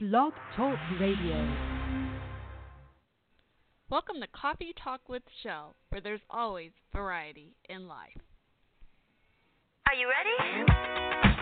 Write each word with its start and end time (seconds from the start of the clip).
Blog 0.00 0.32
Talk 0.56 0.78
Radio. 1.00 1.44
Welcome 3.90 4.20
to 4.20 4.28
Coffee 4.28 4.72
Talk 4.84 5.00
with 5.08 5.24
Shell, 5.42 5.74
where 5.88 6.00
there's 6.00 6.20
always 6.30 6.70
variety 6.94 7.56
in 7.68 7.88
life. 7.88 8.16
Are 9.88 9.94
you 9.94 10.06
ready? 10.08 11.37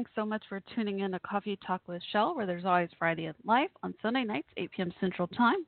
Thanks 0.00 0.12
so 0.14 0.24
much 0.24 0.42
for 0.48 0.62
tuning 0.74 1.00
in 1.00 1.12
to 1.12 1.18
Coffee 1.18 1.58
Talk 1.66 1.82
with 1.86 2.00
Shell, 2.10 2.34
where 2.34 2.46
there's 2.46 2.64
always 2.64 2.88
Friday 2.98 3.26
at 3.26 3.36
Life 3.44 3.68
on 3.82 3.92
Sunday 4.00 4.24
nights, 4.24 4.48
8 4.56 4.70
p.m. 4.70 4.92
Central 4.98 5.28
Time. 5.28 5.66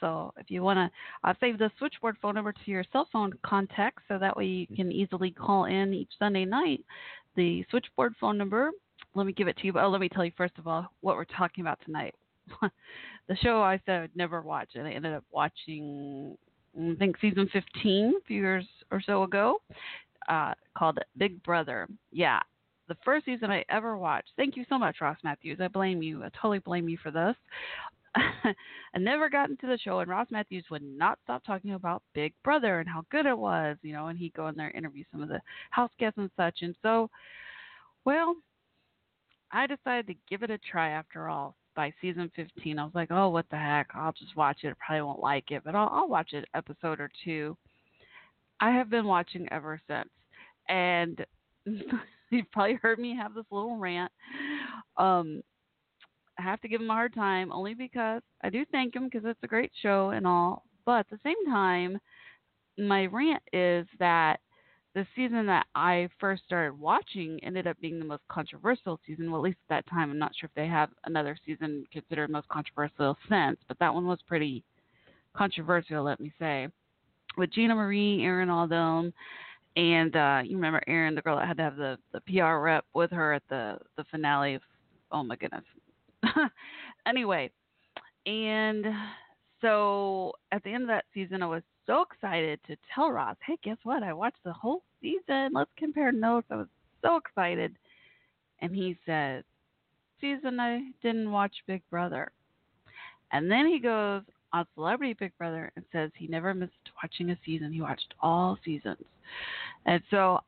So 0.00 0.32
if 0.38 0.50
you 0.50 0.62
want 0.62 0.78
to 0.78 1.28
uh, 1.28 1.34
save 1.40 1.58
the 1.58 1.70
switchboard 1.76 2.16
phone 2.22 2.36
number 2.36 2.52
to 2.52 2.70
your 2.70 2.84
cell 2.90 3.06
phone 3.12 3.34
contact 3.44 3.98
so 4.08 4.18
that 4.18 4.34
way 4.34 4.46
you 4.46 4.66
can 4.74 4.90
easily 4.90 5.30
call 5.30 5.66
in 5.66 5.92
each 5.92 6.08
Sunday 6.18 6.46
night, 6.46 6.86
the 7.34 7.66
switchboard 7.68 8.14
phone 8.18 8.38
number, 8.38 8.70
let 9.14 9.26
me 9.26 9.34
give 9.34 9.46
it 9.46 9.58
to 9.58 9.66
you. 9.66 9.74
But 9.74 9.84
oh, 9.84 9.90
let 9.90 10.00
me 10.00 10.08
tell 10.08 10.24
you 10.24 10.32
first 10.38 10.56
of 10.56 10.66
all 10.66 10.90
what 11.02 11.16
we're 11.16 11.26
talking 11.26 11.60
about 11.60 11.78
tonight. 11.84 12.14
the 13.28 13.36
show 13.42 13.60
I 13.60 13.78
said 13.84 14.04
I'd 14.04 14.16
never 14.16 14.40
watch, 14.40 14.70
and 14.74 14.86
I 14.86 14.92
ended 14.92 15.12
up 15.12 15.24
watching, 15.30 16.34
I 16.80 16.94
think, 16.94 17.16
season 17.20 17.46
15 17.52 18.14
a 18.16 18.24
few 18.26 18.40
years 18.40 18.64
or 18.90 19.02
so 19.02 19.24
ago, 19.24 19.60
uh, 20.30 20.54
called 20.78 20.98
Big 21.18 21.42
Brother. 21.42 21.88
Yeah, 22.10 22.40
the 22.88 22.96
first 23.04 23.24
season 23.24 23.50
I 23.50 23.64
ever 23.68 23.96
watched. 23.96 24.30
Thank 24.36 24.56
you 24.56 24.64
so 24.68 24.78
much, 24.78 24.96
Ross 25.00 25.18
Mathews. 25.24 25.58
I 25.60 25.68
blame 25.68 26.02
you. 26.02 26.22
I 26.22 26.28
totally 26.30 26.58
blame 26.58 26.88
you 26.88 26.98
for 27.02 27.10
this. 27.10 27.34
I 28.94 28.98
never 28.98 29.28
got 29.28 29.50
into 29.50 29.66
the 29.66 29.78
show, 29.78 30.00
and 30.00 30.10
Ross 30.10 30.28
Mathews 30.30 30.64
would 30.70 30.82
not 30.82 31.18
stop 31.24 31.44
talking 31.44 31.72
about 31.72 32.02
Big 32.14 32.32
Brother 32.42 32.80
and 32.80 32.88
how 32.88 33.04
good 33.10 33.26
it 33.26 33.36
was, 33.36 33.76
you 33.82 33.92
know, 33.92 34.06
and 34.06 34.18
he'd 34.18 34.34
go 34.34 34.48
in 34.48 34.56
there 34.56 34.68
and 34.68 34.76
interview 34.76 35.04
some 35.12 35.22
of 35.22 35.28
the 35.28 35.40
house 35.70 35.90
guests 35.98 36.18
and 36.18 36.30
such. 36.36 36.58
And 36.62 36.74
so, 36.82 37.10
well, 38.04 38.34
I 39.52 39.66
decided 39.66 40.06
to 40.06 40.14
give 40.28 40.42
it 40.42 40.50
a 40.50 40.58
try 40.58 40.90
after 40.90 41.28
all. 41.28 41.56
By 41.74 41.92
season 42.00 42.30
15, 42.34 42.78
I 42.78 42.84
was 42.84 42.94
like, 42.94 43.10
oh, 43.10 43.28
what 43.28 43.44
the 43.50 43.56
heck? 43.56 43.88
I'll 43.94 44.12
just 44.12 44.34
watch 44.34 44.60
it. 44.62 44.68
I 44.68 44.74
probably 44.84 45.02
won't 45.02 45.20
like 45.20 45.50
it, 45.50 45.62
but 45.62 45.74
I'll, 45.74 45.90
I'll 45.92 46.08
watch 46.08 46.32
an 46.32 46.46
episode 46.54 47.00
or 47.00 47.10
two. 47.22 47.54
I 48.60 48.70
have 48.70 48.88
been 48.88 49.04
watching 49.04 49.46
ever 49.52 49.78
since. 49.86 50.08
And 50.70 51.24
you've 52.36 52.50
probably 52.52 52.78
heard 52.82 52.98
me 52.98 53.16
have 53.16 53.34
this 53.34 53.44
little 53.50 53.76
rant. 53.76 54.12
Um, 54.96 55.42
I 56.38 56.42
have 56.42 56.60
to 56.60 56.68
give 56.68 56.80
him 56.80 56.90
a 56.90 56.94
hard 56.94 57.14
time 57.14 57.50
only 57.50 57.74
because 57.74 58.22
I 58.42 58.50
do 58.50 58.64
thank 58.70 58.94
him 58.94 59.04
because 59.04 59.22
it's 59.24 59.42
a 59.42 59.48
great 59.48 59.72
show 59.82 60.10
and 60.10 60.26
all. 60.26 60.64
But 60.84 61.00
at 61.00 61.10
the 61.10 61.18
same 61.24 61.46
time, 61.46 61.98
my 62.78 63.06
rant 63.06 63.42
is 63.52 63.86
that 63.98 64.40
the 64.94 65.06
season 65.14 65.46
that 65.46 65.66
I 65.74 66.08
first 66.18 66.42
started 66.44 66.78
watching 66.78 67.38
ended 67.42 67.66
up 67.66 67.78
being 67.80 67.98
the 67.98 68.04
most 68.04 68.22
controversial 68.28 68.98
season. 69.06 69.30
Well, 69.30 69.40
at 69.40 69.44
least 69.44 69.58
at 69.68 69.84
that 69.84 69.90
time. 69.90 70.10
I'm 70.10 70.18
not 70.18 70.32
sure 70.34 70.48
if 70.48 70.54
they 70.54 70.66
have 70.68 70.90
another 71.04 71.36
season 71.44 71.84
considered 71.92 72.30
most 72.30 72.48
controversial 72.48 73.16
since, 73.28 73.58
but 73.68 73.78
that 73.78 73.92
one 73.92 74.06
was 74.06 74.18
pretty 74.26 74.64
controversial, 75.34 76.02
let 76.04 76.20
me 76.20 76.32
say. 76.38 76.68
With 77.36 77.52
Gina 77.52 77.74
Marie, 77.74 78.20
Aaryn, 78.20 78.48
all 78.48 78.66
and 79.76 80.16
uh, 80.16 80.40
you 80.44 80.56
remember 80.56 80.82
Aaryn, 80.88 81.14
the 81.14 81.22
girl 81.22 81.36
that 81.36 81.46
had 81.46 81.58
to 81.58 81.62
have 81.62 81.76
the, 81.76 81.98
the 82.12 82.20
PR 82.22 82.56
rep 82.56 82.84
with 82.94 83.10
her 83.10 83.34
at 83.34 83.42
the, 83.50 83.78
the 83.96 84.04
finale 84.10 84.54
of, 84.54 84.62
oh 85.12 85.22
my 85.22 85.36
goodness. 85.36 85.64
anyway, 87.06 87.50
and 88.24 88.86
so 89.60 90.32
at 90.50 90.62
the 90.64 90.70
end 90.70 90.84
of 90.84 90.88
that 90.88 91.04
season, 91.12 91.42
I 91.42 91.46
was 91.46 91.62
so 91.86 92.02
excited 92.10 92.58
to 92.66 92.76
tell 92.94 93.10
Ross, 93.10 93.36
hey, 93.46 93.58
guess 93.62 93.76
what? 93.84 94.02
I 94.02 94.12
watched 94.12 94.42
the 94.44 94.52
whole 94.52 94.82
season. 95.00 95.50
Let's 95.52 95.70
compare 95.76 96.10
notes. 96.10 96.46
I 96.50 96.56
was 96.56 96.68
so 97.02 97.16
excited. 97.16 97.76
And 98.60 98.74
he 98.74 98.96
said, 99.04 99.44
season 100.20 100.58
I 100.58 100.80
didn't 101.02 101.30
watch 101.30 101.54
Big 101.66 101.82
Brother. 101.90 102.32
And 103.32 103.50
then 103.50 103.66
he 103.66 103.78
goes 103.78 104.22
on 104.52 104.66
Celebrity 104.74 105.14
Big 105.18 105.32
Brother 105.38 105.70
and 105.76 105.84
says 105.92 106.10
he 106.16 106.26
never 106.26 106.54
missed 106.54 106.72
watching 107.02 107.30
a 107.30 107.38
season. 107.44 107.72
He 107.72 107.80
watched 107.80 108.14
all 108.20 108.58
seasons. 108.64 109.04
And 109.86 110.02
so 110.10 110.40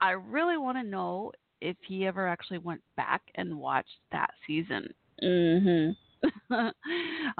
I 0.00 0.10
really 0.10 0.56
want 0.58 0.78
to 0.78 0.82
know 0.82 1.32
if 1.60 1.76
he 1.86 2.06
ever 2.06 2.26
actually 2.26 2.58
went 2.58 2.82
back 2.96 3.22
and 3.36 3.58
watched 3.58 3.98
that 4.10 4.30
season. 4.46 4.92
Mhm. 5.22 5.96
All 6.50 6.72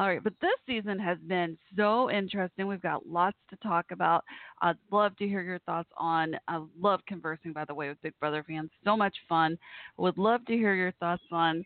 right, 0.09 0.23
but 0.23 0.33
this 0.41 0.51
season 0.67 0.99
has 0.99 1.19
been 1.27 1.57
so 1.77 2.11
interesting. 2.11 2.67
We've 2.67 2.83
got 2.83 3.07
lots 3.07 3.37
to 3.51 3.57
talk 3.57 3.87
about. 3.93 4.25
I'd 4.61 4.77
love 4.91 5.17
to 5.19 5.29
hear 5.29 5.43
your 5.43 5.61
thoughts 5.61 5.89
on. 5.97 6.35
I 6.49 6.63
love 6.81 7.01
conversing, 7.07 7.53
by 7.53 7.65
the 7.65 7.75
way, 7.75 7.89
with 7.89 8.03
Big 8.03 8.19
Brother 8.19 8.45
fans. 8.47 8.71
So 8.85 8.97
much 8.97 9.15
fun. 9.29 9.57
Would 9.99 10.19
love 10.19 10.45
to 10.47 10.55
hear 10.55 10.75
your 10.75 10.93
thoughts 10.93 11.23
on. 11.31 11.65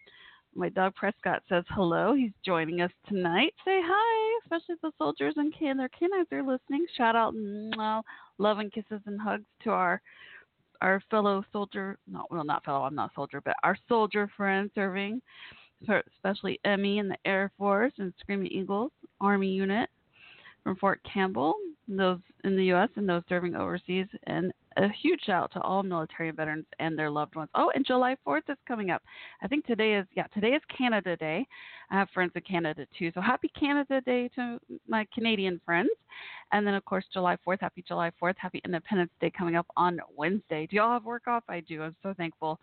My 0.57 0.71
dog 0.71 0.95
Prescott 0.95 1.43
says 1.51 1.65
hello. 1.69 2.15
He's 2.15 2.33
joining 2.45 2.81
us 2.81 2.91
tonight. 3.07 3.53
Say 3.63 3.81
hi, 3.85 4.41
especially 4.43 4.77
the 4.83 4.91
soldiers 4.97 5.35
and 5.37 5.55
can 5.55 5.77
their 5.77 5.91
canines 5.91 6.29
are 6.33 6.43
listening. 6.43 6.87
Shout 6.97 7.15
out, 7.15 7.35
mwah, 7.35 8.03
love 8.39 8.59
and 8.59 8.73
kisses 8.73 9.03
and 9.05 9.21
hugs 9.21 9.45
to 9.65 9.71
our 9.71 10.01
our 10.81 11.03
fellow 11.11 11.45
soldier. 11.53 11.99
Not 12.11 12.31
well, 12.31 12.45
not 12.45 12.65
fellow. 12.65 12.85
I'm 12.85 12.95
not 12.95 13.11
a 13.11 13.15
soldier, 13.15 13.43
but 13.43 13.57
our 13.63 13.77
soldier 13.87 14.31
friend 14.35 14.71
serving 14.75 15.21
especially 16.17 16.59
Emmy 16.65 16.99
in 16.99 17.09
the 17.09 17.19
Air 17.27 17.53
Force 17.59 17.93
and 17.99 18.13
Screaming 18.19 18.51
Eagles 18.51 18.93
Army 19.21 19.49
unit 19.49 19.91
from 20.65 20.77
Fort 20.77 21.01
Campbell, 21.13 21.55
those 21.89 22.19
in 22.45 22.57
the 22.57 22.65
U.S. 22.67 22.89
and 22.97 23.09
those 23.09 23.23
serving 23.29 23.55
overseas, 23.55 24.07
and 24.27 24.53
a 24.77 24.89
huge 25.03 25.21
shout 25.25 25.45
out 25.45 25.53
to 25.53 25.61
all 25.61 25.83
military 25.83 26.31
veterans 26.31 26.67
and 26.79 26.99
their 26.99 27.11
loved 27.11 27.35
ones. 27.35 27.49
Oh, 27.55 27.73
and 27.75 27.87
July 27.87 28.17
4th 28.27 28.49
is 28.49 28.59
coming 28.69 28.91
up. 28.91 29.03
I 29.43 29.49
think 29.49 29.65
today 29.65 29.95
is 29.95 30.07
yeah, 30.15 30.27
today 30.35 30.49
is 30.49 30.63
Canada 30.77 31.17
Day. 31.17 31.47
I 31.91 31.95
have 31.95 32.09
friends 32.11 32.33
in 32.35 32.43
Canada 32.43 32.87
too, 32.99 33.11
so 33.15 33.21
happy 33.21 33.51
Canada 33.59 34.01
Day 34.03 34.29
to 34.35 34.59
my 34.87 35.07
Canadian 35.15 35.61
friends. 35.65 35.91
And 36.53 36.67
then 36.67 36.75
of 36.75 36.85
course 36.85 37.05
July 37.13 37.37
4th, 37.47 37.61
happy 37.61 37.85
July 37.87 38.11
4th, 38.23 38.35
happy 38.37 38.61
Independence 38.65 39.11
Day 39.21 39.33
coming 39.37 39.57
up 39.57 39.67
on 39.77 39.99
Wednesday. 40.15 40.67
Do 40.67 40.77
y'all 40.77 40.93
have 40.93 41.05
work 41.05 41.27
off? 41.27 41.45
I 41.49 41.61
do. 41.61 41.83
I'm 41.83 41.97
so 42.03 42.15
thankful. 42.17 42.61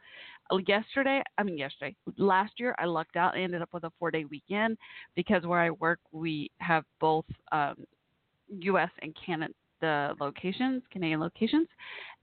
Uh, 0.51 0.57
Yesterday, 0.67 1.21
I 1.37 1.43
mean 1.43 1.57
yesterday, 1.57 1.95
last 2.17 2.53
year 2.57 2.75
I 2.77 2.85
lucked 2.85 3.15
out. 3.15 3.35
I 3.35 3.41
ended 3.41 3.61
up 3.61 3.69
with 3.73 3.85
a 3.85 3.91
four 3.97 4.11
day 4.11 4.25
weekend 4.25 4.77
because 5.15 5.45
where 5.45 5.59
I 5.59 5.71
work 5.71 5.99
we 6.11 6.51
have 6.59 6.83
both 6.99 7.25
um, 7.51 7.75
U.S. 8.61 8.89
and 9.01 9.15
Canada 9.25 10.15
locations, 10.19 10.83
Canadian 10.91 11.19
locations, 11.19 11.67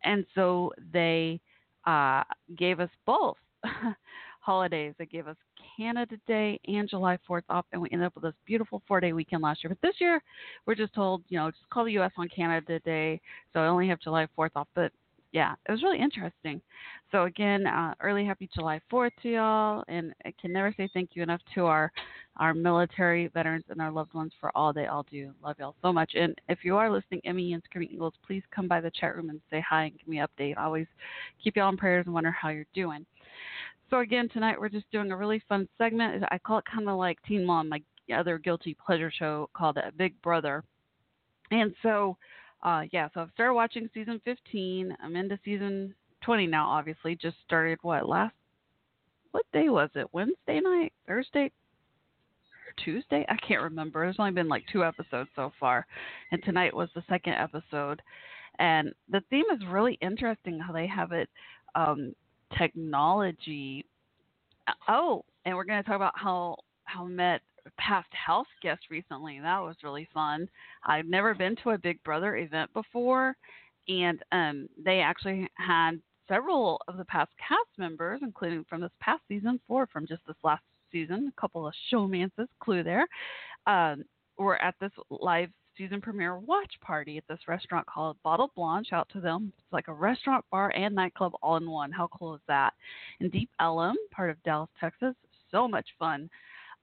and 0.04 0.24
so 0.34 0.72
they 0.92 1.40
uh, 1.86 2.22
gave 2.56 2.80
us 2.80 2.90
both 3.06 3.36
holidays. 4.40 4.94
They 4.98 5.06
gave 5.06 5.28
us 5.28 5.36
Canada 5.76 6.16
Day 6.26 6.60
and 6.66 6.88
July 6.88 7.18
4th 7.28 7.42
off, 7.48 7.66
and 7.72 7.80
we 7.80 7.88
ended 7.92 8.06
up 8.06 8.14
with 8.14 8.24
this 8.24 8.34
beautiful 8.46 8.82
four 8.86 9.00
day 9.00 9.12
weekend 9.12 9.42
last 9.42 9.62
year. 9.62 9.68
But 9.68 9.86
this 9.86 10.00
year, 10.00 10.22
we're 10.66 10.74
just 10.74 10.94
told, 10.94 11.22
you 11.28 11.38
know, 11.38 11.50
just 11.50 11.68
call 11.70 11.84
the 11.84 11.92
U.S. 11.92 12.12
on 12.16 12.28
Canada 12.28 12.80
Day, 12.80 13.20
so 13.52 13.60
I 13.60 13.66
only 13.66 13.88
have 13.88 14.00
July 14.00 14.26
4th 14.38 14.50
off. 14.56 14.68
But 14.74 14.92
yeah, 15.32 15.54
it 15.68 15.72
was 15.72 15.82
really 15.82 16.00
interesting. 16.00 16.60
So 17.12 17.24
again, 17.24 17.66
uh, 17.66 17.94
early 18.00 18.24
happy 18.24 18.48
July 18.54 18.80
4th 18.92 19.10
to 19.22 19.28
y'all, 19.28 19.84
and 19.88 20.12
I 20.24 20.32
can 20.40 20.52
never 20.52 20.74
say 20.76 20.88
thank 20.92 21.10
you 21.14 21.22
enough 21.22 21.40
to 21.54 21.66
our 21.66 21.92
our 22.36 22.54
military 22.54 23.28
veterans 23.28 23.64
and 23.68 23.80
our 23.82 23.90
loved 23.90 24.14
ones 24.14 24.32
for 24.40 24.50
all 24.56 24.72
they 24.72 24.86
all 24.86 25.04
do. 25.10 25.32
Love 25.42 25.56
y'all 25.58 25.74
so 25.82 25.92
much. 25.92 26.12
And 26.14 26.40
if 26.48 26.64
you 26.64 26.76
are 26.76 26.90
listening, 26.90 27.20
Emmy 27.24 27.52
and 27.52 27.62
Screaming 27.64 27.90
Eagles, 27.92 28.14
please 28.26 28.42
come 28.54 28.66
by 28.66 28.80
the 28.80 28.90
chat 28.92 29.14
room 29.14 29.28
and 29.30 29.40
say 29.50 29.62
hi 29.68 29.84
and 29.84 29.98
give 29.98 30.08
me 30.08 30.20
an 30.20 30.26
update. 30.26 30.56
I 30.56 30.64
always 30.64 30.86
keep 31.42 31.56
y'all 31.56 31.68
in 31.68 31.76
prayers 31.76 32.06
and 32.06 32.14
wonder 32.14 32.30
how 32.30 32.48
you're 32.48 32.64
doing. 32.72 33.04
So 33.90 33.98
again, 33.98 34.28
tonight 34.32 34.58
we're 34.58 34.68
just 34.68 34.90
doing 34.90 35.10
a 35.10 35.16
really 35.16 35.42
fun 35.48 35.68
segment. 35.76 36.24
I 36.30 36.38
call 36.38 36.58
it 36.58 36.64
kind 36.72 36.88
of 36.88 36.96
like 36.96 37.18
Teen 37.26 37.44
Mom, 37.44 37.68
my 37.68 37.82
other 38.16 38.38
guilty 38.38 38.76
pleasure 38.84 39.10
show 39.10 39.50
called 39.52 39.78
Big 39.96 40.20
Brother. 40.22 40.64
And 41.50 41.74
so, 41.82 42.16
uh, 42.62 42.82
yeah, 42.92 43.08
so 43.14 43.20
I've 43.20 43.30
started 43.34 43.54
watching 43.54 43.88
season 43.94 44.20
15. 44.24 44.96
I'm 45.02 45.16
into 45.16 45.38
season 45.44 45.94
20 46.22 46.46
now, 46.46 46.68
obviously. 46.68 47.16
Just 47.16 47.36
started, 47.46 47.78
what, 47.82 48.08
last, 48.08 48.34
what 49.30 49.44
day 49.52 49.68
was 49.68 49.90
it? 49.94 50.06
Wednesday 50.12 50.60
night? 50.60 50.92
Thursday? 51.06 51.50
Tuesday? 52.84 53.24
I 53.28 53.36
can't 53.46 53.62
remember. 53.62 54.04
There's 54.04 54.16
only 54.18 54.32
been 54.32 54.48
like 54.48 54.64
two 54.72 54.84
episodes 54.84 55.30
so 55.34 55.52
far. 55.58 55.86
And 56.32 56.42
tonight 56.42 56.74
was 56.74 56.88
the 56.94 57.02
second 57.08 57.34
episode. 57.34 58.02
And 58.58 58.92
the 59.10 59.22
theme 59.30 59.46
is 59.54 59.60
really 59.68 59.98
interesting 60.02 60.58
how 60.58 60.72
they 60.72 60.86
have 60.86 61.12
it 61.12 61.28
um, 61.74 62.14
technology. 62.58 63.86
Oh, 64.88 65.24
and 65.44 65.56
we're 65.56 65.64
going 65.64 65.82
to 65.82 65.88
talk 65.88 65.96
about 65.96 66.12
how 66.16 66.56
how 66.84 67.04
met 67.04 67.40
past 67.78 68.08
house 68.12 68.46
guest 68.62 68.82
recently. 68.90 69.40
That 69.40 69.60
was 69.60 69.76
really 69.82 70.08
fun. 70.12 70.48
I've 70.84 71.06
never 71.06 71.34
been 71.34 71.56
to 71.62 71.70
a 71.70 71.78
Big 71.78 72.02
Brother 72.04 72.36
event 72.36 72.72
before, 72.72 73.36
and 73.88 74.22
um, 74.32 74.68
they 74.82 75.00
actually 75.00 75.48
had 75.54 76.00
several 76.28 76.80
of 76.88 76.96
the 76.96 77.04
past 77.06 77.30
cast 77.38 77.78
members, 77.78 78.20
including 78.22 78.64
from 78.68 78.80
this 78.80 78.92
past 79.00 79.22
season, 79.28 79.60
four 79.66 79.86
from 79.86 80.06
just 80.06 80.22
this 80.26 80.36
last 80.44 80.62
season, 80.92 81.32
a 81.36 81.40
couple 81.40 81.66
of 81.66 81.74
showmances, 81.92 82.46
clue 82.60 82.82
there, 82.82 83.06
um, 83.66 84.04
were 84.38 84.60
at 84.62 84.74
this 84.80 84.92
live 85.10 85.50
season 85.76 86.00
premiere 86.00 86.38
watch 86.38 86.72
party 86.82 87.16
at 87.16 87.24
this 87.28 87.40
restaurant 87.48 87.86
called 87.86 88.16
Bottle 88.22 88.50
Blonde. 88.54 88.86
Shout 88.86 89.00
out 89.00 89.08
to 89.10 89.20
them. 89.20 89.52
It's 89.56 89.72
like 89.72 89.88
a 89.88 89.92
restaurant, 89.92 90.44
bar, 90.50 90.72
and 90.76 90.94
nightclub 90.94 91.32
all 91.42 91.56
in 91.56 91.70
one. 91.70 91.90
How 91.90 92.08
cool 92.08 92.34
is 92.34 92.40
that? 92.48 92.74
In 93.20 93.30
Deep 93.30 93.50
Ellum, 93.60 93.96
part 94.10 94.30
of 94.30 94.42
Dallas, 94.42 94.68
Texas. 94.78 95.14
So 95.50 95.66
much 95.66 95.86
fun. 95.98 96.28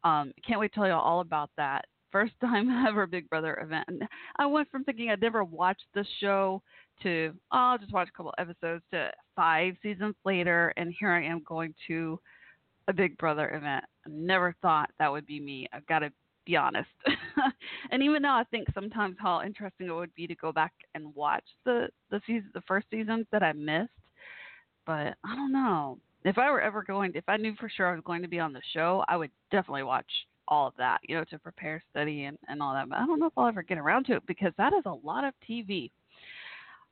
Um, 0.03 0.31
can't 0.45 0.59
wait 0.59 0.73
to 0.73 0.75
tell 0.75 0.87
you 0.87 0.93
all 0.93 1.21
about 1.21 1.49
that. 1.57 1.85
First 2.11 2.33
time 2.41 2.69
ever 2.87 3.07
Big 3.07 3.29
Brother 3.29 3.59
event. 3.61 3.85
And 3.87 4.03
I 4.37 4.45
went 4.45 4.69
from 4.69 4.83
thinking 4.83 5.09
I'd 5.09 5.21
never 5.21 5.43
watched 5.43 5.85
this 5.93 6.07
show 6.19 6.61
to, 7.03 7.31
oh, 7.51 7.57
I'll 7.57 7.77
just 7.77 7.93
watch 7.93 8.09
a 8.09 8.17
couple 8.17 8.33
episodes 8.37 8.83
to 8.91 9.11
five 9.35 9.75
seasons 9.83 10.15
later, 10.25 10.73
and 10.77 10.93
here 10.99 11.11
I 11.11 11.23
am 11.23 11.43
going 11.47 11.73
to 11.87 12.19
a 12.87 12.93
Big 12.93 13.17
Brother 13.17 13.49
event. 13.49 13.85
I 14.05 14.09
never 14.09 14.55
thought 14.61 14.89
that 14.97 15.11
would 15.11 15.27
be 15.27 15.39
me. 15.39 15.67
I've 15.73 15.85
got 15.87 15.99
to 15.99 16.11
be 16.45 16.55
honest. 16.55 16.89
and 17.91 18.01
even 18.01 18.21
now, 18.21 18.39
I 18.39 18.45
think 18.45 18.67
sometimes 18.73 19.17
how 19.19 19.43
interesting 19.43 19.87
it 19.87 19.93
would 19.93 20.13
be 20.15 20.25
to 20.27 20.35
go 20.35 20.51
back 20.51 20.73
and 20.95 21.13
watch 21.13 21.43
the 21.65 21.89
the 22.09 22.21
season, 22.25 22.49
the 22.53 22.61
first 22.61 22.87
seasons 22.89 23.27
that 23.31 23.43
I 23.43 23.53
missed. 23.53 23.91
But 24.85 25.15
I 25.25 25.35
don't 25.35 25.51
know 25.51 25.99
if 26.27 26.37
I 26.37 26.49
were 26.51 26.61
ever 26.61 26.83
going. 26.83 27.11
If 27.15 27.23
I 27.27 27.37
knew 27.37 27.55
for 27.59 27.69
sure 27.69 27.87
I 27.87 27.95
was 27.95 28.03
going 28.05 28.21
to 28.21 28.27
be 28.27 28.39
on 28.39 28.53
the 28.53 28.61
show, 28.73 29.03
I 29.07 29.17
would 29.17 29.31
definitely 29.51 29.83
watch 29.83 30.09
all 30.47 30.67
of 30.67 30.73
that. 30.77 30.99
You 31.03 31.15
know, 31.15 31.23
to 31.25 31.39
prepare, 31.39 31.81
study, 31.91 32.25
and 32.25 32.37
and 32.47 32.61
all 32.61 32.73
that. 32.73 32.89
But 32.89 32.99
I 32.99 33.05
don't 33.05 33.19
know 33.19 33.27
if 33.27 33.33
I'll 33.37 33.47
ever 33.47 33.63
get 33.63 33.77
around 33.77 34.05
to 34.05 34.15
it 34.15 34.27
because 34.27 34.53
that 34.57 34.73
is 34.73 34.83
a 34.85 34.93
lot 35.05 35.23
of 35.23 35.33
TV. 35.49 35.91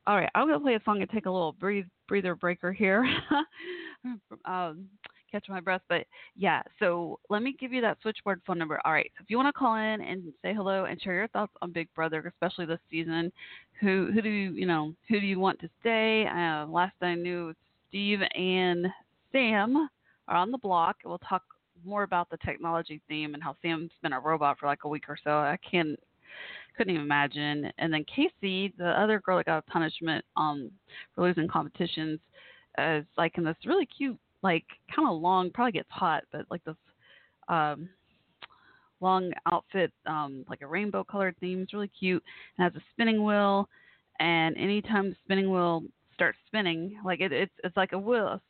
All 0.07 0.17
right, 0.17 0.29
I'm 0.35 0.47
gonna 0.47 0.59
play 0.59 0.75
a 0.75 0.81
song 0.85 1.01
and 1.01 1.09
take 1.09 1.25
a 1.25 1.31
little 1.31 1.53
breathe 1.53 1.87
breather 2.07 2.35
breaker 2.35 2.71
here. 2.71 3.07
um, 4.45 4.85
catch 5.31 5.49
my 5.49 5.59
breath. 5.59 5.81
But 5.89 6.05
yeah, 6.37 6.61
so 6.79 7.19
let 7.29 7.41
me 7.41 7.55
give 7.59 7.73
you 7.73 7.81
that 7.81 7.97
switchboard 8.01 8.41
phone 8.45 8.57
number. 8.57 8.79
All 8.85 8.93
right, 8.93 9.11
so 9.17 9.23
if 9.23 9.29
you 9.29 9.37
want 9.37 9.53
to 9.53 9.59
call 9.59 9.75
in 9.75 10.01
and 10.01 10.31
say 10.41 10.53
hello 10.53 10.85
and 10.85 11.01
share 11.01 11.15
your 11.15 11.27
thoughts 11.29 11.53
on 11.61 11.71
Big 11.71 11.87
Brother, 11.95 12.21
especially 12.27 12.65
this 12.65 12.79
season, 12.89 13.31
who 13.81 14.11
who 14.13 14.21
do 14.21 14.29
you 14.29 14.51
you 14.51 14.65
know 14.65 14.93
who 15.09 15.19
do 15.19 15.25
you 15.25 15.39
want 15.39 15.59
to 15.61 15.69
stay? 15.81 16.27
Uh, 16.27 16.67
last 16.67 16.93
I 17.01 17.15
knew, 17.15 17.53
Steve 17.89 18.19
and 18.35 18.87
Sam 19.35 19.89
are 20.29 20.37
on 20.37 20.51
the 20.51 20.57
block. 20.57 20.95
We'll 21.03 21.17
talk 21.19 21.43
more 21.83 22.03
about 22.03 22.29
the 22.29 22.37
technology 22.37 23.01
theme 23.09 23.33
and 23.33 23.43
how 23.43 23.57
Sam's 23.61 23.91
been 24.01 24.13
a 24.13 24.19
robot 24.19 24.57
for 24.57 24.65
like 24.65 24.85
a 24.85 24.87
week 24.87 25.09
or 25.09 25.17
so. 25.21 25.31
I 25.31 25.57
can't 25.69 25.99
couldn't 26.77 26.93
even 26.93 27.05
imagine. 27.05 27.71
And 27.77 27.93
then 27.93 28.05
Kaycee, 28.05 28.75
the 28.77 28.89
other 28.99 29.19
girl 29.19 29.37
that 29.37 29.45
got 29.45 29.57
a 29.57 29.71
punishment 29.71 30.23
um 30.37 30.71
for 31.13 31.23
losing 31.23 31.49
competitions, 31.49 32.19
is 32.77 33.05
like 33.17 33.37
in 33.37 33.43
this 33.43 33.57
really 33.65 33.85
cute 33.85 34.17
like 34.41 34.65
kind 34.95 35.09
of 35.09 35.21
long, 35.21 35.51
probably 35.51 35.73
gets 35.73 35.89
hot, 35.89 36.23
but 36.31 36.45
like 36.49 36.63
this 36.63 36.75
um, 37.49 37.89
long 39.01 39.31
outfit, 39.51 39.91
um, 40.05 40.45
like 40.47 40.61
a 40.61 40.67
rainbow 40.67 41.03
colored 41.03 41.35
theme. 41.39 41.63
It's 41.63 41.73
really 41.73 41.91
cute 41.99 42.23
and 42.57 42.63
has 42.63 42.81
a 42.81 42.85
spinning 42.93 43.23
wheel. 43.25 43.67
And 44.19 44.55
anytime 44.55 45.09
the 45.09 45.15
spinning 45.25 45.51
wheel 45.51 45.83
starts 46.13 46.37
spinning, 46.47 46.97
like 47.03 47.19
it, 47.19 47.33
it's 47.33 47.51
it's 47.63 47.75
like 47.75 47.91
a 47.91 47.99
wheel. 47.99 48.27
A 48.27 48.41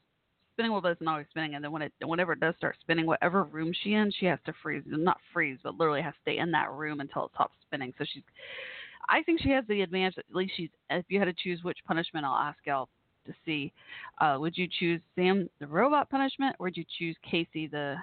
spinning 0.56 0.72
wheel 0.72 0.86
isn't 0.86 1.08
always 1.08 1.28
spinning, 1.30 1.56
and 1.56 1.64
then 1.64 1.72
when 1.72 1.82
it 1.82 1.92
whenever 2.04 2.34
it 2.34 2.40
does 2.40 2.56
start 2.58 2.78
spinning, 2.82 3.06
whatever 3.06 3.44
room 3.44 3.74
she 3.84 3.94
in, 3.94 4.12
she 4.20 4.26
has 4.26 4.40
to 4.46 4.54
freeze. 4.64 4.84
Not 4.86 5.18
freeze, 5.34 5.60
but 5.64 5.78
literally 5.78 6.02
has 6.02 6.14
to 6.14 6.20
stay 6.22 6.38
in 6.38 6.52
that 6.52 6.72
room 6.72 7.02
until 7.02 7.26
it 7.26 7.32
stops 7.34 7.56
spinning. 7.68 7.94
So 7.98 8.06
she's 8.12 8.24
I 9.10 9.22
think 9.24 9.42
she 9.42 9.50
has 9.50 9.66
the 9.68 9.82
advantage. 9.82 10.18
At 10.18 10.36
least 10.36 10.54
she's. 10.56 10.70
If 10.90 11.06
you 11.10 11.20
had 11.20 11.26
to 11.26 11.34
choose 11.34 11.64
which 11.64 11.78
punishment, 11.86 12.26
I'll 12.26 12.36
ask 12.36 12.58
y'all 12.66 12.90
to 13.26 13.34
see. 13.46 13.74
Uh, 14.20 14.38
would 14.40 14.58
you 14.58 14.68
choose 14.80 15.02
Sam 15.16 15.50
the 15.60 15.68
robot 15.68 16.10
punishment, 16.10 16.56
or 16.60 16.66
would 16.66 16.78
you 16.78 16.86
choose 16.98 17.16
Kaycee 17.32 17.70
the 17.70 17.96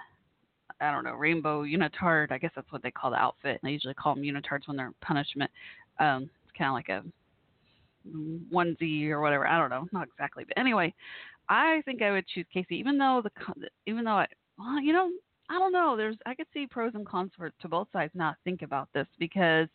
I 0.81 0.91
don't 0.91 1.05
know 1.05 1.15
rainbow 1.15 1.65
unitard? 1.65 2.33
I 2.33 2.39
guess 2.39 2.53
that's 2.55 2.71
what 2.71 2.83
they 2.83 2.91
call 2.91 3.11
the 3.11 3.17
outfit. 3.17 3.61
They 3.63 3.71
usually 3.71 3.95
call 3.95 4.15
them 4.15 4.25
unitards 4.25 4.67
when 4.67 4.77
they're 4.77 4.93
punishment. 5.01 5.51
Um, 5.99 6.31
it's 6.45 6.57
kind 6.57 6.69
of 6.69 6.75
like 6.75 6.89
a 6.89 7.03
onesie 8.53 9.11
or 9.11 9.21
whatever. 9.21 9.47
I 9.47 9.59
don't 9.59 9.71
know, 9.71 9.87
not 9.93 10.09
exactly, 10.09 10.45
but 10.47 10.59
anyway, 10.59 10.93
I 11.53 11.83
think 11.85 12.01
I 12.01 12.11
would 12.13 12.27
choose 12.27 12.47
Kaycee, 12.55 12.73
even 12.73 12.97
though 12.97 13.23
the 13.23 13.31
even 13.87 14.05
though 14.05 14.13
I 14.13 14.27
well, 14.59 14.81
you 14.81 14.93
know. 14.93 15.11
I 15.51 15.59
don't 15.59 15.73
know. 15.73 15.97
There's 15.99 16.17
I 16.25 16.35
could 16.35 16.47
see 16.55 16.67
pros 16.67 16.95
and 16.95 17.07
cons 17.07 17.33
for 17.37 17.51
to 17.51 17.69
both 17.69 17.89
sides 17.93 18.13
not 18.15 18.37
think 18.43 18.63
about 18.63 18.89
this 18.95 19.07
because 19.19 19.69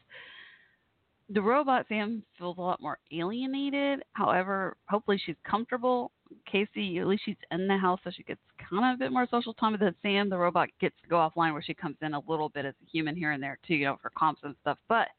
the 1.30 1.42
robot 1.42 1.86
Sam 1.88 2.24
feels 2.40 2.58
a 2.58 2.62
lot 2.62 2.82
more 2.82 2.98
alienated. 3.12 4.02
However, 4.14 4.76
hopefully 4.90 5.22
she's 5.24 5.36
comfortable 5.44 6.10
Kaycee, 6.52 7.00
at 7.00 7.06
least 7.06 7.24
she's 7.26 7.36
in 7.52 7.68
the 7.68 7.78
house, 7.78 8.00
so 8.04 8.10
she 8.10 8.24
gets 8.24 8.40
kind 8.58 8.86
of 8.86 8.96
a 8.96 8.98
bit 8.98 9.12
more 9.12 9.28
social 9.30 9.54
time. 9.54 9.74
But 9.74 9.82
then 9.82 9.96
Sam, 10.02 10.30
the 10.30 10.38
robot, 10.38 10.70
gets 10.82 10.96
to 11.04 11.10
go 11.10 11.18
offline, 11.18 11.54
where 11.54 11.62
she 11.62 11.76
comes 11.76 11.98
in 12.02 12.16
a 12.16 12.22
little 12.28 12.50
bit 12.50 12.66
as 12.66 12.74
a 12.82 12.90
human 12.90 13.16
here 13.16 13.34
and 13.34 13.44
there 13.44 13.60
too, 13.68 13.76
you 13.76 13.86
know, 13.86 13.98
for 14.02 14.12
comps 14.18 14.42
and 14.44 14.56
stuff. 14.62 14.80
But 14.90 15.10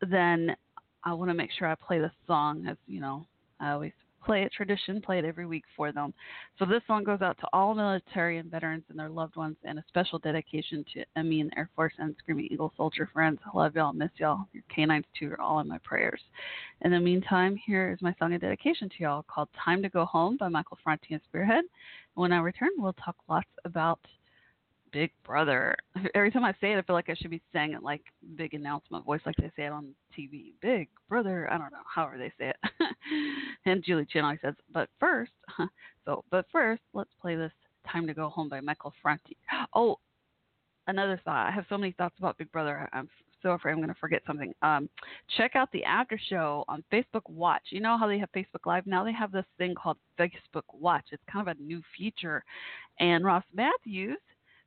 then 0.00 0.56
I 1.04 1.12
want 1.12 1.30
to 1.30 1.34
make 1.34 1.50
sure 1.52 1.68
I 1.68 1.74
play 1.76 1.98
the 2.00 2.10
song 2.26 2.66
as 2.68 2.76
you 2.86 3.00
know 3.00 3.26
I 3.60 3.70
always 3.70 3.92
play 4.26 4.42
it 4.42 4.52
tradition, 4.52 5.00
play 5.00 5.20
it 5.20 5.24
every 5.24 5.46
week 5.46 5.64
for 5.76 5.92
them. 5.92 6.12
So 6.58 6.66
this 6.66 6.82
song 6.88 7.04
goes 7.04 7.22
out 7.22 7.38
to 7.38 7.46
all 7.52 7.74
military 7.74 8.38
and 8.38 8.50
veterans 8.50 8.82
and 8.90 8.98
their 8.98 9.08
loved 9.08 9.36
ones, 9.36 9.56
and 9.64 9.78
a 9.78 9.84
special 9.88 10.18
dedication 10.18 10.84
to 10.92 11.04
Emmy 11.14 11.40
and 11.40 11.52
Air 11.56 11.70
Force 11.76 11.94
and 11.98 12.14
Screaming 12.18 12.48
Eagle 12.50 12.72
soldier 12.76 13.08
friends. 13.12 13.38
I 13.46 13.56
love 13.56 13.76
y'all, 13.76 13.92
miss 13.92 14.10
y'all. 14.16 14.48
Your 14.52 14.64
canines 14.74 15.06
too 15.18 15.30
are 15.30 15.40
all 15.40 15.60
in 15.60 15.68
my 15.68 15.78
prayers. 15.78 16.20
In 16.82 16.90
the 16.90 16.98
meantime, 16.98 17.56
here 17.64 17.92
is 17.92 18.02
my 18.02 18.14
song 18.18 18.34
of 18.34 18.40
dedication 18.40 18.88
to 18.88 18.94
y'all 18.98 19.24
called 19.28 19.48
"Time 19.64 19.80
to 19.82 19.88
Go 19.88 20.04
Home" 20.04 20.36
by 20.36 20.48
Michael 20.48 20.78
Franti 20.82 21.14
and 21.14 21.22
Spearhead. 21.28 21.64
When 22.14 22.32
I 22.32 22.40
return, 22.40 22.70
we'll 22.78 22.94
talk 22.94 23.16
lots 23.28 23.46
about 23.64 24.00
Big 24.96 25.12
Brother. 25.26 25.76
Every 26.14 26.30
time 26.30 26.42
I 26.42 26.54
say 26.58 26.72
it, 26.72 26.78
I 26.78 26.82
feel 26.82 26.96
like 26.96 27.10
I 27.10 27.14
should 27.14 27.30
be 27.30 27.42
saying 27.52 27.74
it 27.74 27.82
like 27.82 28.00
big 28.34 28.54
announcement 28.54 29.04
voice, 29.04 29.20
like 29.26 29.36
they 29.36 29.50
say 29.54 29.66
it 29.66 29.72
on 29.72 29.94
TV. 30.18 30.54
Big 30.62 30.88
Brother. 31.06 31.46
I 31.52 31.58
don't 31.58 31.70
know, 31.70 31.84
however 31.94 32.16
they 32.16 32.32
say 32.38 32.48
it. 32.54 32.56
and 33.66 33.84
Julie 33.84 34.06
Chen 34.10 34.24
always 34.24 34.38
says, 34.42 34.54
but 34.72 34.88
first, 34.98 35.32
so, 36.06 36.24
but 36.30 36.46
first, 36.50 36.80
let's 36.94 37.10
play 37.20 37.36
this 37.36 37.52
Time 37.92 38.06
to 38.06 38.14
Go 38.14 38.30
Home 38.30 38.48
by 38.48 38.62
Michael 38.62 38.94
Franti. 39.02 39.36
Oh, 39.74 39.96
another 40.86 41.20
thought. 41.26 41.46
I 41.46 41.50
have 41.50 41.66
so 41.68 41.76
many 41.76 41.92
thoughts 41.92 42.14
about 42.18 42.38
Big 42.38 42.50
Brother. 42.50 42.88
I'm 42.94 43.10
so 43.42 43.50
afraid 43.50 43.72
I'm 43.72 43.78
going 43.78 43.88
to 43.88 44.00
forget 44.00 44.22
something. 44.26 44.54
Um, 44.62 44.88
check 45.36 45.56
out 45.56 45.70
the 45.72 45.84
after 45.84 46.18
show 46.30 46.64
on 46.68 46.82
Facebook 46.90 47.28
Watch. 47.28 47.64
You 47.68 47.80
know 47.80 47.98
how 47.98 48.08
they 48.08 48.18
have 48.18 48.32
Facebook 48.34 48.64
Live? 48.64 48.86
Now 48.86 49.04
they 49.04 49.12
have 49.12 49.30
this 49.30 49.44
thing 49.58 49.74
called 49.74 49.98
Facebook 50.18 50.62
Watch. 50.72 51.04
It's 51.12 51.22
kind 51.30 51.46
of 51.46 51.54
a 51.54 51.62
new 51.62 51.82
feature. 51.98 52.42
And 52.98 53.26
Ross 53.26 53.44
Mathews 53.52 54.16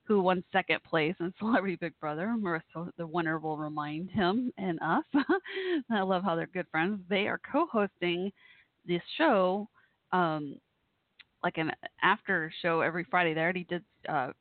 who 0.09 0.21
won 0.21 0.43
second 0.51 0.83
place 0.83 1.15
in 1.19 1.31
Celebrity 1.39 1.77
Big 1.79 1.93
Brother. 2.01 2.35
Marissa, 2.37 2.89
the 2.97 3.07
winner, 3.07 3.37
will 3.37 3.57
remind 3.57 4.09
him 4.09 4.51
and 4.57 4.79
us. 4.81 5.05
I 5.91 6.01
love 6.01 6.23
how 6.23 6.35
they're 6.35 6.47
good 6.47 6.65
friends. 6.71 6.99
They 7.09 7.27
are 7.27 7.39
co-hosting 7.49 8.31
this 8.85 9.03
show, 9.17 9.69
um, 10.11 10.55
like 11.43 11.59
an 11.59 11.71
after 12.01 12.51
show 12.61 12.81
every 12.81 13.05
Friday. 13.09 13.35
They 13.35 13.41
already 13.41 13.65
did 13.65 13.83
uh, 14.09 14.31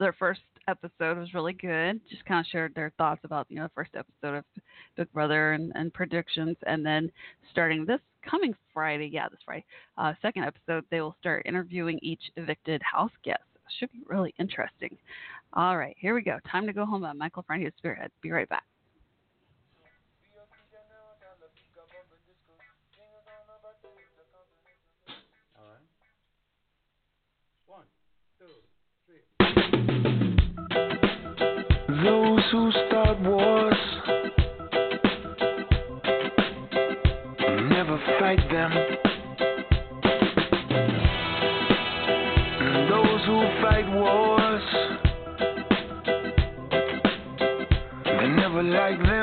their 0.00 0.14
first 0.14 0.40
episode 0.66 1.18
was 1.18 1.34
really 1.34 1.52
good. 1.52 2.00
Just 2.10 2.24
kind 2.24 2.40
of 2.40 2.46
shared 2.50 2.74
their 2.74 2.90
thoughts 2.96 3.20
about 3.24 3.46
you 3.50 3.56
know 3.56 3.64
the 3.64 3.72
first 3.74 3.90
episode 3.94 4.38
of 4.38 4.44
Big 4.96 5.12
Brother 5.12 5.52
and, 5.52 5.72
and 5.74 5.92
predictions, 5.92 6.56
and 6.66 6.84
then 6.84 7.12
starting 7.50 7.84
this 7.84 8.00
coming 8.28 8.54
Friday, 8.72 9.10
yeah, 9.12 9.28
this 9.28 9.40
Friday, 9.44 9.66
uh, 9.98 10.14
second 10.22 10.44
episode, 10.44 10.84
they 10.90 11.02
will 11.02 11.14
start 11.20 11.42
interviewing 11.44 11.98
each 12.00 12.22
evicted 12.36 12.80
house 12.82 13.12
guest 13.22 13.42
should 13.78 13.92
be 13.92 14.02
really 14.06 14.34
interesting. 14.38 14.96
All 15.54 15.76
right, 15.76 15.96
here 15.98 16.14
we 16.14 16.22
go. 16.22 16.38
Time 16.50 16.66
to 16.66 16.72
go 16.72 16.84
home 16.84 17.02
by 17.02 17.12
Michael 17.12 17.44
Franti 17.46 17.66
of 17.66 17.72
Spearhead. 17.78 18.10
Be 18.22 18.30
right 18.30 18.48
back. 18.48 18.64
Those 32.04 32.40
who 32.50 32.72
start 32.88 33.20
wars 33.20 33.74
never 37.68 37.96
fight 38.18 38.40
them. 38.50 39.01
Like 48.70 48.98
them. 49.02 49.21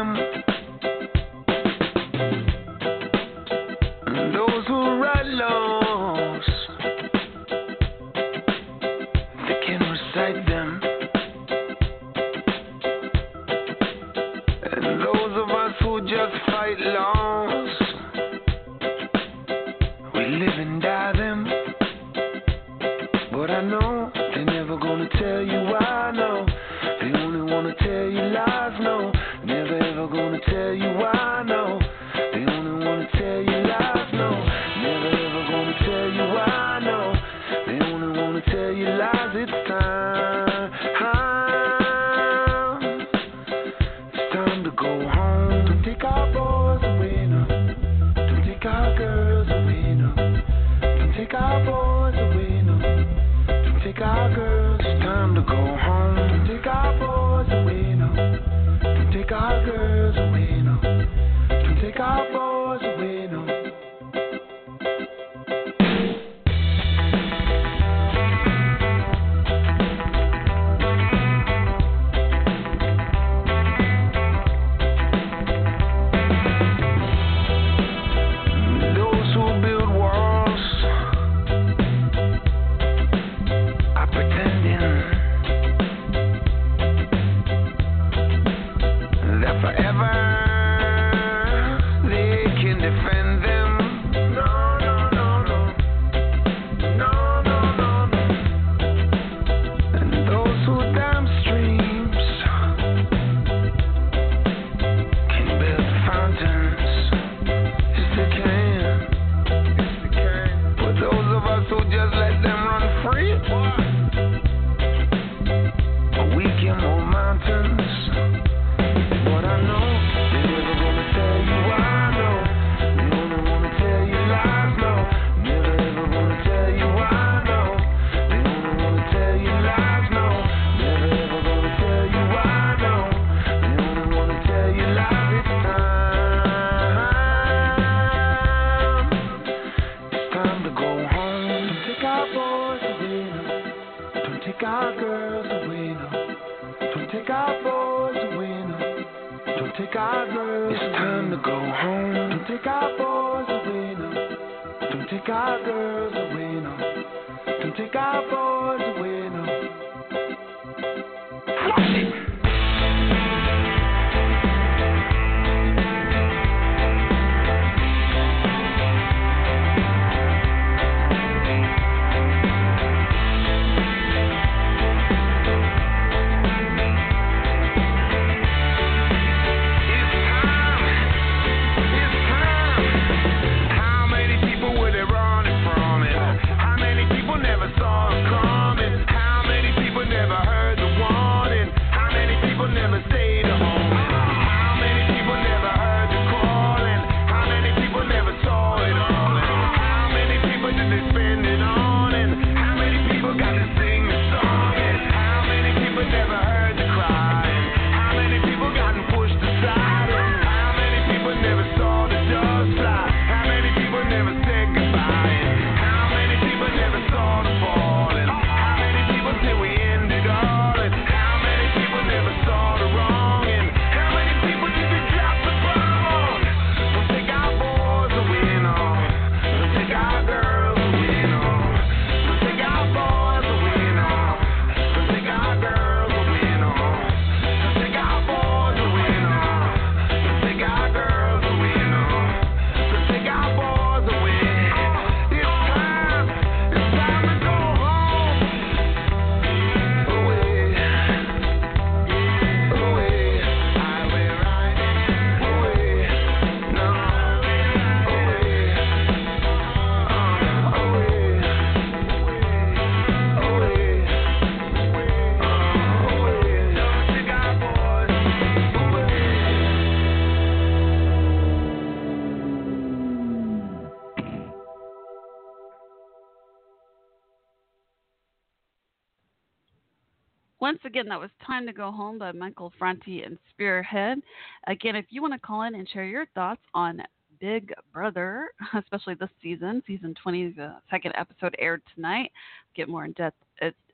Again, 280.89 281.07
that 281.07 281.19
was 281.19 281.29
Time 281.45 281.67
to 281.67 281.71
Go 281.71 281.91
Home 281.91 282.17
by 282.17 282.31
Michael 282.31 282.73
Franti 282.79 283.21
and 283.21 283.37
Spearhead. 283.51 284.23
Again, 284.65 284.95
if 284.95 285.05
you 285.09 285.21
want 285.21 285.33
to 285.35 285.39
call 285.39 285.61
in 285.61 285.75
and 285.75 285.87
share 285.87 286.03
your 286.03 286.25
thoughts 286.33 286.63
on 286.73 287.03
Big 287.39 287.71
Brother, 287.93 288.47
especially 288.73 289.13
this 289.13 289.29
season, 289.39 289.83
season 289.85 290.15
20, 290.23 290.53
the 290.53 290.77
second 290.89 291.13
episode 291.15 291.55
aired 291.59 291.83
tonight. 291.93 292.31
Get 292.75 292.89
more 292.89 293.05
in 293.05 293.11
depth 293.11 293.37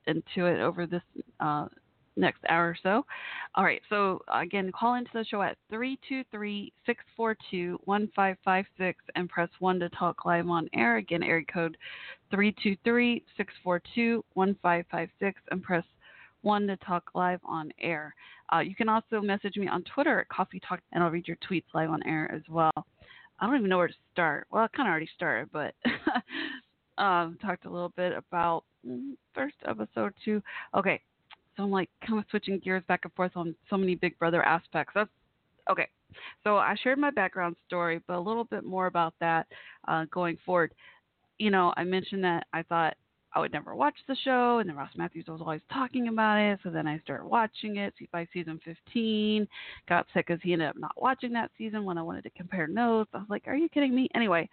into 0.07 0.45
it 0.45 0.61
over 0.61 0.85
this 0.87 1.01
uh, 1.41 1.67
next 2.15 2.39
hour 2.47 2.69
or 2.69 2.77
so. 2.81 3.05
All 3.55 3.65
right, 3.65 3.81
so 3.89 4.21
again, 4.33 4.71
call 4.71 4.93
into 4.93 5.11
the 5.13 5.25
show 5.25 5.41
at 5.41 5.57
323 5.69 6.71
642 6.85 7.77
1556 7.83 9.03
and 9.15 9.27
press 9.27 9.49
1 9.59 9.79
to 9.79 9.89
talk 9.89 10.23
live 10.23 10.47
on 10.47 10.69
air. 10.73 10.95
Again, 10.95 11.23
area 11.23 11.43
code 11.51 11.75
323 12.31 13.21
642 13.35 14.23
1556 14.33 15.41
and 15.51 15.61
press 15.61 15.83
one 16.45 16.67
to 16.67 16.77
talk 16.77 17.09
live 17.15 17.39
on 17.43 17.71
air. 17.81 18.13
Uh, 18.53 18.59
you 18.59 18.75
can 18.75 18.87
also 18.87 19.19
message 19.19 19.57
me 19.57 19.67
on 19.67 19.83
Twitter 19.83 20.19
at 20.19 20.29
Coffee 20.29 20.61
Talk, 20.67 20.79
and 20.93 21.03
I'll 21.03 21.09
read 21.09 21.27
your 21.27 21.37
tweets 21.49 21.65
live 21.73 21.89
on 21.89 22.03
air 22.05 22.31
as 22.33 22.43
well. 22.47 22.71
I 23.39 23.47
don't 23.47 23.57
even 23.57 23.69
know 23.69 23.79
where 23.79 23.87
to 23.87 23.93
start. 24.13 24.47
Well, 24.51 24.63
I 24.63 24.67
kind 24.67 24.87
of 24.87 24.91
already 24.91 25.09
started, 25.15 25.49
but 25.51 25.73
um, 27.01 27.37
talked 27.41 27.65
a 27.65 27.69
little 27.69 27.91
bit 27.97 28.13
about 28.13 28.63
mm, 28.87 29.13
first 29.33 29.55
episode 29.67 30.13
two. 30.23 30.41
Okay, 30.77 31.01
so 31.57 31.63
I'm 31.63 31.71
like 31.71 31.89
kind 32.05 32.19
of 32.19 32.25
switching 32.29 32.59
gears 32.59 32.83
back 32.87 33.01
and 33.03 33.13
forth 33.13 33.31
on 33.35 33.55
so 33.69 33.75
many 33.75 33.95
Big 33.95 34.17
Brother 34.19 34.43
aspects. 34.43 34.93
That's 34.93 35.09
okay. 35.69 35.87
So 36.43 36.57
I 36.57 36.75
shared 36.81 36.99
my 36.99 37.09
background 37.11 37.55
story, 37.67 38.01
but 38.07 38.17
a 38.17 38.19
little 38.19 38.45
bit 38.45 38.63
more 38.63 38.85
about 38.85 39.15
that 39.19 39.47
uh, 39.87 40.05
going 40.11 40.37
forward. 40.45 40.73
You 41.39 41.49
know, 41.49 41.73
I 41.75 41.83
mentioned 41.83 42.23
that 42.23 42.45
I 42.53 42.61
thought 42.61 42.95
I 43.35 43.39
would 43.39 43.51
never 43.51 43.75
watch 43.75 43.95
the 44.07 44.15
show, 44.23 44.59
and 44.59 44.69
then 44.69 44.77
Ross 44.77 44.91
Mathews 44.95 45.25
was 45.27 45.41
always 45.41 45.61
talking 45.71 46.07
about 46.07 46.37
it. 46.37 46.57
So 46.63 46.69
then 46.69 46.87
I 46.87 46.99
started 46.99 47.27
watching 47.27 47.75
it 47.75 47.93
by 48.11 48.25
season 48.31 48.61
15. 48.63 49.45
Got 49.89 50.01
upset 50.01 50.25
because 50.25 50.39
he 50.41 50.53
ended 50.53 50.69
up 50.69 50.77
not 50.77 50.93
watching 50.95 51.33
that 51.33 51.51
season 51.57 51.83
when 51.83 51.97
I 51.97 52.01
wanted 52.01 52.23
to 52.23 52.29
compare 52.29 52.65
notes. 52.65 53.09
I 53.13 53.17
was 53.17 53.27
like, 53.29 53.43
"Are 53.47 53.55
you 53.55 53.67
kidding 53.67 53.93
me?" 53.93 54.07
Anyway, 54.15 54.49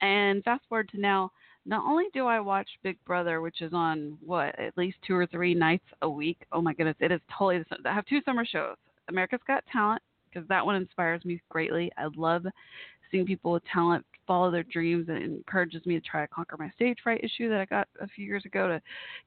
and 0.00 0.42
fast 0.44 0.62
forward 0.68 0.88
to 0.90 1.00
now. 1.00 1.32
Not 1.66 1.84
only 1.84 2.06
do 2.12 2.26
I 2.26 2.40
watch 2.40 2.68
Big 2.82 2.96
Brother, 3.04 3.40
which 3.40 3.60
is 3.60 3.72
on 3.72 4.18
what 4.24 4.58
at 4.58 4.76
least 4.76 4.98
two 5.06 5.14
or 5.14 5.26
three 5.26 5.54
nights 5.54 5.84
a 6.02 6.08
week. 6.08 6.44
Oh 6.52 6.62
my 6.62 6.74
goodness, 6.74 6.96
it 7.00 7.12
is 7.12 7.20
totally. 7.36 7.64
the 7.82 7.90
I 7.90 7.94
have 7.94 8.06
two 8.06 8.20
summer 8.24 8.44
shows: 8.44 8.76
America's 9.08 9.40
Got 9.48 9.64
Talent, 9.66 10.02
because 10.28 10.46
that 10.48 10.64
one 10.64 10.76
inspires 10.76 11.24
me 11.24 11.40
greatly. 11.48 11.90
I 11.98 12.06
love 12.14 12.46
seeing 13.10 13.26
people 13.26 13.52
with 13.52 13.64
talent 13.72 14.04
follow 14.26 14.50
their 14.50 14.62
dreams 14.64 15.08
and 15.08 15.22
encourages 15.22 15.84
me 15.86 15.94
to 15.94 16.00
try 16.00 16.22
to 16.22 16.28
conquer 16.28 16.56
my 16.58 16.70
stage 16.70 16.98
fright 17.02 17.22
issue 17.22 17.48
that 17.48 17.60
I 17.60 17.64
got 17.64 17.88
a 18.00 18.08
few 18.08 18.24
years 18.24 18.44
ago 18.44 18.68
to 18.68 18.80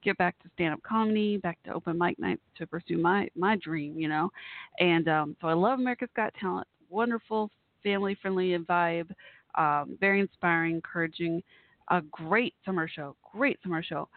get 0.03 0.17
back 0.17 0.37
to 0.43 0.49
stand 0.53 0.73
up 0.73 0.81
comedy, 0.83 1.37
back 1.37 1.57
to 1.63 1.73
open 1.73 1.97
mic 1.97 2.17
nights 2.19 2.41
to 2.57 2.67
pursue 2.67 2.97
my 2.97 3.27
my 3.35 3.57
dream, 3.57 3.99
you 3.99 4.07
know. 4.07 4.29
And 4.79 5.07
um 5.07 5.35
so 5.41 5.47
I 5.47 5.53
love 5.53 5.79
America's 5.79 6.09
Got 6.15 6.33
Talent. 6.39 6.67
Wonderful, 6.89 7.49
family 7.83 8.17
friendly 8.21 8.57
vibe, 8.57 9.09
um, 9.55 9.97
very 9.99 10.19
inspiring, 10.19 10.75
encouraging, 10.75 11.41
a 11.89 12.01
great 12.11 12.53
summer 12.65 12.87
show. 12.87 13.15
Great 13.33 13.59
summer 13.63 13.83
show. 13.83 14.07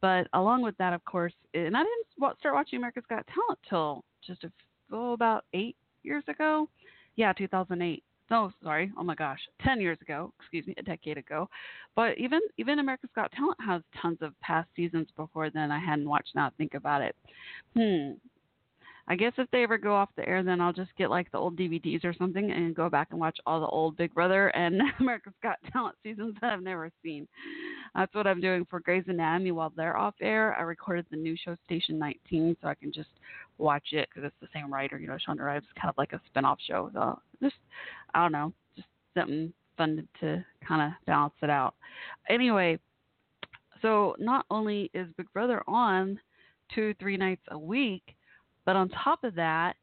But 0.00 0.28
along 0.34 0.62
with 0.62 0.76
that, 0.78 0.92
of 0.92 1.04
course, 1.04 1.32
and 1.54 1.76
I 1.76 1.80
didn't 1.80 2.36
start 2.38 2.54
watching 2.54 2.78
America's 2.78 3.04
Got 3.08 3.26
Talent 3.26 3.58
till 3.68 4.04
just 4.26 4.44
a, 4.44 4.52
oh, 4.92 5.12
about 5.12 5.44
eight 5.54 5.76
years 6.02 6.24
ago. 6.28 6.68
Yeah, 7.16 7.32
2008 7.32 8.04
no, 8.30 8.50
sorry. 8.62 8.92
Oh 8.98 9.04
my 9.04 9.14
gosh, 9.14 9.40
ten 9.62 9.80
years 9.80 9.98
ago. 10.00 10.32
Excuse 10.40 10.66
me, 10.66 10.74
a 10.78 10.82
decade 10.82 11.18
ago. 11.18 11.48
But 11.94 12.18
even 12.18 12.40
even 12.58 12.78
America's 12.78 13.10
Got 13.14 13.32
Talent 13.32 13.58
has 13.64 13.82
tons 14.00 14.18
of 14.20 14.38
past 14.40 14.68
seasons 14.74 15.08
before 15.16 15.50
then. 15.50 15.70
I 15.70 15.78
hadn't 15.78 16.08
watched. 16.08 16.34
Now 16.34 16.50
think 16.58 16.74
about 16.74 17.02
it. 17.02 17.16
Hmm. 17.76 18.12
I 19.08 19.14
guess 19.14 19.32
if 19.38 19.48
they 19.52 19.62
ever 19.62 19.78
go 19.78 19.94
off 19.94 20.08
the 20.16 20.28
air, 20.28 20.42
then 20.42 20.60
I'll 20.60 20.72
just 20.72 20.90
get 20.98 21.10
like 21.10 21.30
the 21.30 21.38
old 21.38 21.56
DVDs 21.56 22.04
or 22.04 22.12
something 22.12 22.50
and 22.50 22.74
go 22.74 22.90
back 22.90 23.08
and 23.10 23.20
watch 23.20 23.38
all 23.46 23.60
the 23.60 23.66
old 23.66 23.96
Big 23.96 24.12
Brother 24.12 24.48
and 24.48 24.80
America's 25.00 25.32
Got 25.42 25.58
Talent 25.72 25.94
seasons 26.02 26.36
that 26.40 26.52
I've 26.52 26.62
never 26.62 26.90
seen. 27.04 27.28
That's 27.94 28.12
what 28.14 28.26
I'm 28.26 28.40
doing 28.40 28.66
for 28.68 28.80
Grey's 28.80 29.04
Anatomy 29.06 29.52
while 29.52 29.72
they're 29.76 29.96
off 29.96 30.14
air. 30.20 30.56
I 30.58 30.62
recorded 30.62 31.06
the 31.10 31.16
new 31.16 31.36
show 31.36 31.56
Station 31.64 31.98
19 31.98 32.56
so 32.60 32.68
I 32.68 32.74
can 32.74 32.92
just 32.92 33.10
watch 33.58 33.92
it 33.92 34.08
because 34.08 34.26
it's 34.26 34.36
the 34.40 34.48
same 34.52 34.72
writer. 34.72 34.98
You 34.98 35.06
know, 35.06 35.16
Shonda 35.16 35.40
Rhimes, 35.40 35.66
kind 35.80 35.88
of 35.88 35.96
like 35.96 36.12
a 36.12 36.20
spin-off 36.26 36.58
show. 36.66 36.90
So 36.92 37.20
just, 37.40 37.54
I 38.12 38.22
don't 38.22 38.32
know, 38.32 38.52
just 38.74 38.88
something 39.16 39.52
fun 39.76 40.08
to 40.20 40.44
kind 40.66 40.82
of 40.82 41.06
balance 41.06 41.34
it 41.42 41.50
out. 41.50 41.74
Anyway, 42.28 42.78
so 43.82 44.16
not 44.18 44.46
only 44.50 44.90
is 44.94 45.06
Big 45.16 45.32
Brother 45.32 45.62
on 45.68 46.18
two, 46.74 46.92
three 46.98 47.16
nights 47.16 47.42
a 47.50 47.58
week, 47.58 48.15
but 48.66 48.76
on 48.76 48.90
top 48.90 49.24
of 49.24 49.34
that, 49.36 49.74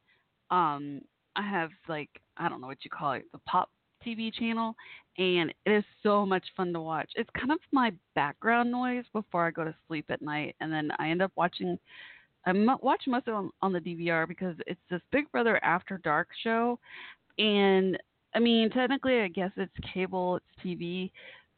um, 0.52 1.02
I 1.36 1.42
have 1.42 1.72
like 1.88 2.10
I 2.38 2.48
don't 2.50 2.62
know 2.62 2.68
what 2.68 2.84
you 2.84 2.92
call 2.92 3.14
it, 3.14 3.26
the 3.32 3.40
pop 3.48 3.72
TV 4.06 4.32
channel, 4.32 4.76
and 5.18 5.54
it 5.66 5.72
is 5.72 5.84
so 6.04 6.26
much 6.26 6.44
fun 6.56 6.74
to 6.74 6.82
watch. 6.82 7.10
It's 7.16 7.30
kind 7.38 7.52
of 7.52 7.60
my 7.72 7.92
background 8.14 8.72
noise 8.72 9.06
before 9.14 9.48
I 9.48 9.52
go 9.52 9.64
to 9.64 9.74
sleep 9.88 10.06
at 10.10 10.22
night, 10.22 10.56
and 10.60 10.72
then 10.72 10.92
I 11.00 11.10
end 11.10 11.22
up 11.22 11.32
watching 11.36 11.80
I 12.46 12.52
watch 12.82 13.04
most 13.08 13.28
of 13.30 13.36
them 13.36 13.52
on, 13.62 13.72
the 13.72 13.80
DVR 13.80 14.28
because 14.28 14.56
it's 14.68 14.82
this 14.90 15.02
Big 15.12 15.32
Brother 15.32 15.64
After 15.64 15.98
Dark 16.00 16.28
show, 16.44 16.78
and 17.38 17.98
I 18.36 18.40
mean 18.40 18.70
technically 18.70 19.22
I 19.22 19.30
guess 19.30 19.52
it's 19.56 19.72
cable, 19.94 20.38
it's 20.38 20.66
TV, 20.66 21.10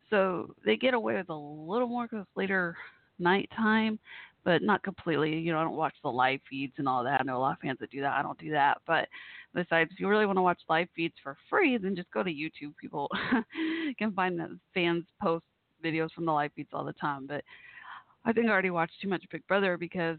so 0.10 0.54
they 0.64 0.78
get 0.78 0.94
away 0.94 1.16
with 1.16 1.30
a 1.30 1.34
little 1.34 1.88
more 1.88 2.04
because 2.04 2.26
it's 2.28 2.38
later 2.38 2.78
nighttime, 3.18 3.98
but 4.46 4.62
not 4.62 4.84
completely. 4.84 5.38
You 5.38 5.52
know, 5.52 5.60
I 5.60 5.64
don't 5.64 5.76
watch 5.76 5.96
the 6.02 6.10
live 6.10 6.40
feeds 6.50 6.74
and 6.78 6.88
all 6.88 7.04
that. 7.04 7.20
I 7.20 7.24
know 7.24 7.38
a 7.38 7.40
lot 7.40 7.54
of 7.54 7.60
fans 7.60 7.80
that 7.82 7.92
do 7.92 8.02
that. 8.02 8.14
I 8.14 8.22
don't 8.22 8.40
do 8.40 8.52
that, 8.52 8.78
but 8.88 9.10
besides, 9.54 9.90
if 9.92 10.00
you 10.00 10.08
really 10.08 10.26
want 10.26 10.38
to 10.38 10.44
watch 10.44 10.60
live 10.70 10.88
feeds 10.96 11.16
for 11.22 11.36
free, 11.50 11.78
then 11.78 11.96
just 11.96 12.12
go 12.12 12.24
to 12.24 12.30
YouTube. 12.30 12.78
People 12.80 13.10
can 13.98 14.14
find 14.14 14.40
that 14.40 14.50
fans 14.74 15.04
post 15.22 15.44
videos 15.84 16.12
from 16.12 16.26
the 16.26 16.32
live 16.32 16.52
feeds 16.56 16.70
all 16.72 16.86
the 16.86 16.94
time, 16.94 17.26
but 17.28 17.44
I 18.26 18.34
think 18.34 18.48
I 18.48 18.52
already 18.52 18.72
watched 18.72 19.00
too 19.02 19.08
much 19.08 19.24
Big 19.32 19.46
Brother 19.48 19.78
because, 19.78 20.18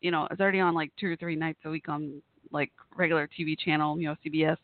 you 0.00 0.10
know, 0.10 0.26
it's 0.30 0.40
already 0.40 0.60
on 0.60 0.74
like 0.74 0.90
two 0.98 1.08
or 1.08 1.16
three 1.16 1.36
nights 1.36 1.58
a 1.64 1.70
week 1.70 1.88
on 1.88 2.22
like 2.50 2.72
regular 2.96 3.28
TV 3.28 3.58
channel, 3.58 3.98
you 4.00 4.08
know, 4.08 4.16
CBS. 4.24 4.56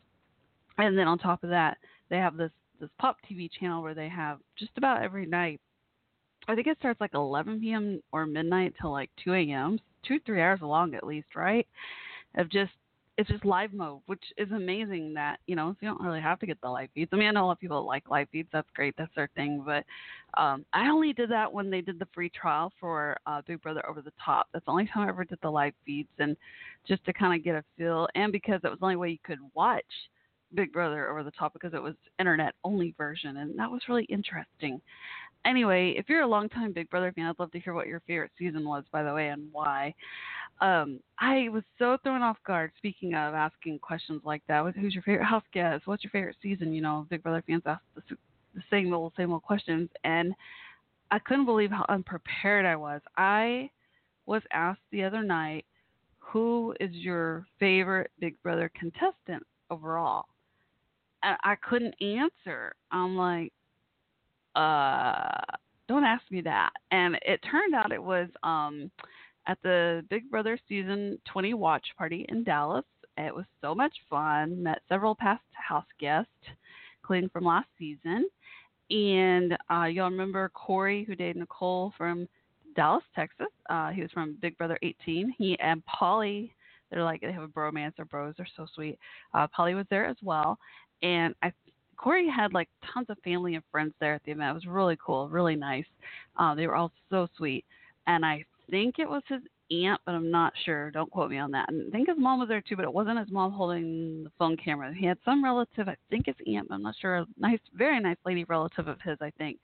And 0.79 0.97
then 0.97 1.07
on 1.07 1.19
top 1.19 1.43
of 1.43 1.49
that, 1.51 1.77
they 2.09 2.17
have 2.17 2.35
this 2.35 2.51
this 2.79 2.89
pop 2.97 3.17
TV 3.29 3.49
channel 3.59 3.83
where 3.83 3.93
they 3.93 4.07
have 4.07 4.39
just 4.57 4.71
about 4.77 5.03
every 5.03 5.25
night. 5.25 5.59
I 6.47 6.55
think 6.55 6.67
it 6.67 6.77
starts 6.79 7.01
like 7.01 7.13
11 7.13 7.59
p.m. 7.59 8.01
or 8.11 8.25
midnight 8.25 8.73
till 8.79 8.91
like 8.91 9.09
2 9.23 9.33
a.m. 9.33 9.79
Two 10.07 10.19
three 10.25 10.41
hours 10.41 10.61
long 10.61 10.95
at 10.95 11.05
least, 11.05 11.35
right? 11.35 11.67
Of 12.35 12.49
just 12.49 12.71
it's 13.19 13.29
just 13.29 13.43
live 13.43 13.73
mode, 13.73 13.99
which 14.05 14.23
is 14.37 14.49
amazing 14.53 15.13
that, 15.13 15.41
you 15.45 15.53
know, 15.53 15.73
so 15.73 15.77
you 15.81 15.89
don't 15.89 15.99
really 16.01 16.21
have 16.21 16.39
to 16.39 16.45
get 16.45 16.59
the 16.61 16.69
live 16.69 16.87
feeds. 16.95 17.09
I 17.11 17.17
mean, 17.17 17.27
I 17.27 17.31
know 17.31 17.43
a 17.43 17.47
lot 17.47 17.51
of 17.51 17.59
people 17.59 17.85
like 17.85 18.09
live 18.09 18.29
feeds. 18.31 18.47
That's 18.53 18.69
great. 18.73 18.95
That's 18.97 19.13
their 19.13 19.29
thing. 19.35 19.61
But 19.65 19.83
um, 20.41 20.65
I 20.71 20.87
only 20.87 21.11
did 21.11 21.29
that 21.29 21.51
when 21.51 21.69
they 21.69 21.81
did 21.81 21.99
the 21.99 22.07
free 22.13 22.29
trial 22.29 22.71
for 22.79 23.17
uh, 23.25 23.41
Big 23.45 23.61
Brother 23.61 23.85
Over 23.89 24.01
the 24.01 24.13
Top. 24.23 24.47
That's 24.53 24.63
the 24.63 24.71
only 24.71 24.87
time 24.87 25.05
I 25.05 25.09
ever 25.09 25.25
did 25.25 25.37
the 25.41 25.49
live 25.49 25.73
feeds. 25.85 26.07
And 26.17 26.37
just 26.87 27.03
to 27.07 27.11
kind 27.11 27.37
of 27.37 27.43
get 27.43 27.55
a 27.55 27.63
feel, 27.77 28.07
and 28.15 28.31
because 28.31 28.61
it 28.63 28.69
was 28.69 28.79
the 28.79 28.85
only 28.85 28.95
way 28.95 29.09
you 29.09 29.17
could 29.25 29.39
watch 29.53 29.83
Big 30.53 30.71
Brother 30.71 31.09
Over 31.09 31.21
the 31.21 31.31
Top 31.31 31.51
because 31.51 31.73
it 31.73 31.83
was 31.83 31.95
internet 32.19 32.53
only 32.63 32.95
version. 32.97 33.35
And 33.35 33.59
that 33.59 33.69
was 33.69 33.81
really 33.89 34.05
interesting. 34.05 34.79
Anyway, 35.45 35.95
if 35.97 36.09
you're 36.09 36.21
a 36.21 36.27
longtime 36.27 36.73
Big 36.73 36.89
Brother 36.89 37.11
fan, 37.13 37.25
I'd 37.25 37.39
love 37.39 37.51
to 37.51 37.59
hear 37.59 37.73
what 37.73 37.87
your 37.87 38.01
favorite 38.01 38.31
season 38.37 38.67
was, 38.67 38.83
by 38.91 39.03
the 39.03 39.13
way, 39.13 39.29
and 39.29 39.47
why 39.51 39.93
um, 40.61 40.99
I 41.19 41.49
was 41.49 41.63
so 41.77 41.97
thrown 42.03 42.21
off 42.21 42.37
guard. 42.45 42.71
Speaking 42.77 43.13
of 43.13 43.33
asking 43.33 43.79
questions 43.79 44.21
like 44.25 44.43
that, 44.47 44.63
with 44.63 44.75
who's 44.75 44.93
your 44.93 45.03
favorite 45.03 45.25
house 45.25 45.43
guest? 45.53 45.87
What's 45.87 46.03
your 46.03 46.11
favorite 46.11 46.35
season? 46.41 46.73
You 46.73 46.81
know, 46.81 47.07
Big 47.09 47.23
Brother 47.23 47.43
fans 47.47 47.63
ask 47.65 47.81
the, 47.95 48.01
the 48.53 48.61
same 48.69 48.93
old, 48.93 49.13
same 49.15 49.31
old 49.31 49.43
questions, 49.43 49.89
and 50.03 50.33
I 51.11 51.19
couldn't 51.19 51.45
believe 51.45 51.71
how 51.71 51.85
unprepared 51.89 52.65
I 52.65 52.75
was. 52.75 53.01
I 53.17 53.69
was 54.25 54.41
asked 54.51 54.81
the 54.91 55.03
other 55.03 55.23
night, 55.23 55.65
"Who 56.19 56.75
is 56.79 56.91
your 56.91 57.47
favorite 57.59 58.11
Big 58.19 58.41
Brother 58.43 58.69
contestant 58.77 59.45
overall?" 59.71 60.25
And 61.23 61.37
I 61.43 61.55
couldn't 61.55 61.95
answer. 62.01 62.73
I'm 62.91 63.15
like, 63.15 63.53
uh, 64.59 65.57
don't 65.87 66.03
ask 66.03 66.23
me 66.31 66.41
that. 66.41 66.71
And 66.91 67.17
it 67.21 67.39
turned 67.49 67.73
out 67.73 67.91
it 67.91 68.03
was 68.03 68.27
um 68.43 68.91
at 69.47 69.57
the 69.63 70.05
Big 70.09 70.29
Brother 70.29 70.59
season 70.67 71.17
20 71.31 71.53
watch 71.55 71.85
party 71.97 72.25
in 72.29 72.43
Dallas. 72.43 72.85
It 73.17 73.33
was 73.33 73.45
so 73.61 73.73
much 73.73 73.93
fun. 74.09 74.61
Met 74.61 74.81
several 74.87 75.15
past 75.15 75.41
house 75.51 75.85
guests, 75.99 76.29
including 77.01 77.29
from 77.29 77.45
last 77.45 77.67
season. 77.77 78.29
And 78.91 79.57
uh, 79.71 79.85
y'all 79.85 80.09
remember 80.09 80.49
Corey, 80.49 81.03
who 81.03 81.15
dated 81.15 81.37
Nicole 81.37 81.93
from 81.97 82.27
Dallas, 82.75 83.03
Texas. 83.15 83.47
Uh, 83.69 83.89
he 83.89 84.01
was 84.01 84.11
from 84.11 84.37
Big 84.41 84.57
Brother 84.57 84.77
18. 84.83 85.33
He 85.37 85.57
and 85.59 85.83
Paulie, 85.85 86.51
they're 86.89 87.03
like 87.03 87.21
they 87.21 87.31
have 87.31 87.43
a 87.43 87.47
bromance. 87.47 87.93
They're 87.95 88.05
bros. 88.05 88.35
They're 88.37 88.47
so 88.55 88.67
sweet. 88.73 88.97
Uh, 89.33 89.47
Paulie 89.57 89.75
was 89.75 89.85
there 89.89 90.05
as 90.05 90.17
well, 90.21 90.57
and 91.01 91.35
I 91.43 91.51
Corey 91.99 92.29
had 92.29 92.53
like 92.53 92.69
tons 92.93 93.07
of 93.09 93.17
family 93.23 93.55
and 93.55 93.63
friends 93.71 93.93
there 93.99 94.13
at 94.13 94.23
the 94.23 94.31
event. 94.31 94.51
It 94.51 94.53
was 94.53 94.65
really 94.65 94.97
cool, 95.05 95.27
really 95.27 95.55
nice. 95.55 95.85
Uh, 96.37 96.55
they 96.55 96.65
were 96.65 96.75
all 96.75 96.91
so 97.09 97.27
sweet, 97.35 97.65
and 98.07 98.25
I 98.25 98.45
think 98.69 98.99
it 98.99 99.09
was 99.09 99.21
his 99.27 99.41
aunt, 99.71 100.01
but 100.05 100.15
I'm 100.15 100.31
not 100.31 100.53
sure. 100.65 100.91
Don't 100.91 101.11
quote 101.11 101.29
me 101.29 101.37
on 101.37 101.51
that. 101.51 101.69
And 101.69 101.87
I 101.87 101.91
think 101.91 102.07
his 102.07 102.17
mom 102.17 102.39
was 102.39 102.47
there 102.47 102.61
too, 102.61 102.75
but 102.75 102.85
it 102.85 102.93
wasn't 102.93 103.19
his 103.19 103.31
mom 103.31 103.51
holding 103.51 104.23
the 104.23 104.31
phone 104.39 104.57
camera. 104.57 104.93
He 104.93 105.05
had 105.05 105.17
some 105.25 105.43
relative, 105.43 105.87
I 105.87 105.95
think 106.09 106.27
his 106.27 106.35
aunt, 106.47 106.69
but 106.69 106.75
I'm 106.75 106.83
not 106.83 106.95
sure. 106.99 107.17
A 107.17 107.25
nice, 107.37 107.59
very 107.75 107.99
nice 107.99 108.17
lady 108.25 108.45
relative 108.45 108.87
of 108.87 108.99
his, 109.01 109.17
I 109.21 109.31
think, 109.37 109.59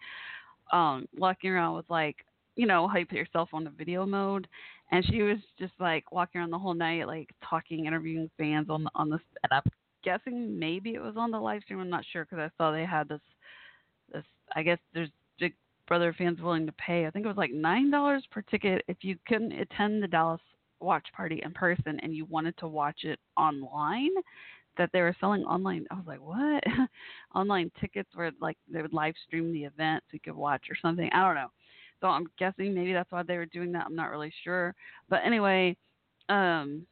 um, 0.73 1.07
walking 1.17 1.51
around 1.51 1.75
with 1.75 1.89
like, 1.89 2.17
you 2.55 2.67
know, 2.67 2.87
how 2.87 2.97
you 2.97 3.05
put 3.05 3.15
your 3.15 3.27
cell 3.33 3.47
phone 3.49 3.63
to 3.63 3.71
video 3.71 4.05
mode. 4.05 4.47
And 4.91 5.03
she 5.05 5.21
was 5.21 5.37
just 5.57 5.73
like 5.79 6.11
walking 6.11 6.39
around 6.39 6.51
the 6.51 6.59
whole 6.59 6.75
night, 6.75 7.07
like 7.07 7.29
talking, 7.47 7.85
interviewing 7.85 8.29
fans 8.37 8.67
on 8.69 8.83
the 8.83 8.89
on 8.93 9.09
the. 9.09 9.19
I'm 9.51 9.61
guessing 10.05 10.57
maybe 10.57 10.93
it 10.93 11.01
was 11.01 11.15
on 11.17 11.31
the 11.31 11.39
live 11.39 11.63
stream. 11.63 11.81
I'm 11.81 11.89
not 11.89 12.05
sure 12.13 12.25
because 12.25 12.39
I 12.39 12.49
saw 12.57 12.71
they 12.71 12.85
had 12.85 13.09
this. 13.09 13.19
This 14.13 14.23
I 14.55 14.63
guess 14.63 14.77
there's 14.93 15.09
Big 15.39 15.53
Brother 15.87 16.15
fans 16.17 16.39
willing 16.39 16.65
to 16.65 16.71
pay. 16.73 17.05
I 17.05 17.11
think 17.11 17.25
it 17.25 17.27
was 17.27 17.37
like 17.37 17.51
nine 17.51 17.91
dollars 17.91 18.23
per 18.31 18.41
ticket 18.43 18.83
if 18.87 18.97
you 19.01 19.17
couldn't 19.27 19.51
attend 19.51 20.01
the 20.01 20.07
Dallas 20.07 20.41
watch 20.79 21.07
party 21.15 21.41
in 21.43 21.51
person 21.51 21.99
and 22.01 22.13
you 22.15 22.25
wanted 22.25 22.57
to 22.59 22.67
watch 22.67 23.03
it 23.03 23.19
online. 23.35 24.11
That 24.77 24.89
they 24.91 24.99
were 24.99 25.15
selling 25.21 25.45
online. 25.45 25.85
I 25.89 25.95
was 25.95 26.03
like, 26.05 26.19
what? 26.19 26.63
online 27.35 27.71
tickets 27.79 28.09
where 28.13 28.31
like 28.41 28.57
they 28.71 28.81
would 28.81 28.93
live 28.93 29.15
stream 29.25 29.53
the 29.53 29.63
event 29.63 30.03
so 30.05 30.13
you 30.13 30.19
could 30.19 30.35
watch 30.35 30.65
or 30.69 30.75
something. 30.81 31.09
I 31.13 31.25
don't 31.25 31.35
know. 31.35 31.47
So 32.01 32.07
I'm 32.07 32.27
guessing 32.37 32.73
maybe 32.73 32.91
that's 32.93 33.11
why 33.11 33.23
they 33.23 33.37
were 33.37 33.45
doing 33.45 33.71
that. 33.71 33.85
I'm 33.85 33.95
not 33.95 34.11
really 34.11 34.33
sure. 34.43 34.75
But 35.09 35.21
anyway, 35.25 35.77
um, 36.29 36.85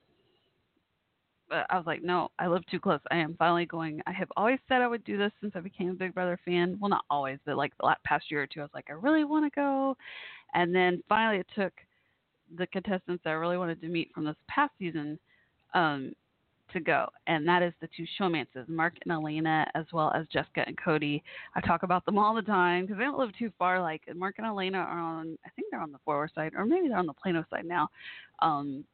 but 1.53 1.67
I 1.69 1.77
was 1.77 1.85
like, 1.85 2.01
no, 2.01 2.31
I 2.39 2.47
live 2.47 2.65
too 2.65 2.79
close. 2.79 2.99
I 3.11 3.17
am 3.17 3.35
finally 3.37 3.67
going. 3.67 4.01
I 4.07 4.11
have 4.11 4.31
always 4.35 4.57
said 4.67 4.81
I 4.81 4.87
would 4.87 5.03
do 5.03 5.19
this 5.19 5.31
since 5.39 5.53
I 5.55 5.59
became 5.59 5.91
a 5.91 5.93
Big 5.93 6.15
Brother 6.15 6.39
fan. 6.43 6.77
Well, 6.79 6.89
not 6.89 7.05
always, 7.11 7.37
but 7.45 7.57
like 7.57 7.77
the 7.77 7.85
last 7.85 8.03
past 8.03 8.31
year 8.31 8.41
or 8.41 8.47
two, 8.47 8.61
I 8.61 8.63
was 8.63 8.71
like, 8.73 8.87
I 8.89 8.93
really 8.93 9.23
want 9.23 9.45
to 9.45 9.55
go. 9.55 9.95
And 10.55 10.73
then 10.73 11.03
finally, 11.07 11.39
it 11.39 11.47
took 11.55 11.73
the 12.57 12.65
contestants 12.65 13.21
I 13.27 13.31
really 13.31 13.59
wanted 13.59 13.81
to 13.81 13.87
meet 13.87 14.09
from 14.15 14.25
this 14.25 14.35
past 14.47 14.71
season 14.79 15.19
um, 15.75 16.13
to 16.71 16.79
go, 16.79 17.07
and 17.27 17.47
that 17.47 17.61
is 17.61 17.73
the 17.81 17.89
two 17.95 18.05
showmances, 18.19 18.67
Mark 18.67 18.95
and 19.03 19.11
Elena, 19.11 19.67
as 19.75 19.85
well 19.93 20.11
as 20.15 20.25
Jessica 20.33 20.63
and 20.65 20.75
Cody. 20.83 21.21
I 21.55 21.61
talk 21.61 21.83
about 21.83 22.03
them 22.03 22.17
all 22.17 22.33
the 22.33 22.41
time 22.41 22.85
because 22.85 22.97
they 22.97 23.03
don't 23.03 23.19
live 23.19 23.37
too 23.37 23.51
far. 23.59 23.79
Like 23.79 24.01
Mark 24.15 24.35
and 24.39 24.47
Elena 24.47 24.79
are 24.79 24.99
on, 24.99 25.37
I 25.45 25.49
think 25.55 25.67
they're 25.69 25.81
on 25.81 25.91
the 25.91 25.99
Fort 26.03 26.17
Worth 26.17 26.33
side, 26.33 26.53
or 26.57 26.65
maybe 26.65 26.87
they're 26.87 26.97
on 26.97 27.05
the 27.05 27.13
Plano 27.13 27.45
side 27.51 27.65
now. 27.65 27.89
Um, 28.41 28.85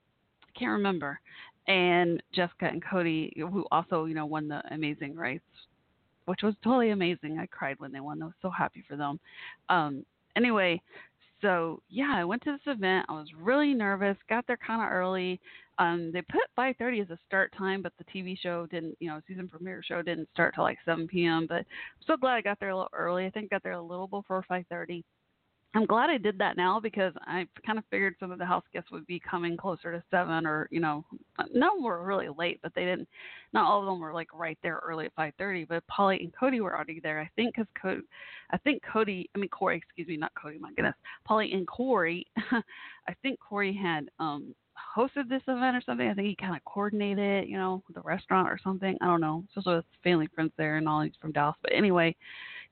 I 0.43 0.60
can't 0.60 0.72
remember. 0.72 1.22
And 1.69 2.21
Jessica 2.34 2.65
and 2.65 2.84
Cody, 2.84 3.32
who 3.38 3.65
also, 3.71 4.05
you 4.05 4.15
know, 4.15 4.25
won 4.25 4.47
the 4.47 4.62
Amazing 4.71 5.15
Race, 5.15 5.39
which 6.25 6.41
was 6.41 6.55
totally 6.63 6.89
amazing. 6.89 7.38
I 7.39 7.45
cried 7.45 7.79
when 7.79 7.91
they 7.91 7.99
won. 7.99 8.21
I 8.21 8.25
was 8.25 8.34
so 8.41 8.49
happy 8.49 8.84
for 8.88 8.97
them. 8.97 9.19
Um, 9.69 10.03
anyway, 10.36 10.82
so 11.41 11.82
yeah, 11.89 12.12
I 12.15 12.25
went 12.25 12.43
to 12.43 12.51
this 12.51 12.73
event. 12.73 13.05
I 13.08 13.13
was 13.13 13.27
really 13.39 13.73
nervous. 13.73 14.17
Got 14.27 14.47
there 14.47 14.58
kind 14.58 14.82
of 14.82 14.91
early. 14.91 15.39
Um, 15.77 16.12
they 16.12 16.21
put 16.23 16.41
5:30 16.58 17.01
as 17.01 17.10
a 17.12 17.19
start 17.27 17.53
time, 17.58 17.82
but 17.82 17.93
the 17.97 18.03
TV 18.05 18.38
show 18.38 18.65
didn't, 18.65 18.97
you 18.99 19.08
know, 19.08 19.21
season 19.27 19.47
premiere 19.47 19.82
show 19.84 20.01
didn't 20.01 20.27
start 20.34 20.55
till 20.55 20.63
like 20.63 20.79
7 20.86 21.08
p.m. 21.08 21.45
But 21.47 21.60
I'm 21.60 21.65
so 22.05 22.17
glad 22.17 22.34
I 22.36 22.41
got 22.41 22.60
there 22.60 22.69
a 22.69 22.75
little 22.75 22.89
early. 22.93 23.25
I 23.25 23.29
think 23.29 23.45
I 23.45 23.55
got 23.55 23.63
there 23.63 23.73
a 23.73 23.82
little 23.82 24.08
before 24.08 24.43
5:30. 24.49 25.03
I'm 25.75 25.86
glad 25.86 26.10
I 26.10 26.17
did 26.17 26.39
that 26.39 26.58
now 26.58 26.79
because 26.79 27.13
I 27.21 27.45
kind 27.63 27.77
of 27.77 27.86
figured 27.91 28.15
some 28.19 28.32
of 28.32 28.39
the 28.39 28.45
house 28.45 28.63
guests 28.73 28.89
would 28.91 29.05
be 29.05 29.19
coming 29.19 29.55
closer 29.55 29.91
to 29.91 30.03
seven, 30.10 30.47
or 30.47 30.67
you 30.71 30.79
know, 30.79 31.05
none 31.53 31.84
were 31.84 32.03
really 32.03 32.27
late, 32.27 32.60
but 32.63 32.73
they 32.73 32.86
didn't. 32.86 33.08
Not 33.53 33.65
all 33.69 33.82
of 33.82 33.86
them 33.86 33.99
were 33.99 34.13
like 34.13 34.29
right 34.34 34.58
there 34.63 34.82
early 34.84 35.05
at 35.05 35.15
5:30. 35.15 35.67
But 35.67 35.84
Paulie 35.88 36.21
and 36.21 36.34
Cody 36.36 36.60
were 36.60 36.75
already 36.75 36.99
there, 36.99 37.19
I 37.19 37.29
think, 37.36 37.55
because 37.55 37.67
Cody, 37.79 38.01
I 38.49 38.58
think 38.58 38.82
Cody, 38.91 39.29
I 39.36 39.39
mean 39.39 39.49
Corey, 39.49 39.77
excuse 39.77 40.08
me, 40.08 40.17
not 40.17 40.34
Cody, 40.34 40.58
my 40.58 40.73
goodness, 40.73 40.95
Paulie 41.29 41.53
and 41.53 41.67
Corey. 41.67 42.25
I 42.51 43.13
think 43.21 43.39
Corey 43.39 43.73
had 43.73 44.10
um 44.19 44.55
hosted 44.97 45.29
this 45.29 45.43
event 45.47 45.77
or 45.77 45.82
something. 45.86 46.08
I 46.08 46.13
think 46.13 46.27
he 46.27 46.36
kind 46.36 46.55
of 46.55 46.65
coordinated, 46.65 47.47
you 47.47 47.58
know, 47.58 47.84
the 47.93 48.01
restaurant 48.01 48.49
or 48.49 48.60
something. 48.63 48.97
I 49.01 49.05
don't 49.05 49.21
know. 49.21 49.43
So 49.53 49.62
with 49.65 49.86
family 50.03 50.27
friends 50.34 50.51
there 50.58 50.77
and 50.77 50.88
all 50.88 51.01
he's 51.01 51.13
from 51.21 51.32
Dallas. 51.32 51.58
But 51.62 51.73
anyway, 51.73 52.15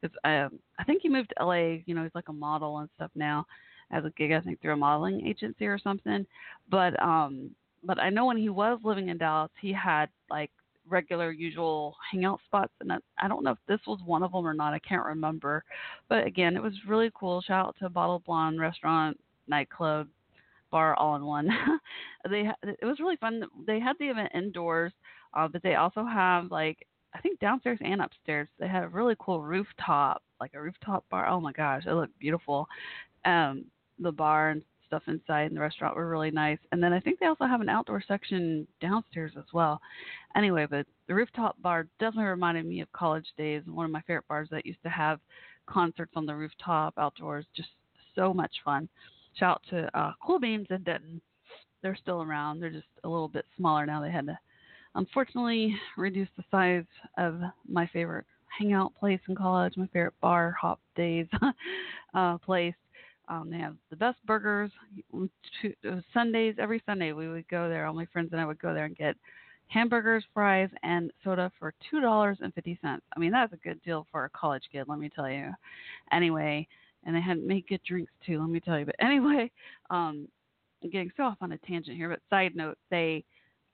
because 0.01 0.15
um, 0.23 0.59
I 0.79 0.83
think 0.83 1.01
he 1.01 1.09
moved 1.09 1.33
to 1.37 1.45
LA. 1.45 1.79
You 1.85 1.95
know, 1.95 2.03
he's 2.03 2.15
like 2.15 2.29
a 2.29 2.33
model 2.33 2.79
and 2.79 2.89
stuff 2.95 3.11
now, 3.15 3.45
as 3.91 4.05
a 4.05 4.11
gig 4.11 4.31
I 4.31 4.41
think 4.41 4.61
through 4.61 4.73
a 4.73 4.77
modeling 4.77 5.25
agency 5.25 5.65
or 5.65 5.79
something. 5.79 6.25
But 6.69 7.01
um, 7.01 7.51
but 7.83 7.99
I 7.99 8.09
know 8.09 8.25
when 8.25 8.37
he 8.37 8.49
was 8.49 8.79
living 8.83 9.09
in 9.09 9.17
Dallas, 9.17 9.51
he 9.61 9.71
had 9.73 10.07
like 10.29 10.51
regular 10.89 11.31
usual 11.31 11.95
hangout 12.11 12.39
spots 12.45 12.71
and 12.79 12.91
I, 12.91 12.97
I 13.19 13.27
don't 13.27 13.43
know 13.43 13.51
if 13.51 13.57
this 13.67 13.79
was 13.85 13.99
one 14.05 14.23
of 14.23 14.31
them 14.31 14.47
or 14.47 14.53
not 14.53 14.73
i 14.73 14.79
can't 14.79 15.05
remember 15.05 15.63
but 16.09 16.25
again 16.25 16.55
it 16.55 16.63
was 16.63 16.73
really 16.87 17.11
cool 17.13 17.41
shout 17.41 17.67
out 17.67 17.75
to 17.79 17.89
bottle 17.89 18.23
blonde 18.25 18.59
restaurant 18.59 19.19
nightclub 19.47 20.07
bar 20.71 20.95
all 20.95 21.15
in 21.15 21.25
one 21.25 21.49
they 22.29 22.49
it 22.63 22.85
was 22.85 22.99
really 22.99 23.17
fun 23.17 23.43
they 23.65 23.79
had 23.79 23.95
the 23.99 24.05
event 24.07 24.31
indoors 24.33 24.93
uh, 25.33 25.47
but 25.47 25.61
they 25.61 25.75
also 25.75 26.05
have 26.05 26.51
like 26.51 26.85
i 27.13 27.19
think 27.21 27.39
downstairs 27.39 27.79
and 27.81 28.01
upstairs 28.01 28.47
they 28.59 28.67
had 28.67 28.83
a 28.83 28.89
really 28.89 29.15
cool 29.19 29.41
rooftop 29.41 30.23
like 30.39 30.51
a 30.53 30.61
rooftop 30.61 31.03
bar 31.09 31.27
oh 31.27 31.39
my 31.39 31.51
gosh 31.51 31.83
it 31.85 31.93
looked 31.93 32.17
beautiful 32.19 32.67
um 33.25 33.65
the 33.99 34.11
bar 34.11 34.49
and 34.49 34.61
stuff 34.87 35.03
inside 35.07 35.43
and 35.43 35.55
the 35.55 35.61
restaurant 35.61 35.95
were 35.95 36.09
really 36.09 36.31
nice. 36.31 36.57
And 36.71 36.81
then 36.81 36.93
I 36.93 36.99
think 36.99 37.19
they 37.19 37.27
also 37.27 37.45
have 37.45 37.61
an 37.61 37.69
outdoor 37.69 38.01
section 38.07 38.65
downstairs 38.81 39.33
as 39.37 39.45
well. 39.53 39.79
Anyway, 40.35 40.65
but 40.69 40.87
the 41.07 41.13
rooftop 41.13 41.61
bar 41.61 41.87
definitely 41.99 42.29
reminded 42.29 42.65
me 42.65 42.81
of 42.81 42.91
college 42.93 43.27
days. 43.37 43.61
One 43.67 43.85
of 43.85 43.91
my 43.91 44.01
favorite 44.01 44.27
bars 44.27 44.47
that 44.51 44.65
used 44.65 44.81
to 44.83 44.89
have 44.89 45.19
concerts 45.67 46.13
on 46.15 46.25
the 46.25 46.35
rooftop 46.35 46.93
outdoors. 46.97 47.45
Just 47.55 47.69
so 48.15 48.33
much 48.33 48.53
fun. 48.65 48.89
Shout 49.35 49.49
out 49.49 49.61
to 49.69 49.99
uh, 49.99 50.13
Cool 50.25 50.39
Beans 50.39 50.67
in 50.69 50.83
Denton. 50.83 51.21
They're 51.83 51.97
still 51.97 52.23
around. 52.23 52.59
They're 52.59 52.71
just 52.71 52.87
a 53.03 53.09
little 53.09 53.27
bit 53.27 53.45
smaller 53.55 53.85
now. 53.85 54.01
They 54.01 54.09
had 54.09 54.25
to 54.25 54.39
unfortunately 54.97 55.75
reduced 55.95 56.31
the 56.35 56.43
size 56.51 56.85
of 57.17 57.39
my 57.69 57.87
favorite 57.93 58.25
hangout 58.59 58.93
place 58.99 59.19
in 59.29 59.35
college, 59.35 59.77
my 59.77 59.87
favorite 59.87 60.19
bar 60.21 60.55
hop 60.59 60.79
days 60.95 61.27
uh, 62.13 62.37
place. 62.39 62.73
Um, 63.29 63.49
they 63.49 63.57
have 63.57 63.75
the 63.89 63.95
best 63.95 64.17
burgers. 64.25 64.71
Two, 65.61 65.73
Sundays, 66.13 66.55
every 66.59 66.81
Sunday 66.85 67.11
we 67.11 67.27
would 67.27 67.47
go 67.49 67.69
there. 67.69 67.85
All 67.85 67.93
my 67.93 68.07
friends 68.07 68.29
and 68.31 68.41
I 68.41 68.45
would 68.45 68.59
go 68.59 68.73
there 68.73 68.85
and 68.85 68.95
get 68.95 69.15
hamburgers, 69.67 70.23
fries, 70.33 70.69
and 70.83 71.11
soda 71.23 71.51
for 71.59 71.73
two 71.89 71.99
dollars 71.99 72.37
and 72.41 72.53
fifty 72.53 72.79
cents. 72.81 73.03
I 73.15 73.19
mean, 73.19 73.31
that's 73.31 73.53
a 73.53 73.57
good 73.57 73.81
deal 73.83 74.07
for 74.11 74.25
a 74.25 74.29
college 74.29 74.63
kid, 74.71 74.85
let 74.87 74.99
me 74.99 75.09
tell 75.13 75.29
you. 75.29 75.51
Anyway, 76.11 76.67
and 77.05 77.15
they 77.15 77.21
had 77.21 77.43
made 77.43 77.67
good 77.67 77.81
drinks 77.85 78.13
too, 78.25 78.39
let 78.39 78.49
me 78.49 78.61
tell 78.61 78.79
you. 78.79 78.85
But 78.85 78.95
anyway, 78.99 79.51
um, 79.89 80.27
I'm 80.81 80.89
getting 80.89 81.11
so 81.17 81.23
off 81.23 81.37
on 81.41 81.51
a 81.51 81.57
tangent 81.59 81.97
here. 81.97 82.09
But 82.09 82.21
side 82.29 82.55
note, 82.55 82.77
they 82.89 83.25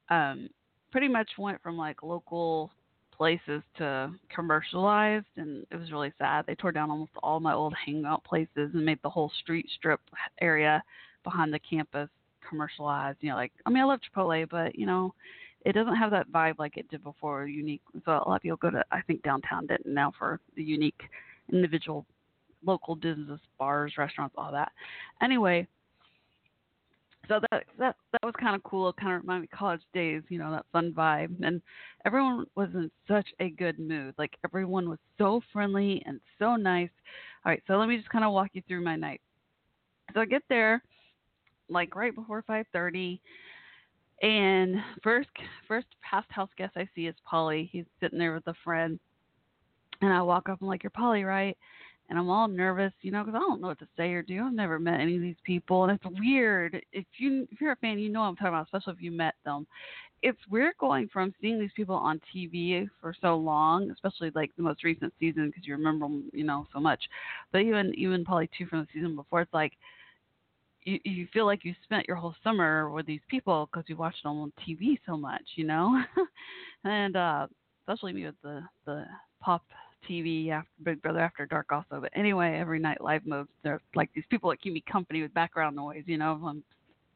um, 0.09 0.49
pretty 0.93 1.07
much 1.07 1.31
went 1.39 1.59
from 1.63 1.75
like 1.75 2.03
local 2.03 2.69
places 3.17 3.63
to 3.75 4.11
commercialized 4.33 5.25
and 5.37 5.65
it 5.71 5.75
was 5.75 5.91
really 5.91 6.13
sad. 6.19 6.45
They 6.45 6.53
tore 6.53 6.71
down 6.71 6.91
almost 6.91 7.11
all 7.23 7.39
my 7.39 7.51
old 7.51 7.73
hangout 7.83 8.23
places 8.23 8.69
and 8.73 8.85
made 8.85 8.99
the 9.01 9.09
whole 9.09 9.31
street 9.41 9.65
strip 9.75 9.99
area 10.39 10.83
behind 11.23 11.51
the 11.51 11.59
campus 11.59 12.09
commercialized. 12.47 13.17
You 13.21 13.29
know, 13.29 13.35
like 13.35 13.51
I 13.65 13.71
mean 13.71 13.81
I 13.81 13.85
love 13.87 14.01
Chipotle, 14.01 14.47
but 14.47 14.77
you 14.77 14.85
know, 14.85 15.15
it 15.65 15.73
doesn't 15.73 15.95
have 15.95 16.11
that 16.11 16.31
vibe 16.31 16.59
like 16.59 16.77
it 16.77 16.87
did 16.91 17.03
before, 17.03 17.47
unique. 17.47 17.81
So 18.05 18.11
a 18.11 18.29
lot 18.29 18.35
of 18.35 18.41
people 18.43 18.57
go 18.57 18.69
to 18.69 18.85
I 18.91 19.01
think 19.01 19.23
downtown 19.23 19.65
Denton 19.65 19.95
now 19.95 20.13
for 20.19 20.39
the 20.55 20.63
unique 20.63 21.01
individual 21.51 22.05
local 22.63 22.95
business, 22.95 23.39
bars, 23.57 23.93
restaurants, 23.97 24.35
all 24.37 24.51
that. 24.51 24.71
Anyway, 25.23 25.67
so 27.27 27.39
that 27.51 27.63
that 27.79 27.95
that 28.11 28.23
was 28.23 28.33
kind 28.39 28.55
of 28.55 28.63
cool. 28.63 28.89
It 28.89 28.95
kind 28.97 29.13
of 29.13 29.21
reminded 29.21 29.41
me 29.41 29.49
of 29.51 29.57
college 29.57 29.81
days, 29.93 30.23
you 30.29 30.37
know, 30.37 30.51
that 30.51 30.65
fun 30.71 30.91
vibe. 30.93 31.35
And 31.43 31.61
everyone 32.05 32.45
was 32.55 32.69
in 32.73 32.91
such 33.07 33.27
a 33.39 33.49
good 33.51 33.79
mood. 33.79 34.13
Like 34.17 34.35
everyone 34.45 34.89
was 34.89 34.99
so 35.17 35.41
friendly 35.51 36.03
and 36.05 36.19
so 36.39 36.55
nice. 36.55 36.89
All 37.45 37.51
right, 37.51 37.63
so 37.67 37.73
let 37.73 37.87
me 37.89 37.97
just 37.97 38.09
kind 38.09 38.25
of 38.25 38.33
walk 38.33 38.49
you 38.53 38.61
through 38.67 38.83
my 38.83 38.95
night. 38.95 39.21
So 40.13 40.21
I 40.21 40.25
get 40.25 40.43
there 40.49 40.81
like 41.69 41.95
right 41.95 42.13
before 42.13 42.43
5:30, 42.43 43.21
and 44.21 44.75
first 45.01 45.29
first 45.67 45.87
past 46.01 46.27
house 46.29 46.49
guest 46.57 46.73
I 46.75 46.87
see 46.93 47.07
is 47.07 47.15
Paulie. 47.31 47.69
He's 47.71 47.85
sitting 47.99 48.19
there 48.19 48.33
with 48.33 48.47
a 48.47 48.53
friend, 48.63 48.99
and 50.01 50.11
I 50.13 50.21
walk 50.21 50.49
up. 50.49 50.59
I'm 50.61 50.67
like, 50.67 50.83
"You're 50.83 50.91
Paulie, 50.91 51.25
right?" 51.27 51.57
And 52.13 52.19
I'm 52.19 52.29
all 52.29 52.47
nervous, 52.47 52.93
you 53.01 53.09
know, 53.09 53.23
because 53.23 53.35
I 53.35 53.39
don't 53.39 53.59
know 53.59 53.69
what 53.69 53.79
to 53.79 53.87
say 53.97 54.11
or 54.11 54.21
do. 54.21 54.43
I've 54.43 54.53
never 54.53 54.77
met 54.77 54.99
any 54.99 55.15
of 55.15 55.21
these 55.23 55.35
people, 55.43 55.83
and 55.83 55.93
it's 55.99 56.19
weird. 56.19 56.79
If 56.91 57.05
you 57.17 57.47
if 57.51 57.59
you're 57.59 57.71
a 57.71 57.77
fan, 57.77 57.97
you 57.97 58.09
know 58.09 58.21
I'm 58.21 58.35
talking 58.35 58.49
about, 58.49 58.67
especially 58.67 58.93
if 58.93 59.01
you 59.01 59.09
met 59.09 59.33
them. 59.45 59.65
It's 60.21 60.37
weird 60.47 60.75
going 60.79 61.09
from 61.11 61.33
seeing 61.41 61.59
these 61.59 61.71
people 61.75 61.95
on 61.95 62.21
TV 62.33 62.87
for 63.01 63.15
so 63.19 63.35
long, 63.35 63.89
especially 63.89 64.31
like 64.35 64.51
the 64.55 64.61
most 64.61 64.83
recent 64.83 65.11
season, 65.19 65.47
because 65.47 65.65
you 65.65 65.73
remember 65.73 66.05
them, 66.05 66.29
you 66.33 66.43
know, 66.43 66.67
so 66.71 66.79
much. 66.79 67.01
But 67.51 67.61
even 67.61 67.95
even 67.95 68.23
probably 68.23 68.47
two 68.55 68.67
from 68.67 68.81
the 68.81 68.87
season 68.93 69.15
before, 69.15 69.41
it's 69.41 69.51
like 69.51 69.73
you 70.83 70.99
you 71.03 71.27
feel 71.33 71.47
like 71.47 71.65
you 71.65 71.73
spent 71.83 72.07
your 72.07 72.17
whole 72.17 72.35
summer 72.43 72.91
with 72.91 73.07
these 73.07 73.21
people 73.27 73.67
because 73.71 73.89
you 73.89 73.97
watched 73.97 74.21
them 74.21 74.37
on 74.37 74.53
TV 74.69 74.99
so 75.07 75.17
much, 75.17 75.41
you 75.55 75.65
know, 75.65 75.99
and 76.83 77.15
uh 77.15 77.47
especially 77.81 78.13
me 78.13 78.25
with 78.25 78.35
the 78.43 78.61
the 78.85 79.03
pop 79.41 79.63
TV 80.09 80.49
after 80.49 80.69
Big 80.83 81.01
Brother 81.01 81.19
After 81.19 81.45
Dark 81.45 81.71
also. 81.71 81.99
But 82.01 82.11
anyway, 82.15 82.57
every 82.59 82.79
night 82.79 83.01
live 83.01 83.25
modes, 83.25 83.49
they're 83.63 83.81
like 83.95 84.09
these 84.13 84.25
people 84.29 84.49
that 84.49 84.61
keep 84.61 84.73
me 84.73 84.83
company 84.91 85.21
with 85.21 85.33
background 85.33 85.75
noise. 85.75 86.03
You 86.05 86.17
know, 86.17 86.39
I'm 86.45 86.63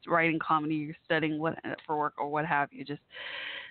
writing 0.08 0.40
comedy, 0.40 0.76
you're 0.76 0.96
studying 1.06 1.40
what 1.40 1.58
for 1.86 1.98
work 1.98 2.14
or 2.18 2.30
what 2.30 2.46
have 2.46 2.70
you. 2.72 2.84
Just 2.84 3.02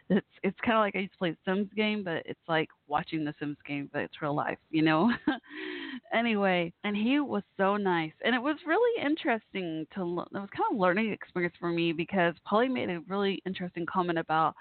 it's 0.09 0.27
it's 0.43 0.59
kind 0.65 0.77
of 0.77 0.81
like 0.81 0.95
I 0.95 1.01
used 1.01 1.13
to 1.13 1.19
play 1.19 1.37
Sims 1.45 1.69
game, 1.77 2.05
but 2.05 2.23
it's 2.27 2.39
like 2.49 2.69
watching 2.87 3.25
the 3.25 3.35
Sims 3.39 3.57
game, 3.67 3.91
but 3.93 4.03
it's 4.03 4.23
real 4.23 4.35
life. 4.35 4.59
You 4.71 4.83
know. 4.83 5.13
anyway, 6.13 6.73
and 6.85 6.97
he 6.97 7.19
was 7.21 7.43
so 7.57 7.77
nice, 7.77 8.13
and 8.25 8.35
it 8.35 8.43
was 8.43 8.57
really 8.67 9.05
interesting 9.05 9.87
to. 9.95 10.01
It 10.03 10.33
was 10.33 10.49
kind 10.55 10.73
of 10.73 10.79
learning 10.79 11.13
experience 11.13 11.55
for 11.59 11.71
me 11.71 11.93
because 11.93 12.35
Paulie 12.51 12.71
made 12.71 12.91
a 12.91 13.01
really 13.09 13.43
interesting 13.47 13.87
comment 13.87 14.19
about 14.19 14.55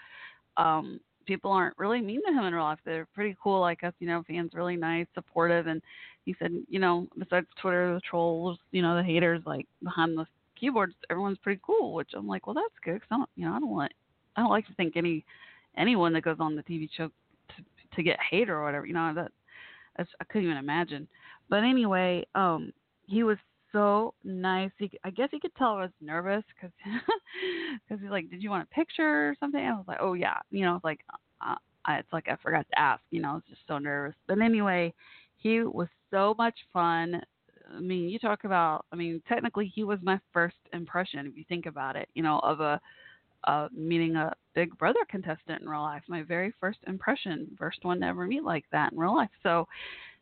um 0.58 1.00
people 1.26 1.52
aren't 1.52 1.78
really 1.78 2.02
mean 2.02 2.22
to 2.26 2.32
him 2.34 2.46
in 2.46 2.54
real 2.54 2.64
life. 2.64 2.80
They're 2.86 3.08
pretty 3.14 3.36
cool 3.42 3.60
like 3.60 3.84
us, 3.84 3.94
you 4.00 4.08
know, 4.08 4.24
fans 4.28 4.52
really 4.54 4.76
nice, 4.76 5.08
supportive 5.14 5.68
and 5.68 5.82
he 6.26 6.36
said, 6.40 6.52
you 6.70 6.80
know, 6.80 7.08
besides 7.18 7.48
Twitter, 7.62 7.94
the 7.94 8.02
trolls, 8.02 8.58
you 8.72 8.82
know, 8.82 8.96
the 8.96 9.04
haters 9.04 9.42
like 9.46 9.68
behind 9.84 10.18
the 10.18 10.26
keyboards, 10.60 10.96
everyone's 11.10 11.38
pretty 11.38 11.62
cool, 11.66 11.94
which 11.94 12.12
I'm 12.16 12.28
like, 12.28 12.48
well, 12.48 12.56
that's 12.56 12.84
good 12.84 13.00
cuz 13.02 13.08
I 13.12 13.18
don't, 13.18 13.30
you 13.36 13.46
know, 13.46 13.54
I 13.54 13.60
don't 13.60 13.70
want 13.70 13.92
I 14.36 14.42
don't 14.42 14.50
like 14.50 14.68
to 14.68 14.74
think 14.76 14.96
any 14.98 15.24
anyone 15.78 16.14
that 16.14 16.22
goes 16.22 16.38
on 16.40 16.56
the 16.56 16.64
TV 16.64 16.90
show 16.96 17.08
to 17.50 17.56
to 17.96 18.04
get 18.04 18.20
hate 18.30 18.50
or 18.50 18.64
whatever, 18.64 18.86
you 18.86 18.94
know, 18.94 19.14
that 19.14 19.32
that's, 19.98 20.10
I 20.20 20.24
couldn't 20.26 20.46
even 20.46 20.58
imagine. 20.58 21.08
But 21.50 21.64
anyway, 21.64 22.26
um 22.36 22.72
he 23.08 23.24
was 23.24 23.38
so 23.76 24.14
nice. 24.24 24.72
He, 24.78 24.90
I 25.04 25.10
guess 25.10 25.28
he 25.32 25.40
could 25.40 25.54
tell 25.56 25.74
I 25.74 25.82
was 25.82 25.92
nervous 26.00 26.44
because 26.56 26.72
because 27.84 28.02
he's 28.02 28.10
like, 28.10 28.30
"Did 28.30 28.42
you 28.42 28.50
want 28.50 28.64
a 28.64 28.74
picture 28.74 29.30
or 29.30 29.36
something?" 29.38 29.60
I 29.60 29.74
was 29.74 29.84
like, 29.86 29.98
"Oh 30.00 30.14
yeah," 30.14 30.38
you 30.50 30.64
know. 30.64 30.76
It's 30.76 30.86
like 30.86 31.02
uh, 31.46 31.56
I, 31.86 31.98
it's 31.98 32.14
like 32.14 32.30
I 32.30 32.38
forgot 32.42 32.66
to 32.72 32.80
ask. 32.80 33.04
You 33.12 33.22
know, 33.22 33.32
I 33.32 33.34
was 33.34 33.44
just 33.50 33.62
so 33.68 33.78
nervous. 33.78 34.16
But 34.28 34.40
anyway, 34.40 34.94
he 35.36 35.60
was 35.62 35.90
so 36.10 36.36
much 36.38 36.56
fun. 36.72 37.22
I 37.76 37.80
mean, 37.82 38.08
you 38.08 38.18
talk 38.18 38.46
about. 38.46 38.86
I 38.94 38.96
mean, 38.96 39.22
technically, 39.28 39.70
he 39.76 39.84
was 39.84 40.00
my 40.02 40.20
first 40.32 40.56
impression 40.72 41.28
if 41.28 41.36
you 41.36 41.44
think 41.50 41.66
about 41.66 41.98
it. 41.98 42.08
You 42.14 42.24
know, 42.24 42.40
of 42.40 42.62
a 42.62 42.80
uh, 43.44 43.68
meeting 43.76 44.16
a 44.16 44.32
Big 44.54 44.76
Brother 44.78 45.02
contestant 45.10 45.62
in 45.62 45.70
real 45.70 45.82
life. 45.82 46.04
My 46.08 46.24
very 46.24 46.54
first 46.62 46.80
impression, 46.88 47.48
first 47.60 47.84
one 47.84 48.00
to 48.00 48.08
ever 48.08 48.26
meet 48.26 48.44
like 48.44 48.64
that 48.72 48.94
in 48.94 48.98
real 48.98 49.16
life. 49.16 49.30
So 49.44 49.68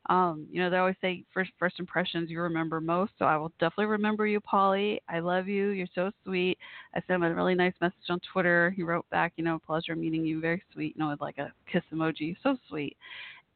um, 0.10 0.46
you 0.52 0.62
know, 0.62 0.70
they 0.70 0.78
always 0.78 0.96
say 1.02 1.24
first 1.34 1.52
first 1.58 1.80
impressions 1.80 2.30
you 2.30 2.42
remember 2.42 2.82
most. 2.82 3.14
So 3.18 3.26
I 3.26 3.38
will 3.38 3.52
definitely 3.60 3.86
remember 3.86 4.28
you, 4.28 4.42
Paulie. 4.42 5.00
I 5.08 5.20
love 5.20 5.48
you. 5.48 5.70
You're 5.70 5.88
so 5.96 6.12
sweet. 6.26 6.58
I 6.94 7.00
sent 7.00 7.12
him 7.12 7.24
a 7.24 7.34
really 7.34 7.56
nice 7.56 7.74
message 7.80 8.10
on 8.10 8.20
Twitter. 8.32 8.74
He 8.76 8.84
wrote 8.84 9.10
back, 9.10 9.34
you 9.38 9.44
know, 9.44 9.60
pleasure 9.66 9.96
meeting 9.96 10.26
you. 10.26 10.42
Very 10.42 10.62
sweet. 10.74 10.96
You 10.96 11.04
know, 11.04 11.10
with 11.10 11.22
like 11.22 11.38
a 11.38 11.54
kiss 11.72 11.84
emoji. 11.94 12.36
So 12.44 12.58
sweet. 12.68 12.98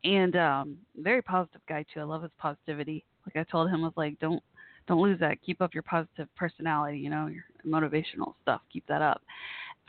And 0.03 0.35
um, 0.37 0.77
very 0.95 1.21
positive 1.21 1.61
guy 1.67 1.85
too. 1.93 1.99
I 1.99 2.03
love 2.03 2.21
his 2.21 2.31
positivity. 2.37 3.03
Like 3.25 3.35
I 3.35 3.51
told 3.51 3.69
him, 3.69 3.81
I 3.81 3.87
was 3.87 3.93
like, 3.97 4.17
don't 4.19 4.41
don't 4.87 5.01
lose 5.01 5.19
that. 5.19 5.41
Keep 5.45 5.61
up 5.61 5.73
your 5.73 5.83
positive 5.83 6.29
personality. 6.37 6.97
You 6.97 7.09
know, 7.09 7.27
your 7.27 7.43
motivational 7.65 8.35
stuff. 8.41 8.61
Keep 8.71 8.87
that 8.87 9.01
up. 9.01 9.21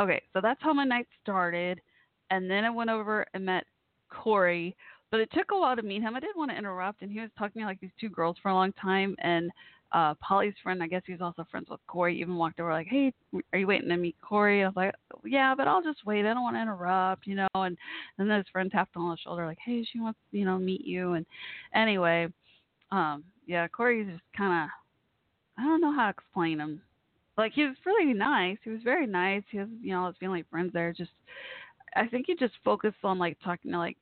Okay, 0.01 0.23
so 0.33 0.41
that's 0.41 0.63
how 0.63 0.73
my 0.73 0.85
night 0.85 1.07
started. 1.23 1.81
And 2.31 2.51
then 2.51 2.65
I 2.65 2.71
went 2.71 2.91
over 2.91 3.25
and 3.35 3.45
met 3.45 3.65
Corey, 4.11 4.77
but 5.11 5.21
it 5.21 5.31
took 5.33 5.51
a 5.53 5.59
while 5.59 5.77
to 5.77 5.83
meet 5.83 6.03
him. 6.03 6.15
I 6.15 6.21
didn't 6.21 6.37
want 6.37 6.51
to 6.51 6.57
interrupt, 6.57 7.03
and 7.03 7.11
he 7.11 7.21
was 7.21 7.31
talking 7.39 7.63
to 7.63 7.67
like 7.67 7.81
these 7.81 7.91
two 8.01 8.09
girls 8.09 8.37
for 8.43 8.51
a 8.51 8.55
long 8.55 8.73
time. 8.73 9.17
And 9.21 9.51
uh 9.93 10.15
Paulie's 10.17 10.55
friend, 10.63 10.83
I 10.83 10.87
guess 10.87 11.03
he 11.07 11.13
was 11.13 11.23
also 11.23 11.47
friends 11.51 11.69
with 11.71 11.81
Corey, 11.87 12.21
even 12.21 12.37
walked 12.37 12.61
over 12.61 12.73
like, 12.73 12.89
"Hey, 12.89 13.13
are 13.53 13.59
you 13.59 13.67
waiting 13.67 13.89
to 13.89 13.97
meet 13.97 14.17
Corey?" 14.21 14.63
I 14.63 14.67
was 14.69 14.77
like, 14.77 14.95
"Yeah, 15.25 15.55
but 15.55 15.67
I'll 15.67 15.83
just 15.83 16.05
wait. 16.05 16.27
I 16.27 16.35
don't 16.35 16.43
want 16.43 16.57
to 16.57 16.63
interrupt, 16.63 17.27
you 17.27 17.35
know." 17.35 17.49
And 17.55 17.77
and 18.19 18.31
then 18.31 18.39
his 18.39 18.49
friend 18.53 18.71
tapped 18.71 18.97
on 18.97 19.11
his 19.11 19.21
shoulder 19.21 19.47
like, 19.47 19.59
"Hey, 19.65 19.85
she 19.85 20.01
wants 20.01 20.19
you 20.31 20.45
know 20.45 20.59
meet 20.59 20.85
you." 20.85 21.15
And 21.15 21.25
anyway, 21.75 22.29
um, 22.93 23.25
yeah, 23.47 23.67
Corey's 23.69 24.09
just 24.09 24.23
kind 24.37 24.65
of 24.65 24.71
I 25.59 25.67
don't 25.67 25.81
know 25.81 25.95
how 25.95 26.05
to 26.05 26.11
explain 26.11 26.61
him. 26.61 26.83
Like 27.37 27.53
he 27.53 27.65
was 27.65 27.77
really 27.87 28.13
nice. 28.13 28.59
He 28.65 28.71
was 28.71 28.83
very 28.83 29.07
nice. 29.07 29.43
He 29.51 29.59
has 29.59 29.69
you 29.81 29.93
know 29.93 30.07
his 30.07 30.17
family 30.19 30.45
friends 30.51 30.73
there. 30.73 30.93
Just 30.93 31.13
I 31.97 32.07
think 32.07 32.27
he 32.27 32.35
just 32.37 32.55
focused 32.65 32.99
on 33.05 33.19
like 33.19 33.39
talking 33.43 33.73
to 33.73 33.79
like 33.79 33.97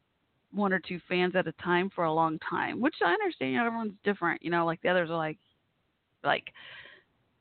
one 0.52 0.72
or 0.72 0.80
two 0.80 1.00
fans 1.08 1.34
at 1.36 1.46
a 1.46 1.52
time 1.52 1.90
for 1.94 2.04
a 2.04 2.12
long 2.12 2.38
time, 2.48 2.80
which 2.80 2.94
I 3.04 3.12
understand. 3.12 3.52
You 3.52 3.58
know, 3.58 3.66
everyone's 3.66 3.94
different. 4.04 4.42
You 4.42 4.50
know, 4.50 4.64
like 4.64 4.80
the 4.82 4.88
others 4.88 5.10
are 5.10 5.16
like, 5.16 5.38
like, 6.24 6.44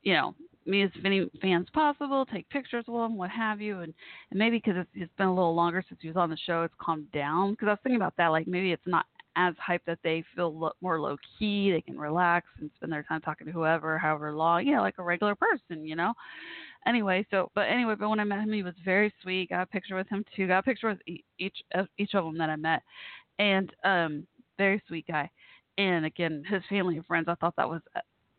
you 0.02 0.14
know, 0.14 0.34
meet 0.66 0.84
as 0.84 0.90
many 1.02 1.28
fans 1.40 1.68
possible, 1.72 2.26
take 2.26 2.48
pictures 2.50 2.84
with 2.88 2.96
them, 3.02 3.16
what 3.16 3.30
have 3.30 3.60
you, 3.60 3.80
and 3.80 3.94
and 4.30 4.38
maybe 4.38 4.58
because 4.58 4.74
it's, 4.76 4.90
it's 4.94 5.12
been 5.16 5.28
a 5.28 5.34
little 5.34 5.54
longer 5.54 5.82
since 5.88 6.00
he 6.02 6.08
was 6.08 6.16
on 6.16 6.30
the 6.30 6.36
show, 6.36 6.62
it's 6.62 6.74
calmed 6.80 7.10
down. 7.12 7.52
Because 7.52 7.68
I 7.68 7.70
was 7.72 7.78
thinking 7.82 8.00
about 8.00 8.16
that, 8.16 8.28
like 8.28 8.46
maybe 8.46 8.72
it's 8.72 8.86
not 8.86 9.06
as 9.36 9.54
hype 9.58 9.84
that 9.86 9.98
they 10.02 10.24
feel 10.34 10.58
lo- 10.58 10.72
more 10.80 11.00
low 11.00 11.16
key, 11.38 11.70
they 11.70 11.80
can 11.82 11.98
relax 11.98 12.46
and 12.58 12.70
spend 12.76 12.90
their 12.90 13.02
time 13.02 13.20
talking 13.20 13.46
to 13.46 13.52
whoever, 13.52 13.98
however 13.98 14.32
long, 14.32 14.66
you 14.66 14.74
know, 14.74 14.80
like 14.80 14.98
a 14.98 15.02
regular 15.02 15.34
person, 15.34 15.86
you 15.86 15.94
know. 15.94 16.12
Anyway, 16.86 17.26
so 17.30 17.50
but 17.54 17.62
anyway, 17.68 17.94
but 17.98 18.08
when 18.08 18.20
I 18.20 18.24
met 18.24 18.40
him, 18.40 18.52
he 18.52 18.62
was 18.62 18.74
very 18.84 19.12
sweet. 19.22 19.50
Got 19.50 19.62
a 19.62 19.66
picture 19.66 19.96
with 19.96 20.08
him 20.08 20.24
too. 20.34 20.46
Got 20.46 20.60
a 20.60 20.62
picture 20.62 20.88
with 20.88 21.00
each 21.38 21.56
of 21.74 21.88
each 21.98 22.14
of 22.14 22.24
them 22.24 22.38
that 22.38 22.50
I 22.50 22.56
met, 22.56 22.82
and 23.38 23.72
um, 23.84 24.26
very 24.56 24.82
sweet 24.86 25.06
guy. 25.06 25.28
And 25.78 26.06
again, 26.06 26.44
his 26.48 26.62
family 26.68 26.96
and 26.96 27.04
friends. 27.06 27.26
I 27.28 27.34
thought 27.34 27.54
that 27.56 27.68
was 27.68 27.82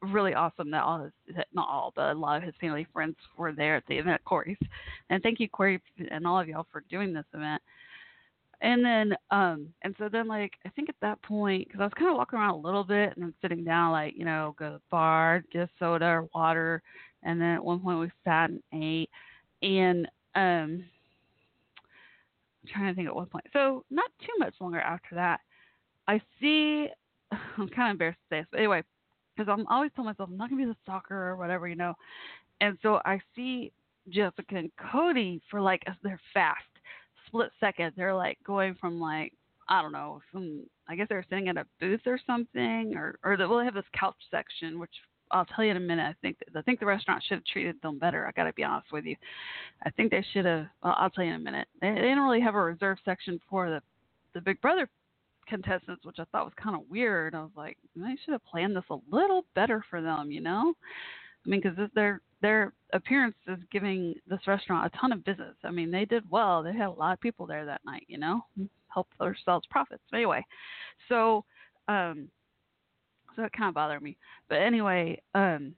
really 0.02 0.34
awesome 0.34 0.72
that 0.72 0.84
all 0.84 1.00
his 1.04 1.12
that 1.36 1.48
not 1.54 1.68
all 1.68 1.92
but 1.96 2.12
a 2.12 2.14
lot 2.14 2.38
of 2.38 2.44
his 2.44 2.54
family 2.62 2.86
friends 2.94 3.16
were 3.36 3.52
there 3.52 3.76
at 3.76 3.84
the 3.88 3.98
event 3.98 4.22
Corey's 4.26 4.58
and 5.10 5.24
thank 5.24 5.40
you 5.40 5.50
Corey 5.50 5.82
and 6.12 6.28
all 6.28 6.40
of 6.40 6.48
y'all 6.48 6.68
for 6.72 6.84
doing 6.90 7.14
this 7.14 7.26
event 7.34 7.62
and 8.62 8.86
then 8.86 9.16
um 9.32 9.68
and 9.84 9.96
so 9.98 10.08
then 10.08 10.28
like 10.28 10.54
I 10.66 10.70
think 10.70 10.90
at 10.90 10.96
that 11.02 11.22
point 11.24 11.68
because 11.68 11.82
I 11.82 11.86
was 11.86 11.94
kind 11.98 12.12
of 12.12 12.18
walking 12.18 12.38
around 12.38 12.56
a 12.56 12.68
little 12.68 12.84
bit 12.84 13.14
and 13.16 13.24
then 13.24 13.34
sitting 13.42 13.64
down 13.64 13.92
like 13.92 14.14
you 14.16 14.26
know 14.26 14.56
go 14.58 14.66
to 14.66 14.74
the 14.74 14.82
bar 14.92 15.44
get 15.52 15.64
a 15.64 15.70
soda 15.80 16.06
or 16.06 16.28
water 16.36 16.84
and 17.28 17.40
then 17.40 17.50
at 17.50 17.64
one 17.64 17.80
point 17.80 18.00
we 18.00 18.12
sat 18.24 18.50
and 18.50 18.62
ate 18.74 19.10
and 19.62 20.08
um 20.36 20.84
I'm 22.64 22.74
trying 22.74 22.88
to 22.88 22.96
think 22.96 23.08
at 23.08 23.16
what 23.16 23.30
point 23.30 23.46
so 23.54 23.86
not 23.92 24.10
too 24.20 24.34
much 24.40 24.56
longer 24.60 24.80
after 24.80 25.16
that 25.16 25.42
I 26.08 26.20
see 26.42 26.88
I'm 27.32 27.70
kind 27.70 27.90
of 27.90 27.92
embarrassed 27.92 28.20
to 28.30 28.36
say 28.36 28.40
this 28.40 28.48
but 28.52 28.60
anyway 28.60 28.84
because 29.38 29.52
I'm 29.52 29.68
always 29.68 29.92
telling 29.96 30.08
myself 30.10 30.30
I'm 30.30 30.38
not 30.38 30.50
gonna 30.50 30.62
be 30.64 30.70
the 30.70 30.76
stalker 30.84 31.16
or 31.16 31.36
whatever, 31.36 31.68
you 31.68 31.76
know. 31.76 31.94
And 32.62 32.78
so 32.82 33.00
I 33.06 33.20
see 33.36 33.72
Jessica 34.10 34.56
and 34.56 34.72
Cody 34.92 35.42
for 35.52 35.62
like 35.62 35.84
they're 36.04 36.20
fast 36.34 36.64
split 37.28 37.52
second. 37.60 37.94
They're 37.96 38.16
like 38.16 38.38
going 38.46 38.76
from 38.80 39.00
like 39.00 39.34
I 39.70 39.82
don't 39.82 39.92
know 39.92 40.22
some 40.32 40.64
I 40.88 40.96
guess 40.96 41.08
they're 41.10 41.26
sitting 41.30 41.50
at 41.50 41.58
a 41.58 41.66
booth 41.80 42.02
or 42.06 42.20
something 42.26 42.94
or 42.96 43.20
or 43.24 43.38
they 43.38 43.46
will 43.46 43.64
have 43.64 43.74
this 43.76 43.86
couch 43.98 44.16
section 44.32 44.80
which 44.80 44.94
I'll 45.32 45.46
tell 45.46 45.64
you 45.64 45.72
in 45.72 45.78
a 45.78 45.82
minute. 45.82 46.04
I 46.04 46.16
think 46.22 46.38
I 46.56 46.62
think 46.62 46.80
the 46.80 46.86
restaurant 46.86 47.24
should 47.24 47.36
have 47.36 47.46
treated 47.46 47.76
them 47.82 48.00
better. 48.00 48.26
I 48.28 48.32
got 48.32 48.46
to 48.46 48.54
be 48.54 48.64
honest 48.64 48.92
with 48.92 49.06
you. 49.06 49.16
I 49.86 49.90
think 49.92 50.12
they 50.12 50.26
should 50.34 50.46
have. 50.46 50.68
Well, 50.84 50.96
I'll 50.98 51.10
tell 51.10 51.24
you 51.24 51.32
in 51.32 51.42
a 51.42 51.44
minute. 51.44 51.68
They, 51.82 51.90
they 51.90 52.02
didn't 52.02 52.20
really 52.20 52.42
have 52.42 52.56
a 52.56 52.62
reserve 52.62 52.98
section 53.06 53.40
for 53.50 53.70
the 53.70 53.82
the 54.34 54.42
Big 54.42 54.62
Brother 54.62 54.90
contestants, 55.48 56.06
which 56.06 56.20
I 56.20 56.26
thought 56.26 56.46
was 56.46 56.54
kind 56.62 56.76
of 56.76 56.84
weird. 56.90 57.34
I 57.34 57.40
was 57.40 57.52
like, 57.56 57.78
they 57.96 58.18
should 58.24 58.34
have 58.34 58.46
planned 58.46 58.76
this 58.76 58.84
a 58.90 58.98
little 59.10 59.46
better 59.56 59.84
for 59.90 60.02
them, 60.02 60.30
you 60.30 60.42
know? 60.42 60.74
I 61.46 61.50
mean, 61.50 61.62
because 61.62 61.90
their 61.96 62.22
their 62.42 62.74
appearance 62.94 63.36
is 63.48 63.58
giving 63.72 64.14
this 64.28 64.40
restaurant 64.46 64.92
a 64.94 64.98
ton 64.98 65.12
of 65.12 65.24
business. 65.24 65.56
I 65.64 65.72
mean, 65.72 65.90
they 65.90 66.06
did 66.06 66.30
well. 66.30 66.62
They 66.62 66.74
had 66.74 66.88
a 66.88 66.92
lot 66.92 67.14
of 67.14 67.20
people 67.20 67.48
there 67.48 67.66
that 67.66 67.82
night, 67.86 68.06
you 68.08 68.20
know, 68.20 68.42
helped 68.90 69.18
themselves 69.18 69.66
profits. 69.70 70.04
But 70.12 70.18
anyway, 70.18 70.46
so 71.10 71.46
um, 71.88 72.28
so 73.38 73.44
it 73.44 73.54
kind 73.54 73.70
of 73.70 73.76
bothered 73.76 74.02
me. 74.02 74.18
But 74.50 74.56
anyway, 74.56 75.22
um, 75.34 75.74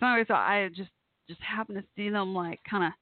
so 0.00 0.06
anyway, 0.06 0.24
so 0.26 0.34
I 0.34 0.70
just 0.74 0.90
just 1.28 1.40
happened 1.42 1.78
to 1.78 1.84
see 1.96 2.08
them 2.08 2.34
like 2.34 2.60
kind 2.68 2.84
of, 2.84 2.92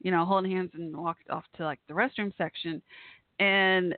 you 0.00 0.10
know, 0.10 0.24
holding 0.24 0.50
hands 0.50 0.70
and 0.74 0.96
walked 0.96 1.28
off 1.30 1.44
to 1.56 1.64
like 1.64 1.78
the 1.86 1.94
restroom 1.94 2.32
section, 2.38 2.82
and 3.38 3.96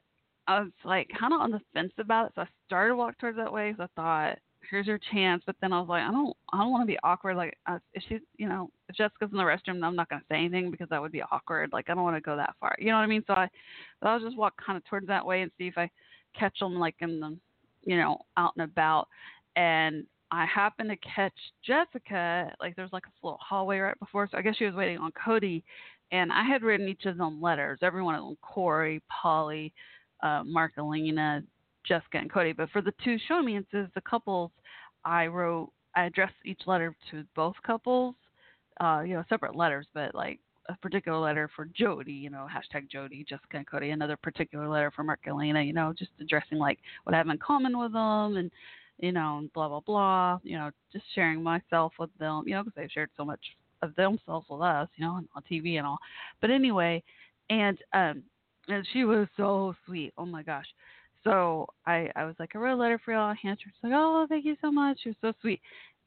I 0.49 0.61
was 0.61 0.73
like 0.85 1.09
kind 1.19 1.33
of 1.33 1.41
on 1.41 1.53
the 1.53 1.61
fence 1.73 1.93
about 1.99 2.27
it. 2.27 2.33
So 2.35 2.43
I 2.43 2.49
started 2.67 2.91
to 2.91 2.97
walk 2.97 3.19
towards 3.19 3.37
that 3.37 3.53
way. 3.53 3.75
So 3.77 3.85
I 3.85 3.89
thought, 3.95 4.39
here's 4.71 4.87
your 4.87 4.99
chance. 5.13 5.43
But 5.47 5.57
then 5.61 5.73
I 5.73 5.81
was 5.81 5.89
like, 5.89 6.03
I 6.03 6.11
don't, 6.11 6.37
I 6.53 6.59
don't 6.59 6.71
want 6.71 6.83
to 6.83 6.93
be 6.93 6.99
awkward. 7.05 7.37
Like 7.37 7.57
uh, 7.67 7.79
if 7.95 8.03
she's, 8.09 8.21
you 8.37 8.49
know, 8.49 8.71
if 8.89 8.97
Jessica's 8.97 9.29
in 9.31 9.37
the 9.37 9.45
restroom, 9.45 9.85
I'm 9.85 9.95
not 9.95 10.09
gonna 10.09 10.23
say 10.29 10.37
anything 10.37 10.71
because 10.71 10.89
that 10.89 11.01
would 11.01 11.13
be 11.13 11.23
awkward. 11.31 11.71
Like 11.73 11.91
I 11.91 11.95
don't 11.95 12.03
want 12.03 12.17
to 12.17 12.21
go 12.21 12.37
that 12.37 12.55
far. 12.59 12.75
You 12.79 12.87
know 12.87 12.95
what 12.95 13.03
I 13.03 13.07
mean? 13.07 13.25
So 13.27 13.35
I, 13.35 13.49
so 14.03 14.09
I'll 14.09 14.21
just 14.21 14.37
walk 14.37 14.55
kind 14.65 14.77
of 14.77 14.85
towards 14.87 15.07
that 15.07 15.25
way 15.25 15.43
and 15.43 15.51
see 15.59 15.69
if 15.69 15.77
I 15.77 15.91
catch 16.39 16.59
them 16.59 16.79
like 16.79 16.97
in 17.01 17.21
the, 17.21 17.37
you 17.85 17.97
know, 17.97 18.19
out 18.37 18.53
and 18.57 18.65
about. 18.65 19.09
And 19.57 20.05
I 20.31 20.47
happened 20.47 20.91
to 20.91 20.97
catch 20.97 21.33
Jessica. 21.65 22.53
Like 22.61 22.77
there's 22.77 22.93
like 22.93 23.07
a 23.07 23.27
little 23.27 23.41
hallway 23.41 23.79
right 23.79 23.99
before. 23.99 24.29
So 24.31 24.39
I 24.39 24.43
guess 24.43 24.57
she 24.57 24.65
was 24.65 24.75
waiting 24.75 24.99
on 24.99 25.13
Cody. 25.13 25.65
And 26.11 26.33
I 26.33 26.43
had 26.43 26.63
written 26.63 26.89
each 26.89 27.05
of 27.05 27.19
them 27.19 27.41
letters. 27.41 27.81
Every 27.83 28.03
one 28.03 28.15
of 28.15 28.25
them, 28.25 28.37
Corey, 28.41 29.03
Paulie, 29.13 29.73
uh, 30.23 30.43
Marcolina, 30.43 31.43
Jessica, 31.87 32.19
and 32.19 32.33
Cody. 32.33 32.53
But 32.53 32.71
for 32.71 32.83
the 32.83 32.95
two 33.05 33.17
show 33.27 33.43
me 33.43 33.61
the 33.73 34.01
couples, 34.09 34.51
I 35.05 35.27
wrote, 35.27 35.71
I 35.95 36.05
addressed 36.05 36.35
each 36.45 36.61
letter 36.67 36.95
to 37.11 37.25
both 37.35 37.55
couples, 37.67 38.15
uh, 38.81 39.03
you 39.07 39.15
know, 39.15 39.25
separate 39.29 39.57
letters, 39.57 39.87
but 39.95 40.15
like 40.15 40.41
a 40.69 40.77
particular 40.77 41.19
letter 41.19 41.51
for 41.55 41.67
Jody, 41.67 42.13
you 42.13 42.31
know, 42.31 42.47
hashtag 42.51 42.91
Jody, 42.91 43.25
Jessica 43.29 43.57
and 43.57 43.67
Cody, 43.67 43.91
another 43.91 44.17
particular 44.17 44.69
letter 44.69 44.93
for 44.95 45.05
Marcolina, 45.05 45.67
you 45.67 45.73
know, 45.73 45.95
just 45.99 46.11
addressing 46.21 46.59
like 46.59 46.79
what 47.05 47.15
I 47.15 47.19
have 47.19 47.29
in 47.29 47.39
common 47.39 47.79
with 47.79 47.93
them 47.93 48.37
and, 48.37 48.51
you 48.99 49.13
know, 49.13 49.49
blah, 49.55 49.69
blah, 49.69 49.81
blah, 49.81 50.39
you 50.43 50.59
know, 50.59 50.71
just 50.93 51.05
sharing 51.15 51.43
myself 51.43 51.93
with 51.99 52.11
them, 52.19 52.45
you 52.47 52.55
know, 52.55 52.65
because 52.65 52.75
they've 52.77 52.91
shared 52.91 53.11
so 53.17 53.25
much 53.25 53.41
of 53.83 53.95
themselves 53.97 54.47
with 54.51 54.61
us, 54.61 54.89
you 54.97 55.05
know, 55.05 55.13
on, 55.13 55.29
TV 55.51 55.79
and 55.79 55.87
all. 55.87 55.99
But 56.41 56.51
anyway, 56.51 57.03
and, 57.49 57.79
um, 57.95 58.23
and 58.69 58.87
she 58.93 59.05
was 59.05 59.27
so 59.37 59.75
sweet. 59.87 60.13
Oh 60.19 60.27
my 60.27 60.43
gosh. 60.43 60.67
So 61.25 61.67
I, 61.87 62.11
I 62.15 62.25
was 62.25 62.35
like, 62.39 62.55
I 62.55 62.59
wrote 62.59 62.75
a 62.75 62.77
letter 62.77 63.01
for 63.03 63.13
y'all. 63.13 63.35
Hand 63.43 63.59
her. 63.65 63.71
She's 63.71 63.83
like, 63.83 63.93
oh, 63.95 64.27
thank 64.29 64.45
you 64.45 64.57
so 64.61 64.71
much. 64.71 64.99
She 65.03 65.11
was 65.11 65.17
so 65.23 65.33
sweet. 65.41 65.61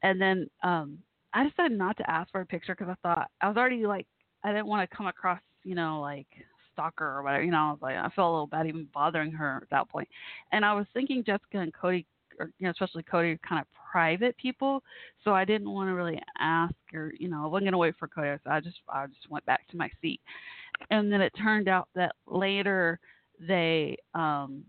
And 0.04 0.22
then 0.22 0.50
um, 0.64 1.00
I 1.34 1.48
decided 1.48 1.78
not 1.78 1.98
to 1.98 2.10
ask 2.10 2.32
for 2.32 2.42
a 2.42 2.46
picture 2.46 2.76
because 2.76 2.94
I 2.94 3.08
thought 3.08 3.30
I 3.42 3.48
was 3.48 3.58
already 3.58 3.86
like, 3.86 4.06
I 4.44 4.52
didn't 4.52 4.68
want 4.68 4.90
to 4.90 4.96
come 4.96 5.08
across, 5.08 5.40
you 5.64 5.76
know, 5.76 6.02
like 6.02 6.28
stalker 6.74 7.06
or 7.06 7.24
whatever. 7.24 7.44
You 7.44 7.52
know, 7.52 7.58
I 7.58 7.72
was 7.72 7.80
like, 7.82 7.96
I 7.96 8.10
felt 8.16 8.30
a 8.30 8.32
little 8.32 8.48
bad 8.48 8.68
even 8.68 8.88
bothering 8.94 9.32
her 9.32 9.60
at 9.62 9.70
that 9.70 9.90
point. 9.90 10.08
And 10.52 10.66
I 10.66 10.74
was 10.74 10.86
thinking 10.94 11.24
Jessica 11.24 11.60
and 11.60 11.74
Cody, 11.74 12.06
or 12.40 12.52
you 12.60 12.66
know, 12.66 12.72
especially 12.72 13.04
Cody, 13.04 13.32
are 13.32 13.40
kind 13.48 13.62
of 13.62 13.68
private 13.92 14.36
people. 14.38 14.84
So 15.24 15.34
I 15.34 15.46
didn't 15.46 15.70
want 15.70 15.90
to 15.90 15.94
really 15.94 16.20
ask 16.40 16.74
or, 16.94 17.14
you 17.20 17.30
know, 17.30 17.44
I 17.44 17.48
wasn't 17.48 17.68
gonna 17.68 17.78
wait 17.78 17.96
for 17.98 18.08
Cody. 18.08 18.38
So 18.44 18.50
I 18.50 18.60
just, 18.60 18.78
I 18.90 19.06
just 19.08 19.30
went 19.30 19.46
back 19.46 19.68
to 19.70 19.78
my 19.78 19.90
seat. 20.02 20.22
And 20.90 21.12
then 21.12 21.22
it 21.22 21.34
turned 21.38 21.68
out 21.68 21.90
that 21.96 22.16
later 22.28 23.00
they 23.40 23.98
um 24.14 24.64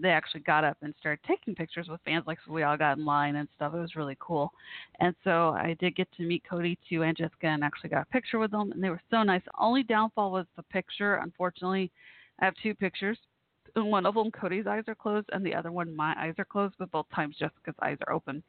they 0.00 0.10
actually 0.10 0.40
got 0.40 0.64
up 0.64 0.76
and 0.82 0.94
started 0.98 1.20
taking 1.26 1.54
pictures 1.54 1.88
with 1.88 2.00
fans 2.04 2.24
like 2.26 2.38
so 2.44 2.52
we 2.52 2.62
all 2.62 2.76
got 2.76 2.98
in 2.98 3.04
line 3.04 3.36
and 3.36 3.48
stuff. 3.54 3.74
It 3.74 3.78
was 3.78 3.96
really 3.96 4.16
cool. 4.18 4.52
And 5.00 5.14
so 5.24 5.50
i 5.50 5.76
did 5.80 5.96
get 5.96 6.08
to 6.16 6.22
meet 6.22 6.42
cody 6.48 6.78
too 6.88 7.02
and 7.02 7.16
jessica 7.16 7.46
and 7.46 7.62
actually 7.62 7.90
got 7.90 8.02
a 8.02 8.12
picture 8.12 8.38
with 8.38 8.50
them 8.50 8.72
and 8.72 8.82
they 8.82 8.90
were 8.90 9.00
so 9.10 9.22
nice. 9.22 9.42
Only 9.58 9.82
downfall 9.82 10.32
was 10.32 10.46
the 10.56 10.62
picture. 10.64 11.16
Unfortunately 11.16 11.90
i 12.40 12.44
have 12.44 12.54
two 12.62 12.74
pictures. 12.74 13.18
And 13.76 13.90
one 13.90 14.06
of 14.06 14.14
them 14.14 14.30
cody's 14.30 14.66
eyes 14.66 14.84
are 14.88 14.94
closed 14.94 15.28
and 15.32 15.44
the 15.44 15.54
other 15.54 15.72
one 15.72 15.94
my 15.94 16.14
eyes 16.18 16.34
are 16.38 16.44
closed 16.44 16.74
but 16.78 16.90
both 16.90 17.06
times 17.14 17.36
jessica's 17.38 17.74
eyes 17.80 17.98
are 18.06 18.12
open. 18.14 18.42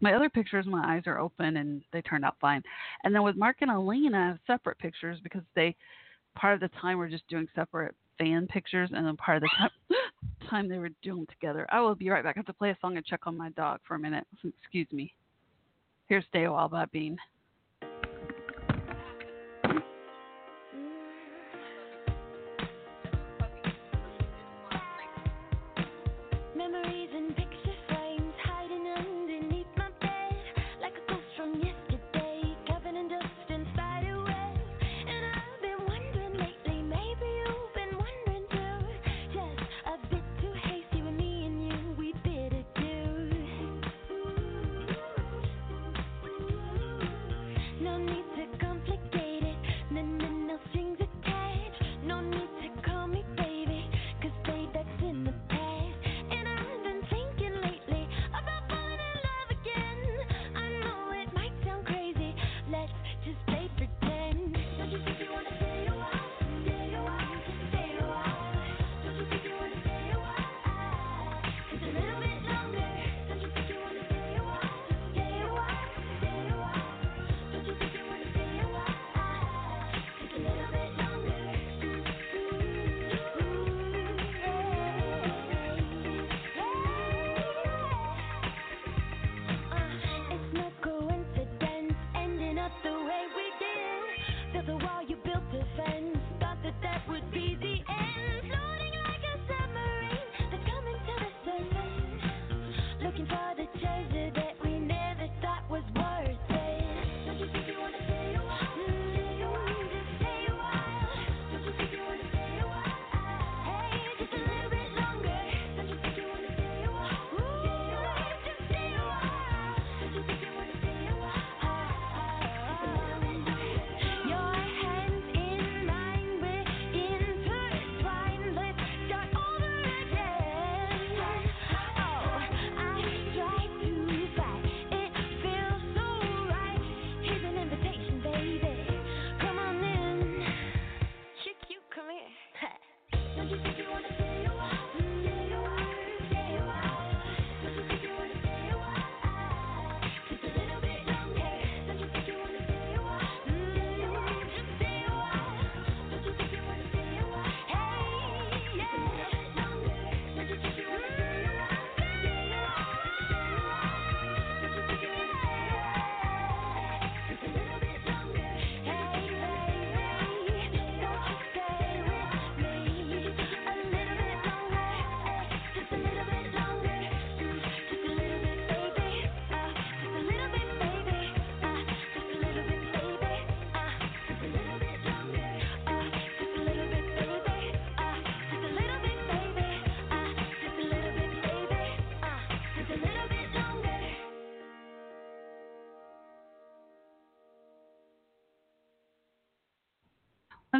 My 0.00 0.14
other 0.14 0.28
pictures 0.28 0.66
my 0.66 0.96
eyes 0.96 1.04
are 1.06 1.18
open 1.18 1.56
and 1.56 1.82
they 1.92 2.02
turned 2.02 2.24
out 2.24 2.36
fine. 2.40 2.62
And 3.04 3.14
then 3.14 3.22
with 3.22 3.36
mark 3.36 3.56
and 3.60 3.70
Elena 3.70 4.18
I 4.18 4.26
have 4.28 4.38
separate 4.46 4.78
pictures 4.78 5.18
because 5.22 5.42
they 5.54 5.74
part 6.34 6.54
of 6.54 6.60
the 6.60 6.76
time 6.80 6.98
we're 6.98 7.08
just 7.08 7.28
doing 7.28 7.46
separate 7.54 7.94
fan 8.18 8.46
pictures 8.46 8.90
and 8.94 9.06
then 9.06 9.16
part 9.16 9.38
of 9.38 9.42
the 9.42 9.50
time 9.58 9.70
time 10.50 10.68
they 10.68 10.78
were 10.78 10.90
doing 11.02 11.26
together. 11.26 11.66
I 11.70 11.80
will 11.80 11.94
be 11.94 12.10
right 12.10 12.22
back. 12.22 12.36
I 12.36 12.40
have 12.40 12.46
to 12.46 12.52
play 12.52 12.70
a 12.70 12.78
song 12.80 12.96
and 12.96 13.06
check 13.06 13.20
on 13.26 13.36
my 13.36 13.50
dog 13.50 13.80
for 13.86 13.94
a 13.94 13.98
minute. 13.98 14.26
Excuse 14.62 14.88
me. 14.92 15.14
Here's 16.08 16.24
Stay 16.28 16.44
a 16.44 16.52
While 16.52 16.68
by 16.68 16.84
Bean. 16.86 17.16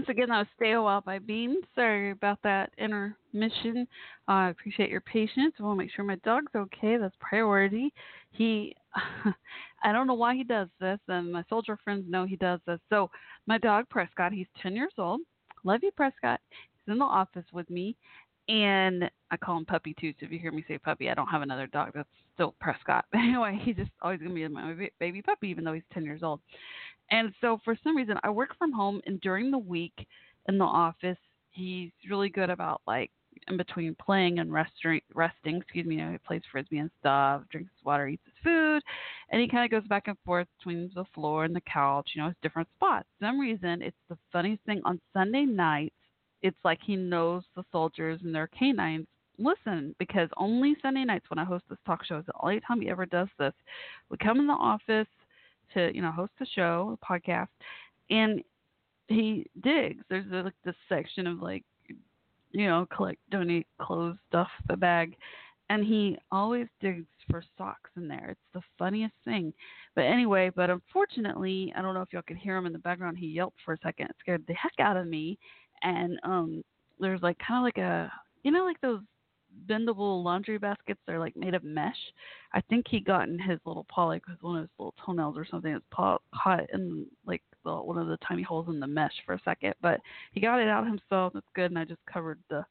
Once 0.03 0.11
again, 0.11 0.31
that 0.31 0.39
was 0.39 0.47
Stay 0.57 0.73
a 0.73 0.83
While 0.83 1.01
by 1.01 1.21
Bean. 1.21 1.59
Sorry 1.77 2.11
about 2.11 2.41
that 2.43 2.73
intermission. 2.77 3.87
Uh, 4.29 4.33
I 4.33 4.49
appreciate 4.49 4.91
your 4.91 5.01
patience. 5.01 5.55
To 5.59 5.77
make 5.77 5.93
sure 5.93 6.05
my 6.05 6.17
dog's 6.25 6.51
okay. 6.57 6.97
That's 6.97 7.15
priority. 7.21 7.95
He, 8.33 8.75
I 9.85 9.93
don't 9.93 10.09
know 10.09 10.15
why 10.15 10.35
he 10.35 10.43
does 10.43 10.67
this, 10.81 10.99
and 11.07 11.33
my 11.33 11.45
soldier 11.49 11.79
friends 11.85 12.05
know 12.09 12.25
he 12.25 12.35
does 12.35 12.59
this. 12.67 12.81
So, 12.91 13.13
my 13.47 13.59
dog, 13.59 13.89
Prescott, 13.91 14.33
he's 14.33 14.49
10 14.61 14.75
years 14.75 14.93
old. 14.99 15.21
Love 15.63 15.85
you, 15.85 15.93
Prescott. 15.93 16.41
He's 16.51 16.93
in 16.93 16.99
the 16.99 17.05
office 17.05 17.47
with 17.53 17.71
me, 17.71 17.95
and 18.49 19.09
I 19.31 19.37
call 19.37 19.57
him 19.57 19.65
Puppy 19.65 19.95
too. 20.01 20.13
So, 20.19 20.27
if 20.27 20.33
you 20.33 20.41
hear 20.41 20.51
me 20.51 20.65
say 20.67 20.79
Puppy, 20.79 21.11
I 21.11 21.15
don't 21.15 21.29
have 21.29 21.43
another 21.43 21.69
dog. 21.69 21.93
That's 21.95 22.09
still 22.35 22.57
Prescott. 22.61 23.05
But 23.13 23.19
anyway, 23.21 23.61
he's 23.63 23.77
just 23.77 23.93
always 24.03 24.19
to 24.19 24.29
be 24.29 24.49
my 24.49 24.75
baby 24.99 25.23
puppy, 25.23 25.47
even 25.47 25.63
though 25.63 25.75
he's 25.75 25.85
10 25.95 26.05
years 26.05 26.25
old. 26.25 26.41
And 27.13 27.33
so 27.43 27.61
for 27.63 27.77
some 27.85 27.95
reason, 27.95 28.17
I 28.25 28.31
work 28.31 28.57
from 28.59 28.73
home, 28.73 29.03
and 29.07 29.21
during 29.21 29.51
the 29.51 29.59
week 29.59 30.07
in 30.49 30.57
the 30.57 30.65
office, 30.65 31.19
he's 31.51 31.91
really 32.09 32.31
good 32.31 32.49
about 32.49 32.81
like 32.87 33.11
in 33.49 33.59
between 33.59 33.95
playing 33.97 34.39
and 34.39 34.51
resting. 34.51 35.01
Resting, 35.15 35.59
excuse 35.59 35.87
me. 35.87 35.97
You 35.97 36.07
know, 36.07 36.13
he 36.13 36.19
plays 36.19 36.41
frisbee 36.51 36.79
and 36.79 36.91
stuff, 37.01 37.43
drinks 37.51 37.71
water, 37.85 38.09
eats 38.09 38.23
his 38.25 38.35
food, 38.43 38.83
and 39.31 39.43
he 39.43 39.47
kind 39.47 39.65
of 39.65 39.71
goes 39.71 39.87
back 39.89 40.09
and 40.09 40.17
forth 40.25 40.49
between 40.59 40.91
the 40.95 41.05
floor 41.15 41.45
and 41.45 41.55
the 41.55 41.61
couch. 41.61 42.11
You 42.15 42.23
know, 42.23 42.29
his 42.29 42.37
different 42.43 42.69
spots. 42.77 43.07
For 43.19 43.27
some 43.27 43.39
reason, 43.39 43.83
it's 43.83 43.97
the 44.09 44.17
funniest 44.33 44.65
thing. 44.65 44.81
On 44.87 44.99
Sunday 45.13 45.45
nights, 45.45 45.95
it's 46.41 46.65
like 46.65 46.79
he 46.83 46.97
knows 46.97 47.43
the 47.55 47.65
soldiers 47.71 48.21
and 48.25 48.35
their 48.35 48.49
canines 48.59 49.07
listen 49.39 49.95
because 49.99 50.29
only 50.39 50.77
Sunday 50.81 51.05
nights 51.05 51.27
when 51.29 51.39
I 51.39 51.45
host 51.45 51.65
this 51.69 51.79
talk 51.85 52.05
show 52.05 52.19
is 52.19 52.27
the 52.27 52.33
only 52.41 52.61
time 52.61 52.81
he 52.81 52.89
ever 52.89 53.07
does 53.07 53.29
this. 53.39 53.53
We 54.11 54.17
come 54.17 54.41
in 54.41 54.47
the 54.47 54.53
office 54.55 55.07
to 55.75 55.95
you 55.95 56.03
know 56.03 56.11
host 56.11 56.33
a 56.41 56.47
show, 56.47 56.99
a 57.01 57.07
podcast, 57.07 57.49
and 58.11 58.43
he 59.09 59.47
digs. 59.63 60.03
There's 60.09 60.31
a, 60.33 60.45
like 60.45 60.55
this 60.65 60.75
section 60.89 61.27
of 61.27 61.41
like 61.41 61.65
you 62.51 62.67
know 62.67 62.87
collect, 62.95 63.19
donate 63.31 63.67
clothes, 63.81 64.17
stuff, 64.29 64.49
the 64.69 64.77
bag, 64.77 65.17
and 65.71 65.85
he 65.85 66.19
always 66.31 66.67
digs 66.81 67.07
for 67.31 67.43
socks 67.57 67.91
in 67.97 68.09
there. 68.09 68.31
It's 68.31 68.41
the 68.53 68.63
funniest 68.79 69.15
thing. 69.25 69.53
But 69.95 70.03
anyway, 70.03 70.51
but 70.55 70.71
unfortunately, 70.71 71.73
I 71.77 71.83
don't 71.83 71.95
know 71.95 72.03
if 72.03 72.13
y'all 72.13 72.23
could 72.27 72.37
hear 72.37 72.57
him 72.57 72.67
in 72.67 72.73
the 72.73 72.79
background. 72.79 73.19
He 73.19 73.27
yelped 73.27 73.59
for 73.65 73.75
a 73.75 73.79
second. 73.83 74.07
It 74.07 74.17
scared 74.21 74.45
the 74.47 74.55
heck 74.55 74.73
out 74.81 74.97
of 74.97 75.07
me. 75.07 75.39
And 75.83 76.19
um, 76.25 76.63
there's 77.01 77.23
like 77.23 77.39
kind 77.39 77.59
of 77.59 77.65
like 77.65 77.79
a 77.79 78.13
you 78.43 78.51
know 78.51 78.65
like 78.65 78.81
those 78.81 79.01
bendable 79.69 80.23
laundry 80.23 80.59
baskets 80.59 81.01
they're 81.07 81.19
like 81.19 81.37
made 81.37 81.55
of 81.55 81.65
mesh. 81.65 81.97
I 82.53 82.61
think 82.63 82.87
he 82.89 83.01
got 83.01 83.29
in 83.29 83.39
his 83.39 83.59
little 83.65 83.87
paw 83.89 84.07
like 84.07 84.27
with 84.27 84.43
one 84.43 84.57
of 84.57 84.63
his 84.63 84.71
little 84.79 84.95
toenails 85.05 85.37
or 85.37 85.47
something. 85.47 85.73
His 85.73 85.83
paw 85.91 86.19
caught 86.35 86.69
in 86.73 87.07
like 87.27 87.43
the, 87.65 87.75
one 87.75 87.99
of 87.99 88.09
the 88.09 88.19
tiny 88.27 88.43
holes 88.43 88.69
in 88.69 88.81
the 88.81 88.87
mesh 88.87 89.13
for 89.25 89.35
a 89.35 89.41
second 89.45 89.75
but 89.81 90.01
he 90.33 90.41
got 90.41 90.61
it 90.61 90.69
out 90.69 90.87
himself. 90.87 91.33
That's 91.35 91.47
good 91.55 91.71
and 91.71 91.79
i 91.79 91.85
just 91.85 92.01
covered 92.13 92.39
the 92.51 92.65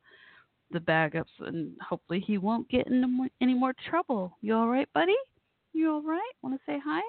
the 0.72 0.80
bag 0.80 1.16
up 1.16 1.28
so- 1.38 1.46
and 1.46 1.74
hopefully 1.82 2.20
he 2.26 2.38
won't 2.38 2.70
get 2.70 2.90
more, 2.90 3.28
any 3.42 3.54
more 3.54 3.74
trouble. 3.90 4.38
You 4.42 4.56
all 4.56 4.68
right 4.68 4.88
buddy? 4.94 5.16
You 5.74 5.92
all 5.92 6.02
right? 6.02 6.32
Want 6.42 6.56
to 6.56 6.62
say 6.66 6.80
hi? 6.84 7.02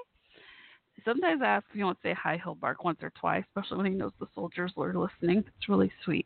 Sometimes 1.04 1.42
i 1.42 1.46
ask 1.46 1.66
if 1.70 1.76
he 1.76 1.82
want 1.82 2.00
to 2.00 2.08
say 2.08 2.14
hi 2.14 2.40
he'll 2.42 2.54
bark 2.54 2.84
once 2.84 2.98
or 3.02 3.10
twice 3.18 3.44
especially 3.48 3.78
when 3.78 3.86
he 3.86 3.98
knows 3.98 4.12
the 4.20 4.26
soldiers 4.34 4.72
are 4.76 4.94
listening. 4.94 5.38
It's 5.38 5.68
really 5.68 5.90
sweet 6.04 6.21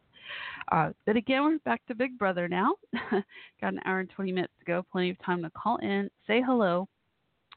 uh, 0.72 0.90
but 1.04 1.16
again, 1.16 1.42
we're 1.42 1.58
back 1.58 1.84
to 1.86 1.94
Big 1.94 2.18
Brother 2.18 2.48
now. 2.48 2.74
Got 3.60 3.74
an 3.74 3.80
hour 3.84 4.00
and 4.00 4.10
20 4.10 4.32
minutes 4.32 4.52
to 4.58 4.64
go. 4.64 4.84
Plenty 4.90 5.10
of 5.10 5.22
time 5.24 5.42
to 5.42 5.50
call 5.50 5.76
in, 5.78 6.10
say 6.26 6.42
hello, 6.44 6.88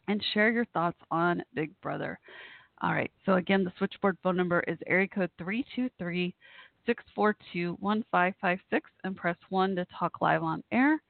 and 0.08 0.24
share 0.34 0.52
your 0.52 0.66
thoughts 0.66 0.98
on 1.12 1.44
Big 1.54 1.72
Brother. 1.82 2.20
All 2.82 2.94
right. 2.94 3.12
So 3.26 3.34
again, 3.34 3.64
the 3.64 3.74
switchboard 3.78 4.18
phone 4.24 4.38
number 4.38 4.64
is 4.68 4.78
area 4.88 5.08
code 5.08 5.32
323 5.38 6.34
642 6.86 7.78
1556 7.80 8.90
and 9.04 9.16
press 9.16 9.36
1 9.50 9.76
to 9.76 9.86
talk 9.98 10.22
live 10.22 10.44
on 10.44 10.64
air 10.72 11.02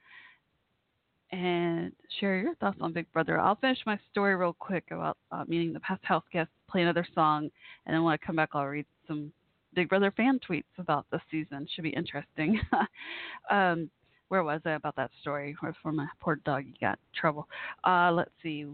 and 1.31 1.91
share 2.19 2.39
your 2.39 2.55
thoughts 2.55 2.79
on 2.81 2.91
Big 2.91 3.11
Brother. 3.11 3.39
I'll 3.39 3.55
finish 3.55 3.79
my 3.85 3.99
story 4.11 4.35
real 4.35 4.55
quick 4.57 4.85
about 4.91 5.17
uh, 5.31 5.43
meeting 5.47 5.73
the 5.73 5.79
past 5.81 6.03
house 6.03 6.23
guest, 6.33 6.49
play 6.69 6.81
another 6.81 7.05
song, 7.13 7.49
and 7.85 7.93
then 7.93 8.03
when 8.03 8.13
I 8.13 8.17
come 8.17 8.35
back, 8.35 8.49
I'll 8.53 8.65
read 8.65 8.85
some 9.07 9.31
Big 9.79 9.87
Brother 9.87 10.11
fan 10.11 10.41
tweets 10.41 10.63
about 10.77 11.05
this 11.09 11.21
season. 11.31 11.65
Should 11.73 11.85
be 11.85 11.91
interesting. 11.91 12.59
um, 13.49 13.89
where 14.27 14.43
was 14.43 14.59
I 14.65 14.71
about 14.71 14.97
that 14.97 15.09
story? 15.21 15.55
Where 15.61 15.73
for 15.81 15.93
my 15.93 16.05
poor 16.19 16.35
doggy 16.43 16.73
got 16.81 16.99
trouble. 17.15 17.47
Uh, 17.87 18.11
let's 18.11 18.33
see. 18.43 18.65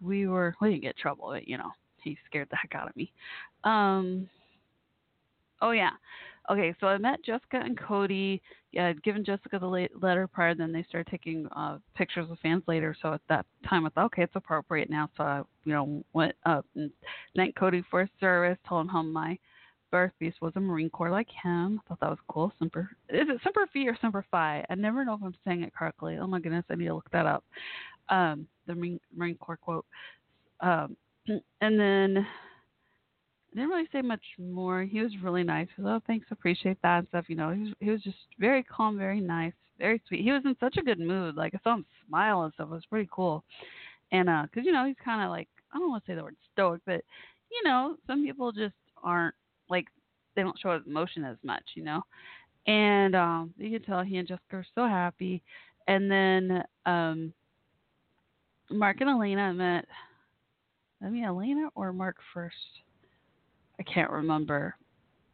We 0.00 0.26
were 0.26 0.54
we 0.62 0.70
didn't 0.70 0.84
get 0.84 0.96
trouble, 0.96 1.28
but 1.32 1.46
you 1.46 1.58
know 1.58 1.70
he 2.02 2.16
scared 2.24 2.48
the 2.50 2.56
heck 2.56 2.74
out 2.74 2.88
of 2.88 2.96
me. 2.96 3.12
Um, 3.64 4.26
oh 5.60 5.72
yeah. 5.72 5.90
Okay, 6.50 6.74
so 6.80 6.86
I 6.86 6.96
met 6.96 7.22
Jessica 7.22 7.60
and 7.62 7.78
Cody. 7.78 8.40
Yeah, 8.72 8.86
I'd 8.86 9.02
given 9.02 9.22
Jessica 9.22 9.58
the 9.58 9.88
letter 10.00 10.26
prior, 10.26 10.54
then 10.54 10.72
they 10.72 10.86
started 10.88 11.10
taking 11.10 11.46
uh, 11.54 11.76
pictures 11.94 12.30
of 12.30 12.38
fans 12.38 12.62
later. 12.66 12.96
So 13.02 13.12
at 13.12 13.20
that 13.28 13.44
time, 13.68 13.84
I 13.84 13.90
thought, 13.90 14.06
okay, 14.06 14.22
it's 14.22 14.34
appropriate 14.34 14.88
now. 14.88 15.10
So 15.18 15.24
I, 15.24 15.42
you 15.66 15.74
know, 15.74 16.02
went 16.14 16.36
up 16.46 16.64
and 16.74 16.90
thanked 17.36 17.58
Cody 17.58 17.84
for 17.90 18.00
his 18.00 18.08
service, 18.18 18.56
told 18.66 18.86
him 18.86 18.88
how 18.88 19.02
my 19.02 19.38
beast 20.18 20.40
was 20.40 20.52
a 20.56 20.60
Marine 20.60 20.90
Corps 20.90 21.10
like 21.10 21.28
him. 21.42 21.80
I 21.80 21.88
thought 21.88 22.00
that 22.00 22.10
was 22.10 22.18
cool. 22.28 22.52
Semper 22.58 22.90
is 23.08 23.28
it 23.28 23.40
Semper 23.42 23.66
Fi 23.72 23.86
or 23.86 23.96
Semper 24.00 24.24
Fi? 24.30 24.64
I 24.68 24.74
never 24.74 25.04
know 25.04 25.14
if 25.14 25.22
I'm 25.22 25.34
saying 25.44 25.62
it 25.62 25.74
correctly. 25.74 26.18
Oh 26.20 26.26
my 26.26 26.40
goodness, 26.40 26.64
I 26.70 26.74
need 26.74 26.86
to 26.86 26.94
look 26.94 27.10
that 27.10 27.26
up. 27.26 27.44
Um, 28.08 28.46
the 28.66 28.74
Marine, 28.74 29.36
Corps 29.36 29.56
quote. 29.56 29.86
Um, 30.60 30.96
and 31.60 31.80
then 31.80 32.26
I 33.52 33.54
didn't 33.54 33.70
really 33.70 33.88
say 33.92 34.02
much 34.02 34.22
more. 34.38 34.82
He 34.82 35.00
was 35.00 35.12
really 35.22 35.42
nice. 35.42 35.68
He 35.74 35.82
was, 35.82 36.00
oh, 36.00 36.04
thanks, 36.06 36.26
appreciate 36.30 36.80
that 36.82 36.98
and 36.98 37.08
stuff. 37.08 37.26
You 37.28 37.36
know, 37.36 37.50
he 37.50 37.60
was 37.60 37.74
he 37.80 37.90
was 37.90 38.02
just 38.02 38.16
very 38.38 38.62
calm, 38.62 38.98
very 38.98 39.20
nice, 39.20 39.54
very 39.78 40.02
sweet. 40.06 40.22
He 40.22 40.32
was 40.32 40.42
in 40.44 40.56
such 40.60 40.76
a 40.76 40.82
good 40.82 41.00
mood. 41.00 41.34
Like 41.34 41.54
I 41.54 41.58
saw 41.62 41.74
him 41.74 41.86
smile 42.06 42.42
and 42.42 42.52
stuff. 42.54 42.68
It 42.70 42.74
was 42.74 42.86
pretty 42.86 43.08
cool. 43.12 43.44
And 44.12 44.28
uh, 44.28 44.46
cause 44.54 44.64
you 44.64 44.72
know 44.72 44.86
he's 44.86 44.96
kind 45.04 45.22
of 45.22 45.30
like 45.30 45.48
I 45.72 45.78
don't 45.78 45.90
want 45.90 46.04
to 46.04 46.10
say 46.10 46.14
the 46.14 46.22
word 46.22 46.36
stoic, 46.52 46.80
but 46.86 47.02
you 47.50 47.62
know 47.64 47.96
some 48.06 48.24
people 48.24 48.52
just 48.52 48.74
aren't 49.02 49.34
like 49.68 49.86
they 50.34 50.42
don't 50.42 50.58
show 50.58 50.80
emotion 50.86 51.24
as 51.24 51.36
much, 51.42 51.64
you 51.74 51.84
know. 51.84 52.02
And 52.66 53.14
um 53.14 53.54
you 53.56 53.70
can 53.70 53.86
tell 53.86 54.02
he 54.02 54.16
and 54.16 54.28
Jessica 54.28 54.56
are 54.56 54.66
so 54.74 54.86
happy. 54.86 55.42
And 55.86 56.10
then 56.10 56.62
um 56.86 57.32
Mark 58.70 59.00
and 59.00 59.10
Elena 59.10 59.52
met 59.54 59.86
I 61.02 61.08
mean 61.08 61.24
Elena 61.24 61.68
or 61.74 61.92
Mark 61.92 62.16
first. 62.34 62.56
I 63.78 63.82
can't 63.84 64.10
remember. 64.10 64.74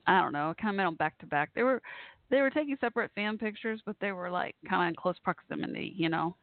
I 0.06 0.20
don't 0.20 0.32
know. 0.32 0.50
I 0.50 0.60
kind 0.60 0.74
of 0.74 0.76
met 0.76 0.84
them 0.84 0.96
back 0.96 1.18
to 1.18 1.26
back. 1.26 1.50
They 1.54 1.62
were 1.62 1.80
they 2.30 2.40
were 2.40 2.50
taking 2.50 2.76
separate 2.80 3.10
fan 3.14 3.38
pictures, 3.38 3.80
but 3.86 3.96
they 4.00 4.12
were 4.12 4.30
like 4.30 4.54
kind 4.68 4.82
of 4.82 4.88
in 4.88 4.94
close 4.94 5.16
proximity, 5.22 5.94
you 5.96 6.08
know. 6.08 6.36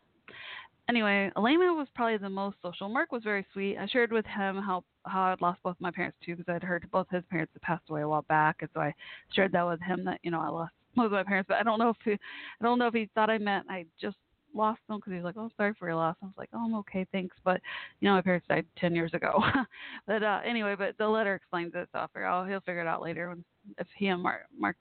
Anyway, 0.92 1.32
Elena 1.38 1.74
was 1.74 1.88
probably 1.96 2.18
the 2.18 2.30
most 2.30 2.58
social. 2.62 2.90
Mark 2.90 3.14
was 3.14 3.24
very 3.24 3.46
sweet. 3.54 3.78
I 3.78 3.88
shared 3.88 4.12
with 4.12 4.26
him 4.26 4.58
how 4.58 4.84
how 5.06 5.22
I'd 5.22 5.40
lost 5.40 5.64
both 5.64 5.78
my 5.80 5.90
parents 5.90 6.18
too, 6.22 6.36
because 6.36 6.54
I'd 6.54 6.64
heard 6.64 6.86
both 6.92 7.08
his 7.10 7.24
parents 7.30 7.54
had 7.54 7.62
passed 7.62 7.90
away 7.90 8.02
a 8.02 8.10
while 8.10 8.24
back, 8.24 8.58
and 8.60 8.70
so 8.74 8.82
I 8.82 8.94
shared 9.34 9.54
that 9.54 9.66
with 9.66 9.80
him 9.80 10.04
that 10.04 10.20
you 10.22 10.32
know 10.32 10.42
I 10.42 10.50
lost 10.50 10.74
both 10.98 11.06
of 11.06 11.12
my 11.14 11.24
parents. 11.24 11.48
But 11.48 11.60
I 11.60 11.64
don't 11.64 11.80
know 11.80 11.92
if 11.92 11.96
he, 12.04 12.12
I 12.12 12.64
don't 12.64 12.78
know 12.78 12.88
if 12.88 12.94
he 12.94 13.10
thought 13.16 13.30
I 13.30 13.38
meant 13.38 13.68
I 13.70 13.86
just 14.02 14.18
lost 14.54 14.82
them 14.90 14.98
because 14.98 15.12
he 15.12 15.16
was 15.16 15.24
like, 15.24 15.38
"Oh, 15.38 15.50
sorry 15.56 15.74
for 15.80 15.88
your 15.88 15.96
loss." 15.96 16.18
I 16.22 16.26
was 16.26 16.36
like, 16.38 16.50
"Oh, 16.52 16.66
I'm 16.66 16.76
okay, 16.76 17.08
thanks." 17.14 17.38
But 17.46 17.62
you 18.02 18.10
know, 18.10 18.16
my 18.16 18.22
parents 18.22 18.48
died 18.50 18.66
ten 18.78 18.94
years 18.94 19.14
ago. 19.14 19.42
but 20.08 20.22
uh 20.22 20.42
anyway, 20.46 20.76
but 20.78 20.98
the 20.98 21.08
letter 21.08 21.36
explains 21.36 21.72
it, 21.74 21.88
so 21.94 22.00
I'll 22.00 22.24
out, 22.26 22.50
he'll 22.50 22.60
figure 22.60 22.82
it 22.82 22.88
out 22.88 23.02
later 23.02 23.30
when 23.30 23.46
if 23.78 23.88
he 23.96 24.08
and 24.08 24.22
Mark 24.22 24.42
Mark 24.60 24.76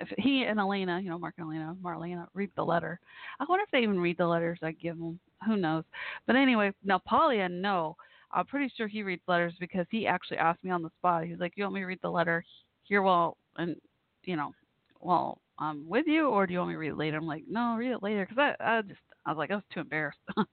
if 0.00 0.08
he 0.18 0.44
and 0.44 0.58
Elena, 0.58 1.00
you 1.00 1.10
know, 1.10 1.18
Mark 1.18 1.34
and 1.38 1.46
Elena, 1.46 1.76
Marlena, 1.82 2.26
read 2.34 2.50
the 2.56 2.64
letter. 2.64 3.00
I 3.40 3.44
wonder 3.48 3.62
if 3.64 3.70
they 3.70 3.82
even 3.82 4.00
read 4.00 4.18
the 4.18 4.26
letters 4.26 4.58
I 4.62 4.72
give 4.72 4.98
them. 4.98 5.18
Who 5.46 5.56
knows? 5.56 5.84
But 6.26 6.36
anyway, 6.36 6.72
now 6.84 7.00
Paulie, 7.10 7.42
I 7.42 7.48
know. 7.48 7.96
I'm 8.30 8.46
pretty 8.46 8.72
sure 8.76 8.86
he 8.86 9.02
reads 9.02 9.22
letters 9.28 9.54
because 9.60 9.86
he 9.90 10.06
actually 10.06 10.38
asked 10.38 10.64
me 10.64 10.70
on 10.70 10.82
the 10.82 10.90
spot. 10.98 11.24
He 11.24 11.32
was 11.32 11.40
like, 11.40 11.52
"You 11.56 11.64
want 11.64 11.74
me 11.74 11.80
to 11.80 11.86
read 11.86 12.00
the 12.02 12.10
letter 12.10 12.44
here 12.84 13.02
while 13.02 13.36
and 13.56 13.76
you 14.24 14.36
know 14.36 14.52
while 15.00 15.40
I'm 15.58 15.88
with 15.88 16.06
you, 16.06 16.28
or 16.28 16.46
do 16.46 16.52
you 16.52 16.58
want 16.58 16.70
me 16.70 16.74
to 16.74 16.78
read 16.78 16.92
it 16.92 16.96
later?" 16.96 17.18
I'm 17.18 17.26
like, 17.26 17.44
"No, 17.48 17.76
read 17.76 17.92
it 17.92 18.02
later," 18.02 18.26
because 18.26 18.54
I, 18.60 18.78
I 18.78 18.82
just 18.82 19.00
I 19.26 19.30
was 19.30 19.38
like 19.38 19.50
I 19.50 19.56
was 19.56 19.64
too 19.72 19.80
embarrassed. 19.80 20.18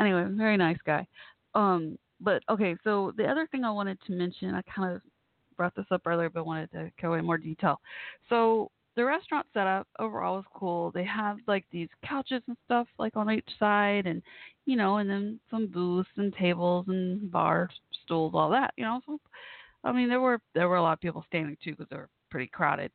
anyway, 0.00 0.26
very 0.30 0.56
nice 0.56 0.78
guy. 0.86 1.06
Um, 1.54 1.98
but 2.20 2.42
okay, 2.48 2.76
so 2.84 3.12
the 3.16 3.26
other 3.26 3.46
thing 3.50 3.64
I 3.64 3.70
wanted 3.70 3.98
to 4.06 4.12
mention, 4.12 4.54
I 4.54 4.62
kind 4.62 4.94
of 4.94 5.02
brought 5.56 5.74
this 5.74 5.86
up 5.90 6.02
earlier, 6.06 6.30
but 6.30 6.46
wanted 6.46 6.70
to 6.72 6.90
go 7.00 7.14
in 7.14 7.24
more 7.24 7.38
detail. 7.38 7.80
So 8.28 8.70
the 8.98 9.04
restaurant 9.04 9.46
setup 9.54 9.86
overall 10.00 10.34
was 10.36 10.44
cool. 10.52 10.90
They 10.90 11.04
have 11.04 11.38
like 11.46 11.64
these 11.70 11.88
couches 12.04 12.42
and 12.48 12.56
stuff 12.64 12.88
like 12.98 13.16
on 13.16 13.30
each 13.30 13.48
side, 13.56 14.06
and 14.08 14.20
you 14.66 14.74
know, 14.74 14.96
and 14.96 15.08
then 15.08 15.38
some 15.52 15.68
booths 15.68 16.08
and 16.16 16.34
tables 16.34 16.86
and 16.88 17.30
bar 17.30 17.70
stools, 18.04 18.32
all 18.34 18.50
that. 18.50 18.74
You 18.76 18.84
know, 18.84 19.00
so 19.06 19.20
I 19.84 19.92
mean, 19.92 20.08
there 20.08 20.20
were 20.20 20.40
there 20.52 20.68
were 20.68 20.78
a 20.78 20.82
lot 20.82 20.94
of 20.94 21.00
people 21.00 21.24
standing 21.28 21.56
too 21.62 21.70
because 21.70 21.86
they 21.90 21.96
were 21.96 22.08
pretty 22.28 22.48
crowded. 22.48 22.90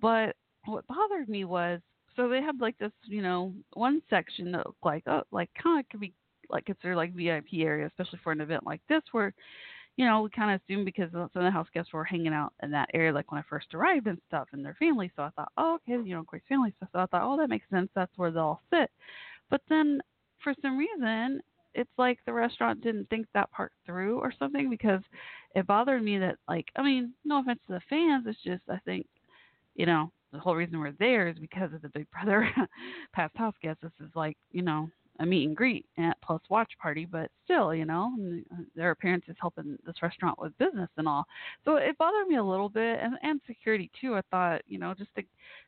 But 0.00 0.36
what 0.64 0.86
bothered 0.86 1.28
me 1.28 1.44
was 1.44 1.80
so 2.14 2.28
they 2.28 2.40
have 2.40 2.60
like 2.60 2.78
this, 2.78 2.92
you 3.02 3.20
know, 3.20 3.52
one 3.72 4.00
section 4.08 4.52
that 4.52 4.64
looked 4.64 4.84
like 4.84 5.02
oh, 5.08 5.24
like 5.32 5.50
kind 5.60 5.80
of 5.80 5.88
could 5.88 5.98
be 5.98 6.12
like 6.48 6.66
considered 6.66 6.94
like 6.94 7.14
VIP 7.14 7.54
area, 7.54 7.86
especially 7.86 8.20
for 8.22 8.30
an 8.30 8.40
event 8.40 8.64
like 8.64 8.80
this, 8.88 9.02
where 9.10 9.34
you 9.98 10.06
know, 10.06 10.22
we 10.22 10.30
kind 10.30 10.54
of 10.54 10.60
assumed 10.62 10.84
because 10.84 11.10
some 11.10 11.22
of 11.22 11.30
the 11.34 11.50
house 11.50 11.66
guests 11.74 11.92
were 11.92 12.04
hanging 12.04 12.32
out 12.32 12.52
in 12.62 12.70
that 12.70 12.88
area, 12.94 13.12
like 13.12 13.32
when 13.32 13.40
I 13.40 13.44
first 13.50 13.74
arrived 13.74 14.06
and 14.06 14.20
stuff, 14.28 14.46
and 14.52 14.64
their 14.64 14.76
family. 14.78 15.10
So 15.16 15.24
I 15.24 15.30
thought, 15.30 15.50
oh, 15.58 15.74
okay, 15.74 16.00
you 16.08 16.14
know, 16.14 16.22
Corey's 16.22 16.44
family. 16.48 16.72
So 16.78 16.86
I 16.94 17.06
thought, 17.06 17.22
oh, 17.24 17.36
that 17.36 17.50
makes 17.50 17.68
sense. 17.68 17.90
That's 17.96 18.16
where 18.16 18.30
they'll 18.30 18.60
sit. 18.72 18.92
But 19.50 19.60
then 19.68 20.00
for 20.44 20.54
some 20.62 20.78
reason, 20.78 21.40
it's 21.74 21.90
like 21.98 22.20
the 22.26 22.32
restaurant 22.32 22.80
didn't 22.80 23.10
think 23.10 23.26
that 23.34 23.50
part 23.50 23.72
through 23.84 24.20
or 24.20 24.32
something 24.38 24.70
because 24.70 25.00
it 25.56 25.66
bothered 25.66 26.04
me 26.04 26.16
that, 26.18 26.36
like, 26.48 26.66
I 26.76 26.82
mean, 26.84 27.12
no 27.24 27.40
offense 27.40 27.58
to 27.66 27.72
the 27.72 27.80
fans, 27.90 28.24
it's 28.28 28.38
just 28.44 28.62
I 28.68 28.78
think, 28.84 29.04
you 29.74 29.84
know, 29.86 30.12
the 30.32 30.38
whole 30.38 30.54
reason 30.54 30.78
we're 30.78 30.92
there 31.00 31.26
is 31.26 31.38
because 31.40 31.72
of 31.72 31.82
the 31.82 31.88
Big 31.88 32.06
Brother 32.12 32.48
past 33.12 33.36
house 33.36 33.54
guests. 33.60 33.82
This 33.82 33.90
is 34.00 34.14
like, 34.14 34.36
you 34.52 34.62
know, 34.62 34.90
a 35.20 35.26
meet 35.26 35.46
and 35.46 35.56
greet 35.56 35.86
and 35.96 36.14
plus 36.22 36.40
watch 36.48 36.70
party, 36.80 37.04
but 37.04 37.30
still, 37.44 37.74
you 37.74 37.84
know, 37.84 38.12
uh, 38.52 38.62
their 38.76 38.92
appearance 38.92 39.24
is 39.28 39.36
helping 39.40 39.76
this 39.84 39.96
restaurant 40.02 40.38
with 40.38 40.56
business 40.58 40.88
and 40.96 41.08
all. 41.08 41.24
So 41.64 41.76
it 41.76 41.98
bothered 41.98 42.28
me 42.28 42.36
a 42.36 42.44
little 42.44 42.68
bit, 42.68 43.00
and 43.02 43.14
and 43.22 43.40
security 43.46 43.90
too. 44.00 44.14
I 44.14 44.22
thought, 44.30 44.62
you 44.66 44.78
know, 44.78 44.94
just 44.94 45.14
to 45.16 45.22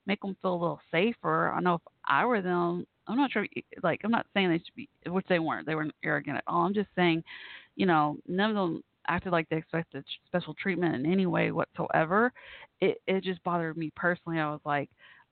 make 0.06 0.20
them 0.20 0.36
feel 0.40 0.52
a 0.52 0.54
little 0.54 0.80
safer. 0.90 1.50
I 1.50 1.60
know 1.60 1.74
if 1.74 1.80
I 2.06 2.24
were 2.24 2.42
them, 2.42 2.86
I'm 3.06 3.16
not 3.16 3.32
sure. 3.32 3.46
Like, 3.82 4.00
I'm 4.04 4.10
not 4.10 4.26
saying 4.34 4.50
they 4.50 4.58
should 4.58 4.74
be, 4.76 4.88
which 5.06 5.26
they 5.28 5.40
weren't. 5.40 5.66
They 5.66 5.74
weren't 5.74 5.94
arrogant 6.04 6.36
at 6.36 6.44
all. 6.46 6.64
I'm 6.64 6.74
just 6.74 6.90
saying, 6.94 7.24
you 7.76 7.86
know, 7.86 8.18
none 8.28 8.50
of 8.50 8.56
them 8.56 8.82
acted 9.08 9.32
like 9.32 9.48
they 9.48 9.56
expected 9.56 10.04
special 10.26 10.54
treatment 10.54 10.94
in 10.94 11.10
any 11.10 11.26
way 11.26 11.50
whatsoever. 11.50 12.32
It 12.80 12.98
it 13.06 13.24
just 13.24 13.42
bothered 13.42 13.76
me 13.76 13.90
personally. 13.96 14.38
I 14.38 14.50
was 14.50 14.60
like, 14.64 14.90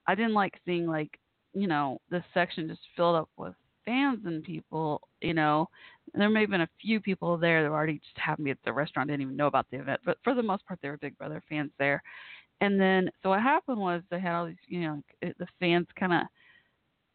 I 0.08 0.14
didn't 0.16 0.34
like 0.34 0.54
seeing 0.64 0.86
like, 0.86 1.18
you 1.54 1.68
know, 1.68 2.00
this 2.10 2.24
section 2.34 2.68
just 2.68 2.80
filled 2.96 3.16
up 3.16 3.28
with 3.36 3.54
fans 3.88 4.20
and 4.26 4.44
people, 4.44 5.00
you 5.22 5.34
know, 5.34 5.68
there 6.14 6.28
may 6.28 6.42
have 6.42 6.50
been 6.50 6.60
a 6.60 6.68
few 6.80 7.00
people 7.00 7.36
there 7.38 7.62
that 7.62 7.70
already 7.70 7.94
just 7.94 8.18
happened 8.18 8.44
to 8.44 8.48
be 8.48 8.50
at 8.50 8.58
the 8.64 8.72
restaurant, 8.72 9.08
didn't 9.08 9.22
even 9.22 9.36
know 9.36 9.46
about 9.46 9.66
the 9.70 9.78
event, 9.78 10.00
but 10.04 10.18
for 10.22 10.34
the 10.34 10.42
most 10.42 10.66
part, 10.66 10.78
they 10.82 10.88
were 10.88 10.98
Big 10.98 11.16
Brother 11.16 11.42
fans 11.48 11.70
there. 11.78 12.02
And 12.60 12.80
then, 12.80 13.10
so 13.22 13.30
what 13.30 13.40
happened 13.40 13.78
was 13.78 14.02
they 14.10 14.20
had 14.20 14.34
all 14.34 14.46
these, 14.46 14.56
you 14.66 14.80
know, 14.80 15.02
the 15.22 15.46
fans 15.60 15.86
kind 15.98 16.12
of, 16.12 16.22